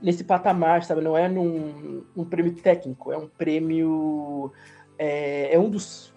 nesse 0.00 0.24
patamar, 0.24 0.84
sabe? 0.84 1.00
Não 1.00 1.16
é 1.16 1.28
num 1.28 2.04
um 2.16 2.24
prêmio 2.24 2.54
técnico, 2.54 3.12
é 3.12 3.18
um 3.18 3.28
prêmio. 3.28 4.52
É, 4.98 5.54
é 5.54 5.58
um 5.58 5.68
dos, 5.68 6.14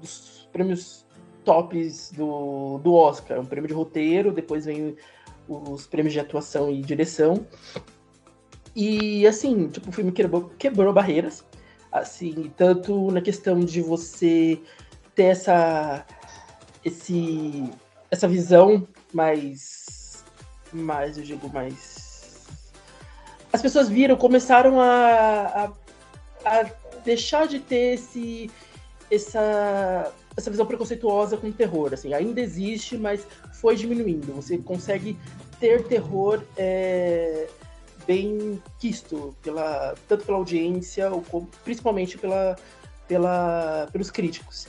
dos 0.00 0.48
prêmios 0.52 1.06
tops 1.44 2.12
do, 2.12 2.78
do 2.78 2.94
Oscar. 2.94 3.36
É 3.36 3.40
um 3.40 3.46
prêmio 3.46 3.68
de 3.68 3.74
roteiro, 3.74 4.32
depois 4.32 4.64
vem 4.64 4.96
os 5.48 5.86
prêmios 5.86 6.12
de 6.12 6.20
atuação 6.20 6.70
e 6.70 6.80
direção. 6.80 7.46
E 8.76 9.26
assim, 9.26 9.68
tipo, 9.68 9.88
o 9.88 9.92
filme 9.92 10.12
quebrou, 10.12 10.50
quebrou 10.58 10.92
barreiras, 10.92 11.42
assim, 11.90 12.52
tanto 12.58 13.10
na 13.10 13.22
questão 13.22 13.58
de 13.60 13.80
você 13.80 14.60
ter 15.14 15.24
essa 15.24 16.04
esse 16.84 17.70
essa 18.10 18.28
visão 18.28 18.86
mais 19.14 20.22
mais 20.72 21.16
eu 21.16 21.24
digo 21.24 21.48
mais 21.48 22.44
as 23.52 23.62
pessoas 23.62 23.88
viram 23.88 24.14
começaram 24.14 24.78
a, 24.80 25.72
a, 26.44 26.60
a 26.60 26.70
deixar 27.02 27.48
de 27.48 27.58
ter 27.58 27.94
esse 27.94 28.50
essa 29.10 30.12
essa 30.36 30.50
visão 30.50 30.66
preconceituosa 30.66 31.38
com 31.38 31.48
o 31.48 31.52
terror 31.52 31.94
assim 31.94 32.12
ainda 32.12 32.40
existe 32.40 32.96
mas 32.98 33.26
foi 33.54 33.74
diminuindo 33.74 34.34
você 34.34 34.58
consegue 34.58 35.18
ter 35.58 35.82
terror 35.84 36.42
é, 36.56 37.48
bem 38.06 38.62
quisto 38.78 39.36
pela 39.42 39.94
tanto 40.08 40.24
pela 40.24 40.38
audiência 40.38 41.10
ou 41.10 41.22
como, 41.22 41.48
principalmente 41.64 42.16
pela, 42.16 42.56
pela 43.08 43.88
pelos 43.92 44.10
críticos. 44.10 44.68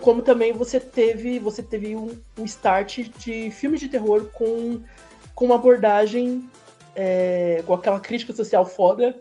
Como 0.00 0.22
também 0.22 0.52
você 0.52 0.80
teve 0.80 1.38
você 1.38 1.62
teve 1.62 1.94
um, 1.94 2.18
um 2.38 2.44
start 2.44 3.00
de 3.18 3.50
filmes 3.50 3.80
de 3.80 3.88
terror 3.88 4.26
com, 4.32 4.82
com 5.34 5.44
uma 5.44 5.56
abordagem 5.56 6.48
é, 6.96 7.62
com 7.66 7.74
aquela 7.74 8.00
crítica 8.00 8.32
social 8.32 8.64
foda 8.64 9.14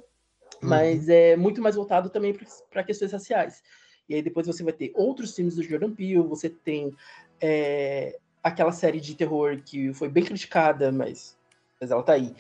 uhum. 0.62 0.70
mas 0.70 1.10
é 1.10 1.36
muito 1.36 1.62
mais 1.62 1.76
voltado 1.76 2.10
também 2.10 2.36
para 2.70 2.84
questões 2.84 3.12
raciais. 3.12 3.62
E 4.08 4.16
aí 4.16 4.22
depois 4.22 4.48
você 4.48 4.64
vai 4.64 4.74
ter 4.74 4.92
outros 4.96 5.36
filmes 5.36 5.56
do 5.56 5.64
Jordan 5.64 5.92
Peele 5.92 6.20
você 6.20 6.50
tem 6.50 6.96
é, 7.42 8.18
aquela 8.42 8.72
série 8.72 9.00
de 9.00 9.16
terror 9.16 9.62
que 9.64 9.94
foi 9.94 10.10
bem 10.10 10.24
criticada 10.24 10.92
mas, 10.92 11.38
mas 11.80 11.92
ela 11.92 12.04
tá 12.04 12.14
aí 12.14 12.34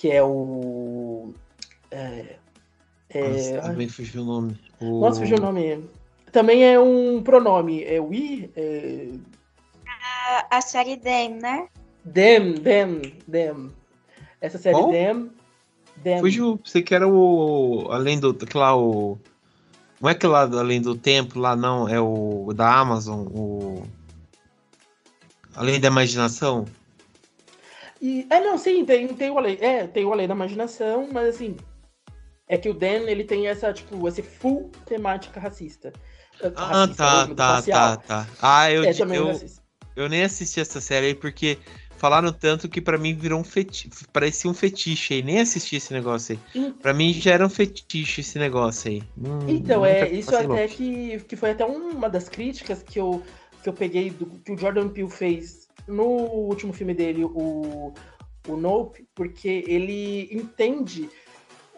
que 0.00 0.10
é 0.10 0.22
o. 0.22 1.34
É, 1.90 2.36
é, 3.10 3.28
Nossa, 3.28 3.68
também 3.68 3.86
fugiu 3.86 4.22
o 4.22 4.24
nome. 4.24 4.58
O... 4.80 5.00
Nossa, 5.00 5.20
fugiu 5.20 5.36
o 5.36 5.40
nome. 5.42 5.84
Também 6.32 6.64
é 6.64 6.80
um 6.80 7.22
pronome. 7.22 7.84
É 7.84 8.00
o 8.00 8.14
I? 8.14 8.50
É... 8.56 9.08
A, 9.86 10.56
a 10.56 10.60
série 10.62 10.96
Dem, 10.96 11.34
né? 11.34 11.68
Dem, 12.02 12.54
Dem, 12.54 13.02
Dem. 13.28 13.70
Essa 14.40 14.56
série? 14.56 14.82
Dem. 14.90 15.30
Dem. 15.98 16.20
Fugiu. 16.20 16.58
Você 16.64 16.80
que 16.80 16.94
era 16.94 17.06
o. 17.06 17.86
Além 17.90 18.18
do. 18.18 18.34
Lá, 18.54 18.74
o. 18.74 19.18
Não 20.00 20.08
é 20.08 20.14
que 20.14 20.26
lá 20.26 20.44
além 20.44 20.80
do 20.80 20.96
tempo, 20.96 21.38
lá 21.38 21.54
não, 21.54 21.86
é 21.86 22.00
o 22.00 22.54
da 22.54 22.74
Amazon, 22.74 23.26
o. 23.26 23.82
Além 25.54 25.78
da 25.78 25.88
imaginação? 25.88 26.64
E, 28.00 28.26
é, 28.30 28.40
não, 28.40 28.56
sim, 28.56 28.84
tem, 28.84 29.08
tem 29.08 29.30
o 29.30 29.38
além. 29.38 29.58
É, 29.60 29.86
tem 29.86 30.04
o 30.04 30.12
além 30.12 30.26
da 30.26 30.34
imaginação, 30.34 31.08
mas 31.12 31.34
assim. 31.34 31.56
É 32.48 32.58
que 32.58 32.68
o 32.68 32.74
Dan, 32.74 33.08
ele 33.08 33.22
tem 33.22 33.46
essa, 33.46 33.72
tipo, 33.72 34.08
esse 34.08 34.22
full 34.22 34.72
temática 34.84 35.38
racista. 35.38 35.92
Ah, 36.56 36.66
racista, 36.66 37.04
tá, 37.04 37.20
mesmo, 37.20 37.34
tá, 37.36 37.62
tá, 37.62 37.96
tá. 37.98 38.26
Ah, 38.42 38.72
eu, 38.72 38.82
é, 38.82 38.90
eu, 38.90 39.40
eu 39.94 40.08
nem 40.08 40.24
assisti 40.24 40.58
essa 40.58 40.80
série 40.80 41.06
aí 41.06 41.14
porque 41.14 41.58
falaram 41.96 42.32
tanto 42.32 42.68
que 42.68 42.80
para 42.80 42.96
mim 42.96 43.14
virou 43.14 43.38
um 43.38 43.44
fetiche. 43.44 43.90
Parecia 44.12 44.50
um 44.50 44.54
fetiche 44.54 45.14
aí. 45.14 45.22
Nem 45.22 45.38
assisti 45.38 45.76
esse 45.76 45.92
negócio 45.92 46.34
aí. 46.34 46.60
Hum. 46.60 46.72
Pra 46.72 46.94
mim 46.94 47.12
já 47.12 47.32
era 47.32 47.46
um 47.46 47.50
fetiche 47.50 48.22
esse 48.22 48.38
negócio 48.38 48.90
aí. 48.90 49.02
Hum, 49.18 49.46
então, 49.46 49.84
é, 49.84 50.10
isso 50.10 50.34
até 50.34 50.66
que, 50.66 51.20
que 51.20 51.36
foi 51.36 51.50
até 51.50 51.64
uma 51.64 52.08
das 52.08 52.28
críticas 52.28 52.82
que 52.82 52.98
eu, 52.98 53.22
que 53.62 53.68
eu 53.68 53.72
peguei 53.74 54.10
do 54.10 54.26
que 54.26 54.50
o 54.50 54.58
Jordan 54.58 54.88
Peele 54.88 55.10
fez 55.10 55.59
no 55.86 56.04
último 56.04 56.72
filme 56.72 56.94
dele, 56.94 57.24
o, 57.24 57.92
o 58.48 58.56
Nope, 58.56 59.06
porque 59.14 59.64
ele 59.66 60.28
entende 60.32 61.08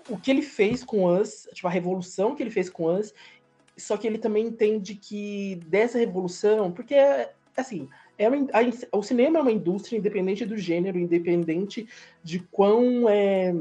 o 0.08 0.16
que 0.16 0.30
ele 0.30 0.42
fez 0.42 0.84
com 0.84 1.04
Us, 1.04 1.48
tipo, 1.52 1.68
a 1.68 1.70
revolução 1.70 2.34
que 2.34 2.42
ele 2.42 2.50
fez 2.50 2.68
com 2.68 2.84
Us, 2.84 3.14
só 3.76 3.96
que 3.96 4.06
ele 4.06 4.18
também 4.18 4.46
entende 4.46 4.94
que 4.94 5.56
dessa 5.66 5.98
revolução, 5.98 6.70
porque, 6.70 6.94
assim, 7.56 7.88
é 8.18 8.28
uma, 8.28 8.36
a, 8.52 8.96
o 8.96 9.02
cinema 9.02 9.38
é 9.38 9.42
uma 9.42 9.52
indústria 9.52 9.96
independente 9.96 10.44
do 10.44 10.56
gênero, 10.56 10.98
independente 10.98 11.88
de 12.22 12.40
quão 12.40 13.08
é, 13.08 13.54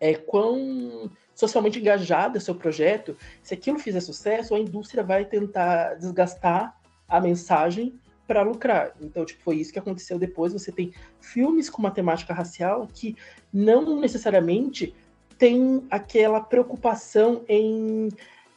é 0.00 0.14
quão 0.14 1.10
socialmente 1.34 1.78
engajado 1.78 2.36
é 2.36 2.40
seu 2.40 2.54
projeto, 2.54 3.16
se 3.42 3.54
aquilo 3.54 3.78
fizer 3.78 4.00
sucesso, 4.00 4.54
a 4.54 4.58
indústria 4.58 5.02
vai 5.02 5.24
tentar 5.24 5.94
desgastar 5.94 6.78
a 7.08 7.20
mensagem 7.20 7.98
para 8.32 8.40
lucrar. 8.40 8.94
Então, 8.98 9.26
tipo, 9.26 9.42
foi 9.42 9.56
isso 9.56 9.70
que 9.70 9.78
aconteceu 9.78 10.18
depois. 10.18 10.54
Você 10.54 10.72
tem 10.72 10.90
filmes 11.20 11.68
com 11.68 11.82
uma 11.82 11.90
temática 11.90 12.32
racial 12.32 12.88
que 12.90 13.14
não 13.52 14.00
necessariamente 14.00 14.94
tem 15.36 15.86
aquela 15.90 16.40
preocupação 16.40 17.44
em 17.46 18.08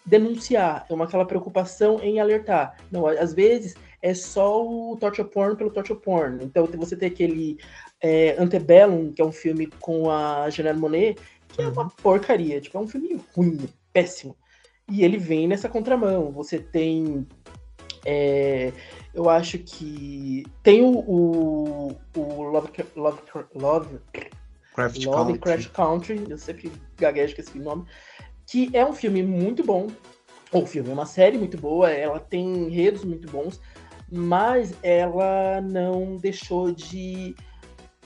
denunciar, 0.06 0.86
é 0.90 0.94
uma 0.94 1.04
aquela 1.04 1.26
preocupação 1.26 2.00
em 2.02 2.22
alertar. 2.22 2.78
Não, 2.90 3.06
às 3.06 3.34
vezes 3.34 3.76
é 4.02 4.14
só 4.14 4.66
o 4.66 4.96
torture 4.96 5.28
porn 5.28 5.58
pelo 5.58 5.72
torture 5.72 6.00
porn. 6.00 6.42
Então 6.42 6.66
você 6.68 6.96
tem 6.96 7.10
aquele 7.10 7.58
é, 8.00 8.36
Antebellum, 8.40 9.12
que 9.12 9.22
é 9.22 9.26
um 9.26 9.32
filme 9.32 9.68
com 9.82 10.10
a 10.10 10.50
Janelle 10.50 10.80
Monet, 10.80 11.20
que 11.50 11.62
é 11.62 11.68
uma 11.68 11.84
uhum. 11.84 11.90
porcaria, 12.02 12.62
tipo, 12.62 12.78
é 12.78 12.82
um 12.82 12.88
filme 12.88 13.20
ruim, 13.36 13.68
péssimo. 13.92 14.38
E 14.90 15.04
ele 15.04 15.18
vem 15.18 15.48
nessa 15.50 15.68
contramão. 15.68 16.32
Você 16.32 16.60
tem 16.60 17.28
É, 18.06 18.72
eu 19.16 19.30
acho 19.30 19.58
que 19.60 20.46
tem 20.62 20.84
o, 20.84 21.00
o, 21.00 21.98
o 22.18 22.44
Love, 22.44 22.70
Love, 22.98 23.22
Love, 23.56 24.00
Craft 24.74 25.06
Lovecraft 25.06 25.70
Country. 25.72 26.18
Country, 26.18 26.32
eu 26.32 26.38
sempre 26.38 26.72
gaguejo 26.98 27.34
com 27.34 27.42
esse 27.42 27.58
nome, 27.58 27.86
que 28.46 28.70
é 28.74 28.86
um 28.86 28.92
filme 28.92 29.24
muito 29.24 29.64
bom. 29.64 29.88
O 30.52 30.66
filme 30.66 30.90
é 30.90 30.94
uma 30.94 31.06
série 31.06 31.38
muito 31.38 31.58
boa, 31.58 31.90
ela 31.90 32.20
tem 32.20 32.46
enredos 32.46 33.06
muito 33.06 33.32
bons, 33.32 33.60
mas 34.12 34.74
ela 34.84 35.62
não 35.62 36.18
deixou 36.18 36.72
de, 36.72 37.36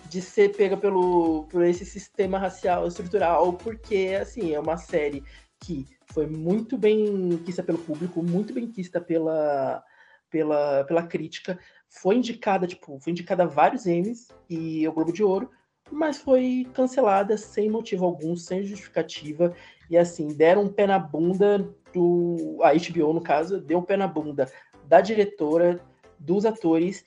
de 0.07 0.21
ser 0.21 0.55
pega 0.55 0.77
pelo, 0.77 1.45
por 1.45 1.63
esse 1.63 1.85
sistema 1.85 2.37
racial 2.37 2.87
estrutural, 2.87 3.53
porque, 3.53 4.15
assim, 4.21 4.53
é 4.53 4.59
uma 4.59 4.77
série 4.77 5.23
que 5.59 5.87
foi 6.13 6.27
muito 6.27 6.77
bem 6.77 7.37
quista 7.43 7.63
pelo 7.63 7.79
público, 7.79 8.21
muito 8.23 8.53
bem 8.53 8.71
quista 8.71 9.01
pela, 9.01 9.83
pela, 10.29 10.83
pela 10.85 11.03
crítica, 11.03 11.59
foi 11.87 12.15
indicada, 12.15 12.67
tipo, 12.67 12.99
foi 12.99 13.11
indicada 13.11 13.43
a 13.43 13.47
vários 13.47 13.85
Emmys 13.85 14.27
e 14.49 14.87
o 14.87 14.93
Globo 14.93 15.11
de 15.11 15.23
Ouro, 15.23 15.49
mas 15.91 16.17
foi 16.17 16.67
cancelada 16.73 17.35
sem 17.37 17.69
motivo 17.69 18.05
algum, 18.05 18.35
sem 18.35 18.63
justificativa, 18.63 19.53
e 19.89 19.97
assim, 19.97 20.27
deram 20.27 20.63
um 20.63 20.69
pé 20.69 20.85
na 20.85 20.99
bunda 20.99 21.67
do. 21.93 22.59
A 22.61 22.71
HBO, 22.73 23.13
no 23.13 23.21
caso, 23.21 23.59
deu 23.59 23.79
um 23.79 23.83
pé 23.83 23.97
na 23.97 24.07
bunda 24.07 24.47
da 24.85 25.01
diretora, 25.01 25.79
dos 26.19 26.45
atores, 26.45 27.05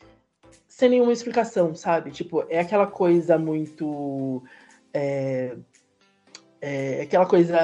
sem 0.66 0.88
nenhuma 0.88 1.12
explicação, 1.12 1.74
sabe? 1.74 2.10
Tipo, 2.10 2.44
é 2.48 2.58
aquela 2.58 2.86
coisa 2.86 3.38
muito. 3.38 4.42
É, 4.92 5.56
é 6.62 7.02
aquela 7.02 7.26
coisa, 7.26 7.58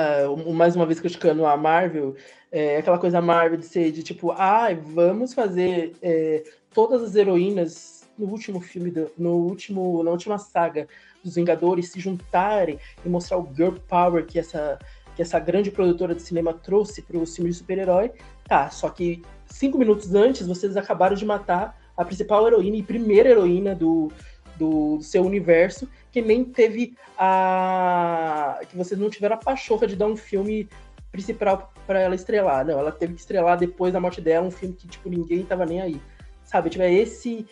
mais 0.53 0.75
uma 0.75 0.85
vez 0.85 0.99
criticando 0.99 1.47
a 1.47 1.57
Marvel, 1.57 2.17
é 2.51 2.79
aquela 2.79 2.99
coisa 2.99 3.21
Marvel 3.21 3.57
de 3.57 3.65
ser 3.65 3.93
de 3.93 4.03
tipo, 4.03 4.33
ah, 4.33 4.69
vamos 4.75 5.33
fazer 5.33 5.93
é, 6.03 6.43
todas 6.75 7.03
as 7.05 7.15
heroínas 7.15 8.09
no 8.19 8.27
último 8.27 8.61
filme, 8.61 8.91
do, 8.91 9.09
no 9.17 9.37
último, 9.37 10.03
na 10.03 10.11
última 10.11 10.37
saga 10.37 10.89
dos 11.23 11.37
Vingadores 11.37 11.93
se 11.93 12.01
juntarem 12.01 12.81
e 13.05 13.09
mostrar 13.09 13.39
o 13.39 13.49
girl 13.55 13.77
power 13.89 14.27
que 14.27 14.37
essa, 14.37 14.77
que 15.15 15.23
essa 15.23 15.39
grande 15.39 15.71
produtora 15.71 16.13
de 16.13 16.23
cinema 16.23 16.53
trouxe 16.53 17.01
para 17.01 17.17
o 17.17 17.25
filme 17.25 17.51
de 17.51 17.57
super-herói. 17.57 18.11
Tá, 18.49 18.69
só 18.69 18.89
que 18.89 19.23
cinco 19.47 19.79
minutos 19.79 20.13
antes 20.13 20.45
vocês 20.45 20.77
acabaram 20.77 21.15
de 21.15 21.25
matar 21.25 21.79
a 21.97 22.05
principal 22.05 22.47
heroína 22.49 22.77
e 22.77 22.83
primeira 22.83 23.29
heroína 23.29 23.77
do, 23.77 24.11
do, 24.59 24.97
do 24.99 25.05
seu 25.05 25.25
universo, 25.25 25.89
que 26.11 26.21
nem 26.21 26.45
teve 26.45 26.97
a. 27.17 28.61
que 28.69 28.77
vocês 28.77 28.99
não 28.99 29.11
tiveram 29.11 29.37
a 29.37 29.39
pachorra 29.39 29.87
de 29.87 29.97
dar 29.97 30.07
um 30.07 30.17
filme 30.17 30.69
principal 31.11 31.73
para 31.87 32.01
ela 32.01 32.15
estrelar. 32.15 32.67
Não, 32.67 32.79
ela 32.79 32.93
teve 32.93 33.15
que 33.15 33.21
estrelar 33.21 33.59
depois 33.59 33.93
da 33.93 34.01
morte 34.01 34.21
dela 34.21 34.47
um 34.47 34.51
filme 34.51 34.75
que, 34.75 34.87
tipo, 34.87 35.09
ninguém 35.09 35.45
tava 35.45 35.65
nem 35.65 35.81
aí. 35.81 36.01
Sabe, 36.45 36.71
tipo, 36.71 36.83
é 36.83 36.93
esse 36.93 37.47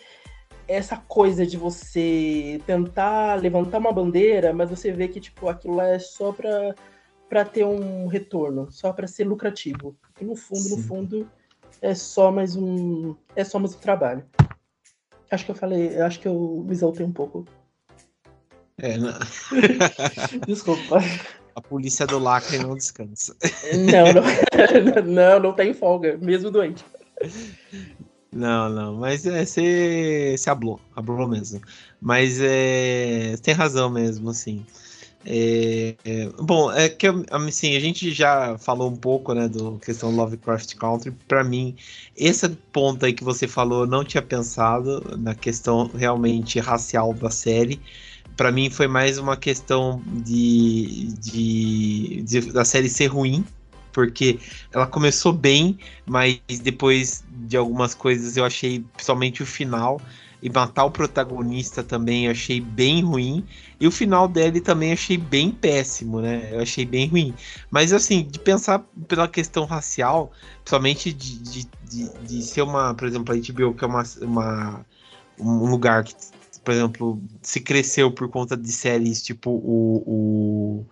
essa 0.67 0.97
coisa 0.97 1.45
de 1.47 1.55
você 1.55 2.61
tentar 2.65 3.35
levantar 3.35 3.77
uma 3.77 3.91
bandeira, 3.91 4.51
mas 4.53 4.69
você 4.69 4.91
vê 4.91 5.07
que 5.07 5.19
tipo 5.19 5.47
aquilo 5.47 5.79
é 5.79 5.97
só 5.97 6.31
para 6.31 6.75
para 7.29 7.43
ter 7.43 7.65
um 7.65 8.07
retorno, 8.07 8.71
só 8.71 8.93
para 8.93 9.05
ser 9.05 9.25
lucrativo. 9.25 9.95
E 10.19 10.23
no 10.23 10.35
fundo, 10.35 10.61
Sim. 10.61 10.75
no 10.75 10.83
fundo, 10.83 11.29
é 11.81 11.93
só 11.93 12.31
mais 12.31 12.55
um 12.55 13.15
é 13.35 13.43
só 13.43 13.59
mais 13.59 13.75
um 13.75 13.79
trabalho. 13.79 14.25
Acho 15.29 15.45
que 15.45 15.51
eu 15.51 15.55
falei, 15.55 15.99
acho 15.99 16.19
que 16.19 16.27
eu 16.27 16.63
me 16.65 16.71
exaltei 16.71 17.05
um 17.05 17.11
pouco. 17.11 17.45
É, 18.77 18.97
não... 18.97 19.13
Desculpa. 20.47 20.99
A 21.55 21.61
polícia 21.61 22.05
do 22.05 22.19
lacre 22.19 22.59
não 22.59 22.75
descansa. 22.75 23.35
Não, 23.73 24.13
não, 24.13 25.03
não, 25.11 25.39
não 25.39 25.53
tem 25.53 25.73
folga, 25.73 26.17
mesmo 26.17 26.51
doente. 26.51 26.85
Não, 28.31 28.69
não, 28.69 28.93
mas 28.95 29.25
é, 29.25 29.43
você, 29.43 30.35
você 30.37 30.49
hablou, 30.49 30.79
hablou 30.95 31.27
mesmo. 31.27 31.59
Mas 31.99 32.39
é, 32.39 33.35
tem 33.41 33.53
razão 33.53 33.89
mesmo, 33.89 34.29
assim. 34.29 34.63
É, 35.29 35.95
é, 36.05 36.29
bom, 36.41 36.71
é 36.71 36.87
que 36.87 37.05
assim, 37.31 37.75
a 37.75 37.79
gente 37.81 38.11
já 38.11 38.57
falou 38.57 38.89
um 38.89 38.95
pouco, 38.95 39.33
né, 39.33 39.49
do 39.49 39.77
questão 39.79 40.15
Lovecraft 40.15 40.75
Country. 40.75 41.11
Para 41.27 41.43
mim, 41.43 41.75
esse 42.15 42.47
ponto 42.71 43.05
aí 43.05 43.11
que 43.11 43.25
você 43.25 43.45
falou, 43.45 43.81
eu 43.81 43.87
não 43.87 44.05
tinha 44.05 44.21
pensado 44.21 45.17
na 45.17 45.35
questão 45.35 45.91
realmente 45.93 46.59
racial 46.59 47.13
da 47.13 47.29
série 47.29 47.81
para 48.37 48.51
mim 48.51 48.69
foi 48.69 48.87
mais 48.87 49.17
uma 49.17 49.35
questão 49.35 50.01
de, 50.05 51.07
de, 51.19 52.21
de, 52.21 52.51
da 52.53 52.63
série 52.63 52.87
ser 52.87 53.07
ruim, 53.07 53.43
porque 53.91 54.39
ela 54.71 54.85
começou 54.85 55.33
bem, 55.33 55.79
mas 56.05 56.39
depois 56.61 57.25
de 57.29 57.57
algumas 57.57 57.95
coisas 57.95 58.37
eu 58.37 58.45
achei, 58.45 58.85
principalmente 58.93 59.41
o 59.41 59.45
final, 59.45 59.99
e 60.41 60.49
matar 60.49 60.85
o 60.85 60.91
protagonista 60.91 61.83
também 61.83 62.25
eu 62.25 62.31
achei 62.31 62.61
bem 62.61 63.03
ruim. 63.03 63.45
E 63.79 63.87
o 63.87 63.91
final 63.91 64.27
dele 64.27 64.61
também 64.61 64.91
achei 64.93 65.17
bem 65.17 65.51
péssimo, 65.51 66.21
né? 66.21 66.49
Eu 66.51 66.61
achei 66.61 66.85
bem 66.85 67.07
ruim. 67.07 67.33
Mas 67.71 67.93
assim, 67.93 68.23
de 68.23 68.39
pensar 68.39 68.79
pela 69.07 69.27
questão 69.27 69.65
racial, 69.65 70.31
principalmente 70.63 71.11
de, 71.11 71.39
de, 71.39 71.67
de, 71.89 72.09
de 72.25 72.43
ser 72.43 72.61
uma, 72.61 72.93
por 72.93 73.07
exemplo, 73.07 73.33
a 73.33 73.37
HBO, 73.37 73.73
que 73.73 73.83
é 73.83 73.87
uma, 73.87 74.03
uma 74.21 74.85
um 75.39 75.69
lugar 75.69 76.03
que 76.03 76.13
por 76.67 76.73
exemplo, 76.73 77.21
se 77.41 77.61
cresceu 77.61 78.11
por 78.11 78.27
conta 78.27 78.57
de 78.57 78.69
séries 78.73 79.23
tipo 79.23 79.51
o. 79.51 80.03
o, 80.05 80.85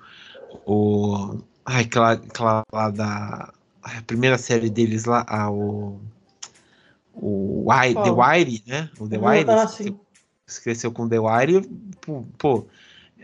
o 0.65 1.37
ai, 1.65 1.83
aquela, 1.83 2.13
aquela 2.13 2.63
lá 2.71 2.89
da. 2.89 3.53
A 3.83 4.01
primeira 4.03 4.37
série 4.37 4.69
deles 4.69 5.03
lá, 5.03 5.25
o. 5.51 5.99
O 7.15 7.65
oh. 7.67 8.03
The 8.03 8.11
Wire, 8.11 8.63
né? 8.67 8.89
O 8.99 9.07
The 9.07 9.17
Wire. 9.17 9.49
Ah, 9.49 9.67
se, 9.67 9.95
se 10.45 10.61
cresceu 10.61 10.91
com 10.91 11.07
The 11.07 11.19
Wire, 11.19 11.67
pô, 12.01 12.25
pô 12.37 12.67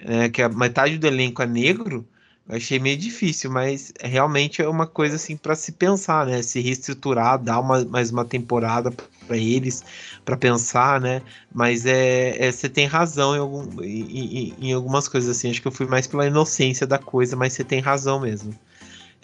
é, 0.05 0.29
que 0.29 0.41
a 0.41 0.49
metade 0.49 0.97
do 0.97 1.07
elenco 1.07 1.41
é 1.41 1.45
negro, 1.45 2.07
eu 2.49 2.57
achei 2.57 2.79
meio 2.79 2.97
difícil, 2.97 3.51
mas 3.51 3.93
realmente 4.01 4.61
é 4.61 4.67
uma 4.67 4.87
coisa 4.87 5.15
assim 5.15 5.37
para 5.37 5.55
se 5.55 5.71
pensar, 5.71 6.25
né? 6.25 6.41
Se 6.41 6.59
reestruturar, 6.59 7.41
dar 7.41 7.59
uma, 7.59 7.85
mais 7.85 8.11
uma 8.11 8.25
temporada 8.25 8.91
para 8.91 9.37
eles, 9.37 9.83
para 10.25 10.35
pensar, 10.35 10.99
né? 10.99 11.21
Mas 11.53 11.85
é, 11.85 12.47
é, 12.47 12.51
você 12.51 12.67
tem 12.67 12.87
razão 12.87 13.35
em, 13.35 13.39
algum, 13.39 13.83
em, 13.83 14.53
em, 14.59 14.73
algumas 14.73 15.07
coisas 15.07 15.37
assim. 15.37 15.49
Acho 15.49 15.61
que 15.61 15.67
eu 15.67 15.71
fui 15.71 15.85
mais 15.85 16.07
pela 16.07 16.25
inocência 16.25 16.85
da 16.87 16.97
coisa, 16.97 17.35
mas 17.35 17.53
você 17.53 17.63
tem 17.63 17.79
razão 17.79 18.19
mesmo. 18.19 18.53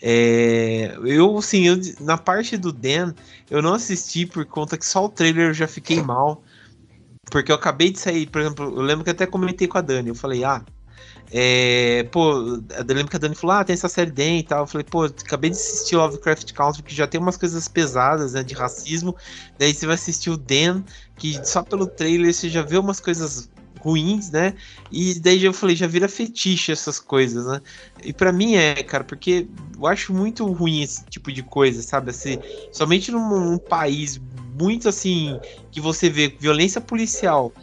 É, 0.01 0.95
eu, 1.05 1.41
sim, 1.41 1.67
eu, 1.67 1.77
na 2.01 2.17
parte 2.17 2.55
do 2.57 2.71
Dan, 2.71 3.13
eu 3.49 3.61
não 3.61 3.73
assisti 3.73 4.25
por 4.25 4.45
conta 4.45 4.77
que 4.77 4.85
só 4.85 5.05
o 5.05 5.09
trailer 5.09 5.49
eu 5.49 5.53
já 5.53 5.67
fiquei 5.67 6.01
mal. 6.01 6.43
Porque 7.31 7.51
eu 7.51 7.55
acabei 7.55 7.91
de 7.91 7.99
sair, 7.99 8.27
por 8.27 8.41
exemplo, 8.41 8.65
eu 8.65 8.81
lembro 8.81 9.03
que 9.03 9.09
até 9.09 9.25
comentei 9.25 9.67
com 9.67 9.77
a 9.77 9.81
Dani. 9.81 10.09
Eu 10.09 10.15
falei, 10.15 10.43
ah, 10.43 10.63
é, 11.31 12.03
pô, 12.11 12.31
eu 12.37 12.85
lembro 12.87 13.09
que 13.09 13.17
a 13.17 13.19
Dani 13.19 13.35
falou: 13.35 13.57
Ah, 13.57 13.63
tem 13.63 13.73
essa 13.73 13.89
série 13.89 14.11
Den 14.11 14.39
e 14.39 14.43
tal. 14.43 14.59
Eu 14.59 14.67
falei, 14.67 14.85
pô, 14.89 15.03
acabei 15.03 15.49
de 15.49 15.57
assistir 15.57 15.97
Lovecraft 15.97 16.53
Country, 16.53 16.83
que 16.83 16.95
já 16.95 17.05
tem 17.05 17.19
umas 17.19 17.35
coisas 17.35 17.67
pesadas, 17.67 18.33
né, 18.33 18.43
de 18.43 18.53
racismo. 18.53 19.15
Daí 19.59 19.73
você 19.73 19.85
vai 19.85 19.95
assistir 19.95 20.29
o 20.29 20.37
Dan, 20.37 20.83
que 21.17 21.45
só 21.45 21.63
pelo 21.63 21.87
trailer 21.87 22.33
você 22.33 22.49
já 22.49 22.61
vê 22.61 22.77
umas 22.77 22.99
coisas 22.99 23.49
ruins, 23.79 24.29
né? 24.29 24.53
E 24.91 25.19
daí 25.19 25.43
eu 25.43 25.53
falei, 25.53 25.75
já 25.75 25.87
vira 25.87 26.07
fetiche 26.07 26.71
essas 26.71 26.99
coisas, 26.99 27.45
né? 27.45 27.61
E 28.03 28.13
para 28.13 28.31
mim 28.31 28.55
é, 28.55 28.83
cara, 28.83 29.03
porque 29.03 29.47
eu 29.77 29.87
acho 29.87 30.13
muito 30.13 30.45
ruim 30.51 30.81
esse 30.81 31.05
tipo 31.05 31.31
de 31.31 31.43
coisa, 31.43 31.81
sabe? 31.81 32.11
Assim, 32.11 32.39
somente 32.71 33.11
num, 33.11 33.27
num 33.27 33.57
país 33.57 34.19
muito 34.59 34.89
assim, 34.89 35.39
que 35.71 35.79
você 35.79 36.09
vê 36.09 36.27
violência 36.27 36.81
policial 36.81 37.53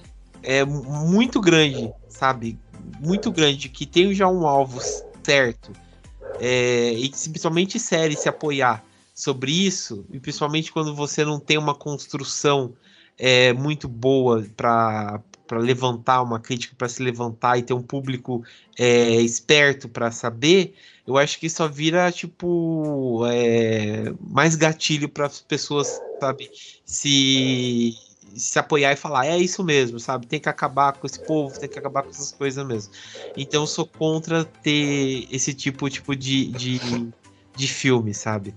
é 0.42 0.64
muito 0.64 1.40
grande, 1.40 1.92
sabe? 2.08 2.58
muito 3.00 3.30
grande 3.30 3.68
que 3.68 3.86
tem 3.86 4.14
já 4.14 4.28
um 4.28 4.46
alvo 4.46 4.80
certo 5.22 5.72
é, 6.38 6.92
e 6.92 7.08
principalmente 7.08 7.78
série 7.78 8.16
se 8.16 8.28
apoiar 8.28 8.84
sobre 9.14 9.52
isso 9.52 10.04
e 10.10 10.18
principalmente 10.18 10.72
quando 10.72 10.94
você 10.94 11.24
não 11.24 11.38
tem 11.38 11.56
uma 11.56 11.74
construção 11.74 12.74
é, 13.16 13.52
muito 13.52 13.88
boa 13.88 14.44
para 14.56 15.20
para 15.46 15.58
levantar 15.58 16.22
uma 16.22 16.40
crítica 16.40 16.74
para 16.76 16.88
se 16.88 17.02
levantar 17.02 17.58
e 17.58 17.62
ter 17.62 17.74
um 17.74 17.82
público 17.82 18.44
é, 18.78 19.20
esperto 19.20 19.88
para 19.88 20.10
saber 20.10 20.74
eu 21.06 21.18
acho 21.18 21.38
que 21.38 21.50
só 21.50 21.68
vira 21.68 22.10
tipo 22.12 23.26
é, 23.26 24.12
mais 24.20 24.56
gatilho 24.56 25.08
para 25.08 25.26
as 25.26 25.40
pessoas 25.40 26.02
sabe 26.20 26.50
se 26.84 27.94
se 28.36 28.58
apoiar 28.58 28.92
e 28.92 28.96
falar, 28.96 29.26
é 29.26 29.38
isso 29.38 29.62
mesmo, 29.62 29.98
sabe? 30.00 30.26
Tem 30.26 30.40
que 30.40 30.48
acabar 30.48 30.92
com 30.94 31.06
esse 31.06 31.20
povo, 31.20 31.58
tem 31.58 31.68
que 31.68 31.78
acabar 31.78 32.02
com 32.02 32.10
essas 32.10 32.32
coisas 32.32 32.66
mesmo. 32.66 32.92
Então 33.36 33.62
eu 33.62 33.66
sou 33.66 33.86
contra 33.86 34.44
ter 34.44 35.28
esse 35.30 35.54
tipo, 35.54 35.88
tipo 35.88 36.14
de, 36.16 36.46
de, 36.48 37.12
de 37.54 37.68
filme, 37.68 38.12
sabe? 38.14 38.54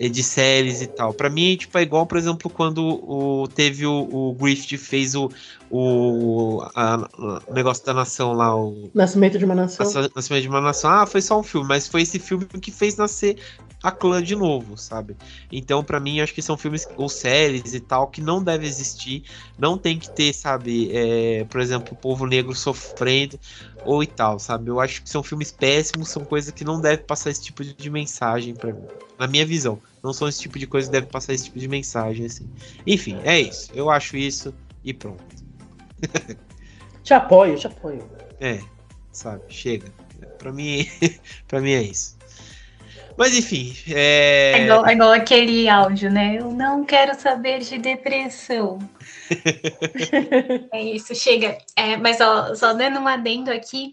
É, 0.00 0.08
de 0.08 0.22
séries 0.22 0.80
e 0.80 0.86
tal. 0.86 1.12
Para 1.12 1.28
mim, 1.28 1.56
tipo, 1.56 1.76
é 1.76 1.82
igual, 1.82 2.06
por 2.06 2.16
exemplo, 2.16 2.48
quando 2.48 2.82
o, 2.82 3.46
teve 3.48 3.84
o, 3.84 4.08
o 4.10 4.32
Griffith 4.32 4.78
fez 4.78 5.14
o, 5.14 5.30
o, 5.70 6.62
a, 6.74 7.06
o 7.46 7.52
negócio 7.52 7.84
da 7.84 7.92
nação 7.92 8.32
lá. 8.32 8.56
O, 8.56 8.90
Nascimento 8.94 9.38
de 9.38 9.44
uma 9.44 9.54
nação. 9.54 9.86
Nascimento 10.16 10.40
de 10.40 10.48
uma 10.48 10.62
nação. 10.62 10.90
Ah, 10.90 11.04
foi 11.04 11.20
só 11.20 11.38
um 11.38 11.42
filme, 11.42 11.68
mas 11.68 11.86
foi 11.86 12.00
esse 12.00 12.18
filme 12.18 12.46
que 12.46 12.70
fez 12.70 12.96
nascer 12.96 13.36
a 13.82 13.90
clã 13.90 14.22
de 14.22 14.36
novo, 14.36 14.76
sabe? 14.76 15.16
Então, 15.50 15.82
para 15.82 15.98
mim, 15.98 16.20
acho 16.20 16.34
que 16.34 16.42
são 16.42 16.56
filmes 16.56 16.86
ou 16.96 17.08
séries 17.08 17.72
e 17.72 17.80
tal 17.80 18.08
que 18.08 18.20
não 18.20 18.42
deve 18.42 18.66
existir, 18.66 19.24
não 19.58 19.78
tem 19.78 19.98
que 19.98 20.10
ter, 20.10 20.32
sabe, 20.34 20.90
é, 20.92 21.44
por 21.44 21.60
exemplo, 21.60 21.94
o 21.94 21.96
povo 21.96 22.26
negro 22.26 22.54
sofrendo 22.54 23.38
ou 23.84 24.02
e 24.02 24.06
tal, 24.06 24.38
sabe? 24.38 24.70
Eu 24.70 24.80
acho 24.80 25.02
que 25.02 25.08
são 25.08 25.22
filmes 25.22 25.50
péssimos, 25.50 26.08
são 26.08 26.24
coisas 26.24 26.52
que 26.52 26.64
não 26.64 26.80
devem 26.80 27.04
passar 27.04 27.30
esse 27.30 27.42
tipo 27.42 27.64
de 27.64 27.90
mensagem 27.90 28.54
para 28.54 28.72
mim, 28.72 28.86
na 29.18 29.26
minha 29.26 29.46
visão. 29.46 29.80
Não 30.02 30.12
são 30.12 30.28
esse 30.28 30.40
tipo 30.40 30.58
de 30.58 30.66
coisa 30.66 30.88
que 30.88 30.92
deve 30.92 31.06
passar 31.06 31.32
esse 31.32 31.44
tipo 31.44 31.58
de 31.58 31.68
mensagem, 31.68 32.26
assim. 32.26 32.48
Enfim, 32.86 33.18
é 33.24 33.40
isso. 33.40 33.70
Eu 33.74 33.90
acho 33.90 34.16
isso 34.16 34.54
e 34.84 34.92
pronto. 34.92 35.24
te 37.02 37.14
apoio, 37.14 37.56
te 37.56 37.66
apoio. 37.66 38.10
É, 38.38 38.60
sabe? 39.12 39.42
Chega. 39.48 39.92
Para 40.38 40.52
mim, 40.52 40.86
para 41.48 41.60
mim 41.60 41.72
é 41.72 41.82
isso. 41.82 42.19
Mas 43.16 43.36
enfim. 43.36 43.74
É... 43.88 44.52
É, 44.52 44.64
igual, 44.64 44.86
é 44.86 44.92
igual 44.92 45.12
aquele 45.12 45.68
áudio, 45.68 46.10
né? 46.10 46.36
Eu 46.38 46.50
não 46.50 46.84
quero 46.84 47.18
saber 47.18 47.60
de 47.60 47.78
depressão. 47.78 48.78
é 50.72 50.82
isso, 50.82 51.14
chega. 51.14 51.58
É, 51.76 51.96
mas 51.96 52.20
ó, 52.20 52.54
só 52.54 52.72
dando 52.72 52.98
um 52.98 53.06
adendo 53.06 53.50
aqui, 53.50 53.92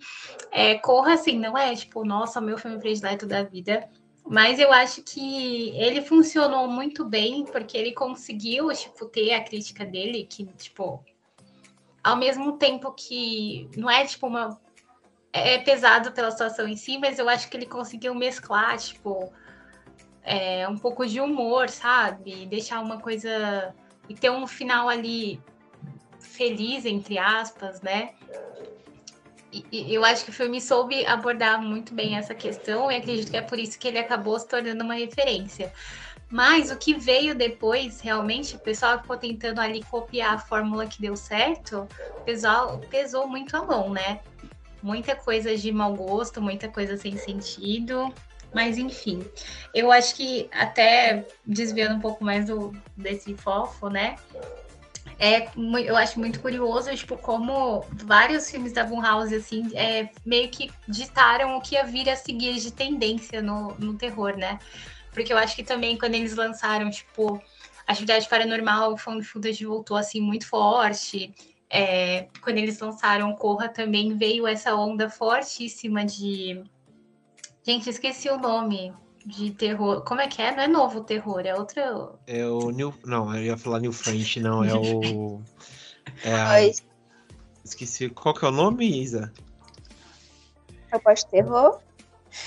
é, 0.51 0.75
Corra 0.75 1.13
assim, 1.13 1.37
não 1.37 1.57
é 1.57 1.75
tipo, 1.75 2.05
nossa, 2.05 2.41
meu 2.41 2.57
filme 2.57 2.79
predileto 2.79 3.25
da 3.25 3.43
vida. 3.43 3.87
Mas 4.29 4.59
eu 4.59 4.73
acho 4.73 5.01
que 5.03 5.69
ele 5.77 6.01
funcionou 6.01 6.67
muito 6.67 7.05
bem, 7.05 7.45
porque 7.45 7.77
ele 7.77 7.93
conseguiu, 7.93 8.67
tipo, 8.73 9.05
ter 9.05 9.33
a 9.33 9.41
crítica 9.41 9.85
dele, 9.85 10.27
que, 10.29 10.45
tipo, 10.57 11.01
ao 12.03 12.15
mesmo 12.15 12.53
tempo 12.53 12.91
que 12.91 13.69
não 13.75 13.89
é 13.89 14.05
tipo 14.05 14.27
uma 14.27 14.59
é 15.37 15.57
pesado 15.59 16.11
pela 16.11 16.31
situação 16.31 16.67
em 16.67 16.75
si, 16.75 16.97
mas 16.97 17.19
eu 17.19 17.27
acho 17.29 17.49
que 17.49 17.57
ele 17.57 17.65
conseguiu 17.65 18.13
mesclar, 18.13 18.77
tipo, 18.77 19.31
é, 20.23 20.67
um 20.67 20.77
pouco 20.77 21.05
de 21.05 21.19
humor, 21.21 21.69
sabe? 21.69 22.45
Deixar 22.45 22.79
uma 22.79 22.99
coisa. 22.99 23.73
E 24.09 24.13
ter 24.13 24.29
um 24.29 24.47
final 24.47 24.87
ali 24.87 25.41
feliz, 26.19 26.85
entre 26.85 27.17
aspas, 27.17 27.81
né? 27.81 28.11
E 29.71 29.93
eu 29.93 30.03
acho 30.05 30.23
que 30.23 30.29
o 30.29 30.33
filme 30.33 30.61
soube 30.61 31.05
abordar 31.05 31.61
muito 31.61 31.93
bem 31.93 32.17
essa 32.17 32.35
questão, 32.35 32.91
e 32.91 32.97
acredito 32.97 33.31
que 33.31 33.37
é 33.37 33.41
por 33.41 33.57
isso 33.57 33.79
que 33.79 33.87
ele 33.87 33.97
acabou 33.97 34.37
se 34.37 34.47
tornando 34.47 34.83
uma 34.83 34.93
referência. 34.93 35.73
Mas 36.29 36.69
o 36.69 36.77
que 36.77 36.93
veio 36.93 37.33
depois, 37.33 38.01
realmente, 38.01 38.55
o 38.57 38.59
pessoal 38.59 38.99
ficou 38.99 39.17
tentando 39.17 39.61
ali 39.61 39.81
copiar 39.83 40.35
a 40.35 40.37
fórmula 40.37 40.85
que 40.85 41.01
deu 41.01 41.15
certo, 41.15 41.87
o 42.17 42.21
pessoal 42.23 42.79
pesou 42.89 43.27
muito 43.27 43.55
a 43.55 43.63
mão, 43.63 43.89
né? 43.89 44.19
Muita 44.87 45.15
coisa 45.15 45.55
de 45.55 45.69
mau 45.69 45.93
gosto, 45.93 46.41
muita 46.41 46.69
coisa 46.69 46.95
sem 46.95 47.17
sentido. 47.17 48.13
Mas 48.53 48.77
enfim, 48.77 49.25
eu 49.73 49.91
acho 49.91 50.15
que 50.15 50.49
até 50.53 51.27
desviando 51.45 51.95
um 51.95 51.99
pouco 51.99 52.23
mais 52.23 52.45
do, 52.45 52.71
desse 52.95 53.35
fofo, 53.35 53.89
né? 53.89 54.15
É, 55.19 55.49
eu 55.85 55.97
acho 55.97 56.19
muito 56.19 56.39
curioso, 56.39 56.95
tipo, 56.95 57.17
como 57.17 57.83
vários 57.91 58.49
filmes 58.49 58.71
da 58.71 58.83
Blumhouse, 58.83 59.35
assim, 59.35 59.69
é, 59.75 60.09
meio 60.25 60.49
que 60.49 60.71
ditaram 60.87 61.57
o 61.57 61.61
que 61.61 61.75
ia 61.75 61.83
vir 61.83 62.07
a 62.09 62.15
seguir 62.15 62.53
de 62.59 62.71
tendência 62.71 63.41
no, 63.41 63.73
no 63.79 63.95
terror, 63.95 64.37
né? 64.37 64.59
Porque 65.11 65.33
eu 65.33 65.37
acho 65.37 65.55
que 65.55 65.63
também 65.63 65.97
quando 65.97 66.13
eles 66.13 66.35
lançaram, 66.35 66.89
tipo, 66.89 67.41
Atividade 67.85 68.29
Paranormal, 68.29 68.93
o 68.93 68.97
Found 68.97 69.25
Footage 69.25 69.65
voltou, 69.65 69.97
assim, 69.97 70.21
muito 70.21 70.47
forte 70.47 71.33
é, 71.69 72.27
quando 72.41 72.57
eles 72.57 72.79
lançaram 72.79 73.35
Corra 73.35 73.67
também 73.67 74.17
veio 74.17 74.47
essa 74.47 74.75
onda 74.75 75.09
fortíssima 75.09 76.05
de. 76.05 76.63
Gente, 77.63 77.89
esqueci 77.89 78.29
o 78.29 78.37
nome 78.37 78.93
de 79.25 79.51
terror. 79.51 80.03
Como 80.03 80.21
é 80.21 80.27
que 80.27 80.41
é? 80.41 80.55
Não 80.55 80.63
é 80.63 80.67
novo 80.67 81.03
terror, 81.03 81.41
é 81.45 81.53
outro. 81.53 82.17
É 82.25 82.45
o 82.45 82.69
New. 82.71 82.93
Não, 83.05 83.35
eu 83.35 83.43
ia 83.43 83.57
falar 83.57 83.79
New 83.79 83.91
French, 83.91 84.39
não, 84.39 84.63
é 84.63 84.73
o. 84.73 85.41
É 86.23 86.33
a... 86.33 86.61
Esqueci. 87.63 88.09
Qual 88.09 88.33
que 88.33 88.45
é 88.45 88.47
o 88.47 88.51
nome, 88.51 89.01
Isa? 89.01 89.33
É 90.91 90.95
o 90.95 90.99
pós-terror? 91.01 91.81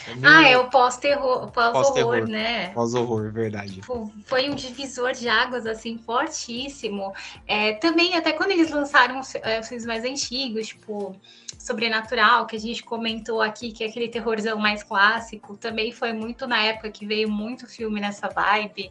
É 0.06 0.12
ah, 0.22 0.48
é 0.48 0.58
o 0.58 0.68
pós-terror, 0.68 1.50
pós-horror, 1.50 2.26
né? 2.28 2.68
Pós-horror, 2.70 3.30
verdade. 3.32 3.74
Tipo, 3.74 4.12
foi 4.24 4.48
um 4.48 4.54
divisor 4.54 5.12
de 5.12 5.28
águas, 5.28 5.66
assim, 5.66 5.98
fortíssimo. 5.98 7.12
É, 7.46 7.74
também, 7.74 8.16
até 8.16 8.32
quando 8.32 8.52
eles 8.52 8.70
lançaram 8.70 9.20
é, 9.42 9.60
os 9.60 9.68
filmes 9.68 9.86
mais 9.86 10.04
antigos, 10.04 10.68
tipo, 10.68 11.16
Sobrenatural, 11.58 12.46
que 12.46 12.56
a 12.56 12.60
gente 12.60 12.82
comentou 12.82 13.42
aqui, 13.42 13.70
que 13.72 13.84
é 13.84 13.88
aquele 13.88 14.08
terrorzão 14.08 14.58
mais 14.58 14.82
clássico, 14.82 15.56
também 15.56 15.92
foi 15.92 16.12
muito 16.12 16.46
na 16.46 16.62
época 16.62 16.90
que 16.90 17.04
veio 17.04 17.30
muito 17.30 17.66
filme 17.66 18.00
nessa 18.00 18.28
vibe. 18.28 18.90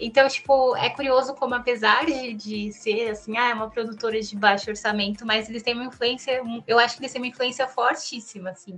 Então, 0.00 0.26
tipo, 0.28 0.76
é 0.76 0.90
curioso 0.90 1.34
como, 1.34 1.54
apesar 1.54 2.06
de, 2.06 2.34
de 2.34 2.72
ser, 2.72 3.10
assim, 3.10 3.36
ah, 3.36 3.50
é 3.50 3.54
uma 3.54 3.70
produtora 3.70 4.20
de 4.20 4.36
baixo 4.36 4.70
orçamento, 4.70 5.26
mas 5.26 5.48
eles 5.48 5.62
têm 5.62 5.74
uma 5.74 5.84
influência, 5.84 6.40
eu 6.66 6.78
acho 6.78 6.96
que 6.96 7.02
eles 7.02 7.12
têm 7.12 7.22
uma 7.22 7.28
influência 7.28 7.66
fortíssima, 7.68 8.50
assim 8.50 8.76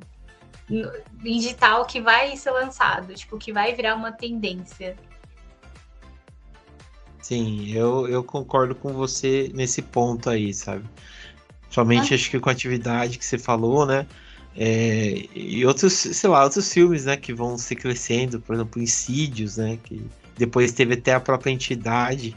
digital 1.22 1.84
que 1.84 2.00
vai 2.00 2.36
ser 2.36 2.50
lançado, 2.52 3.14
tipo, 3.14 3.38
que 3.38 3.52
vai 3.52 3.74
virar 3.74 3.94
uma 3.94 4.12
tendência. 4.12 4.96
Sim, 7.20 7.70
eu, 7.70 8.08
eu 8.08 8.24
concordo 8.24 8.74
com 8.74 8.92
você 8.92 9.50
nesse 9.54 9.82
ponto 9.82 10.30
aí, 10.30 10.52
sabe? 10.54 10.84
Somente 11.68 12.12
ah. 12.12 12.16
acho 12.16 12.30
que 12.30 12.40
com 12.40 12.48
a 12.48 12.52
atividade 12.52 13.18
que 13.18 13.24
você 13.24 13.38
falou, 13.38 13.86
né? 13.86 14.06
É, 14.56 15.26
e 15.34 15.64
outros, 15.64 15.92
sei 15.92 16.28
lá, 16.28 16.42
outros 16.42 16.72
filmes, 16.72 17.04
né, 17.04 17.16
que 17.16 17.32
vão 17.32 17.56
se 17.56 17.76
crescendo, 17.76 18.40
por 18.40 18.54
exemplo, 18.54 18.82
Insídios, 18.82 19.56
né, 19.56 19.78
que 19.84 20.04
depois 20.36 20.72
teve 20.72 20.94
até 20.94 21.14
a 21.14 21.20
própria 21.20 21.52
entidade, 21.52 22.36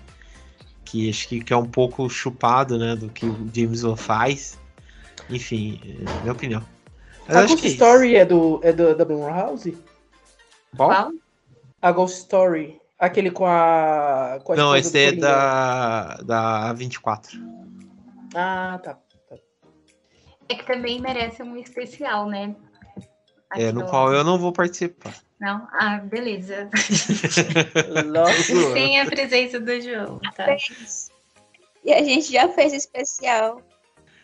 que 0.85 1.09
acho 1.09 1.27
que, 1.27 1.43
que 1.43 1.51
é 1.51 1.57
um 1.57 1.65
pouco 1.65 2.07
chupado, 2.09 2.77
né, 2.77 2.95
do 2.95 3.09
que 3.09 3.25
o 3.25 3.49
James 3.53 3.83
Wan 3.83 3.95
faz. 3.95 4.59
Enfim, 5.29 5.79
é 5.83 6.21
minha 6.21 6.33
opinião. 6.33 6.72
Eu 7.27 7.37
a 7.37 7.41
Ghost 7.45 7.65
é 7.65 7.69
Story 7.69 8.15
é, 8.15 8.25
do, 8.25 8.59
é 8.63 8.73
do, 8.73 8.95
da 8.95 9.05
Blumhouse? 9.05 9.77
Qual? 10.75 11.11
A 11.81 11.91
Ghost 11.91 12.19
Story. 12.19 12.79
Aquele 12.99 13.31
com 13.31 13.45
a. 13.45 14.39
Com 14.43 14.53
a 14.53 14.55
Não, 14.55 14.75
esse 14.75 14.97
é 14.97 15.11
da, 15.11 16.15
da 16.23 16.73
24. 16.73 17.37
Ah, 18.35 18.79
tá, 18.83 18.93
tá. 19.29 19.35
É 20.49 20.55
que 20.55 20.65
também 20.65 20.99
merece 21.01 21.43
um 21.43 21.57
especial, 21.57 22.27
né? 22.27 22.55
Aqui 23.49 23.63
é, 23.63 23.71
no, 23.71 23.81
no 23.81 23.87
qual 23.87 24.13
eu 24.13 24.23
não 24.23 24.37
vou 24.37 24.51
participar. 24.51 25.13
Não? 25.39 25.67
Ah, 25.73 25.97
beleza. 25.97 26.69
Sem 28.73 28.99
a 28.99 29.05
presença 29.05 29.59
do 29.59 29.81
João, 29.81 30.19
tá? 30.35 30.55
E 31.83 31.93
a 31.93 32.01
gente 32.01 32.31
já 32.31 32.47
fez 32.47 32.71
especial. 32.73 33.61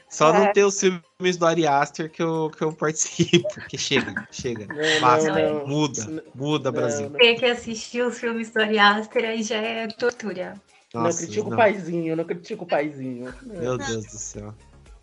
Só 0.09 0.33
é. 0.33 0.39
não 0.39 0.53
ter 0.53 0.63
os 0.63 0.79
filmes 0.79 1.37
do 1.37 1.45
Ari 1.45 1.67
Aster 1.67 2.09
que 2.09 2.21
eu, 2.21 2.51
que 2.55 2.63
eu 2.63 2.73
participo, 2.73 3.47
porque 3.53 3.77
chega, 3.77 4.27
chega. 4.31 4.65
Não, 4.65 5.01
Basta, 5.01 5.31
não, 5.31 5.67
muda, 5.67 6.23
muda, 6.33 6.71
Brasil. 6.71 7.11
Ter 7.11 7.35
que 7.35 7.45
assistir 7.45 8.01
os 8.01 8.17
filmes 8.17 8.49
do 8.49 8.59
Ari 8.59 8.79
Aster 8.79 9.23
aí 9.23 9.43
já 9.43 9.57
é 9.57 9.87
tortura. 9.87 10.59
Nossa, 10.91 11.21
não 11.21 11.27
critico 11.27 11.53
o 11.53 11.55
paizinho, 11.55 12.15
não 12.15 12.23
critico 12.23 12.63
o 12.63 12.67
paizinho. 12.67 13.31
Meu 13.43 13.77
Deus 13.77 14.05
do 14.05 14.17
céu. 14.17 14.55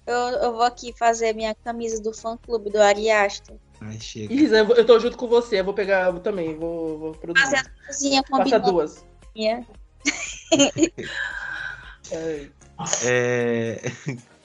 Eu, 0.05 0.15
eu 0.15 0.53
vou 0.53 0.63
aqui 0.63 0.93
fazer 0.97 1.33
minha 1.35 1.55
camisa 1.55 2.03
do 2.03 2.13
fã 2.13 2.37
clube 2.37 2.71
do 2.71 2.81
Ari 2.81 3.09
Aster. 3.09 3.57
Ai, 3.81 4.01
chega. 4.01 4.35
Isa, 4.35 4.59
eu, 4.59 4.75
eu 4.75 4.85
tô 4.85 4.99
junto 4.99 5.17
com 5.17 5.29
você, 5.29 5.61
eu 5.61 5.65
vou 5.65 5.75
pegar 5.75 6.07
eu 6.07 6.19
também, 6.19 6.57
vou, 6.57 6.99
vou 6.99 7.13
produzir. 7.13 7.45
Fazer 7.45 7.59
a 7.59 7.87
cozinha 7.87 8.23
Passa 8.29 8.59
duas. 8.59 9.05
Minha. 9.35 9.65
é... 13.05 13.81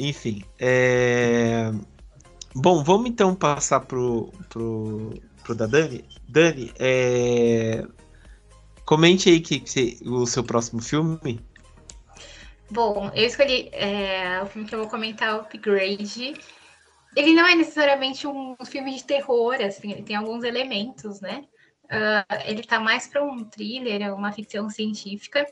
Enfim. 0.00 0.42
É... 0.58 1.70
Bom, 2.54 2.82
vamos 2.82 3.10
então 3.10 3.34
passar 3.34 3.80
pro, 3.80 4.32
pro, 4.48 5.14
pro 5.44 5.54
da 5.54 5.66
Dani. 5.66 6.04
Dani, 6.26 6.72
é... 6.78 7.84
comente 8.84 9.28
aí 9.28 9.40
que, 9.40 9.60
que, 9.60 9.98
o 10.06 10.26
seu 10.26 10.42
próximo 10.42 10.80
filme. 10.80 11.38
Bom, 12.70 13.10
eu 13.14 13.26
escolhi 13.26 13.68
é, 13.72 14.40
o 14.42 14.46
filme 14.46 14.66
que 14.66 14.74
eu 14.74 14.78
vou 14.78 14.88
comentar, 14.88 15.34
Upgrade. 15.34 16.34
Ele 17.16 17.34
não 17.34 17.46
é 17.46 17.54
necessariamente 17.56 18.26
um 18.26 18.56
filme 18.64 18.94
de 18.94 19.04
terror, 19.04 19.56
assim, 19.60 19.90
ele 19.90 20.02
tem 20.02 20.14
alguns 20.14 20.44
elementos, 20.44 21.20
né? 21.20 21.44
Uh, 21.86 22.46
ele 22.46 22.62
tá 22.62 22.78
mais 22.78 23.08
para 23.08 23.24
um 23.24 23.44
thriller, 23.44 24.00
é 24.00 24.12
uma 24.12 24.30
ficção 24.30 24.70
científica. 24.70 25.44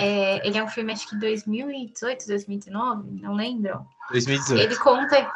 É, 0.00 0.46
ele 0.46 0.58
é 0.58 0.64
um 0.64 0.68
filme, 0.68 0.92
acho 0.92 1.08
que 1.08 1.16
2018, 1.16 2.26
2019, 2.26 3.20
não 3.20 3.34
lembro. 3.34 3.86
2018. 4.10 4.62
Ele 4.62 4.76
conta. 4.76 5.30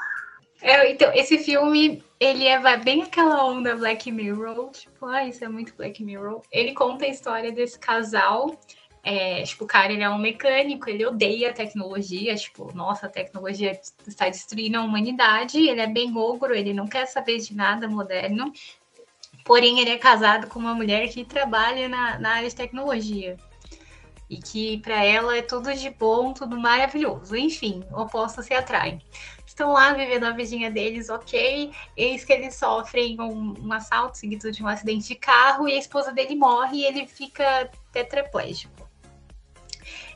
É, 0.63 0.91
então, 0.91 1.13
esse 1.13 1.39
filme, 1.39 2.03
ele 2.19 2.47
é 2.47 2.59
vai 2.59 2.83
bem 2.83 3.03
aquela 3.03 3.45
onda 3.45 3.77
Black 3.77 4.11
Mirror, 4.11 4.71
tipo, 4.71 5.07
ah, 5.07 5.25
isso 5.27 5.45
é 5.45 5.49
muito 5.49 5.75
Black 5.77 6.03
Mirror. 6.03 6.41
Ele 6.51 6.73
conta 6.73 7.05
a 7.05 7.09
história 7.09 7.53
desse 7.53 7.79
casal. 7.79 8.59
É, 9.03 9.43
tipo, 9.43 9.65
o 9.65 9.67
cara 9.67 9.93
ele 9.93 10.03
é 10.03 10.09
um 10.09 10.17
mecânico, 10.17 10.89
ele 10.89 11.05
odeia 11.05 11.51
a 11.51 11.53
tecnologia, 11.53 12.35
tipo, 12.37 12.75
nossa, 12.75 13.05
a 13.05 13.11
tecnologia 13.11 13.79
está 14.07 14.31
destruindo 14.31 14.79
a 14.79 14.83
humanidade, 14.83 15.59
ele 15.59 15.83
é 15.83 15.87
bem 15.87 16.17
ogro, 16.17 16.55
ele 16.55 16.73
não 16.73 16.87
quer 16.87 17.05
saber 17.05 17.37
de 17.39 17.55
nada 17.55 17.87
moderno. 17.87 18.51
Porém, 19.45 19.79
ele 19.79 19.91
é 19.91 19.99
casado 19.99 20.47
com 20.47 20.59
uma 20.59 20.75
mulher 20.75 21.07
que 21.09 21.23
trabalha 21.23 21.87
na, 21.87 22.19
na 22.19 22.31
área 22.37 22.49
de 22.49 22.57
tecnologia. 22.57 23.37
E 24.35 24.39
que 24.39 24.79
para 24.79 25.05
ela 25.05 25.37
é 25.37 25.43
tudo 25.43 25.73
de 25.73 25.91
bom, 25.91 26.33
tudo 26.33 26.59
maravilhoso. 26.59 27.37
Enfim, 27.37 27.85
opostos 27.93 28.47
se 28.47 28.55
atraem. 28.55 29.01
Estão 29.47 29.73
lá 29.73 29.93
vivendo 29.93 30.25
a 30.25 30.33
vidinha 30.33 30.71
deles, 30.71 31.09
ok. 31.09 31.73
Eis 31.97 32.25
que 32.25 32.33
eles 32.33 32.57
sofrem 32.57 33.21
um, 33.21 33.55
um 33.61 33.73
assalto 33.73 34.19
seguido 34.19 34.51
de 34.51 34.63
um 34.63 34.67
acidente 34.67 35.07
de 35.07 35.15
carro 35.15 35.69
e 35.69 35.75
a 35.75 35.79
esposa 35.79 36.11
dele 36.11 36.35
morre 36.35 36.79
e 36.79 36.85
ele 36.85 37.07
fica 37.07 37.71
tetraplégico. 37.93 38.89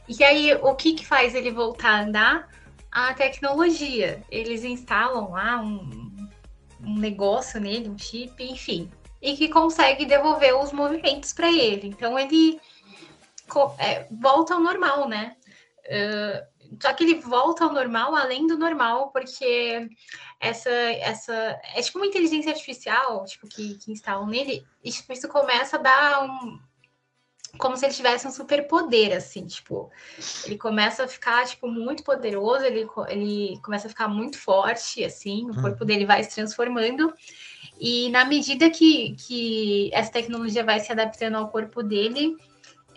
E 0.09 0.25
aí, 0.25 0.55
o 0.55 0.75
que, 0.75 0.95
que 0.95 1.07
faz 1.07 1.35
ele 1.35 1.53
voltar 1.53 1.91
a 1.91 2.03
andar? 2.03 2.49
A 2.91 3.14
tecnologia. 3.14 4.21
Eles 4.31 4.64
instalam 4.64 5.31
lá 5.31 5.61
um, 5.61 6.29
um 6.83 6.99
negócio 6.99 7.61
nele, 7.61 7.89
um 7.89 7.99
chip, 7.99 8.43
enfim 8.43 8.91
e 9.21 9.37
que 9.37 9.49
consegue 9.49 10.07
devolver 10.07 10.57
os 10.57 10.73
movimentos 10.73 11.33
para 11.33 11.51
ele. 11.51 11.89
Então 11.89 12.19
ele 12.19 12.61
é, 13.79 14.07
volta 14.11 14.55
ao 14.55 14.61
normal, 14.61 15.09
né? 15.09 15.37
Uh, 15.87 16.59
só 16.81 16.93
que 16.93 17.03
ele 17.03 17.21
volta 17.21 17.65
ao 17.65 17.73
normal 17.73 18.15
além 18.15 18.47
do 18.47 18.59
normal, 18.59 19.11
porque 19.11 19.89
essa, 20.39 20.71
essa 20.71 21.61
é 21.75 21.81
tipo 21.81 21.99
uma 21.99 22.07
inteligência 22.07 22.53
artificial 22.53 23.25
tipo, 23.25 23.49
que, 23.49 23.79
que 23.79 23.91
instalam 23.91 24.27
nele, 24.27 24.65
e 24.85 24.91
tipo, 24.91 25.13
isso 25.13 25.29
começa 25.29 25.77
a 25.77 25.81
dar 25.81 26.25
um. 26.25 26.59
Como 27.57 27.77
se 27.77 27.87
ele 27.87 27.95
tivesse 27.95 28.27
um 28.27 28.31
superpoder, 28.31 29.17
assim, 29.17 29.47
tipo, 29.47 29.91
ele 30.45 30.59
começa 30.59 31.05
a 31.05 31.09
ficar, 31.09 31.47
tipo, 31.47 31.67
muito 31.67 32.05
poderoso, 32.05 32.63
ele, 32.63 32.87
ele 33.09 33.59
começa 33.65 33.87
a 33.87 33.91
ficar 33.91 34.07
muito 34.07 34.39
forte, 34.39 35.03
assim, 35.03 35.49
o 35.51 35.55
corpo 35.55 35.81
uhum. 35.81 35.87
dele 35.87 36.05
vai 36.05 36.23
se 36.23 36.35
transformando, 36.35 37.13
e 37.81 38.11
na 38.11 38.27
medida 38.27 38.69
que, 38.69 39.15
que 39.15 39.91
essa 39.95 40.13
tecnologia 40.13 40.63
vai 40.63 40.79
se 40.79 40.93
adaptando 40.93 41.37
ao 41.37 41.49
corpo 41.49 41.83
dele, 41.83 42.37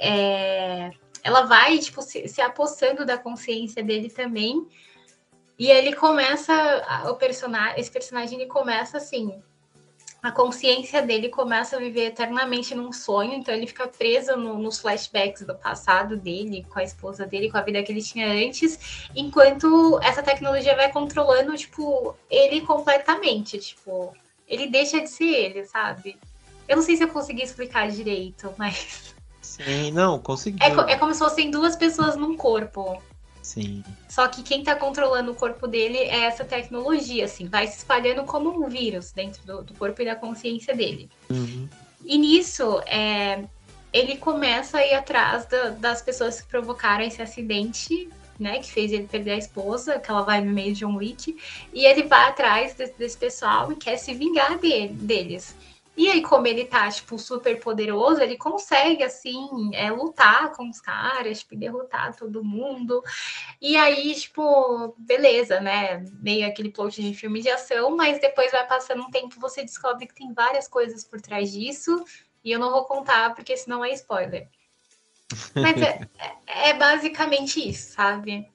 é, 0.02 0.92
ela 1.24 1.44
vai 1.44 1.78
tipo, 1.78 2.02
se, 2.02 2.28
se 2.28 2.42
apossando 2.42 3.06
da 3.06 3.18
consciência 3.18 3.84
dele 3.84 4.10
também. 4.10 4.68
E 5.58 5.70
ele 5.70 5.94
começa, 5.94 6.54
o 7.08 7.16
personagem, 7.16 7.80
esse 7.80 7.92
personagem 7.92 8.42
ele 8.42 8.50
começa 8.50 8.98
assim, 8.98 9.40
a 10.24 10.32
consciência 10.32 11.04
dele 11.04 11.30
começa 11.30 11.76
a 11.76 11.80
viver 11.80 12.08
eternamente 12.08 12.74
num 12.74 12.92
sonho, 12.92 13.34
então 13.34 13.54
ele 13.54 13.68
fica 13.68 13.88
preso 13.88 14.36
no, 14.36 14.58
nos 14.58 14.80
flashbacks 14.80 15.44
do 15.44 15.56
passado 15.56 16.18
dele, 16.18 16.66
com 16.68 16.80
a 16.80 16.84
esposa 16.84 17.28
dele, 17.28 17.52
com 17.52 17.58
a 17.58 17.62
vida 17.62 17.84
que 17.84 17.92
ele 17.92 18.02
tinha 18.02 18.28
antes, 18.28 19.08
enquanto 19.16 20.00
essa 20.02 20.24
tecnologia 20.24 20.76
vai 20.76 20.92
controlando, 20.92 21.56
tipo, 21.56 22.16
ele 22.28 22.62
completamente, 22.62 23.60
tipo, 23.60 24.16
ele 24.48 24.66
deixa 24.66 25.00
de 25.00 25.10
ser 25.10 25.30
ele, 25.30 25.66
sabe? 25.66 26.18
Eu 26.68 26.78
não 26.78 26.84
sei 26.84 26.98
se 26.98 27.04
eu 27.04 27.10
consegui 27.10 27.44
explicar 27.44 27.90
direito, 27.90 28.52
mas. 28.58 29.16
Sim, 29.52 29.92
não, 29.92 30.20
consegui. 30.20 30.58
É, 30.62 30.94
é 30.94 30.98
como 30.98 31.14
se 31.14 31.20
fossem 31.20 31.52
duas 31.52 31.76
pessoas 31.76 32.16
num 32.16 32.38
corpo. 32.38 33.02
Sim. 33.42 33.84
Só 34.08 34.28
que 34.28 34.44
quem 34.44 34.64
tá 34.64 34.76
controlando 34.76 35.32
o 35.32 35.36
corpo 35.36 35.68
dele 35.68 35.98
é 35.98 36.26
essa 36.26 36.46
tecnologia, 36.46 37.26
assim, 37.26 37.48
vai 37.48 37.68
se 37.68 37.80
espalhando 37.80 38.24
como 38.24 38.50
um 38.50 38.70
vírus 38.70 39.12
dentro 39.12 39.44
do, 39.46 39.64
do 39.64 39.74
corpo 39.74 40.02
e 40.02 40.06
da 40.06 40.16
consciência 40.16 40.76
dele. 40.76 41.10
Uhum. 41.30 41.68
E 42.06 42.18
nisso, 42.18 42.82
é, 42.86 43.44
ele 43.92 44.18
começa 44.18 44.78
a 44.78 44.86
ir 44.86 44.94
atrás 44.94 45.46
da, 45.48 45.70
das 45.70 46.02
pessoas 46.02 46.40
que 46.40 46.48
provocaram 46.48 47.04
esse 47.04 47.22
acidente 47.22 48.10
né, 48.42 48.58
que 48.60 48.72
fez 48.72 48.92
ele 48.92 49.08
perder 49.08 49.34
a 49.34 49.38
esposa, 49.38 50.00
que 50.00 50.10
ela 50.10 50.24
vai 50.24 50.42
no 50.42 50.52
meio 50.52 50.74
de 50.74 50.84
um 50.84 50.98
Wick, 50.98 51.38
e 51.72 51.86
ele 51.86 52.04
vai 52.04 52.30
atrás 52.30 52.74
desse, 52.74 52.94
desse 52.98 53.18
pessoal 53.18 53.72
e 53.72 53.76
quer 53.76 53.98
se 53.98 54.16
vingar 54.16 54.58
dele, 54.58 54.94
deles. 54.94 55.56
E 55.96 56.10
aí, 56.10 56.22
como 56.22 56.48
ele 56.48 56.66
tá, 56.66 56.90
tipo, 56.90 57.20
super 57.20 57.60
poderoso, 57.60 58.22
ele 58.22 58.38
consegue, 58.38 59.04
assim, 59.04 59.72
é, 59.74 59.92
lutar 59.92 60.52
com 60.54 60.70
os 60.70 60.80
caras, 60.80 61.40
tipo, 61.40 61.56
derrotar 61.56 62.16
todo 62.16 62.44
mundo. 62.44 63.04
E 63.62 63.76
aí, 63.76 64.16
tipo, 64.16 64.96
beleza, 64.98 65.60
né? 65.60 66.04
Meio 66.22 66.48
aquele 66.48 66.70
plot 66.70 67.02
de 67.02 67.14
filme 67.14 67.42
de 67.42 67.50
ação, 67.50 67.96
mas 67.96 68.22
depois 68.22 68.52
vai 68.52 68.66
passando 68.66 69.04
um 69.04 69.12
tempo, 69.12 69.40
você 69.40 69.64
descobre 69.64 70.08
que 70.08 70.16
tem 70.16 70.34
várias 70.34 70.68
coisas 70.68 71.04
por 71.04 71.20
trás 71.20 71.52
disso. 71.52 72.04
E 72.44 72.52
eu 72.52 72.60
não 72.60 72.72
vou 72.72 72.86
contar, 72.86 73.36
porque 73.36 73.56
senão 73.58 73.84
é 73.84 73.92
spoiler. 73.92 74.48
Mas 75.54 75.82
é, 75.82 76.08
é, 76.48 76.70
é 76.70 76.74
basicamente 76.74 77.70
isso, 77.70 77.94
sabe? 77.94 78.50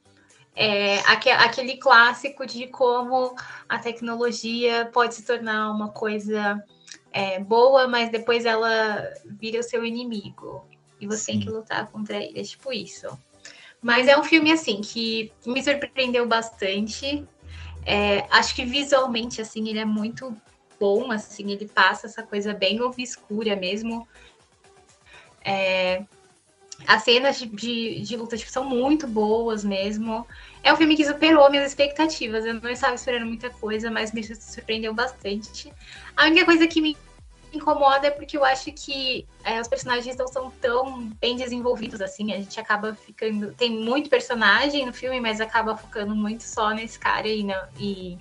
É 0.54 1.00
aquele 1.00 1.76
clássico 1.76 2.46
de 2.46 2.66
como 2.68 3.36
a 3.68 3.78
tecnologia 3.78 4.88
pode 4.90 5.14
se 5.14 5.22
tornar 5.22 5.70
uma 5.70 5.90
coisa 5.90 6.64
é, 7.16 7.40
boa, 7.40 7.88
mas 7.88 8.10
depois 8.10 8.44
ela 8.44 9.10
vira 9.24 9.60
o 9.60 9.62
seu 9.62 9.86
inimigo. 9.86 10.68
E 11.00 11.06
você 11.06 11.24
Sim. 11.24 11.32
tem 11.32 11.40
que 11.40 11.48
lutar 11.48 11.90
contra 11.90 12.22
ele. 12.22 12.38
É 12.38 12.42
tipo 12.42 12.70
isso. 12.70 13.06
Mas 13.80 14.06
é 14.06 14.18
um 14.18 14.22
filme, 14.22 14.52
assim, 14.52 14.82
que 14.82 15.32
me 15.46 15.64
surpreendeu 15.64 16.28
bastante. 16.28 17.26
É, 17.86 18.26
acho 18.30 18.54
que 18.54 18.66
visualmente, 18.66 19.40
assim, 19.40 19.66
ele 19.66 19.78
é 19.78 19.84
muito 19.86 20.36
bom, 20.78 21.10
assim, 21.10 21.50
ele 21.52 21.66
passa 21.66 22.06
essa 22.06 22.22
coisa 22.22 22.52
bem 22.52 22.82
obscura 22.82 23.56
mesmo. 23.56 24.06
É, 25.42 26.04
as 26.86 27.02
cenas 27.02 27.38
de, 27.38 27.46
de, 27.46 28.00
de 28.02 28.14
luta 28.14 28.36
tipo, 28.36 28.50
são 28.50 28.64
muito 28.64 29.06
boas 29.06 29.64
mesmo. 29.64 30.26
É 30.62 30.70
um 30.70 30.76
filme 30.76 30.94
que 30.94 31.06
superou 31.06 31.50
minhas 31.50 31.66
expectativas. 31.66 32.44
Eu 32.44 32.60
não 32.60 32.68
estava 32.68 32.94
esperando 32.94 33.24
muita 33.24 33.48
coisa, 33.48 33.90
mas 33.90 34.12
me 34.12 34.22
surpreendeu 34.22 34.92
bastante. 34.92 35.72
A 36.14 36.26
única 36.26 36.44
coisa 36.44 36.66
que 36.66 36.82
me 36.82 36.94
incomoda 37.56 38.06
é 38.06 38.10
porque 38.10 38.36
eu 38.36 38.44
acho 38.44 38.72
que 38.72 39.26
é, 39.42 39.60
os 39.60 39.68
personagens 39.68 40.16
não 40.16 40.28
são 40.28 40.50
tão 40.50 41.08
bem 41.20 41.36
desenvolvidos 41.36 42.00
assim. 42.00 42.32
A 42.32 42.36
gente 42.36 42.58
acaba 42.60 42.94
ficando. 42.94 43.52
Tem 43.54 43.70
muito 43.70 44.08
personagem 44.10 44.86
no 44.86 44.92
filme, 44.92 45.20
mas 45.20 45.40
acaba 45.40 45.76
focando 45.76 46.14
muito 46.14 46.42
só 46.42 46.70
nesse 46.70 46.98
cara 46.98 47.26
e, 47.26 47.42
não, 47.42 47.68
e 47.78 48.18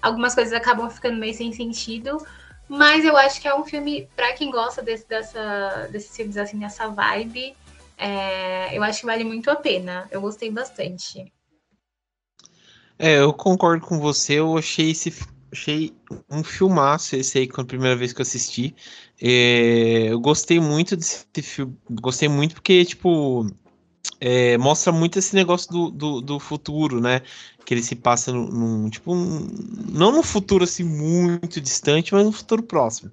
algumas 0.00 0.34
coisas 0.34 0.52
acabam 0.52 0.88
ficando 0.90 1.18
meio 1.18 1.34
sem 1.34 1.52
sentido. 1.52 2.24
Mas 2.68 3.04
eu 3.04 3.16
acho 3.16 3.40
que 3.40 3.46
é 3.46 3.54
um 3.54 3.64
filme, 3.64 4.08
para 4.16 4.32
quem 4.32 4.50
gosta 4.50 4.80
desse, 4.80 5.06
dessa, 5.06 5.88
desses 5.90 6.16
filmes 6.16 6.36
assim, 6.36 6.56
nessa 6.56 6.88
vibe, 6.88 7.54
é, 7.98 8.76
eu 8.76 8.82
acho 8.82 9.00
que 9.00 9.06
vale 9.06 9.24
muito 9.24 9.50
a 9.50 9.56
pena. 9.56 10.08
Eu 10.10 10.20
gostei 10.20 10.50
bastante. 10.50 11.32
É, 12.98 13.18
eu 13.18 13.32
concordo 13.32 13.86
com 13.86 13.98
você. 13.98 14.34
Eu 14.34 14.56
achei 14.56 14.90
esse 14.90 15.10
achei 15.52 15.92
um 16.30 16.42
filmaço 16.42 17.14
esse 17.14 17.38
aí, 17.38 17.46
quando 17.46 17.66
a 17.66 17.68
primeira 17.68 17.94
vez 17.94 18.12
que 18.12 18.20
eu 18.20 18.24
assisti. 18.24 18.74
É, 19.20 20.08
eu 20.10 20.18
gostei 20.18 20.58
muito 20.58 20.96
desse 20.96 21.26
filme. 21.42 21.76
Gostei 21.90 22.28
muito 22.28 22.54
porque, 22.54 22.84
tipo, 22.84 23.46
é, 24.20 24.56
mostra 24.58 24.92
muito 24.92 25.18
esse 25.18 25.34
negócio 25.34 25.70
do, 25.70 25.90
do, 25.90 26.20
do, 26.20 26.40
futuro, 26.40 27.00
né? 27.00 27.20
Que 27.64 27.74
ele 27.74 27.82
se 27.82 27.94
passa 27.94 28.32
num, 28.32 28.46
num 28.46 28.90
tipo, 28.90 29.14
um, 29.14 29.46
não 29.92 30.10
num 30.10 30.22
futuro 30.22 30.64
assim 30.64 30.84
muito 30.84 31.60
distante, 31.60 32.14
mas 32.14 32.24
num 32.24 32.32
futuro 32.32 32.62
próximo. 32.62 33.12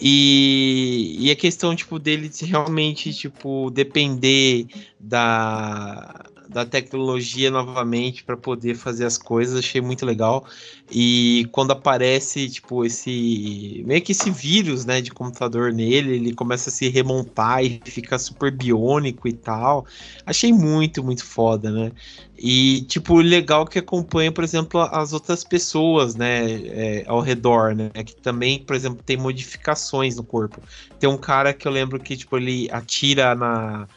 E, 0.00 1.16
e 1.18 1.30
a 1.30 1.36
questão, 1.36 1.74
tipo, 1.74 1.98
dele 1.98 2.30
realmente, 2.42 3.14
tipo, 3.14 3.70
depender 3.70 4.66
da, 5.00 6.25
da 6.48 6.64
tecnologia 6.64 7.50
novamente 7.50 8.24
para 8.24 8.36
poder 8.36 8.74
fazer 8.74 9.04
as 9.04 9.18
coisas, 9.18 9.58
achei 9.58 9.80
muito 9.80 10.04
legal. 10.06 10.46
E 10.90 11.48
quando 11.52 11.72
aparece, 11.72 12.48
tipo, 12.48 12.84
esse 12.84 13.82
meio 13.86 14.02
que 14.02 14.12
esse 14.12 14.30
vírus, 14.30 14.84
né, 14.84 15.00
de 15.00 15.10
computador 15.10 15.72
nele, 15.72 16.14
ele 16.14 16.34
começa 16.34 16.70
a 16.70 16.72
se 16.72 16.88
remontar 16.88 17.64
e 17.64 17.80
fica 17.84 18.18
super 18.18 18.50
biônico 18.50 19.26
e 19.26 19.32
tal. 19.32 19.86
Achei 20.24 20.52
muito, 20.52 21.02
muito 21.02 21.24
foda, 21.24 21.70
né? 21.70 21.92
E, 22.38 22.82
tipo, 22.82 23.16
legal 23.16 23.66
que 23.66 23.78
acompanha, 23.78 24.30
por 24.30 24.44
exemplo, 24.44 24.80
as 24.80 25.12
outras 25.12 25.42
pessoas, 25.42 26.14
né, 26.14 26.44
é, 26.66 27.04
ao 27.06 27.20
redor, 27.20 27.74
né, 27.74 27.90
que 28.04 28.14
também, 28.14 28.62
por 28.62 28.76
exemplo, 28.76 29.02
tem 29.02 29.16
modificações 29.16 30.16
no 30.16 30.24
corpo. 30.24 30.60
Tem 30.98 31.08
um 31.08 31.16
cara 31.16 31.54
que 31.54 31.66
eu 31.66 31.72
lembro 31.72 31.98
que, 31.98 32.16
tipo, 32.16 32.36
ele 32.36 32.68
atira 32.70 33.34
na 33.34 33.88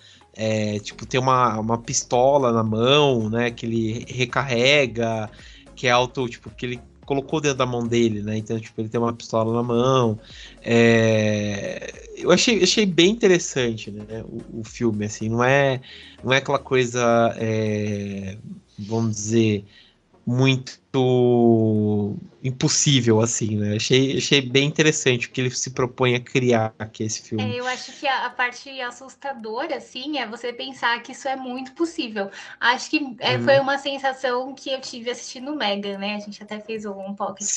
é, 0.41 0.79
tipo, 0.79 1.05
tem 1.05 1.19
uma, 1.19 1.59
uma 1.59 1.77
pistola 1.77 2.53
na 2.53 2.63
mão, 2.63 3.29
né? 3.29 3.51
Que 3.51 3.65
ele 3.65 4.05
recarrega, 4.07 5.29
que 5.75 5.85
é 5.85 5.91
auto, 5.91 6.29
tipo, 6.29 6.49
que 6.49 6.65
ele 6.65 6.81
colocou 7.05 7.41
dentro 7.41 7.57
da 7.57 7.65
mão 7.65 7.85
dele, 7.85 8.21
né? 8.21 8.37
Então, 8.37 8.57
tipo, 8.57 8.79
ele 8.79 8.87
tem 8.87 9.01
uma 9.01 9.11
pistola 9.11 9.53
na 9.53 9.61
mão. 9.61 10.17
É... 10.61 11.91
Eu 12.15 12.31
achei, 12.31 12.63
achei 12.63 12.85
bem 12.85 13.11
interessante, 13.11 13.91
né? 13.91 14.23
O, 14.23 14.61
o, 14.61 14.63
filme, 14.63 15.05
assim, 15.05 15.27
não 15.27 15.43
é, 15.43 15.81
não 16.23 16.31
é 16.31 16.37
aquela 16.37 16.59
coisa, 16.59 17.35
é... 17.37 18.37
vamos 18.77 19.17
dizer, 19.17 19.65
muito 20.29 20.77
impossível, 22.43 23.19
assim, 23.19 23.57
né? 23.57 23.75
Achei, 23.75 24.17
achei 24.17 24.41
bem 24.41 24.67
interessante 24.67 25.27
o 25.27 25.31
que 25.31 25.41
ele 25.41 25.49
se 25.49 25.71
propõe 25.71 26.13
a 26.13 26.19
criar 26.19 26.73
aqui, 26.77 27.03
esse 27.03 27.23
filme. 27.23 27.43
É, 27.43 27.59
eu 27.59 27.65
acho 27.65 27.91
que 27.99 28.07
a, 28.07 28.27
a, 28.27 28.29
parte 28.29 28.69
assustadora, 28.79 29.77
assim, 29.77 30.19
é 30.19 30.27
você 30.27 30.53
pensar 30.53 31.01
que 31.01 31.13
isso 31.13 31.27
é 31.27 31.35
muito 31.35 31.71
possível. 31.73 32.29
Acho 32.59 32.91
que 32.91 33.15
é, 33.19 33.37
uhum. 33.37 33.43
foi 33.43 33.59
uma 33.59 33.79
sensação 33.79 34.53
que 34.53 34.69
eu 34.69 34.79
tive 34.79 35.09
assistindo 35.09 35.51
o 35.51 35.55
Megan, 35.55 35.97
né? 35.97 36.15
A 36.15 36.19
gente 36.19 36.43
até 36.43 36.59
fez 36.59 36.85
um 36.85 37.15
pocket 37.15 37.47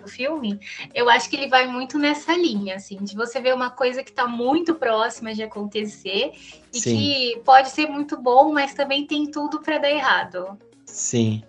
do 0.00 0.08
filme. 0.08 0.58
Eu 0.92 1.08
acho 1.08 1.30
que 1.30 1.36
ele 1.36 1.48
vai 1.48 1.68
muito 1.68 1.96
nessa 1.96 2.36
linha, 2.36 2.74
assim, 2.74 2.96
de 2.96 3.14
você 3.14 3.40
ver 3.40 3.54
uma 3.54 3.70
coisa 3.70 4.02
que 4.02 4.10
está 4.10 4.26
muito 4.26 4.74
próxima 4.74 5.32
de 5.32 5.44
acontecer 5.44 6.32
e 6.74 6.80
Sim. 6.80 6.96
que 6.96 7.40
pode 7.44 7.70
ser 7.70 7.88
muito 7.88 8.20
bom, 8.20 8.52
mas 8.52 8.74
também 8.74 9.06
tem 9.06 9.30
tudo 9.30 9.60
para 9.60 9.78
dar 9.78 9.90
errado. 9.90 10.58
Sim. 10.86 11.42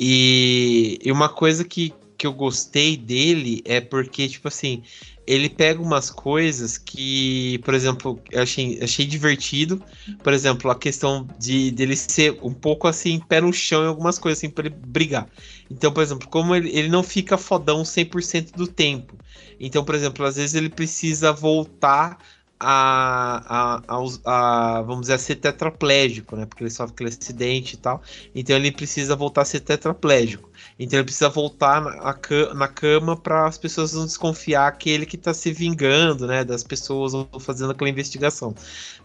E, 0.00 1.00
e 1.04 1.10
uma 1.10 1.28
coisa 1.28 1.64
que, 1.64 1.92
que 2.16 2.24
eu 2.24 2.32
gostei 2.32 2.96
dele 2.96 3.60
é 3.64 3.80
porque, 3.80 4.28
tipo 4.28 4.46
assim, 4.46 4.84
ele 5.26 5.50
pega 5.50 5.82
umas 5.82 6.08
coisas 6.08 6.78
que, 6.78 7.58
por 7.64 7.74
exemplo, 7.74 8.22
eu 8.30 8.40
achei, 8.40 8.78
achei 8.80 9.04
divertido. 9.04 9.82
Por 10.22 10.32
exemplo, 10.32 10.70
a 10.70 10.78
questão 10.78 11.28
de 11.36 11.72
dele 11.72 11.96
ser 11.96 12.38
um 12.44 12.54
pouco 12.54 12.86
assim, 12.86 13.18
pé 13.18 13.40
no 13.40 13.52
chão 13.52 13.82
em 13.82 13.88
algumas 13.88 14.20
coisas, 14.20 14.38
assim, 14.38 14.48
pra 14.48 14.66
ele 14.66 14.76
brigar. 14.78 15.28
Então, 15.68 15.92
por 15.92 16.02
exemplo, 16.04 16.28
como 16.28 16.54
ele, 16.54 16.70
ele 16.70 16.88
não 16.88 17.02
fica 17.02 17.36
fodão 17.36 17.84
100% 17.84 18.52
do 18.54 18.68
tempo. 18.68 19.18
Então, 19.58 19.84
por 19.84 19.96
exemplo, 19.96 20.24
às 20.24 20.36
vezes 20.36 20.54
ele 20.54 20.68
precisa 20.70 21.32
voltar 21.32 22.18
a, 22.60 23.80
a, 23.86 23.96
a, 23.96 24.78
a, 24.78 24.82
vamos 24.82 25.02
dizer, 25.02 25.14
a 25.14 25.18
ser 25.18 25.36
tetraplégico, 25.36 26.36
né? 26.36 26.46
Porque 26.46 26.64
ele 26.64 26.70
sofre 26.70 26.94
aquele 26.94 27.10
acidente 27.10 27.74
e 27.74 27.76
tal. 27.76 28.02
Então 28.34 28.56
ele 28.56 28.72
precisa 28.72 29.14
voltar 29.14 29.42
a 29.42 29.44
ser 29.44 29.60
tetraplégico. 29.60 30.50
Então 30.78 30.98
ele 30.98 31.04
precisa 31.04 31.28
voltar 31.28 31.80
na, 31.80 32.54
na 32.54 32.68
cama 32.68 33.16
para 33.16 33.46
as 33.46 33.58
pessoas 33.58 33.92
não 33.92 34.04
desconfiar 34.06 34.76
que 34.76 34.90
ele 34.90 35.06
que 35.06 35.16
tá 35.16 35.32
se 35.32 35.52
vingando, 35.52 36.26
né? 36.26 36.44
Das 36.44 36.64
pessoas 36.64 37.14
ou 37.14 37.28
fazendo 37.38 37.70
aquela 37.70 37.90
investigação. 37.90 38.54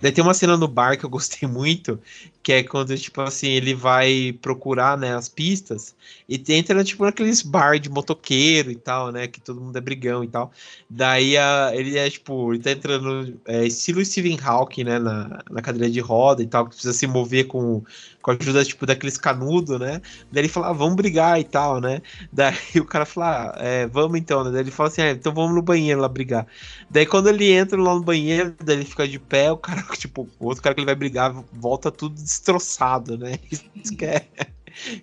Daí 0.02 0.12
tem 0.12 0.24
uma 0.24 0.34
cena 0.34 0.58
no 0.58 0.68
bar 0.68 0.98
que 0.98 1.06
eu 1.06 1.10
gostei 1.10 1.48
muito, 1.48 2.00
que 2.44 2.52
é 2.52 2.64
quando, 2.64 2.96
tipo 2.98 3.22
assim, 3.22 3.48
ele 3.48 3.74
vai 3.74 4.38
procurar, 4.42 4.98
né, 4.98 5.16
as 5.16 5.30
pistas 5.30 5.96
e 6.28 6.42
entra, 6.50 6.84
tipo, 6.84 7.04
naqueles 7.06 7.42
bar 7.42 7.80
de 7.80 7.90
motoqueiro 7.90 8.70
e 8.72 8.76
tal, 8.76 9.12
né? 9.12 9.28
Que 9.28 9.40
todo 9.40 9.62
mundo 9.62 9.78
é 9.78 9.82
brigão 9.82 10.24
e 10.24 10.28
tal. 10.28 10.52
Daí 10.90 11.38
a, 11.38 11.72
ele 11.74 11.98
é, 11.98 12.10
tipo, 12.10 12.54
ele 12.54 12.62
tá 12.64 12.72
entrando 12.72 13.40
é, 13.46 13.66
estilo 13.66 14.04
Stephen 14.04 14.38
Hawking, 14.42 14.84
né? 14.84 15.00
Na, 15.00 15.42
na 15.50 15.62
cadeira 15.62 15.90
de 15.90 16.00
roda 16.00 16.44
e 16.44 16.48
tal, 16.48 16.66
que 16.66 16.72
precisa 16.72 16.94
se 16.94 17.08
mover 17.08 17.48
com 17.48 17.84
com 18.24 18.32
a 18.32 18.38
ajuda, 18.40 18.64
tipo, 18.64 18.86
daqueles 18.86 19.18
canudos, 19.18 19.78
né? 19.78 20.02
Daí 20.32 20.44
ele 20.44 20.48
fala, 20.48 20.70
ah, 20.70 20.74
vamos 20.74 20.96
brigar 20.96 21.40
e 21.42 21.44
tal, 21.44 21.82
né? 21.82 22.02
Daí 22.32 22.56
o 22.80 22.86
cara 22.86 23.06
fala, 23.06 23.54
ah, 23.54 23.56
é, 23.58 23.86
vamos 23.86 24.18
então, 24.18 24.46
né? 24.46 24.52
Daí 24.52 24.62
ele 24.62 24.72
fala 24.72 24.88
assim, 24.88 25.02
ah, 25.02 25.12
então 25.12 25.34
vamos 25.34 25.54
no 25.54 25.62
banheiro 25.62 26.00
lá 26.00 26.08
brigar. 26.08 26.48
Daí 26.90 27.06
quando 27.06 27.28
ele 27.28 27.52
entra 27.52 27.80
lá 27.80 27.94
no 27.94 28.02
banheiro, 28.02 28.56
daí 28.64 28.78
ele 28.78 28.86
fica 28.86 29.06
de 29.06 29.20
pé, 29.20 29.52
o 29.52 29.58
cara, 29.58 29.84
tipo, 30.00 30.28
o 30.40 30.46
outro 30.46 30.64
cara 30.64 30.74
que 30.74 30.80
ele 30.80 30.86
vai 30.86 30.96
brigar 30.96 31.34
volta 31.52 31.92
tudo 31.92 32.16
destroçado, 32.34 33.18
né? 33.18 33.40
Isso 33.76 33.96
que 33.96 34.06
é, 34.06 34.28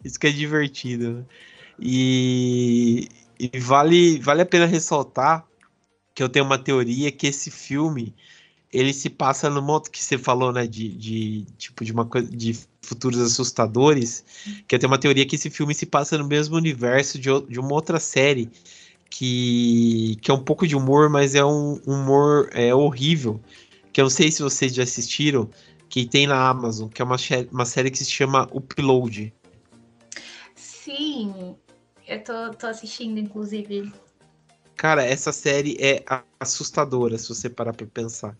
isso 0.04 0.18
que 0.18 0.26
é 0.26 0.30
divertido, 0.30 1.12
né? 1.12 1.24
E, 1.78 3.08
e 3.38 3.58
vale, 3.58 4.18
vale 4.18 4.42
a 4.42 4.46
pena 4.46 4.66
ressaltar 4.66 5.46
que 6.14 6.22
eu 6.22 6.28
tenho 6.28 6.44
uma 6.44 6.58
teoria 6.58 7.10
que 7.10 7.26
esse 7.26 7.50
filme 7.50 8.14
ele 8.72 8.92
se 8.92 9.08
passa 9.08 9.48
no 9.48 9.62
modo 9.62 9.90
que 9.90 10.02
você 10.02 10.18
falou, 10.18 10.52
né, 10.52 10.66
de, 10.66 10.88
de 10.90 11.46
tipo 11.56 11.84
de 11.84 11.90
uma 11.92 12.04
coisa 12.04 12.30
de 12.30 12.56
futuros 12.82 13.18
assustadores, 13.18 14.24
que 14.68 14.74
eu 14.74 14.78
tenho 14.78 14.92
uma 14.92 14.98
teoria 14.98 15.26
que 15.26 15.36
esse 15.36 15.50
filme 15.50 15.74
se 15.74 15.86
passa 15.86 16.18
no 16.18 16.26
mesmo 16.26 16.56
universo 16.56 17.18
de, 17.18 17.28
de 17.48 17.58
uma 17.58 17.72
outra 17.72 17.98
série 17.98 18.48
que, 19.08 20.16
que 20.22 20.30
é 20.30 20.34
um 20.34 20.42
pouco 20.42 20.66
de 20.66 20.76
humor, 20.76 21.08
mas 21.08 21.34
é 21.34 21.44
um 21.44 21.80
humor 21.86 22.48
é 22.52 22.72
horrível, 22.74 23.40
que 23.92 24.00
eu 24.00 24.04
não 24.04 24.10
sei 24.10 24.30
se 24.30 24.42
vocês 24.42 24.74
já 24.74 24.84
assistiram, 24.84 25.50
que 25.90 26.06
tem 26.06 26.26
na 26.26 26.48
Amazon, 26.48 26.88
que 26.88 27.02
é 27.02 27.04
uma, 27.04 27.16
uma 27.50 27.66
série 27.66 27.90
que 27.90 27.98
se 27.98 28.10
chama 28.10 28.48
Upload. 28.52 29.34
Sim, 30.54 31.56
eu 32.06 32.22
tô, 32.22 32.54
tô 32.54 32.68
assistindo, 32.68 33.18
inclusive. 33.18 33.92
Cara, 34.76 35.04
essa 35.04 35.32
série 35.32 35.76
é 35.80 36.02
assustadora, 36.38 37.18
se 37.18 37.28
você 37.28 37.50
parar 37.50 37.74
pra 37.74 37.86
pensar. 37.86 38.34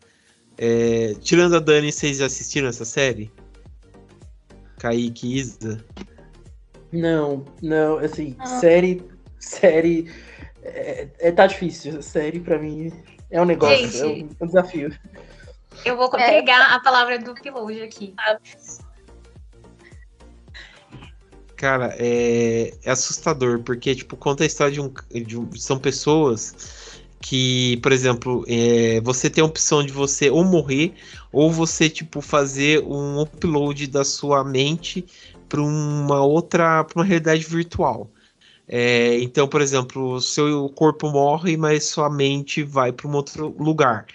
É, 0.57 1.15
tirando 1.21 1.57
a 1.57 1.59
Dani, 1.59 1.91
vocês 1.91 2.19
já 2.19 2.27
assistiram 2.27 2.69
essa 2.69 2.85
série? 2.85 3.31
Kaique 4.79 5.37
Isa? 5.37 5.85
Não, 6.93 7.45
não, 7.61 7.99
assim, 7.99 8.37
ah. 8.39 8.47
série. 8.47 9.03
Série. 9.39 10.11
É, 10.63 11.09
é, 11.19 11.33
tá 11.33 11.47
difícil. 11.47 12.01
Série 12.01 12.41
pra 12.41 12.59
mim 12.59 12.93
é 13.31 13.41
um 13.41 13.45
negócio, 13.45 13.77
Gente, 13.77 14.01
é, 14.01 14.07
um, 14.07 14.29
é 14.39 14.45
um, 14.45 14.47
desafio. 14.47 14.99
Eu 15.85 15.97
vou 15.97 16.11
é. 16.17 16.41
pegar 16.41 16.75
a 16.75 16.81
palavra 16.81 17.19
do 17.19 17.35
Piloge 17.35 17.83
aqui. 17.83 18.15
Cara, 21.57 21.95
é, 21.99 22.75
é 22.83 22.91
assustador, 22.91 23.61
porque, 23.61 23.95
tipo, 23.95 24.17
conta 24.17 24.45
a 24.45 24.47
história 24.47 24.73
de 24.73 24.81
um. 24.81 24.93
De 25.25 25.39
um 25.39 25.51
são 25.53 25.79
pessoas 25.79 27.01
que, 27.21 27.77
por 27.83 27.93
exemplo, 27.93 28.45
é, 28.49 29.01
você 29.03 29.29
tem 29.29 29.43
a 29.43 29.47
opção 29.47 29.85
de 29.85 29.93
você 29.93 30.31
ou 30.31 30.43
morrer 30.43 30.95
ou 31.31 31.51
você 31.53 31.89
tipo 31.91 32.23
fazer 32.23 32.83
um 32.83 33.21
upload 33.21 33.87
da 33.89 34.05
sua 34.05 34.43
mente 34.43 35.05
para 35.49 35.61
uma 35.61 36.23
outra, 36.23 36.83
para 36.85 36.99
uma 36.99 37.05
realidade 37.05 37.45
virtual. 37.45 38.11
É, 38.67 39.19
então, 39.19 39.49
por 39.49 39.61
exemplo, 39.61 40.21
seu 40.21 40.69
corpo 40.71 41.11
morre, 41.11 41.57
mas 41.57 41.85
sua 41.85 42.09
mente 42.09 42.63
vai 42.63 42.93
para 42.93 43.09
um 43.09 43.15
outro 43.15 43.55
lugar. 43.59 44.07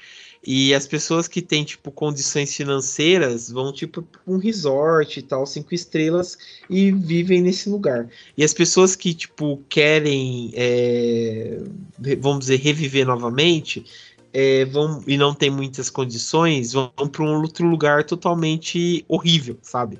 E 0.46 0.76
as 0.76 0.86
pessoas 0.86 1.28
que 1.28 1.42
têm, 1.42 1.64
tipo, 1.64 1.92
condições 1.92 2.56
financeiras 2.56 3.50
vão, 3.50 3.74
tipo, 3.74 4.08
um 4.28 4.38
resort 4.38 5.20
e 5.20 5.24
tal, 5.24 5.44
cinco 5.48 5.74
estrelas, 5.74 6.38
e 6.70 6.92
vivem 6.92 7.42
nesse 7.42 7.68
lugar. 7.68 8.08
E 8.38 8.44
as 8.44 8.54
pessoas 8.54 8.96
que, 8.96 9.16
tipo, 9.16 9.60
querem, 9.68 10.52
é, 10.54 11.58
vamos 12.20 12.42
dizer, 12.42 12.58
reviver 12.58 13.08
novamente, 13.08 13.84
é, 14.32 14.66
vão 14.66 15.02
e 15.08 15.18
não 15.18 15.34
tem 15.34 15.50
muitas 15.50 15.90
condições, 15.90 16.74
vão 16.74 16.90
para 16.90 17.24
um 17.24 17.42
outro 17.42 17.66
lugar 17.68 18.04
totalmente 18.04 19.04
horrível, 19.08 19.58
sabe? 19.64 19.98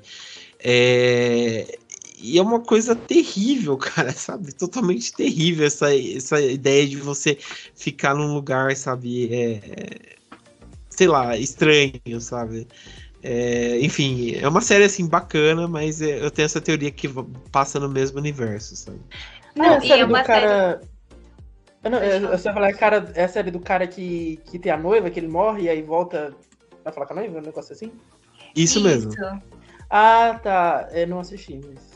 É, 0.60 1.78
e 2.18 2.38
é 2.38 2.42
uma 2.42 2.60
coisa 2.60 2.94
terrível, 2.94 3.76
cara, 3.78 4.12
sabe? 4.12 4.52
Totalmente 4.52 5.12
terrível 5.12 5.66
essa, 5.66 5.92
essa 5.92 6.40
ideia 6.40 6.86
de 6.86 6.96
você 6.96 7.36
ficar 7.74 8.14
num 8.14 8.32
lugar, 8.34 8.76
sabe? 8.76 9.32
É, 9.32 10.16
sei 10.96 11.06
lá, 11.06 11.36
estranho, 11.36 12.20
sabe? 12.20 12.66
É, 13.22 13.78
enfim, 13.80 14.34
é 14.36 14.48
uma 14.48 14.60
série 14.60 14.84
assim 14.84 15.06
bacana, 15.06 15.68
mas 15.68 16.00
é, 16.00 16.24
eu 16.24 16.30
tenho 16.30 16.46
essa 16.46 16.60
teoria 16.60 16.90
que 16.90 17.08
passa 17.50 17.78
no 17.78 17.88
mesmo 17.88 18.18
universo, 18.18 18.74
sabe? 18.76 19.00
Não, 19.54 19.64
é 19.64 19.76
a 19.76 19.80
série 19.80 20.02
é 20.02 20.06
do 20.06 20.12
cara. 20.12 20.80
Série... 20.80 20.96
Eu, 21.84 21.90
não, 21.90 21.98
eu, 21.98 22.30
eu 22.30 22.38
só 22.38 22.52
falar, 22.52 22.72
cara, 22.74 23.12
é 23.14 23.24
a 23.24 23.28
série 23.28 23.50
do 23.50 23.60
cara 23.60 23.86
que, 23.86 24.40
que 24.50 24.58
tem 24.58 24.72
a 24.72 24.76
noiva, 24.76 25.10
que 25.10 25.20
ele 25.20 25.28
morre 25.28 25.64
e 25.64 25.68
aí 25.68 25.82
volta 25.82 26.34
pra 26.82 26.92
falar 26.92 27.06
com 27.06 27.12
a 27.12 27.16
noiva, 27.16 27.38
um 27.38 27.42
negócio 27.42 27.72
assim? 27.72 27.92
Isso, 28.54 28.78
Isso. 28.78 28.82
mesmo. 28.82 29.12
Ah, 29.90 30.38
tá. 30.42 30.88
Eu 30.92 31.06
não 31.06 31.20
assisti, 31.20 31.60
mas. 31.64 31.95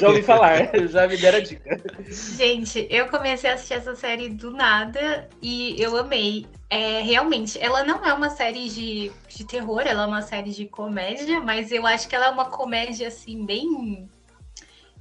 Já 0.00 0.08
ouvi 0.08 0.22
falar, 0.22 0.70
já 0.88 1.06
me 1.06 1.16
deram 1.16 1.38
a 1.38 1.40
dica. 1.40 1.80
Gente, 2.08 2.86
eu 2.90 3.08
comecei 3.08 3.50
a 3.50 3.54
assistir 3.54 3.74
essa 3.74 3.94
série 3.94 4.28
do 4.28 4.50
nada 4.50 5.28
e 5.40 5.80
eu 5.80 5.96
amei. 5.96 6.46
É, 6.68 7.02
realmente, 7.02 7.58
ela 7.60 7.84
não 7.84 8.04
é 8.04 8.14
uma 8.14 8.30
série 8.30 8.68
de, 8.68 9.12
de 9.28 9.44
terror, 9.44 9.82
ela 9.84 10.04
é 10.04 10.06
uma 10.06 10.22
série 10.22 10.50
de 10.50 10.66
comédia, 10.66 11.40
mas 11.40 11.70
eu 11.70 11.86
acho 11.86 12.08
que 12.08 12.14
ela 12.14 12.26
é 12.26 12.30
uma 12.30 12.46
comédia 12.46 13.08
assim, 13.08 13.44
bem. 13.44 14.08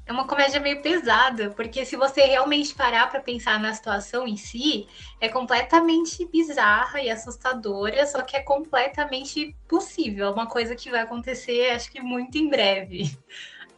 É 0.05 0.11
uma 0.11 0.27
comédia 0.27 0.59
meio 0.59 0.81
pesada, 0.81 1.51
porque 1.51 1.85
se 1.85 1.95
você 1.95 2.23
realmente 2.23 2.75
parar 2.75 3.09
para 3.09 3.21
pensar 3.21 3.57
na 3.59 3.73
situação 3.73 4.27
em 4.27 4.35
si, 4.35 4.85
é 5.21 5.29
completamente 5.29 6.25
bizarra 6.25 7.01
e 7.01 7.09
assustadora, 7.09 8.05
só 8.05 8.21
que 8.21 8.35
é 8.35 8.41
completamente 8.41 9.55
possível. 9.69 10.27
É 10.27 10.31
uma 10.31 10.47
coisa 10.47 10.75
que 10.75 10.91
vai 10.91 11.01
acontecer, 11.01 11.69
acho 11.69 11.89
que 11.89 12.01
muito 12.01 12.37
em 12.37 12.49
breve 12.49 13.17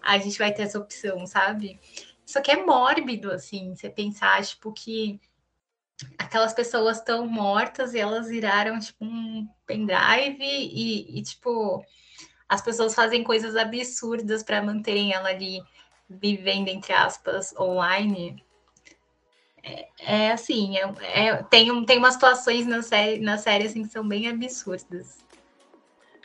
a 0.03 0.17
gente 0.17 0.37
vai 0.37 0.53
ter 0.53 0.63
essa 0.63 0.77
opção, 0.77 1.25
sabe? 1.25 1.79
Só 2.25 2.41
que 2.41 2.51
é 2.51 2.63
mórbido, 2.63 3.31
assim, 3.31 3.75
você 3.75 3.89
pensar, 3.89 4.43
tipo, 4.43 4.71
que 4.71 5.19
aquelas 6.17 6.53
pessoas 6.53 6.97
estão 6.97 7.25
mortas 7.25 7.93
e 7.93 7.99
elas 7.99 8.27
viraram, 8.27 8.79
tipo, 8.79 9.05
um 9.05 9.47
pendrive 9.65 10.41
e, 10.41 11.19
e 11.19 11.23
tipo, 11.23 11.83
as 12.47 12.61
pessoas 12.61 12.93
fazem 12.93 13.23
coisas 13.23 13.55
absurdas 13.55 14.43
para 14.43 14.61
manterem 14.61 15.13
ela 15.13 15.29
ali 15.29 15.61
vivendo, 16.09 16.67
entre 16.67 16.93
aspas, 16.93 17.53
online. 17.57 18.43
É, 19.63 19.87
é 19.99 20.31
assim, 20.31 20.77
é, 20.77 20.83
é, 21.27 21.43
tem, 21.43 21.85
tem 21.85 21.97
umas 21.97 22.15
situações 22.15 22.65
na 22.65 22.81
série, 22.81 23.19
na 23.19 23.37
série 23.37 23.65
assim, 23.65 23.83
que 23.83 23.89
são 23.89 24.05
bem 24.05 24.27
absurdas. 24.27 25.19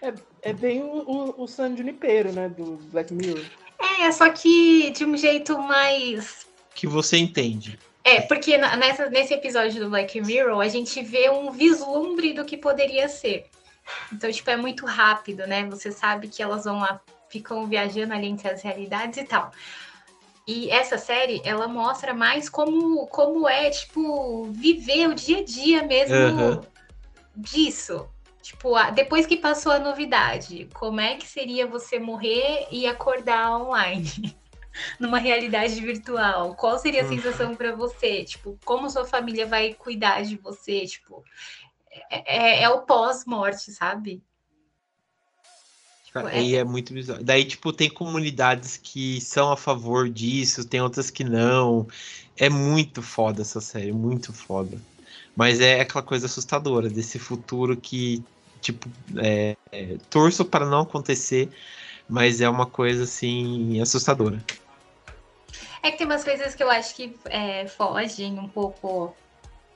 É, 0.02 0.12
é 0.42 0.52
bem 0.52 0.82
o, 0.82 1.02
o, 1.08 1.42
o 1.42 1.46
San 1.46 1.76
Junipero, 1.76 2.32
né, 2.32 2.48
do 2.48 2.76
Black 2.90 3.12
Mirror. 3.12 3.44
É, 3.78 4.10
só 4.10 4.28
que 4.30 4.90
de 4.90 5.04
um 5.04 5.16
jeito 5.16 5.58
mais. 5.58 6.46
Que 6.74 6.86
você 6.86 7.16
entende. 7.16 7.78
É, 8.04 8.22
porque 8.22 8.56
nessa, 8.56 9.10
nesse 9.10 9.34
episódio 9.34 9.82
do 9.82 9.90
Black 9.90 10.20
Mirror, 10.20 10.60
a 10.60 10.68
gente 10.68 11.02
vê 11.02 11.28
um 11.28 11.50
vislumbre 11.50 12.32
do 12.32 12.44
que 12.44 12.56
poderia 12.56 13.08
ser. 13.08 13.46
Então, 14.12 14.30
tipo, 14.30 14.48
é 14.50 14.56
muito 14.56 14.86
rápido, 14.86 15.46
né? 15.46 15.64
Você 15.66 15.92
sabe 15.92 16.28
que 16.28 16.42
elas 16.42 16.64
vão 16.64 16.78
lá, 16.78 17.00
ficam 17.28 17.66
viajando 17.66 18.14
ali 18.14 18.26
entre 18.26 18.48
as 18.48 18.62
realidades 18.62 19.18
e 19.18 19.24
tal. 19.24 19.52
E 20.46 20.70
essa 20.70 20.96
série, 20.96 21.42
ela 21.44 21.68
mostra 21.68 22.14
mais 22.14 22.48
como, 22.48 23.06
como 23.08 23.46
é, 23.46 23.68
tipo, 23.68 24.44
viver 24.52 25.08
o 25.08 25.14
dia 25.14 25.40
a 25.40 25.44
dia 25.44 25.82
mesmo 25.82 26.16
uhum. 26.16 26.60
disso. 27.36 28.08
Tipo, 28.48 28.72
depois 28.92 29.26
que 29.26 29.36
passou 29.36 29.70
a 29.70 29.78
novidade, 29.78 30.70
como 30.72 31.00
é 31.00 31.16
que 31.16 31.26
seria 31.26 31.66
você 31.66 31.98
morrer 31.98 32.66
e 32.70 32.86
acordar 32.86 33.54
online? 33.54 34.34
Numa 34.98 35.18
realidade 35.18 35.78
virtual, 35.82 36.54
qual 36.54 36.78
seria 36.78 37.02
a 37.02 37.04
uhum. 37.04 37.10
sensação 37.10 37.54
para 37.54 37.76
você? 37.76 38.24
Tipo, 38.24 38.58
como 38.64 38.88
sua 38.88 39.04
família 39.04 39.46
vai 39.46 39.74
cuidar 39.74 40.22
de 40.22 40.36
você? 40.38 40.86
Tipo, 40.86 41.22
é, 42.10 42.36
é, 42.38 42.62
é 42.62 42.70
o 42.70 42.86
pós-morte, 42.86 43.70
sabe? 43.70 44.22
Tipo, 46.06 46.20
Aí 46.20 46.56
é... 46.56 46.60
é 46.60 46.64
muito 46.64 46.94
bizarro. 46.94 47.22
Daí, 47.22 47.44
tipo, 47.44 47.70
tem 47.70 47.90
comunidades 47.90 48.78
que 48.78 49.20
são 49.20 49.52
a 49.52 49.58
favor 49.58 50.08
disso, 50.08 50.66
tem 50.66 50.80
outras 50.80 51.10
que 51.10 51.22
não. 51.22 51.86
É 52.34 52.48
muito 52.48 53.02
foda 53.02 53.42
essa 53.42 53.60
série, 53.60 53.92
muito 53.92 54.32
foda. 54.32 54.80
Mas 55.36 55.60
é 55.60 55.82
aquela 55.82 56.02
coisa 56.02 56.24
assustadora 56.24 56.88
desse 56.88 57.18
futuro 57.18 57.76
que, 57.76 58.24
tipo, 58.60 58.88
é, 59.16 59.56
torço 60.10 60.44
para 60.44 60.66
não 60.66 60.80
acontecer, 60.80 61.48
mas 62.08 62.40
é 62.40 62.48
uma 62.48 62.66
coisa, 62.66 63.04
assim, 63.04 63.80
assustadora. 63.80 64.42
É 65.82 65.90
que 65.90 65.98
tem 65.98 66.06
umas 66.06 66.24
coisas 66.24 66.54
que 66.54 66.62
eu 66.62 66.70
acho 66.70 66.94
que 66.94 67.16
é, 67.26 67.66
fogem 67.66 68.38
um 68.38 68.48
pouco 68.48 69.14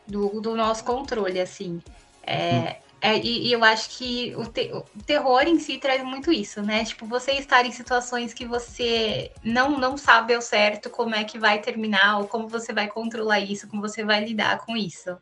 do, 0.07 0.41
do 0.41 0.55
nosso 0.55 0.85
controle, 0.85 1.41
assim. 1.41 1.81
É, 2.25 2.57
hum. 2.57 2.85
é, 3.01 3.19
e, 3.19 3.49
e, 3.49 3.53
eu 3.53 3.63
acho 3.65 3.91
que 3.97 4.35
o, 4.37 4.47
te, 4.47 4.73
o, 4.73 4.85
terror 5.05 5.43
em 5.43 5.59
si 5.59 5.79
traz 5.79 6.03
muito 6.03 6.33
isso, 6.33 6.63
né? 6.63 6.85
Tipo, 6.85 7.07
você 7.07 7.33
estar 7.33 7.65
em 7.65 7.73
situações 7.73 8.35
que 8.35 8.45
você 8.45 9.31
não, 9.43 9.79
não 9.79 9.97
sabe 9.97 10.35
ao 10.35 10.43
certo 10.43 10.91
como 10.91 11.15
é 11.15 11.25
que 11.25 11.39
vai 11.39 11.61
terminar, 11.61 12.19
ou 12.19 12.27
como 12.27 12.49
você 12.49 12.73
vai 12.73 12.89
controlar 12.89 13.41
isso, 13.41 13.69
como 13.69 13.83
você 13.83 14.05
vai 14.05 14.25
lidar 14.25 14.59
com 14.59 14.77
isso. 14.77 15.17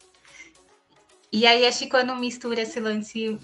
E 1.33 1.47
aí, 1.47 1.67
acho 1.67 1.81
que 1.81 1.89
quando 1.89 2.15
mistura 2.17 2.63
esse 2.63 2.81
lance 2.81 3.39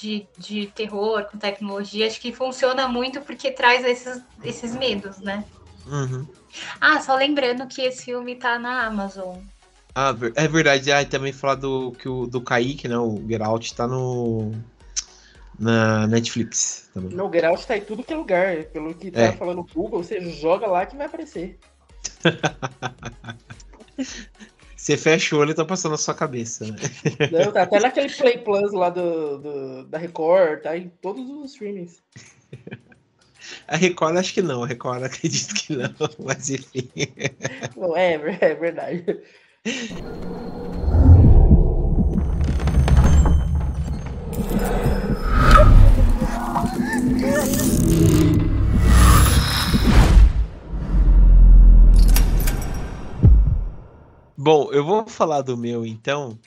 de, 0.00 0.26
de 0.38 0.66
terror 0.68 1.26
com 1.30 1.38
tecnologia, 1.38 2.06
acho 2.06 2.20
que 2.20 2.32
funciona 2.32 2.88
muito 2.88 3.20
porque 3.20 3.50
traz 3.50 3.84
esses, 3.84 4.22
esses 4.42 4.74
medos, 4.74 5.18
né? 5.18 5.44
Uhum. 5.86 6.26
Ah, 6.80 7.00
só 7.00 7.14
lembrando 7.16 7.66
que 7.66 7.82
esse 7.82 8.06
filme 8.06 8.34
tá 8.34 8.58
na 8.58 8.86
Amazon. 8.86 9.36
Ah, 9.94 10.14
é 10.36 10.48
verdade. 10.48 10.90
Ah, 10.92 11.04
também 11.04 11.32
falar 11.32 11.56
do, 11.56 11.92
que 11.92 12.08
o, 12.08 12.26
do 12.26 12.40
Kaique, 12.40 12.88
né? 12.88 12.96
O 12.96 13.22
Geralt 13.28 13.72
tá 13.72 13.86
no. 13.86 14.52
Na 15.58 16.06
Netflix 16.06 16.88
também. 16.94 17.10
Não, 17.10 17.28
o 17.28 17.32
Geralt 17.32 17.64
tá 17.64 17.76
em 17.76 17.80
tudo 17.80 18.04
que 18.04 18.12
é 18.12 18.16
lugar. 18.16 18.62
Pelo 18.66 18.94
que 18.94 19.10
tá 19.10 19.22
é. 19.22 19.32
falando 19.32 19.60
o 19.60 19.64
Google, 19.64 20.04
você 20.04 20.20
joga 20.30 20.68
lá 20.68 20.86
que 20.86 20.96
vai 20.96 21.06
aparecer. 21.06 21.58
Você 24.78 24.96
fecha 24.96 25.34
o 25.34 25.40
olho 25.40 25.50
e 25.50 25.54
tá 25.54 25.64
passando 25.64 25.92
na 25.92 25.98
sua 25.98 26.14
cabeça, 26.14 26.64
né? 26.64 26.76
Não, 27.32 27.50
tá 27.50 27.62
até 27.62 27.80
naquele 27.80 28.08
Play 28.08 28.38
Plus 28.38 28.72
lá 28.72 28.88
do, 28.88 29.38
do, 29.38 29.84
da 29.86 29.98
Record, 29.98 30.62
tá 30.62 30.78
em 30.78 30.88
todos 31.02 31.28
os 31.28 31.50
streamings. 31.50 32.00
A 33.66 33.76
Record 33.76 34.16
acho 34.16 34.32
que 34.32 34.40
não, 34.40 34.62
a 34.62 34.68
Record 34.68 35.02
acredito 35.02 35.52
que 35.54 35.74
não, 35.74 35.92
mas 36.24 36.48
enfim. 36.48 36.88
Não, 37.76 37.96
é, 37.96 38.14
é 38.14 38.54
verdade. 38.54 39.04
Bom, 54.40 54.70
eu 54.70 54.84
vou 54.84 55.04
falar 55.08 55.42
do 55.42 55.56
meu 55.56 55.84
então. 55.84 56.38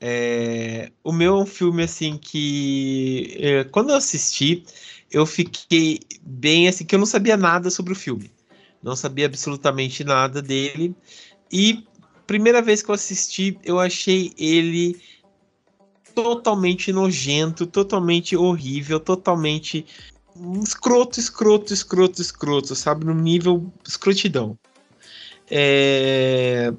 É, 0.00 0.90
o 1.04 1.12
meu 1.12 1.36
é 1.36 1.42
um 1.42 1.44
filme 1.46 1.82
assim 1.82 2.16
que 2.16 3.36
é, 3.38 3.64
quando 3.64 3.90
eu 3.90 3.96
assisti, 3.96 4.64
eu 5.10 5.26
fiquei 5.26 6.00
bem 6.22 6.68
assim 6.68 6.86
que 6.86 6.94
eu 6.94 6.98
não 6.98 7.04
sabia 7.04 7.36
nada 7.36 7.68
sobre 7.68 7.92
o 7.92 7.96
filme. 7.96 8.32
Não 8.82 8.96
sabia 8.96 9.26
absolutamente 9.26 10.02
nada 10.02 10.40
dele. 10.40 10.96
E 11.52 11.84
primeira 12.26 12.62
vez 12.62 12.80
que 12.80 12.90
eu 12.90 12.94
assisti, 12.94 13.58
eu 13.62 13.78
achei 13.78 14.32
ele 14.38 14.98
totalmente 16.14 16.94
nojento, 16.94 17.66
totalmente 17.66 18.34
horrível, 18.34 18.98
totalmente 18.98 19.84
escroto, 20.62 21.20
escroto, 21.20 21.74
escroto, 21.74 22.22
escroto, 22.22 22.74
sabe? 22.74 23.04
No 23.04 23.12
nível 23.12 23.70
escrotidão. 23.86 24.58
É... 25.50 26.72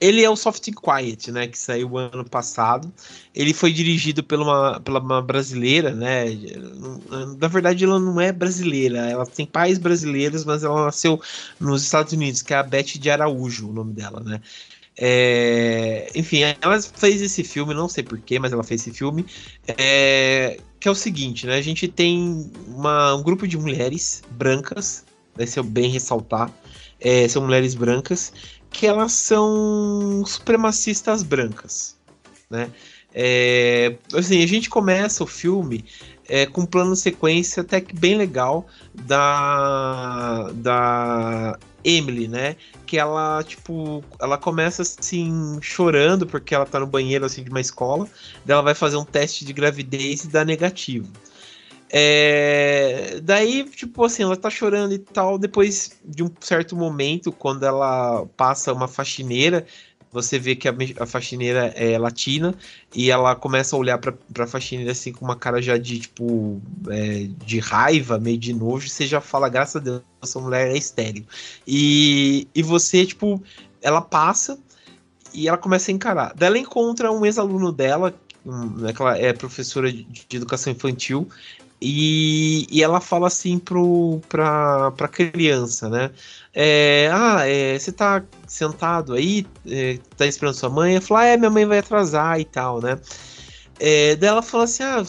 Ele 0.00 0.22
é 0.24 0.30
o 0.30 0.36
Soft 0.36 0.66
and 0.68 0.72
Quiet, 0.72 1.30
né? 1.30 1.46
Que 1.46 1.58
saiu 1.58 1.98
ano 1.98 2.24
passado. 2.24 2.92
Ele 3.34 3.52
foi 3.52 3.72
dirigido 3.72 4.22
por 4.24 4.40
uma, 4.40 4.80
pela 4.80 4.98
uma 4.98 5.20
brasileira, 5.20 5.94
né? 5.94 6.24
Na 7.38 7.48
verdade, 7.48 7.84
ela 7.84 7.98
não 7.98 8.20
é 8.20 8.32
brasileira. 8.32 8.98
Ela 9.10 9.26
tem 9.26 9.44
pais 9.44 9.78
brasileiros, 9.78 10.44
mas 10.44 10.64
ela 10.64 10.86
nasceu 10.86 11.20
nos 11.58 11.82
Estados 11.82 12.12
Unidos, 12.12 12.40
que 12.40 12.54
é 12.54 12.56
a 12.56 12.62
Beth 12.62 12.98
de 12.98 13.10
Araújo, 13.10 13.68
o 13.68 13.72
nome 13.72 13.92
dela, 13.92 14.20
né? 14.20 14.40
É, 15.02 16.10
enfim, 16.14 16.40
ela 16.60 16.80
fez 16.80 17.22
esse 17.22 17.42
filme, 17.42 17.72
não 17.72 17.88
sei 17.88 18.04
porquê, 18.04 18.38
mas 18.38 18.52
ela 18.52 18.62
fez 18.62 18.82
esse 18.82 18.92
filme. 18.92 19.24
É, 19.66 20.58
que 20.78 20.88
é 20.88 20.90
o 20.90 20.94
seguinte, 20.94 21.46
né? 21.46 21.56
A 21.56 21.62
gente 21.62 21.88
tem 21.88 22.50
uma, 22.68 23.14
um 23.14 23.22
grupo 23.22 23.46
de 23.46 23.56
mulheres 23.56 24.22
brancas, 24.32 25.04
vai 25.34 25.46
ser 25.46 25.62
bem 25.62 25.90
ressaltar, 25.90 26.52
é, 27.00 27.26
são 27.28 27.42
mulheres 27.42 27.74
brancas, 27.74 28.32
que 28.70 28.86
elas 28.86 29.12
são 29.12 30.24
supremacistas 30.26 31.22
brancas, 31.22 31.96
né? 32.48 32.70
É, 33.12 33.96
assim, 34.14 34.42
a 34.42 34.46
gente 34.46 34.70
começa 34.70 35.24
o 35.24 35.26
filme 35.26 35.84
é, 36.28 36.46
com 36.46 36.60
um 36.60 36.66
plano 36.66 36.94
sequência 36.94 37.62
até 37.62 37.80
que 37.80 37.94
bem 37.94 38.16
legal 38.16 38.66
da, 38.94 40.50
da 40.54 41.58
Emily, 41.84 42.28
né? 42.28 42.54
Que 42.86 42.98
ela, 42.98 43.42
tipo, 43.42 44.04
ela 44.20 44.38
começa 44.38 44.82
assim, 44.82 45.58
chorando 45.60 46.26
porque 46.26 46.54
ela 46.54 46.64
tá 46.64 46.78
no 46.78 46.86
banheiro 46.86 47.24
assim 47.24 47.42
de 47.42 47.50
uma 47.50 47.60
escola. 47.60 48.06
Ela 48.46 48.62
vai 48.62 48.74
fazer 48.74 48.96
um 48.96 49.04
teste 49.04 49.44
de 49.44 49.52
gravidez 49.52 50.24
e 50.24 50.28
dá 50.28 50.44
negativo. 50.44 51.08
É... 51.92 53.20
Daí, 53.22 53.64
tipo 53.64 54.04
assim, 54.04 54.22
ela 54.22 54.36
tá 54.36 54.48
chorando 54.48 54.94
e 54.94 54.98
tal. 54.98 55.38
Depois 55.38 55.98
de 56.04 56.22
um 56.22 56.30
certo 56.40 56.76
momento, 56.76 57.32
quando 57.32 57.64
ela 57.64 58.26
passa 58.36 58.72
uma 58.72 58.88
faxineira 58.88 59.66
você 60.12 60.38
vê 60.38 60.56
que 60.56 60.68
a, 60.68 60.74
a 60.98 61.06
faxineira 61.06 61.66
é 61.76 61.96
latina 61.96 62.54
e 62.94 63.10
ela 63.10 63.36
começa 63.36 63.76
a 63.76 63.78
olhar 63.78 63.98
pra, 63.98 64.12
pra 64.32 64.46
faxineira 64.46 64.92
assim 64.92 65.12
com 65.12 65.24
uma 65.24 65.36
cara 65.36 65.62
já 65.62 65.78
de 65.78 66.00
tipo 66.00 66.60
é, 66.88 67.28
de 67.44 67.58
raiva, 67.60 68.18
meio 68.18 68.38
de 68.38 68.52
nojo, 68.52 68.88
você 68.88 69.06
já 69.06 69.20
fala, 69.20 69.48
graças 69.48 69.76
a 69.76 69.78
Deus, 69.78 70.02
essa 70.20 70.40
mulher 70.40 70.68
é 70.68 70.76
estéreo. 70.76 71.24
E, 71.66 72.48
e 72.54 72.62
você, 72.62 73.06
tipo, 73.06 73.40
ela 73.80 74.00
passa 74.00 74.58
e 75.32 75.46
ela 75.46 75.56
começa 75.56 75.90
a 75.90 75.94
encarar. 75.94 76.34
Daí 76.34 76.48
ela 76.48 76.58
encontra 76.58 77.12
um 77.12 77.24
ex-aluno 77.24 77.70
dela, 77.70 78.12
um, 78.44 78.66
né, 78.78 78.92
que 78.92 79.00
ela 79.00 79.16
é 79.16 79.32
professora 79.32 79.92
de, 79.92 80.02
de 80.02 80.36
educação 80.36 80.72
infantil, 80.72 81.28
e, 81.80 82.66
e 82.70 82.82
ela 82.82 83.00
fala 83.00 83.28
assim 83.28 83.58
pro, 83.58 84.20
pra, 84.28 84.90
pra 84.92 85.08
criança, 85.08 85.88
né? 85.88 86.10
É, 86.52 87.08
ah, 87.12 87.48
é, 87.48 87.78
você 87.78 87.90
tá 87.90 88.22
sentado 88.46 89.14
aí, 89.14 89.46
é, 89.66 89.98
tá 90.16 90.26
esperando 90.26 90.54
sua 90.54 90.68
mãe? 90.68 90.92
Ela 90.92 91.00
fala, 91.00 91.20
ah, 91.20 91.26
é, 91.26 91.36
minha 91.36 91.50
mãe 91.50 91.64
vai 91.64 91.78
atrasar 91.78 92.38
e 92.38 92.44
tal, 92.44 92.80
né? 92.80 92.98
É, 93.78 94.14
daí 94.16 94.28
ela 94.28 94.42
fala 94.42 94.64
assim, 94.64 94.82
ah, 94.82 95.02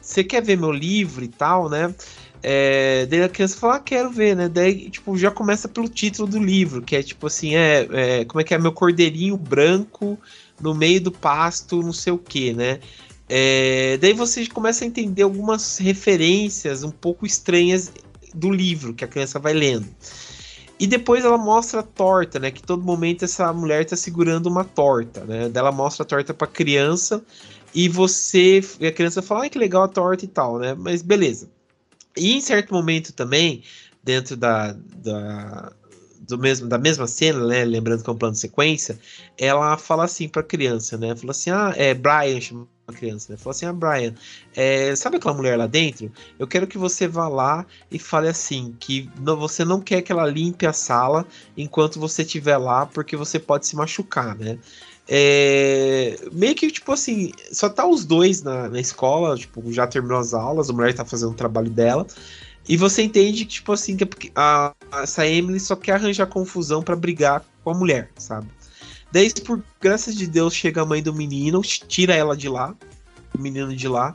você 0.00 0.22
quer 0.22 0.42
ver 0.42 0.58
meu 0.58 0.72
livro 0.72 1.24
e 1.24 1.28
tal, 1.28 1.68
né? 1.70 1.94
É, 2.42 3.06
daí 3.06 3.22
a 3.22 3.28
criança 3.28 3.58
fala, 3.58 3.76
ah, 3.76 3.80
quero 3.80 4.10
ver, 4.10 4.36
né? 4.36 4.48
Daí, 4.48 4.90
tipo, 4.90 5.16
já 5.16 5.30
começa 5.30 5.66
pelo 5.68 5.88
título 5.88 6.28
do 6.28 6.38
livro, 6.38 6.82
que 6.82 6.94
é 6.94 7.02
tipo 7.02 7.26
assim, 7.26 7.56
é, 7.56 7.88
é 7.92 8.24
como 8.24 8.40
é 8.40 8.44
que 8.44 8.54
é? 8.54 8.58
Meu 8.58 8.72
cordeirinho 8.72 9.36
branco 9.36 10.18
no 10.60 10.74
meio 10.74 11.00
do 11.00 11.10
pasto, 11.10 11.82
não 11.82 11.92
sei 11.92 12.12
o 12.12 12.18
que, 12.18 12.52
né? 12.52 12.80
É, 13.28 13.98
daí 13.98 14.12
você 14.12 14.46
começa 14.46 14.84
a 14.84 14.86
entender 14.86 15.22
algumas 15.22 15.78
referências 15.78 16.82
um 16.82 16.90
pouco 16.90 17.26
estranhas 17.26 17.92
do 18.34 18.50
livro 18.50 18.94
que 18.94 19.04
a 19.04 19.08
criança 19.08 19.38
vai 19.38 19.52
lendo. 19.52 19.86
E 20.80 20.86
depois 20.86 21.24
ela 21.24 21.36
mostra 21.36 21.80
a 21.80 21.82
torta, 21.82 22.38
né? 22.38 22.50
Que 22.50 22.62
todo 22.62 22.84
momento 22.84 23.24
essa 23.24 23.52
mulher 23.52 23.84
tá 23.84 23.96
segurando 23.96 24.46
uma 24.46 24.64
torta, 24.64 25.24
né? 25.24 25.48
Daí 25.48 25.60
ela 25.60 25.72
mostra 25.72 26.04
a 26.04 26.06
torta 26.06 26.32
pra 26.32 26.46
criança 26.46 27.22
e 27.74 27.88
você. 27.88 28.62
E 28.78 28.86
a 28.86 28.92
criança 28.92 29.20
fala, 29.20 29.42
ai 29.42 29.50
que 29.50 29.58
legal 29.58 29.82
a 29.82 29.88
torta 29.88 30.24
e 30.24 30.28
tal, 30.28 30.58
né? 30.58 30.74
Mas 30.74 31.02
beleza. 31.02 31.50
E 32.16 32.32
em 32.34 32.40
certo 32.40 32.72
momento 32.72 33.12
também, 33.12 33.62
dentro 34.04 34.36
da, 34.36 34.72
da, 34.72 35.72
do 36.20 36.38
mesmo, 36.38 36.68
da 36.68 36.78
mesma 36.78 37.08
cena, 37.08 37.44
né? 37.44 37.64
Lembrando 37.64 38.04
que 38.04 38.10
é 38.10 38.12
um 38.12 38.16
plano 38.16 38.34
de 38.34 38.40
sequência, 38.40 38.98
ela 39.36 39.76
fala 39.76 40.04
assim 40.04 40.28
pra 40.28 40.44
criança, 40.44 40.96
né? 40.96 41.14
Fala 41.16 41.32
assim, 41.32 41.50
ah, 41.50 41.74
é 41.76 41.92
Brian, 41.92 42.40
chama 42.40 42.68
a 42.88 42.92
criança, 42.92 43.32
né? 43.32 43.36
Fala 43.36 43.54
assim, 43.54 43.66
ah, 43.66 43.72
Brian, 43.72 44.14
é, 44.56 44.94
sabe 44.96 45.16
aquela 45.16 45.34
mulher 45.34 45.56
lá 45.56 45.66
dentro? 45.66 46.10
Eu 46.38 46.46
quero 46.46 46.66
que 46.66 46.78
você 46.78 47.06
vá 47.06 47.28
lá 47.28 47.66
e 47.90 47.98
fale 47.98 48.28
assim, 48.28 48.74
que 48.80 49.10
não, 49.20 49.36
você 49.36 49.64
não 49.64 49.80
quer 49.80 50.02
que 50.02 50.10
ela 50.10 50.26
limpe 50.26 50.66
a 50.66 50.72
sala 50.72 51.26
enquanto 51.56 52.00
você 52.00 52.22
estiver 52.22 52.56
lá, 52.56 52.86
porque 52.86 53.16
você 53.16 53.38
pode 53.38 53.66
se 53.66 53.76
machucar, 53.76 54.36
né? 54.36 54.58
É, 55.10 56.18
meio 56.32 56.54
que, 56.54 56.70
tipo 56.70 56.92
assim, 56.92 57.32
só 57.50 57.68
tá 57.68 57.86
os 57.86 58.04
dois 58.04 58.42
na, 58.42 58.68
na 58.68 58.80
escola, 58.80 59.36
tipo, 59.36 59.72
já 59.72 59.86
terminou 59.86 60.18
as 60.18 60.34
aulas, 60.34 60.68
a 60.68 60.72
mulher 60.72 60.94
tá 60.94 61.04
fazendo 61.04 61.30
o 61.32 61.34
trabalho 61.34 61.70
dela. 61.70 62.06
E 62.68 62.76
você 62.76 63.02
entende 63.02 63.46
que, 63.46 63.52
tipo 63.52 63.72
assim, 63.72 63.96
que 63.96 64.30
a, 64.34 64.74
a, 64.92 65.02
essa 65.02 65.26
Emily 65.26 65.58
só 65.58 65.74
quer 65.74 65.92
arranjar 65.92 66.26
confusão 66.26 66.82
para 66.82 66.94
brigar 66.94 67.42
com 67.64 67.70
a 67.70 67.74
mulher, 67.74 68.10
sabe? 68.18 68.46
Daí, 69.10 69.32
por 69.44 69.62
graças 69.80 70.14
de 70.14 70.26
Deus, 70.26 70.54
chega 70.54 70.82
a 70.82 70.86
mãe 70.86 71.02
do 71.02 71.14
menino, 71.14 71.62
tira 71.62 72.14
ela 72.14 72.36
de 72.36 72.48
lá, 72.48 72.76
o 73.34 73.40
menino 73.40 73.74
de 73.74 73.88
lá, 73.88 74.14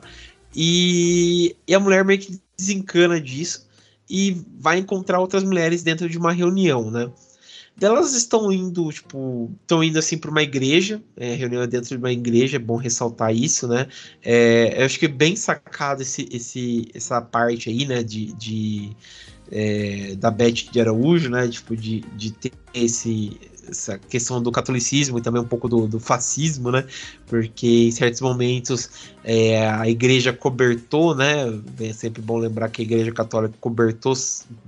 e, 0.54 1.56
e 1.66 1.74
a 1.74 1.80
mulher 1.80 2.04
meio 2.04 2.20
que 2.20 2.40
desencana 2.56 3.20
disso 3.20 3.66
e 4.08 4.42
vai 4.58 4.78
encontrar 4.78 5.18
outras 5.18 5.42
mulheres 5.42 5.82
dentro 5.82 6.08
de 6.08 6.18
uma 6.18 6.32
reunião, 6.32 6.90
né? 6.90 7.10
Delas 7.76 8.14
estão 8.14 8.52
indo, 8.52 8.88
tipo, 8.92 9.50
estão 9.62 9.82
indo 9.82 9.98
assim 9.98 10.16
para 10.16 10.30
uma 10.30 10.42
igreja, 10.42 11.02
é, 11.16 11.34
reunião 11.34 11.66
dentro 11.66 11.88
de 11.88 11.96
uma 11.96 12.12
igreja, 12.12 12.56
é 12.56 12.60
bom 12.60 12.76
ressaltar 12.76 13.34
isso, 13.34 13.66
né? 13.66 13.88
É, 14.22 14.80
eu 14.80 14.86
acho 14.86 14.96
que 14.96 15.06
é 15.06 15.08
bem 15.08 15.34
sacado 15.34 16.02
esse, 16.02 16.28
esse, 16.30 16.86
essa 16.94 17.20
parte 17.20 17.68
aí, 17.68 17.84
né, 17.84 18.04
de, 18.04 18.32
de 18.34 18.92
é, 19.50 20.14
da 20.14 20.30
Beth 20.30 20.70
de 20.70 20.80
Araújo, 20.80 21.28
né, 21.28 21.48
tipo, 21.48 21.76
de, 21.76 22.02
de 22.16 22.32
ter 22.32 22.52
esse, 22.72 23.40
essa 23.68 23.98
questão 23.98 24.42
do 24.42 24.50
catolicismo 24.50 25.18
e 25.18 25.22
também 25.22 25.40
um 25.40 25.46
pouco 25.46 25.68
do, 25.68 25.86
do 25.86 26.00
fascismo, 26.00 26.70
né? 26.70 26.84
Porque 27.26 27.88
em 27.88 27.90
certos 27.90 28.20
momentos 28.20 28.90
é, 29.22 29.68
a 29.68 29.88
igreja 29.88 30.32
cobertou, 30.32 31.14
né? 31.14 31.46
É 31.80 31.92
sempre 31.92 32.22
bom 32.22 32.38
lembrar 32.38 32.68
que 32.68 32.82
a 32.82 32.84
igreja 32.84 33.12
católica 33.12 33.54
cobertou 33.60 34.14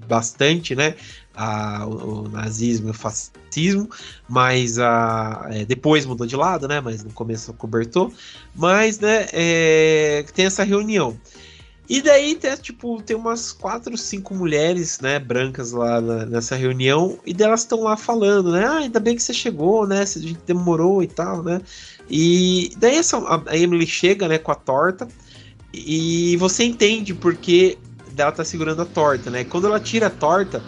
bastante, 0.07 0.75
né? 0.75 0.95
a, 1.37 1.87
o, 1.87 2.25
o, 2.25 2.29
nazismo 2.29 2.89
e 2.89 2.91
o 2.91 2.95
fascismo, 2.95 3.89
mas 4.27 4.79
a, 4.79 5.47
é, 5.51 5.65
depois 5.65 6.07
mudou 6.07 6.27
de 6.27 6.35
lado, 6.35 6.67
né? 6.67 6.81
Mas 6.81 7.05
no 7.05 7.13
começo 7.13 7.53
cobertou. 7.53 8.13
Mas, 8.55 8.99
né, 8.99 9.27
é, 9.33 10.25
tem 10.35 10.47
essa 10.47 10.65
reunião. 10.65 11.19
E 11.89 12.03
daí 12.03 12.35
tem, 12.35 12.57
tipo, 12.57 13.01
tem 13.01 13.17
umas 13.17 13.53
quatro, 13.53 13.97
cinco 13.97 14.35
mulheres, 14.35 14.99
né, 15.01 15.19
brancas 15.21 15.71
lá 15.71 16.01
na, 16.01 16.27
nessa 16.27 16.57
reunião, 16.57 17.19
e 17.25 17.33
delas 17.33 17.61
estão 17.61 17.83
lá 17.83 17.97
falando, 17.97 18.53
né? 18.53 18.65
Ah, 18.67 18.79
ainda 18.79 18.99
bem 18.99 19.15
que 19.15 19.23
você 19.23 19.33
chegou, 19.33 19.87
né? 19.87 20.01
A 20.01 20.05
gente 20.05 20.41
demorou 20.45 21.03
e 21.03 21.07
tal, 21.07 21.45
né? 21.45 21.61
E 22.11 22.73
daí 22.77 22.97
essa, 22.97 23.19
a 23.47 23.57
Emily 23.57 23.87
chega, 23.87 24.27
né, 24.27 24.39
com 24.39 24.51
a 24.51 24.57
torta, 24.57 25.07
e 25.73 26.37
você 26.39 26.65
entende 26.65 27.15
porque 27.15 27.79
dela 28.13 28.33
tá 28.33 28.45
segurando 28.45 28.83
a 28.83 28.87
torta, 28.87 29.31
né? 29.31 29.45
Quando 29.45 29.67
ela 29.67 29.79
tira 29.79 30.09
a 30.09 30.11
torta, 30.11 30.63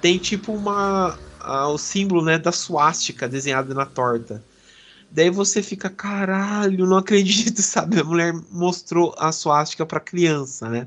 tem 0.00 0.18
tipo 0.18 0.52
uma 0.52 1.18
a, 1.40 1.68
o 1.68 1.78
símbolo 1.78 2.22
né, 2.22 2.38
da 2.38 2.52
suástica 2.52 3.28
desenhado 3.28 3.74
na 3.74 3.86
torta. 3.86 4.42
Daí 5.10 5.28
você 5.30 5.62
fica, 5.62 5.90
caralho, 5.90 6.86
não 6.86 6.96
acredito, 6.96 7.60
sabe? 7.62 8.00
A 8.00 8.04
mulher 8.04 8.32
mostrou 8.50 9.14
a 9.18 9.32
suástica 9.32 9.84
pra 9.84 10.00
criança, 10.00 10.68
né? 10.68 10.86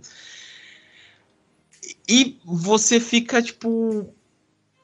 E 2.07 2.39
você 2.45 2.99
fica, 2.99 3.41
tipo, 3.41 4.13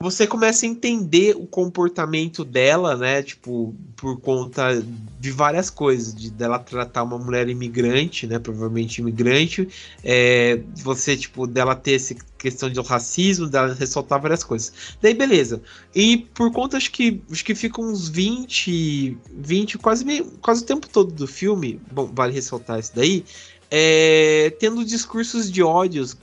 você 0.01 0.25
começa 0.25 0.65
a 0.65 0.69
entender 0.69 1.35
o 1.35 1.45
comportamento 1.45 2.45
dela, 2.45 2.95
né? 2.95 3.21
Tipo, 3.21 3.75
por 3.97 4.17
conta 4.21 4.81
de 5.19 5.29
várias 5.29 5.69
coisas, 5.69 6.15
de 6.15 6.31
dela 6.31 6.57
tratar 6.57 7.03
uma 7.03 7.17
mulher 7.17 7.49
imigrante, 7.49 8.25
né? 8.25 8.39
Provavelmente 8.39 9.01
imigrante, 9.01 9.67
é, 10.01 10.61
você, 10.77 11.17
tipo, 11.17 11.45
dela 11.45 11.75
ter 11.75 11.95
essa 11.95 12.15
questão 12.37 12.69
de 12.69 12.79
racismo, 12.79 13.45
dela 13.49 13.73
ressaltar 13.73 14.21
várias 14.21 14.41
coisas. 14.41 14.71
Daí, 15.01 15.13
beleza. 15.13 15.61
E 15.93 16.15
por 16.33 16.49
conta, 16.53 16.77
acho 16.77 16.91
que, 16.91 17.21
acho 17.29 17.43
que 17.43 17.53
fica 17.53 17.81
uns 17.81 18.07
20, 18.07 19.17
20, 19.35 19.77
quase, 19.79 20.05
meio, 20.05 20.27
quase 20.41 20.63
o 20.63 20.65
tempo 20.65 20.87
todo 20.87 21.11
do 21.11 21.27
filme, 21.27 21.77
bom, 21.91 22.09
vale 22.13 22.31
ressaltar 22.31 22.79
isso 22.79 22.93
daí, 22.95 23.25
é, 23.69 24.55
tendo 24.61 24.85
discursos 24.85 25.51
de 25.51 25.61
ódios, 25.61 26.15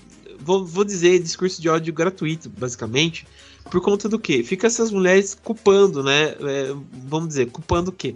vou, 0.47 0.65
vou 0.65 0.85
dizer 0.85 1.19
discurso 1.19 1.61
de 1.61 1.69
ódio 1.69 1.93
gratuito, 1.93 2.49
basicamente, 2.49 3.27
por 3.71 3.81
conta 3.81 4.09
do 4.09 4.19
quê? 4.19 4.45
Fica 4.45 4.69
essas 4.69 4.93
mulheres 4.93 5.35
culpando, 5.35 6.03
né? 6.03 6.37
É, 6.41 6.75
vamos 7.09 7.29
dizer, 7.29 7.51
culpando 7.51 7.91
o 7.91 7.93
quê? 7.93 8.15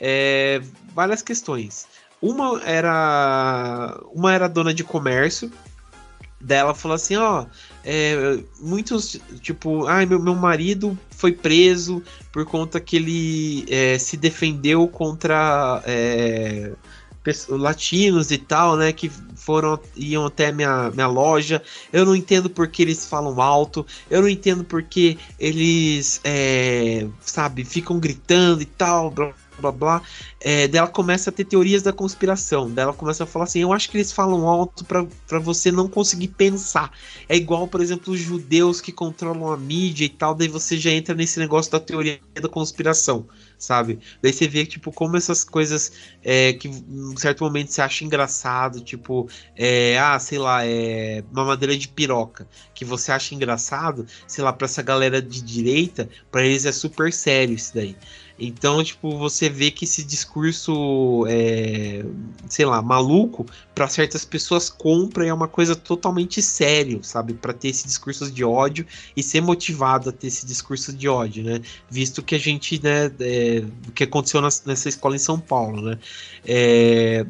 É, 0.00 0.62
várias 0.94 1.20
questões. 1.20 1.86
Uma 2.20 2.62
era 2.64 4.00
uma 4.14 4.32
era 4.32 4.46
dona 4.46 4.72
de 4.72 4.84
comércio, 4.84 5.50
dela 6.40 6.74
falou 6.74 6.94
assim, 6.94 7.16
ó, 7.16 7.46
é, 7.84 8.38
muitos, 8.60 9.20
tipo, 9.40 9.86
ai, 9.86 10.06
meu, 10.06 10.20
meu 10.20 10.34
marido 10.34 10.96
foi 11.10 11.32
preso 11.32 12.02
por 12.32 12.44
conta 12.44 12.80
que 12.80 12.96
ele 12.96 13.64
é, 13.68 13.98
se 13.98 14.16
defendeu 14.16 14.86
contra 14.86 15.82
é, 15.84 16.72
latinos 17.48 18.30
e 18.30 18.38
tal, 18.38 18.76
né, 18.76 18.92
que 18.92 19.10
foram 19.36 19.78
iam 19.96 20.26
até 20.26 20.52
minha, 20.52 20.90
minha 20.90 21.06
loja. 21.06 21.62
Eu 21.92 22.04
não 22.04 22.16
entendo 22.16 22.50
porque 22.50 22.82
eles 22.82 23.06
falam 23.06 23.40
alto. 23.40 23.86
Eu 24.10 24.22
não 24.22 24.28
entendo 24.28 24.64
porque 24.64 25.18
eles, 25.38 26.20
é, 26.24 27.06
sabe, 27.20 27.64
ficam 27.64 27.98
gritando 27.98 28.62
e 28.62 28.66
tal, 28.66 29.10
blá 29.10 29.32
blá 29.60 29.72
blá. 29.72 30.02
É, 30.40 30.66
dela 30.66 30.88
começa 30.88 31.30
a 31.30 31.32
ter 31.32 31.44
teorias 31.44 31.82
da 31.82 31.92
conspiração. 31.92 32.70
Dela 32.70 32.92
começa 32.92 33.24
a 33.24 33.26
falar 33.26 33.44
assim: 33.44 33.60
eu 33.60 33.72
acho 33.72 33.90
que 33.90 33.96
eles 33.96 34.12
falam 34.12 34.46
alto 34.48 34.84
para 34.84 35.38
você 35.38 35.70
não 35.70 35.88
conseguir 35.88 36.28
pensar. 36.28 36.90
É 37.28 37.36
igual, 37.36 37.68
por 37.68 37.80
exemplo, 37.80 38.12
os 38.12 38.20
judeus 38.20 38.80
que 38.80 38.92
controlam 38.92 39.52
a 39.52 39.56
mídia 39.56 40.04
e 40.04 40.08
tal. 40.08 40.34
Daí 40.34 40.48
você 40.48 40.76
já 40.76 40.90
entra 40.90 41.14
nesse 41.14 41.38
negócio 41.38 41.70
da 41.70 41.80
teoria 41.80 42.20
da 42.40 42.48
conspiração 42.48 43.26
sabe? 43.62 44.00
Daí 44.20 44.32
você 44.32 44.48
vê, 44.48 44.66
tipo, 44.66 44.92
como 44.92 45.16
essas 45.16 45.44
coisas 45.44 45.92
é, 46.22 46.52
que 46.52 46.68
em 46.68 47.16
certo 47.16 47.44
momento 47.44 47.72
você 47.72 47.80
acha 47.80 48.04
engraçado, 48.04 48.80
tipo, 48.80 49.28
é, 49.56 49.98
ah, 49.98 50.18
sei 50.18 50.38
lá, 50.38 50.66
é 50.66 51.22
uma 51.32 51.44
madeira 51.44 51.76
de 51.76 51.88
piroca, 51.88 52.46
que 52.74 52.84
você 52.84 53.12
acha 53.12 53.34
engraçado, 53.34 54.06
sei 54.26 54.42
lá, 54.42 54.52
pra 54.52 54.64
essa 54.64 54.82
galera 54.82 55.22
de 55.22 55.40
direita, 55.42 56.08
para 56.30 56.44
eles 56.44 56.66
é 56.66 56.72
super 56.72 57.12
sério 57.12 57.54
isso 57.54 57.72
daí. 57.74 57.96
Então, 58.44 58.82
tipo, 58.82 59.16
você 59.16 59.48
vê 59.48 59.70
que 59.70 59.84
esse 59.84 60.02
discurso, 60.02 61.24
é, 61.28 62.04
sei 62.48 62.64
lá, 62.64 62.82
maluco, 62.82 63.46
para 63.72 63.86
certas 63.86 64.24
pessoas 64.24 64.68
compra 64.68 65.24
e 65.24 65.28
é 65.28 65.34
uma 65.34 65.46
coisa 65.46 65.76
totalmente 65.76 66.42
sério, 66.42 67.04
sabe? 67.04 67.34
Para 67.34 67.52
ter 67.52 67.68
esse 67.68 67.86
discurso 67.86 68.30
de 68.30 68.44
ódio 68.44 68.84
e 69.16 69.22
ser 69.22 69.40
motivado 69.40 70.10
a 70.10 70.12
ter 70.12 70.26
esse 70.26 70.44
discurso 70.44 70.92
de 70.92 71.08
ódio, 71.08 71.44
né? 71.44 71.60
Visto 71.88 72.20
que 72.20 72.34
a 72.34 72.38
gente, 72.38 72.82
né, 72.82 73.12
é, 73.20 73.62
o 73.86 73.92
que 73.92 74.02
aconteceu 74.04 74.40
nessa 74.40 74.88
escola 74.88 75.14
em 75.14 75.20
São 75.20 75.38
Paulo, 75.38 75.80
né? 75.80 75.98
É, 76.44 77.24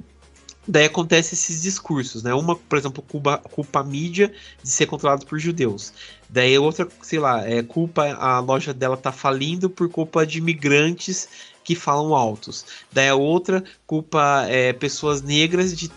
Daí 0.66 0.84
acontece 0.84 1.34
esses 1.34 1.60
discursos, 1.60 2.22
né? 2.22 2.32
Uma, 2.32 2.54
por 2.54 2.78
exemplo, 2.78 3.02
culpa, 3.02 3.38
culpa 3.38 3.80
a 3.80 3.84
mídia 3.84 4.32
de 4.62 4.70
ser 4.70 4.86
controlado 4.86 5.26
por 5.26 5.36
judeus. 5.36 5.92
Daí 6.32 6.58
outra, 6.58 6.88
sei 7.02 7.18
lá, 7.18 7.46
é 7.46 7.62
culpa 7.62 8.14
a 8.14 8.40
loja 8.40 8.72
dela 8.72 8.96
tá 8.96 9.12
falindo 9.12 9.68
por 9.68 9.90
culpa 9.90 10.26
de 10.26 10.38
imigrantes 10.38 11.28
que 11.62 11.74
falam 11.74 12.14
altos. 12.14 12.64
Daí 12.90 13.10
a 13.10 13.14
outra 13.14 13.62
culpa 13.86 14.46
é, 14.48 14.72
pessoas 14.72 15.20
negras 15.20 15.76
de 15.76 15.90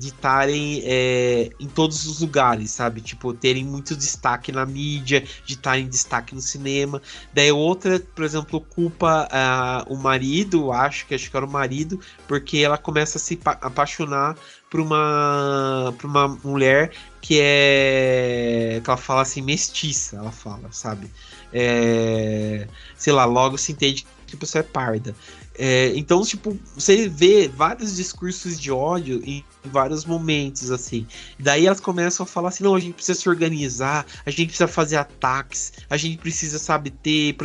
estarem 0.00 0.80
é, 0.84 1.50
em 1.60 1.68
todos 1.68 2.06
os 2.06 2.20
lugares, 2.20 2.70
sabe? 2.70 3.02
Tipo, 3.02 3.34
terem 3.34 3.64
muito 3.64 3.94
destaque 3.94 4.50
na 4.50 4.64
mídia, 4.64 5.20
de 5.44 5.52
estarem 5.52 5.84
em 5.84 5.88
destaque 5.88 6.34
no 6.34 6.40
cinema. 6.40 7.00
Daí 7.34 7.52
outra, 7.52 8.00
por 8.00 8.24
exemplo, 8.24 8.62
culpa 8.62 9.28
uh, 9.28 9.92
o 9.92 9.96
marido, 9.98 10.72
acho 10.72 11.06
que 11.06 11.14
acho 11.14 11.30
que 11.30 11.36
era 11.36 11.44
o 11.44 11.50
marido, 11.50 12.00
porque 12.26 12.58
ela 12.58 12.78
começa 12.78 13.18
a 13.18 13.20
se 13.20 13.38
apaixonar 13.44 14.36
por 14.70 14.80
uma, 14.80 15.94
por 15.98 16.06
uma 16.06 16.28
mulher 16.42 16.92
que 17.22 17.38
é. 17.40 18.80
que 18.84 18.90
ela 18.90 18.96
fala 18.96 19.22
assim, 19.22 19.40
mestiça, 19.40 20.16
ela 20.16 20.32
fala, 20.32 20.70
sabe? 20.72 21.10
É, 21.52 22.66
sei 22.96 23.12
lá, 23.12 23.24
logo 23.24 23.56
se 23.56 23.72
entende 23.72 24.04
que 24.26 24.36
pessoa 24.36 24.60
é 24.60 24.64
parda. 24.64 25.14
É, 25.56 25.92
então, 25.94 26.22
tipo, 26.22 26.58
você 26.74 27.08
vê 27.08 27.46
vários 27.46 27.94
discursos 27.94 28.58
de 28.58 28.72
ódio 28.72 29.22
em 29.24 29.44
vários 29.64 30.04
momentos, 30.04 30.70
assim. 30.70 31.06
Daí 31.38 31.66
elas 31.66 31.78
começam 31.78 32.24
a 32.24 32.26
falar 32.26 32.48
assim: 32.48 32.64
não, 32.64 32.74
a 32.74 32.80
gente 32.80 32.94
precisa 32.94 33.20
se 33.20 33.28
organizar, 33.28 34.04
a 34.26 34.30
gente 34.30 34.46
precisa 34.46 34.66
fazer 34.66 34.96
ataques, 34.96 35.72
a 35.88 35.96
gente 35.96 36.18
precisa, 36.18 36.58
sabe, 36.58 36.90
ter, 36.90 37.36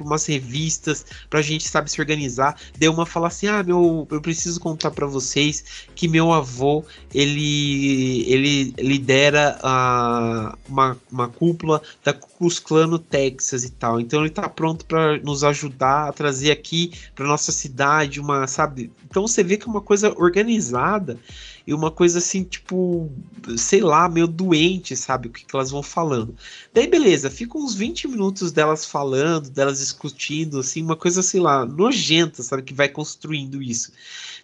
umas 0.00 0.26
revistas 0.26 1.04
pra 1.28 1.42
gente, 1.42 1.68
sabe, 1.68 1.90
se 1.90 2.00
organizar. 2.00 2.56
Deu 2.76 2.92
uma 2.92 3.06
fala 3.06 3.28
assim: 3.28 3.46
"Ah, 3.46 3.62
meu, 3.62 4.06
eu 4.10 4.20
preciso 4.20 4.60
contar 4.60 4.90
para 4.90 5.06
vocês 5.06 5.64
que 5.94 6.08
meu 6.08 6.32
avô, 6.32 6.84
ele 7.12 8.24
ele 8.30 8.74
lidera 8.78 9.58
a, 9.62 10.56
uma, 10.68 10.96
uma 11.10 11.28
cúpula 11.28 11.82
da 12.04 12.12
Klan 12.12 12.86
no 12.86 12.98
Texas 12.98 13.64
e 13.64 13.70
tal. 13.70 14.00
Então 14.00 14.20
ele 14.20 14.30
tá 14.30 14.48
pronto 14.48 14.84
para 14.84 15.18
nos 15.18 15.42
ajudar 15.44 16.08
a 16.08 16.12
trazer 16.12 16.50
aqui 16.50 16.92
para 17.14 17.26
nossa 17.26 17.52
cidade 17.52 18.20
uma, 18.20 18.46
sabe? 18.46 18.92
Então 19.08 19.26
você 19.26 19.42
vê 19.42 19.56
que 19.56 19.66
é 19.66 19.70
uma 19.70 19.80
coisa 19.80 20.12
organizada 20.16 21.18
e 21.68 21.74
uma 21.74 21.90
coisa 21.90 22.16
assim, 22.16 22.44
tipo, 22.44 23.12
sei 23.58 23.82
lá, 23.82 24.08
meio 24.08 24.26
doente, 24.26 24.96
sabe? 24.96 25.28
O 25.28 25.30
que, 25.30 25.44
que 25.44 25.54
elas 25.54 25.70
vão 25.70 25.82
falando. 25.82 26.34
Daí, 26.72 26.86
beleza, 26.86 27.28
fica 27.28 27.58
uns 27.58 27.74
20 27.74 28.08
minutos 28.08 28.50
delas 28.50 28.86
falando, 28.86 29.50
delas 29.50 29.78
discutindo, 29.78 30.60
assim, 30.60 30.82
uma 30.82 30.96
coisa, 30.96 31.22
sei 31.22 31.40
lá, 31.40 31.66
nojenta, 31.66 32.42
sabe? 32.42 32.62
Que 32.62 32.72
vai 32.72 32.88
construindo 32.88 33.62
isso. 33.62 33.92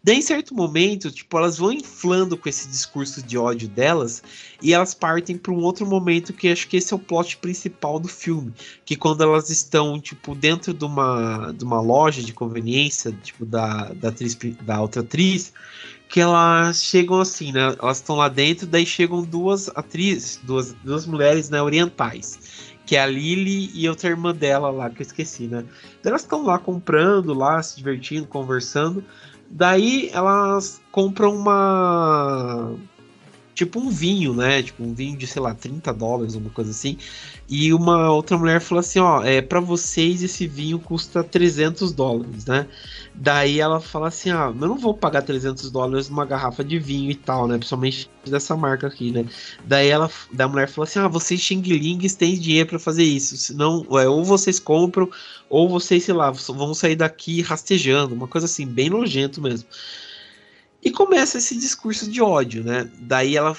Daí, 0.02 0.18
em 0.18 0.20
certo 0.20 0.54
momento, 0.54 1.10
tipo, 1.10 1.38
elas 1.38 1.56
vão 1.56 1.72
inflando 1.72 2.36
com 2.36 2.46
esse 2.46 2.68
discurso 2.68 3.22
de 3.22 3.38
ódio 3.38 3.68
delas 3.68 4.22
e 4.60 4.74
elas 4.74 4.92
partem 4.92 5.38
para 5.38 5.50
um 5.50 5.62
outro 5.62 5.86
momento 5.86 6.34
que 6.34 6.48
acho 6.48 6.68
que 6.68 6.76
esse 6.76 6.92
é 6.92 6.96
o 6.96 7.00
plot 7.00 7.38
principal 7.38 7.98
do 7.98 8.06
filme. 8.06 8.52
Que 8.84 8.96
quando 8.96 9.22
elas 9.22 9.48
estão, 9.48 9.98
tipo, 9.98 10.34
dentro 10.34 10.74
de 10.74 10.84
uma, 10.84 11.52
de 11.56 11.64
uma 11.64 11.80
loja 11.80 12.22
de 12.22 12.34
conveniência, 12.34 13.16
tipo, 13.22 13.46
da, 13.46 13.94
da, 13.94 14.10
atriz, 14.10 14.36
da 14.60 14.82
outra 14.82 15.00
atriz, 15.00 15.54
que 16.08 16.20
elas 16.20 16.82
chegam 16.82 17.20
assim, 17.20 17.52
né? 17.52 17.74
Elas 17.80 17.98
estão 17.98 18.16
lá 18.16 18.28
dentro, 18.28 18.66
daí 18.66 18.86
chegam 18.86 19.22
duas 19.22 19.68
atrizes, 19.74 20.40
duas, 20.42 20.72
duas 20.84 21.06
mulheres 21.06 21.50
né, 21.50 21.60
orientais, 21.60 22.74
que 22.86 22.96
é 22.96 23.02
a 23.02 23.06
Lily 23.06 23.70
e 23.74 23.88
outra 23.88 24.10
irmã 24.10 24.34
dela 24.34 24.70
lá, 24.70 24.90
que 24.90 25.02
eu 25.02 25.06
esqueci, 25.06 25.46
né? 25.46 25.64
Elas 26.04 26.22
estão 26.22 26.44
lá 26.44 26.58
comprando, 26.58 27.34
lá 27.34 27.62
se 27.62 27.76
divertindo, 27.76 28.26
conversando. 28.26 29.04
Daí 29.50 30.10
elas 30.12 30.80
compram 30.90 31.34
uma 31.34 32.74
tipo 33.54 33.78
um 33.78 33.88
vinho, 33.88 34.34
né? 34.34 34.62
Tipo 34.62 34.82
um 34.82 34.92
vinho 34.92 35.16
de, 35.16 35.26
sei 35.26 35.40
lá, 35.40 35.54
30 35.54 35.92
dólares, 35.92 36.34
uma 36.34 36.50
coisa 36.50 36.70
assim. 36.72 36.98
E 37.48 37.72
uma 37.72 38.10
outra 38.10 38.36
mulher 38.36 38.60
falou 38.60 38.80
assim: 38.80 38.98
Ó, 38.98 39.22
é 39.22 39.40
para 39.40 39.60
vocês 39.60 40.22
esse 40.22 40.46
vinho 40.46 40.78
custa 40.78 41.22
300 41.22 41.92
dólares, 41.92 42.44
né? 42.46 42.66
Daí 43.14 43.60
ela 43.60 43.80
fala 43.80 44.08
assim: 44.08 44.30
Ah, 44.30 44.46
eu 44.48 44.68
não 44.68 44.76
vou 44.78 44.94
pagar 44.94 45.22
300 45.22 45.70
dólares 45.70 46.08
numa 46.08 46.24
garrafa 46.24 46.64
de 46.64 46.78
vinho 46.78 47.10
e 47.10 47.14
tal, 47.14 47.46
né? 47.46 47.56
Principalmente 47.56 48.10
dessa 48.26 48.56
marca 48.56 48.86
aqui, 48.88 49.12
né? 49.12 49.24
Daí 49.64 49.88
ela, 49.88 50.10
da 50.32 50.48
mulher 50.48 50.68
falou 50.68 50.84
assim: 50.84 50.98
Ah, 50.98 51.08
vocês 51.08 51.40
xing-lings 51.40 52.14
têm 52.16 52.38
dinheiro 52.38 52.70
para 52.70 52.78
fazer 52.78 53.04
isso. 53.04 53.36
Senão, 53.36 53.86
é, 53.92 54.08
ou 54.08 54.24
vocês 54.24 54.58
compram, 54.58 55.08
ou 55.48 55.68
vocês, 55.68 56.04
sei 56.04 56.14
lá, 56.14 56.30
vão 56.30 56.74
sair 56.74 56.96
daqui 56.96 57.40
rastejando. 57.40 58.14
Uma 58.14 58.26
coisa 58.26 58.46
assim, 58.46 58.66
bem 58.66 58.90
nojento 58.90 59.40
mesmo. 59.40 59.68
E 60.84 60.90
começa 60.90 61.38
esse 61.38 61.56
discurso 61.56 62.10
de 62.10 62.20
ódio, 62.20 62.62
né? 62.62 62.90
Daí 63.00 63.36
ela, 63.36 63.56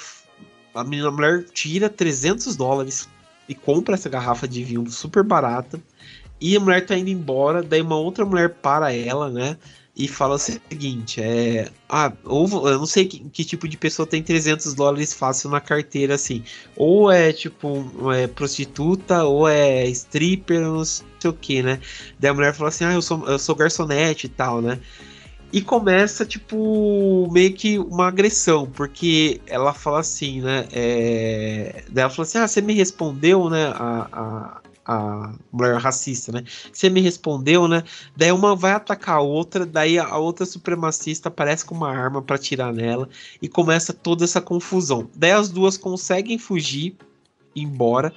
a 0.73 0.83
menina 0.83 1.07
a 1.07 1.11
mulher 1.11 1.45
tira 1.45 1.89
300 1.89 2.55
dólares 2.55 3.09
e 3.49 3.55
compra 3.55 3.95
essa 3.95 4.09
garrafa 4.09 4.47
de 4.47 4.63
vinho 4.63 4.87
super 4.89 5.23
barata. 5.23 5.81
E 6.39 6.55
a 6.55 6.59
mulher 6.59 6.85
tá 6.85 6.95
indo 6.97 7.09
embora, 7.09 7.63
daí 7.63 7.81
uma 7.81 7.95
outra 7.95 8.25
mulher 8.25 8.55
para 8.55 8.93
ela, 8.93 9.29
né? 9.29 9.57
E 9.95 10.07
fala 10.07 10.35
o 10.35 10.37
seguinte: 10.37 11.21
é. 11.21 11.71
Ah, 11.87 12.11
ou 12.25 12.47
eu 12.69 12.77
não 12.77 12.85
sei 12.85 13.05
que, 13.05 13.19
que, 13.29 13.45
tipo 13.45 13.67
de 13.67 13.77
pessoa 13.77 14.05
tem 14.05 14.21
300 14.21 14.73
dólares 14.73 15.13
fácil 15.13 15.49
na 15.49 15.61
carteira, 15.61 16.15
assim. 16.15 16.43
Ou 16.75 17.09
é 17.09 17.31
tipo 17.31 17.89
é 18.13 18.27
prostituta, 18.27 19.23
ou 19.23 19.47
é 19.47 19.87
stripper, 19.87 20.59
não 20.61 20.83
sei 20.83 21.01
o 21.25 21.33
que, 21.33 21.63
né? 21.63 21.79
Daí 22.19 22.31
a 22.31 22.33
mulher 22.33 22.53
fala 22.53 22.69
assim: 22.69 22.83
Ah, 22.83 22.93
eu 22.93 23.01
sou, 23.01 23.25
eu 23.27 23.39
sou 23.39 23.55
garçonete 23.55 24.27
e 24.27 24.29
tal, 24.29 24.61
né? 24.61 24.79
E 25.55 25.61
começa, 25.61 26.25
tipo, 26.25 27.29
meio 27.31 27.53
que 27.53 27.79
uma 27.79 28.07
agressão, 28.09 28.65
porque 28.65 29.39
ela 29.47 29.73
fala 29.73 30.01
assim, 30.01 30.41
né? 30.41 30.67
É... 30.69 31.85
Ela 31.95 32.09
fala 32.09 32.27
assim: 32.27 32.37
Ah, 32.39 32.45
você 32.45 32.59
me 32.59 32.73
respondeu, 32.73 33.49
né? 33.49 33.67
A, 33.67 34.09
a, 34.11 34.61
a 34.85 35.33
mulher 35.53 35.77
racista, 35.77 36.33
né? 36.33 36.43
Você 36.73 36.89
me 36.89 36.99
respondeu, 36.99 37.69
né? 37.69 37.85
Daí 38.17 38.33
uma 38.33 38.53
vai 38.53 38.73
atacar 38.73 39.15
a 39.15 39.21
outra, 39.21 39.65
daí 39.65 39.97
a 39.97 40.17
outra 40.17 40.45
supremacista 40.45 41.29
aparece 41.29 41.63
com 41.63 41.73
uma 41.73 41.89
arma 41.89 42.21
para 42.21 42.37
tirar 42.37 42.73
nela 42.73 43.07
e 43.41 43.47
começa 43.47 43.93
toda 43.93 44.25
essa 44.25 44.41
confusão. 44.41 45.09
Daí 45.15 45.31
as 45.31 45.47
duas 45.47 45.77
conseguem 45.77 46.37
fugir, 46.37 46.97
embora. 47.55 48.13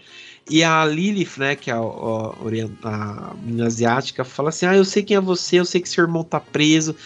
E 0.50 0.64
a 0.64 0.84
Lilith, 0.84 1.38
né, 1.38 1.54
que 1.54 1.70
é 1.70 1.74
a, 1.74 1.78
a, 1.78 3.30
a 3.30 3.34
menina 3.34 3.66
asiática, 3.66 4.24
fala 4.24 4.48
assim: 4.48 4.66
Ah, 4.66 4.76
eu 4.76 4.84
sei 4.84 5.02
quem 5.02 5.16
é 5.16 5.20
você, 5.20 5.60
eu 5.60 5.64
sei 5.64 5.80
que 5.80 5.88
seu 5.88 6.02
irmão 6.02 6.24
tá 6.24 6.40
preso, 6.40 6.96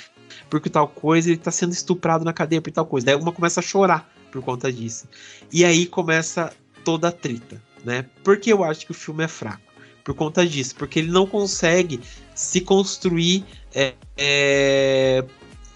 porque 0.52 0.68
tal 0.68 0.86
coisa, 0.86 1.30
ele 1.30 1.38
tá 1.38 1.50
sendo 1.50 1.72
estuprado 1.72 2.26
na 2.26 2.32
cadeia 2.34 2.60
por 2.60 2.70
tal 2.70 2.84
coisa. 2.84 3.06
Daí 3.06 3.14
uma 3.14 3.32
começa 3.32 3.60
a 3.60 3.62
chorar 3.62 4.06
por 4.30 4.42
conta 4.42 4.70
disso. 4.70 5.08
E 5.50 5.64
aí 5.64 5.86
começa 5.86 6.52
toda 6.84 7.08
a 7.08 7.10
treta, 7.10 7.58
né? 7.82 8.04
Porque 8.22 8.52
eu 8.52 8.62
acho 8.62 8.84
que 8.84 8.90
o 8.90 8.94
filme 8.94 9.24
é 9.24 9.28
fraco. 9.28 9.62
Por 10.04 10.14
conta 10.14 10.46
disso, 10.46 10.76
porque 10.76 10.98
ele 10.98 11.10
não 11.10 11.26
consegue 11.26 12.02
se 12.34 12.60
construir, 12.60 13.46
é, 13.74 13.94
é, 14.14 15.24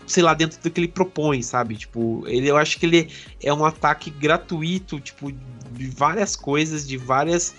sei 0.06 0.22
lá, 0.22 0.34
dentro 0.34 0.60
do 0.60 0.70
que 0.70 0.78
ele 0.78 0.88
propõe, 0.88 1.40
sabe? 1.40 1.76
Tipo, 1.76 2.24
ele, 2.26 2.46
eu 2.46 2.58
acho 2.58 2.78
que 2.78 2.84
ele 2.84 3.10
é 3.42 3.54
um 3.54 3.64
ataque 3.64 4.10
gratuito, 4.10 5.00
tipo, 5.00 5.32
de 5.32 5.86
várias 5.88 6.36
coisas, 6.36 6.86
de 6.86 6.98
várias 6.98 7.54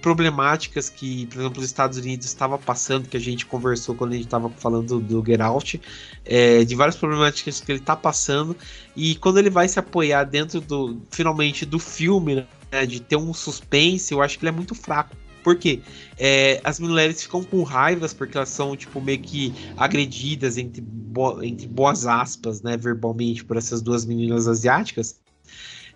problemáticas 0.00 0.88
que, 0.88 1.26
por 1.26 1.40
exemplo, 1.40 1.58
os 1.60 1.64
Estados 1.66 1.98
Unidos 1.98 2.26
estava 2.26 2.58
passando, 2.58 3.08
que 3.08 3.16
a 3.16 3.20
gente 3.20 3.46
conversou 3.46 3.94
quando 3.94 4.12
a 4.12 4.14
gente 4.14 4.26
estava 4.26 4.48
falando 4.50 5.00
do 5.00 5.24
Get 5.24 5.40
Out, 5.40 5.80
é, 6.24 6.64
de 6.64 6.74
várias 6.74 6.96
problemáticas 6.96 7.60
que 7.60 7.72
ele 7.72 7.78
está 7.78 7.96
passando, 7.96 8.56
e 8.96 9.16
quando 9.16 9.38
ele 9.38 9.50
vai 9.50 9.68
se 9.68 9.78
apoiar 9.78 10.24
dentro 10.24 10.60
do, 10.60 11.00
finalmente, 11.10 11.66
do 11.66 11.78
filme, 11.78 12.46
né, 12.70 12.86
de 12.86 13.00
ter 13.00 13.16
um 13.16 13.34
suspense, 13.34 14.12
eu 14.12 14.22
acho 14.22 14.38
que 14.38 14.44
ele 14.44 14.50
é 14.50 14.56
muito 14.56 14.74
fraco. 14.74 15.16
Por 15.42 15.56
quê? 15.56 15.80
É, 16.16 16.60
as 16.62 16.78
mulheres 16.78 17.22
ficam 17.22 17.42
com 17.42 17.64
raivas 17.64 18.14
porque 18.14 18.36
elas 18.36 18.48
são, 18.48 18.76
tipo, 18.76 19.00
meio 19.00 19.18
que 19.18 19.52
agredidas, 19.76 20.56
entre, 20.56 20.80
bo 20.80 21.42
entre 21.42 21.66
boas 21.66 22.06
aspas, 22.06 22.62
né, 22.62 22.76
verbalmente, 22.76 23.44
por 23.44 23.56
essas 23.56 23.82
duas 23.82 24.04
meninas 24.04 24.46
asiáticas. 24.46 25.20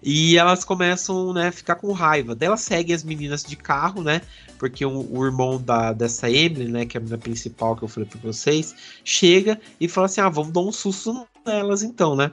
E 0.08 0.38
elas 0.38 0.62
começam, 0.62 1.32
né, 1.32 1.50
ficar 1.50 1.74
com 1.74 1.90
raiva. 1.90 2.32
Daí 2.32 2.46
elas 2.46 2.60
seguem 2.60 2.94
as 2.94 3.02
meninas 3.02 3.42
de 3.42 3.56
carro, 3.56 4.04
né? 4.04 4.22
Porque 4.56 4.86
o, 4.86 5.04
o, 5.10 5.26
irmão 5.26 5.60
da, 5.60 5.92
dessa 5.92 6.30
Emily, 6.30 6.70
né, 6.70 6.86
que 6.86 6.96
é 6.96 6.98
a 6.98 7.00
menina 7.00 7.18
principal 7.18 7.74
que 7.74 7.82
eu 7.82 7.88
falei 7.88 8.08
pra 8.08 8.20
vocês, 8.20 8.72
chega 9.02 9.60
e 9.80 9.88
fala 9.88 10.06
assim: 10.06 10.20
ah, 10.20 10.28
vamos 10.28 10.52
dar 10.52 10.60
um 10.60 10.70
susto 10.70 11.26
nelas 11.44 11.82
então, 11.82 12.14
né? 12.14 12.30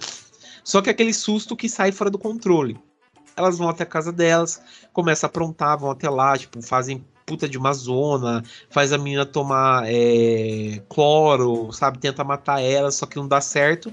Só 0.64 0.84
que 0.84 0.90
aquele 0.92 1.12
susto 1.16 1.56
que 1.56 1.68
sai 1.68 1.92
fora 1.92 2.12
do 2.12 2.20
controle. 2.20 2.80
Elas 3.36 3.58
vão 3.58 3.68
até 3.68 3.82
a 3.82 3.88
casa 3.88 4.12
delas, 4.12 4.62
começam 4.94 5.28
a 5.28 5.30
aprontar, 5.32 5.76
vão 5.80 5.90
até 5.90 6.08
lá, 6.08 6.38
tipo, 6.38 6.62
fazem 6.62 7.04
puta 7.26 7.50
de 7.50 7.58
uma 7.58 7.74
zona, 7.74 8.44
faz 8.70 8.94
a 8.94 9.00
menina 9.00 9.26
tomar 9.26 9.86
é, 9.88 10.80
cloro, 10.88 11.74
sabe? 11.74 11.98
Tenta 11.98 12.24
matar 12.24 12.62
ela, 12.62 12.92
só 12.92 13.08
que 13.08 13.16
não 13.16 13.28
dá 13.28 13.42
certo. 13.42 13.92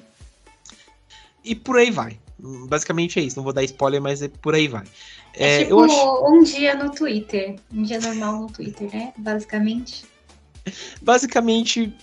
E 1.43 1.55
por 1.55 1.78
aí 1.78 1.90
vai. 1.90 2.19
Basicamente 2.69 3.19
é 3.19 3.23
isso, 3.23 3.37
não 3.37 3.45
vou 3.45 3.53
dar 3.53 3.62
spoiler, 3.65 4.01
mas 4.01 4.23
é 4.23 4.29
por 4.29 4.55
aí 4.55 4.69
vai. 4.69 4.85
É, 5.35 5.62
é 5.62 5.65
tipo 5.65 5.81
acho... 5.81 6.25
um 6.27 6.43
dia 6.43 6.75
no 6.75 6.91
Twitter. 6.91 7.57
Um 7.73 7.83
dia 7.83 8.01
normal 8.01 8.41
no 8.43 8.47
Twitter, 8.49 8.91
né? 8.93 9.12
Basicamente. 9.17 10.05
Basicamente, 11.01 11.95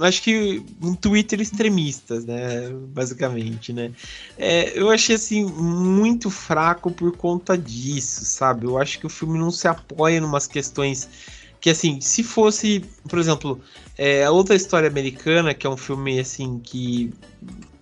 acho 0.00 0.22
que 0.22 0.62
um 0.82 0.94
Twitter 0.94 1.40
extremistas, 1.40 2.24
né? 2.24 2.70
Basicamente, 2.88 3.72
né? 3.72 3.92
É, 4.36 4.78
eu 4.78 4.90
achei 4.90 5.14
assim 5.14 5.44
muito 5.44 6.30
fraco 6.30 6.90
por 6.90 7.16
conta 7.16 7.56
disso, 7.56 8.24
sabe? 8.24 8.66
Eu 8.66 8.78
acho 8.78 8.98
que 8.98 9.06
o 9.06 9.10
filme 9.10 9.38
não 9.38 9.50
se 9.50 9.68
apoia 9.68 10.18
em 10.18 10.24
umas 10.24 10.46
questões 10.46 11.08
que 11.60 11.70
assim, 11.70 12.00
se 12.00 12.22
fosse, 12.22 12.84
por 13.08 13.18
exemplo, 13.18 13.60
é, 13.96 14.24
a 14.24 14.30
outra 14.30 14.54
história 14.54 14.88
americana, 14.88 15.54
que 15.54 15.66
é 15.66 15.70
um 15.70 15.76
filme 15.76 16.18
assim 16.18 16.60
que 16.60 17.12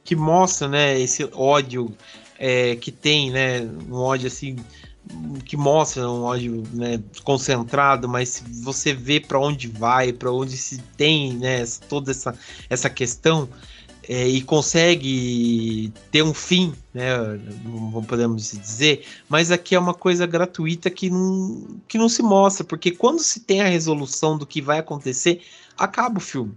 que 0.06 0.14
mostra, 0.14 0.68
né, 0.68 0.98
esse 0.98 1.28
ódio 1.34 1.92
é, 2.38 2.76
que 2.76 2.92
tem, 2.92 3.30
né, 3.30 3.68
um 3.90 3.96
ódio 3.96 4.28
assim 4.28 4.56
que 5.44 5.56
mostra 5.56 6.08
um 6.08 6.22
ódio 6.22 6.64
né, 6.72 7.00
concentrado, 7.22 8.08
mas 8.08 8.42
você 8.62 8.92
vê 8.92 9.20
para 9.20 9.38
onde 9.38 9.68
vai, 9.68 10.12
para 10.12 10.32
onde 10.32 10.56
se 10.56 10.78
tem, 10.96 11.34
né, 11.34 11.64
toda 11.88 12.10
essa, 12.12 12.36
essa 12.70 12.88
questão 12.88 13.48
é, 14.08 14.26
e 14.26 14.40
consegue 14.42 15.92
ter 16.10 16.22
um 16.22 16.34
fim, 16.34 16.72
né, 16.94 17.16
não 17.64 18.02
podemos 18.02 18.52
dizer, 18.52 19.04
mas 19.28 19.50
aqui 19.50 19.74
é 19.74 19.78
uma 19.78 19.94
coisa 19.94 20.26
gratuita 20.26 20.88
que 20.90 21.10
não, 21.10 21.66
que 21.88 21.98
não 21.98 22.08
se 22.08 22.22
mostra, 22.22 22.64
porque 22.64 22.90
quando 22.90 23.20
se 23.20 23.40
tem 23.40 23.60
a 23.60 23.68
resolução 23.68 24.38
do 24.38 24.46
que 24.46 24.60
vai 24.60 24.78
acontecer, 24.78 25.42
acaba 25.76 26.18
o 26.18 26.20
filme. 26.20 26.54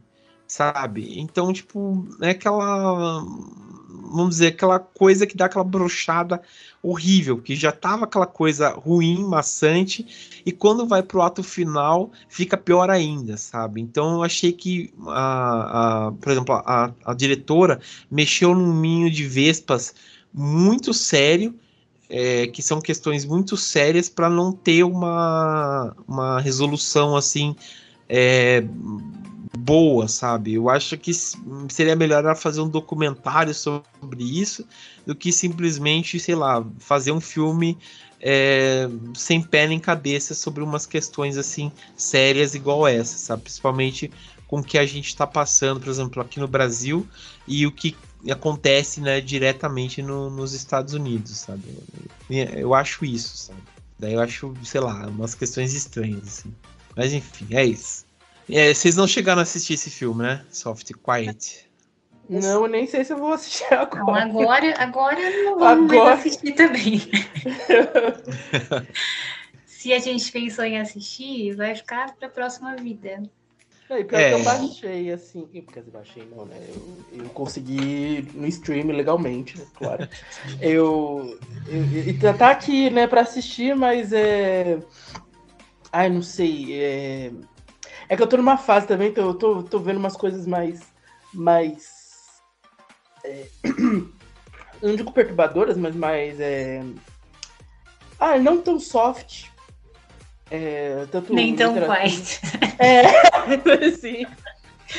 Sabe? 0.50 1.20
Então, 1.20 1.54
tipo, 1.54 2.06
é 2.22 2.32
aquela. 2.32 3.24
Vamos 4.12 4.30
dizer, 4.32 4.48
aquela 4.48 4.80
coisa 4.80 5.28
que 5.28 5.38
dá 5.38 5.46
aquela 5.46 5.64
brochada 5.64 6.42
horrível, 6.82 7.38
que 7.38 7.56
já 7.56 7.72
tava 7.72 8.06
aquela 8.06 8.26
coisa 8.26 8.70
ruim, 8.70 9.24
maçante, 9.24 10.42
e 10.44 10.52
quando 10.52 10.88
vai 10.88 11.04
pro 11.04 11.22
ato 11.22 11.44
final, 11.44 12.12
fica 12.28 12.58
pior 12.58 12.90
ainda, 12.90 13.38
sabe? 13.38 13.82
Então 13.82 14.16
eu 14.16 14.24
achei 14.24 14.52
que, 14.52 14.92
a, 15.08 16.08
a 16.08 16.12
por 16.14 16.32
exemplo, 16.32 16.56
a, 16.56 16.92
a 17.06 17.14
diretora 17.14 17.80
mexeu 18.10 18.56
num 18.56 18.80
ninho 18.80 19.12
de 19.12 19.26
vespas 19.26 19.94
muito 20.34 20.92
sério, 20.92 21.54
é, 22.10 22.48
que 22.48 22.64
são 22.64 22.82
questões 22.82 23.26
muito 23.26 23.56
sérias 23.56 24.10
para 24.10 24.30
não 24.30 24.52
ter 24.52 24.84
uma, 24.84 25.96
uma 26.08 26.40
resolução 26.40 27.16
assim 27.16 27.56
é, 28.10 28.64
boa, 29.58 30.08
sabe? 30.08 30.54
Eu 30.54 30.70
acho 30.70 30.98
que 30.98 31.12
seria 31.70 31.96
melhor 31.96 32.24
ela 32.24 32.36
fazer 32.36 32.62
um 32.62 32.70
documentário 32.70 33.54
sobre 33.54 34.24
isso 34.24 34.66
do 35.06 35.16
que 35.16 35.32
simplesmente, 35.32 36.20
sei 36.20 36.36
lá, 36.36 36.66
fazer 36.80 37.12
um 37.12 37.22
filme 37.22 37.78
é, 38.22 38.88
sem 39.16 39.42
pé 39.42 39.68
nem 39.68 39.80
cabeça 39.80 40.34
sobre 40.34 40.64
umas 40.64 40.86
questões 40.86 41.38
assim 41.38 41.72
sérias 41.96 42.54
igual 42.54 42.88
essa, 42.88 43.18
sabe? 43.18 43.44
Principalmente 43.44 44.12
com 44.48 44.60
o 44.60 44.64
que 44.64 44.78
a 44.78 44.86
gente 44.86 45.08
está 45.08 45.28
passando, 45.28 45.80
por 45.80 45.90
exemplo, 45.90 46.22
aqui 46.22 46.40
no 46.40 46.48
Brasil 46.48 47.08
e 47.48 47.66
o 47.66 47.72
que 47.72 47.96
acontece 48.30 49.00
né, 49.00 49.22
diretamente 49.22 50.02
no, 50.02 50.30
nos 50.30 50.54
Estados 50.54 50.94
Unidos, 50.94 51.38
sabe? 51.38 51.64
Eu, 52.30 52.74
acho 52.74 53.06
isso, 53.06 53.38
sabe? 53.38 53.60
Daí 53.98 54.14
eu 54.14 54.20
acho, 54.20 54.54
sei 54.64 54.82
lá, 54.82 55.08
umas 55.08 55.36
questões 55.36 55.74
estranhas, 55.74 56.28
assim. 56.28 56.54
Mas 56.96 57.14
enfim, 57.14 57.48
é 57.52 57.64
isso. 57.64 58.09
É, 58.50 58.74
vocês 58.74 58.96
não 58.96 59.08
chegaram 59.08 59.40
a 59.40 59.44
assistir 59.44 59.74
esse 59.74 59.90
filme, 59.90 60.24
né? 60.24 60.46
Soft 60.50 60.92
Quiet. 61.04 61.70
Não, 62.30 62.68
nem 62.68 62.86
sei 62.86 63.04
se 63.04 63.14
eu 63.14 63.18
vou 63.18 63.34
assistir 63.34 63.74
agora. 63.74 64.26
Não, 64.26 64.42
agora, 64.42 64.76
agora 64.78 65.44
não 65.44 65.58
vamos 65.58 65.92
agora... 65.92 66.12
mais 66.12 66.20
assistir 66.20 66.54
também. 66.54 67.02
se 69.66 69.94
a 69.94 70.00
gente 70.00 70.32
pensou 70.32 70.64
em 70.64 70.80
assistir, 70.80 71.56
vai 71.56 71.76
ficar 71.76 72.16
para 72.16 72.28
a 72.28 72.32
próxima 72.32 72.76
vida. 72.76 73.24
É, 73.90 74.04
pior 74.04 74.20
é. 74.20 74.30
que 74.30 74.36
eu 74.36 74.44
baixei, 74.44 75.12
assim. 75.12 75.48
Quer 75.48 75.80
dizer, 75.80 75.92
baixei 75.92 76.28
não, 76.30 76.46
né? 76.46 76.56
Eu, 76.70 77.24
eu 77.24 77.30
consegui 77.30 78.28
no 78.36 78.46
stream 78.46 78.86
legalmente, 78.88 79.58
né? 79.58 79.66
claro. 79.76 80.08
eu, 80.62 81.40
eu, 81.68 82.16
eu. 82.22 82.38
Tá 82.38 82.52
aqui, 82.52 82.92
né, 82.92 83.08
pra 83.08 83.22
assistir, 83.22 83.76
mas 83.76 84.14
é. 84.14 84.78
Ai, 85.92 86.10
não 86.10 86.22
sei. 86.22 86.80
É... 86.80 87.32
É 88.10 88.18
que 88.18 88.24
eu 88.24 88.28
tô 88.28 88.38
numa 88.38 88.58
fase 88.58 88.88
também, 88.88 89.10
então 89.10 89.28
eu 89.28 89.36
tô, 89.36 89.62
tô 89.62 89.78
vendo 89.78 89.98
umas 89.98 90.18
coisas 90.18 90.48
mais. 90.48 90.82
mais. 91.32 92.42
É, 93.24 93.46
não 94.82 94.96
digo 94.96 95.12
perturbadoras, 95.12 95.78
mas 95.78 95.96
mais. 95.96 96.40
É, 96.40 96.84
ah, 98.20 98.40
não 98.40 98.60
tão 98.62 98.80
soft. 98.80 99.46
É, 100.50 101.06
tanto 101.12 101.34
Nem 101.34 101.56
tão 101.56 101.76
quiet. 101.76 102.42
É, 102.80 103.92
sim. 103.92 104.26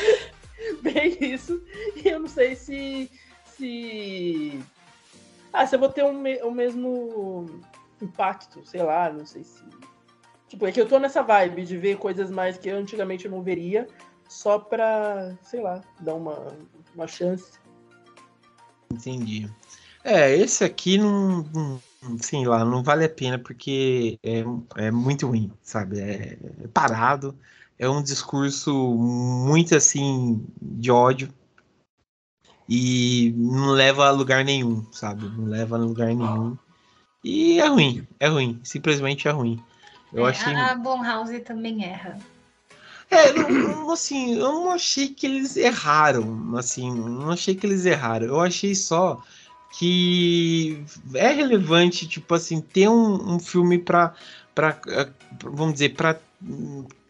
Bem 0.81 1.17
isso. 1.21 1.61
E 1.97 2.09
eu 2.09 2.21
não 2.21 2.29
sei 2.29 2.55
se. 2.55 3.11
se. 3.45 4.63
Ah, 5.53 5.67
se 5.67 5.75
eu 5.75 5.81
vou 5.81 5.89
ter 5.89 6.05
um, 6.05 6.23
o 6.47 6.51
mesmo 6.53 7.47
impacto, 8.01 8.65
sei 8.65 8.83
lá, 8.83 9.11
não 9.11 9.27
sei 9.27 9.43
se 9.43 9.65
Tipo, 10.51 10.67
é 10.67 10.73
que 10.73 10.81
eu 10.81 10.89
tô 10.89 10.99
nessa 10.99 11.23
vibe 11.23 11.65
de 11.65 11.77
ver 11.77 11.97
coisas 11.97 12.29
mais 12.29 12.59
que 12.59 12.69
eu 12.69 12.77
antigamente 12.77 13.29
não 13.29 13.41
veria, 13.41 13.87
só 14.29 14.59
pra, 14.59 15.33
sei 15.43 15.63
lá, 15.63 15.81
dar 16.01 16.15
uma, 16.15 16.49
uma 16.93 17.07
chance. 17.07 17.53
Entendi. 18.93 19.49
É, 20.03 20.35
esse 20.37 20.65
aqui 20.65 20.99
não, 20.99 21.81
sei 22.21 22.45
lá, 22.45 22.65
não 22.65 22.83
vale 22.83 23.05
a 23.05 23.09
pena 23.09 23.39
porque 23.39 24.19
é, 24.25 24.43
é 24.77 24.91
muito 24.91 25.29
ruim, 25.29 25.53
sabe? 25.63 26.01
É, 26.01 26.37
é 26.65 26.69
parado, 26.75 27.39
é 27.79 27.89
um 27.89 28.03
discurso 28.03 28.73
muito 28.75 29.77
assim 29.77 30.45
de 30.61 30.91
ódio 30.91 31.33
e 32.69 33.33
não 33.37 33.71
leva 33.71 34.09
a 34.09 34.11
lugar 34.11 34.45
nenhum, 34.45 34.85
sabe? 34.91 35.29
Não 35.29 35.45
leva 35.45 35.77
a 35.77 35.79
lugar 35.79 36.09
nenhum. 36.09 36.59
E 37.23 37.61
é 37.61 37.67
ruim, 37.69 38.05
é 38.19 38.27
ruim, 38.27 38.59
simplesmente 38.65 39.29
é 39.29 39.31
ruim. 39.31 39.63
Eu 40.13 40.27
é, 40.27 40.31
achei... 40.31 40.55
A 40.55 40.75
Blumhouse 40.75 41.39
também 41.41 41.85
erra. 41.85 42.19
É, 43.11 43.33
não, 43.33 43.91
assim, 43.91 44.35
eu 44.35 44.53
não 44.53 44.71
achei 44.71 45.09
que 45.09 45.27
eles 45.27 45.57
erraram, 45.57 46.57
assim, 46.57 46.95
não 46.95 47.31
achei 47.31 47.57
que 47.57 47.67
eles 47.67 47.85
erraram. 47.85 48.27
Eu 48.27 48.41
achei 48.41 48.73
só 48.75 49.21
que 49.73 50.85
é 51.15 51.33
relevante, 51.33 52.07
tipo 52.07 52.35
assim, 52.35 52.61
ter 52.61 52.89
um, 52.89 53.35
um 53.35 53.39
filme 53.39 53.79
para 53.79 54.15
para 54.55 54.81
vamos 55.43 55.75
dizer, 55.75 55.95
para 55.95 56.21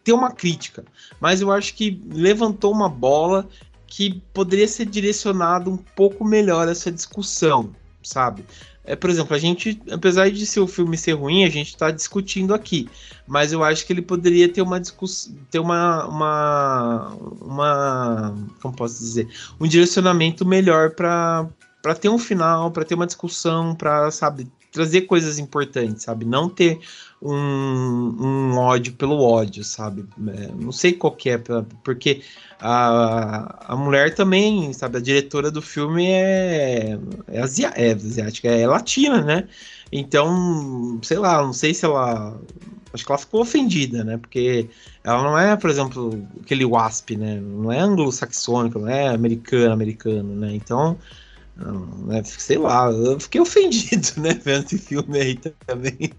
ter 0.03 0.13
uma 0.13 0.31
crítica. 0.31 0.83
Mas 1.19 1.41
eu 1.41 1.51
acho 1.51 1.73
que 1.75 2.01
levantou 2.11 2.71
uma 2.71 2.89
bola 2.89 3.47
que 3.87 4.21
poderia 4.33 4.67
ser 4.67 4.85
direcionado 4.85 5.69
um 5.69 5.77
pouco 5.77 6.23
melhor 6.23 6.67
essa 6.67 6.91
discussão, 6.91 7.75
sabe? 8.03 8.45
É, 8.83 8.95
por 8.95 9.09
exemplo, 9.09 9.35
a 9.35 9.39
gente, 9.39 9.79
apesar 9.91 10.31
de 10.31 10.45
ser 10.45 10.59
o 10.59 10.67
filme 10.67 10.97
ser 10.97 11.13
ruim, 11.13 11.43
a 11.43 11.49
gente 11.49 11.67
está 11.67 11.91
discutindo 11.91 12.53
aqui, 12.53 12.89
mas 13.27 13.53
eu 13.53 13.63
acho 13.63 13.85
que 13.85 13.93
ele 13.93 14.01
poderia 14.01 14.49
ter 14.49 14.61
uma 14.61 14.79
discussão, 14.79 15.33
ter 15.51 15.59
uma, 15.59 16.07
uma, 16.07 17.17
uma, 17.41 18.35
como 18.61 18.75
posso 18.75 18.99
dizer, 18.99 19.27
um 19.59 19.67
direcionamento 19.67 20.45
melhor 20.45 20.91
para 20.91 21.47
para 21.81 21.95
ter 21.95 22.09
um 22.09 22.19
final, 22.19 22.69
para 22.69 22.85
ter 22.85 22.93
uma 22.93 23.07
discussão, 23.07 23.73
para 23.73 24.11
sabe 24.11 24.47
trazer 24.71 25.01
coisas 25.01 25.39
importantes, 25.39 26.03
sabe, 26.03 26.25
não 26.25 26.47
ter 26.47 26.79
um, 27.21 28.15
um 28.19 28.57
ódio 28.57 28.93
pelo 28.93 29.21
ódio, 29.21 29.63
sabe, 29.63 30.05
é, 30.27 30.47
não 30.55 30.71
sei 30.71 30.93
qual 30.93 31.13
que 31.13 31.29
é, 31.29 31.37
porque 31.83 32.21
a, 32.59 33.73
a 33.73 33.75
mulher 33.75 34.15
também, 34.15 34.73
sabe, 34.73 34.97
a 34.97 35.01
diretora 35.01 35.51
do 35.51 35.61
filme 35.61 36.07
é, 36.07 36.97
é, 37.27 37.41
asia, 37.41 37.69
é 37.75 37.91
asiática, 37.91 38.47
é 38.49 38.67
latina, 38.67 39.21
né? 39.21 39.47
Então, 39.91 40.99
sei 41.03 41.17
lá, 41.17 41.41
não 41.41 41.53
sei 41.53 41.73
se 41.73 41.85
ela. 41.85 42.39
Acho 42.93 43.05
que 43.05 43.11
ela 43.11 43.19
ficou 43.19 43.41
ofendida, 43.41 44.03
né? 44.03 44.17
Porque 44.17 44.69
ela 45.03 45.23
não 45.23 45.37
é, 45.37 45.55
por 45.55 45.69
exemplo, 45.69 46.27
aquele 46.41 46.65
WASP, 46.65 47.15
né? 47.15 47.39
Não 47.39 47.71
é 47.71 47.79
anglo-saxônico, 47.79 48.79
não 48.79 48.89
é 48.89 49.07
americano, 49.09 49.73
americano, 49.73 50.35
né? 50.35 50.53
Então, 50.53 50.97
né? 52.05 52.21
sei 52.23 52.57
lá, 52.57 52.91
eu 52.91 53.19
fiquei 53.19 53.41
ofendido, 53.41 54.07
né? 54.21 54.33
Vendo 54.43 54.65
esse 54.65 54.77
filme 54.77 55.19
aí 55.19 55.35
também. 55.65 56.11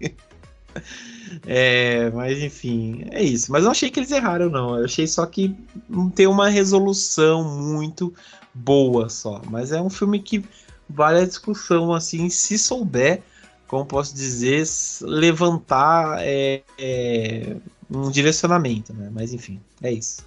É, 1.47 2.11
mas 2.11 2.39
enfim, 2.41 3.05
é 3.09 3.23
isso. 3.23 3.51
Mas 3.51 3.63
não 3.63 3.71
achei 3.71 3.89
que 3.89 3.99
eles 3.99 4.11
erraram, 4.11 4.49
não. 4.49 4.77
Eu 4.77 4.85
achei 4.85 5.07
só 5.07 5.25
que 5.25 5.55
não 5.89 6.09
tem 6.09 6.27
uma 6.27 6.47
resolução 6.47 7.43
muito 7.43 8.13
boa 8.53 9.09
só. 9.09 9.41
Mas 9.49 9.71
é 9.71 9.81
um 9.81 9.89
filme 9.89 10.19
que 10.21 10.45
vale 10.87 11.19
a 11.19 11.25
discussão, 11.25 11.91
assim, 11.91 12.29
se 12.29 12.57
souber, 12.57 13.23
como 13.67 13.85
posso 13.85 14.13
dizer, 14.13 14.63
levantar 15.01 16.19
é, 16.21 16.61
é, 16.77 17.55
um 17.89 18.11
direcionamento, 18.11 18.93
né? 18.93 19.09
Mas 19.11 19.33
enfim, 19.33 19.59
é 19.81 19.91
isso. 19.91 20.25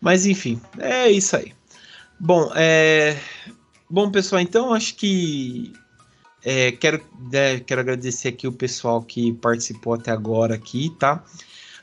Mas 0.00 0.26
enfim, 0.26 0.60
é 0.78 1.10
isso 1.10 1.34
aí. 1.36 1.54
Bom, 2.20 2.52
é... 2.54 3.18
Bom, 3.88 4.10
pessoal, 4.10 4.40
então 4.40 4.74
acho 4.74 4.96
que 4.96 5.72
é, 6.44 6.72
quero, 6.72 7.00
né, 7.32 7.58
quero 7.60 7.80
agradecer 7.80 8.28
aqui 8.28 8.46
o 8.46 8.52
pessoal 8.52 9.02
que 9.02 9.32
participou 9.32 9.94
até 9.94 10.10
agora 10.10 10.54
aqui, 10.54 10.90
tá? 10.98 11.24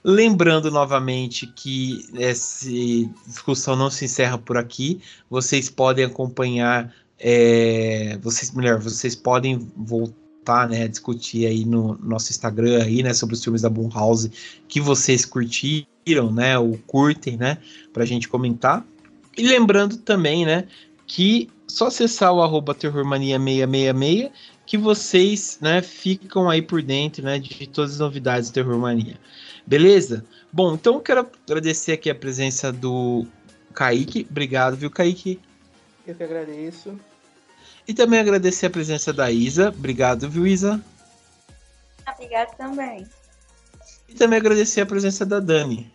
Lembrando 0.04 0.70
novamente 0.70 1.48
que 1.48 2.06
essa 2.16 2.68
discussão 3.26 3.76
não 3.76 3.90
se 3.90 4.06
encerra 4.06 4.38
por 4.38 4.58
aqui. 4.58 5.02
Vocês 5.30 5.70
podem 5.70 6.06
acompanhar, 6.06 6.94
é, 7.20 8.18
vocês, 8.22 8.52
melhor, 8.52 8.80
vocês 8.80 9.16
podem 9.16 9.72
voltar, 9.76 10.68
né, 10.70 10.84
a 10.84 10.88
discutir 10.88 11.46
aí 11.46 11.66
no 11.66 11.98
nosso 12.02 12.32
Instagram 12.32 12.84
aí, 12.84 13.04
né, 13.04 13.14
sobre 13.14 13.36
os 13.36 13.44
filmes 13.44 13.62
da 13.62 13.70
Blumhouse 13.70 14.32
que 14.68 14.82
vocês 14.82 15.24
curtiram, 15.24 16.32
né, 16.32 16.58
ou 16.58 16.80
curtem, 16.88 17.38
né, 17.38 17.60
para 17.94 18.04
a 18.04 18.08
gente 18.08 18.28
comentar. 18.28 18.84
E 19.38 19.48
lembrando 19.48 19.98
também, 19.98 20.46
né, 20.46 20.68
que 21.06 21.48
só 21.68 21.88
acessar 21.88 22.34
o 22.34 22.42
arroba 22.42 22.76
terrormania666 22.76 24.32
que 24.72 24.78
vocês 24.78 25.58
né, 25.60 25.82
ficam 25.82 26.50
aí 26.50 26.62
por 26.62 26.82
dentro 26.82 27.22
né, 27.22 27.38
de 27.38 27.68
todas 27.68 27.92
as 27.92 28.00
novidades 28.00 28.50
do 28.50 28.54
Terror 28.54 28.80
Mania. 28.80 29.20
Beleza? 29.68 30.26
Bom, 30.50 30.76
então 30.76 30.94
eu 30.94 31.02
quero 31.02 31.30
agradecer 31.46 31.92
aqui 31.92 32.10
a 32.10 32.16
presença 32.16 32.72
do 32.72 33.28
Kaique. 33.74 34.26
Obrigado, 34.32 34.78
viu, 34.78 34.90
Kaique? 34.90 35.42
Eu 36.08 36.16
que 36.16 36.24
agradeço. 36.24 36.98
E 37.86 37.94
também 37.94 38.22
agradecer 38.22 38.68
a 38.68 38.70
presença 38.70 39.12
da 39.12 39.30
Isa. 39.30 39.68
Obrigado, 39.78 40.30
viu, 40.30 40.48
Isa? 40.48 40.82
Obrigado 42.08 42.56
também. 42.56 43.06
E 44.08 44.14
também 44.14 44.40
agradecer 44.40 44.80
a 44.80 44.86
presença 44.86 45.26
da 45.26 45.42
Dani. 45.42 45.92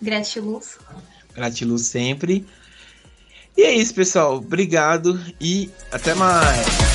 Gratiluz. 0.00 0.80
Gratiluz 1.32 1.82
sempre. 1.82 2.44
E 3.62 3.64
é 3.64 3.74
isso, 3.76 3.94
pessoal. 3.94 4.38
Obrigado 4.38 5.20
e 5.40 5.70
até 5.92 6.14
mais. 6.14 6.91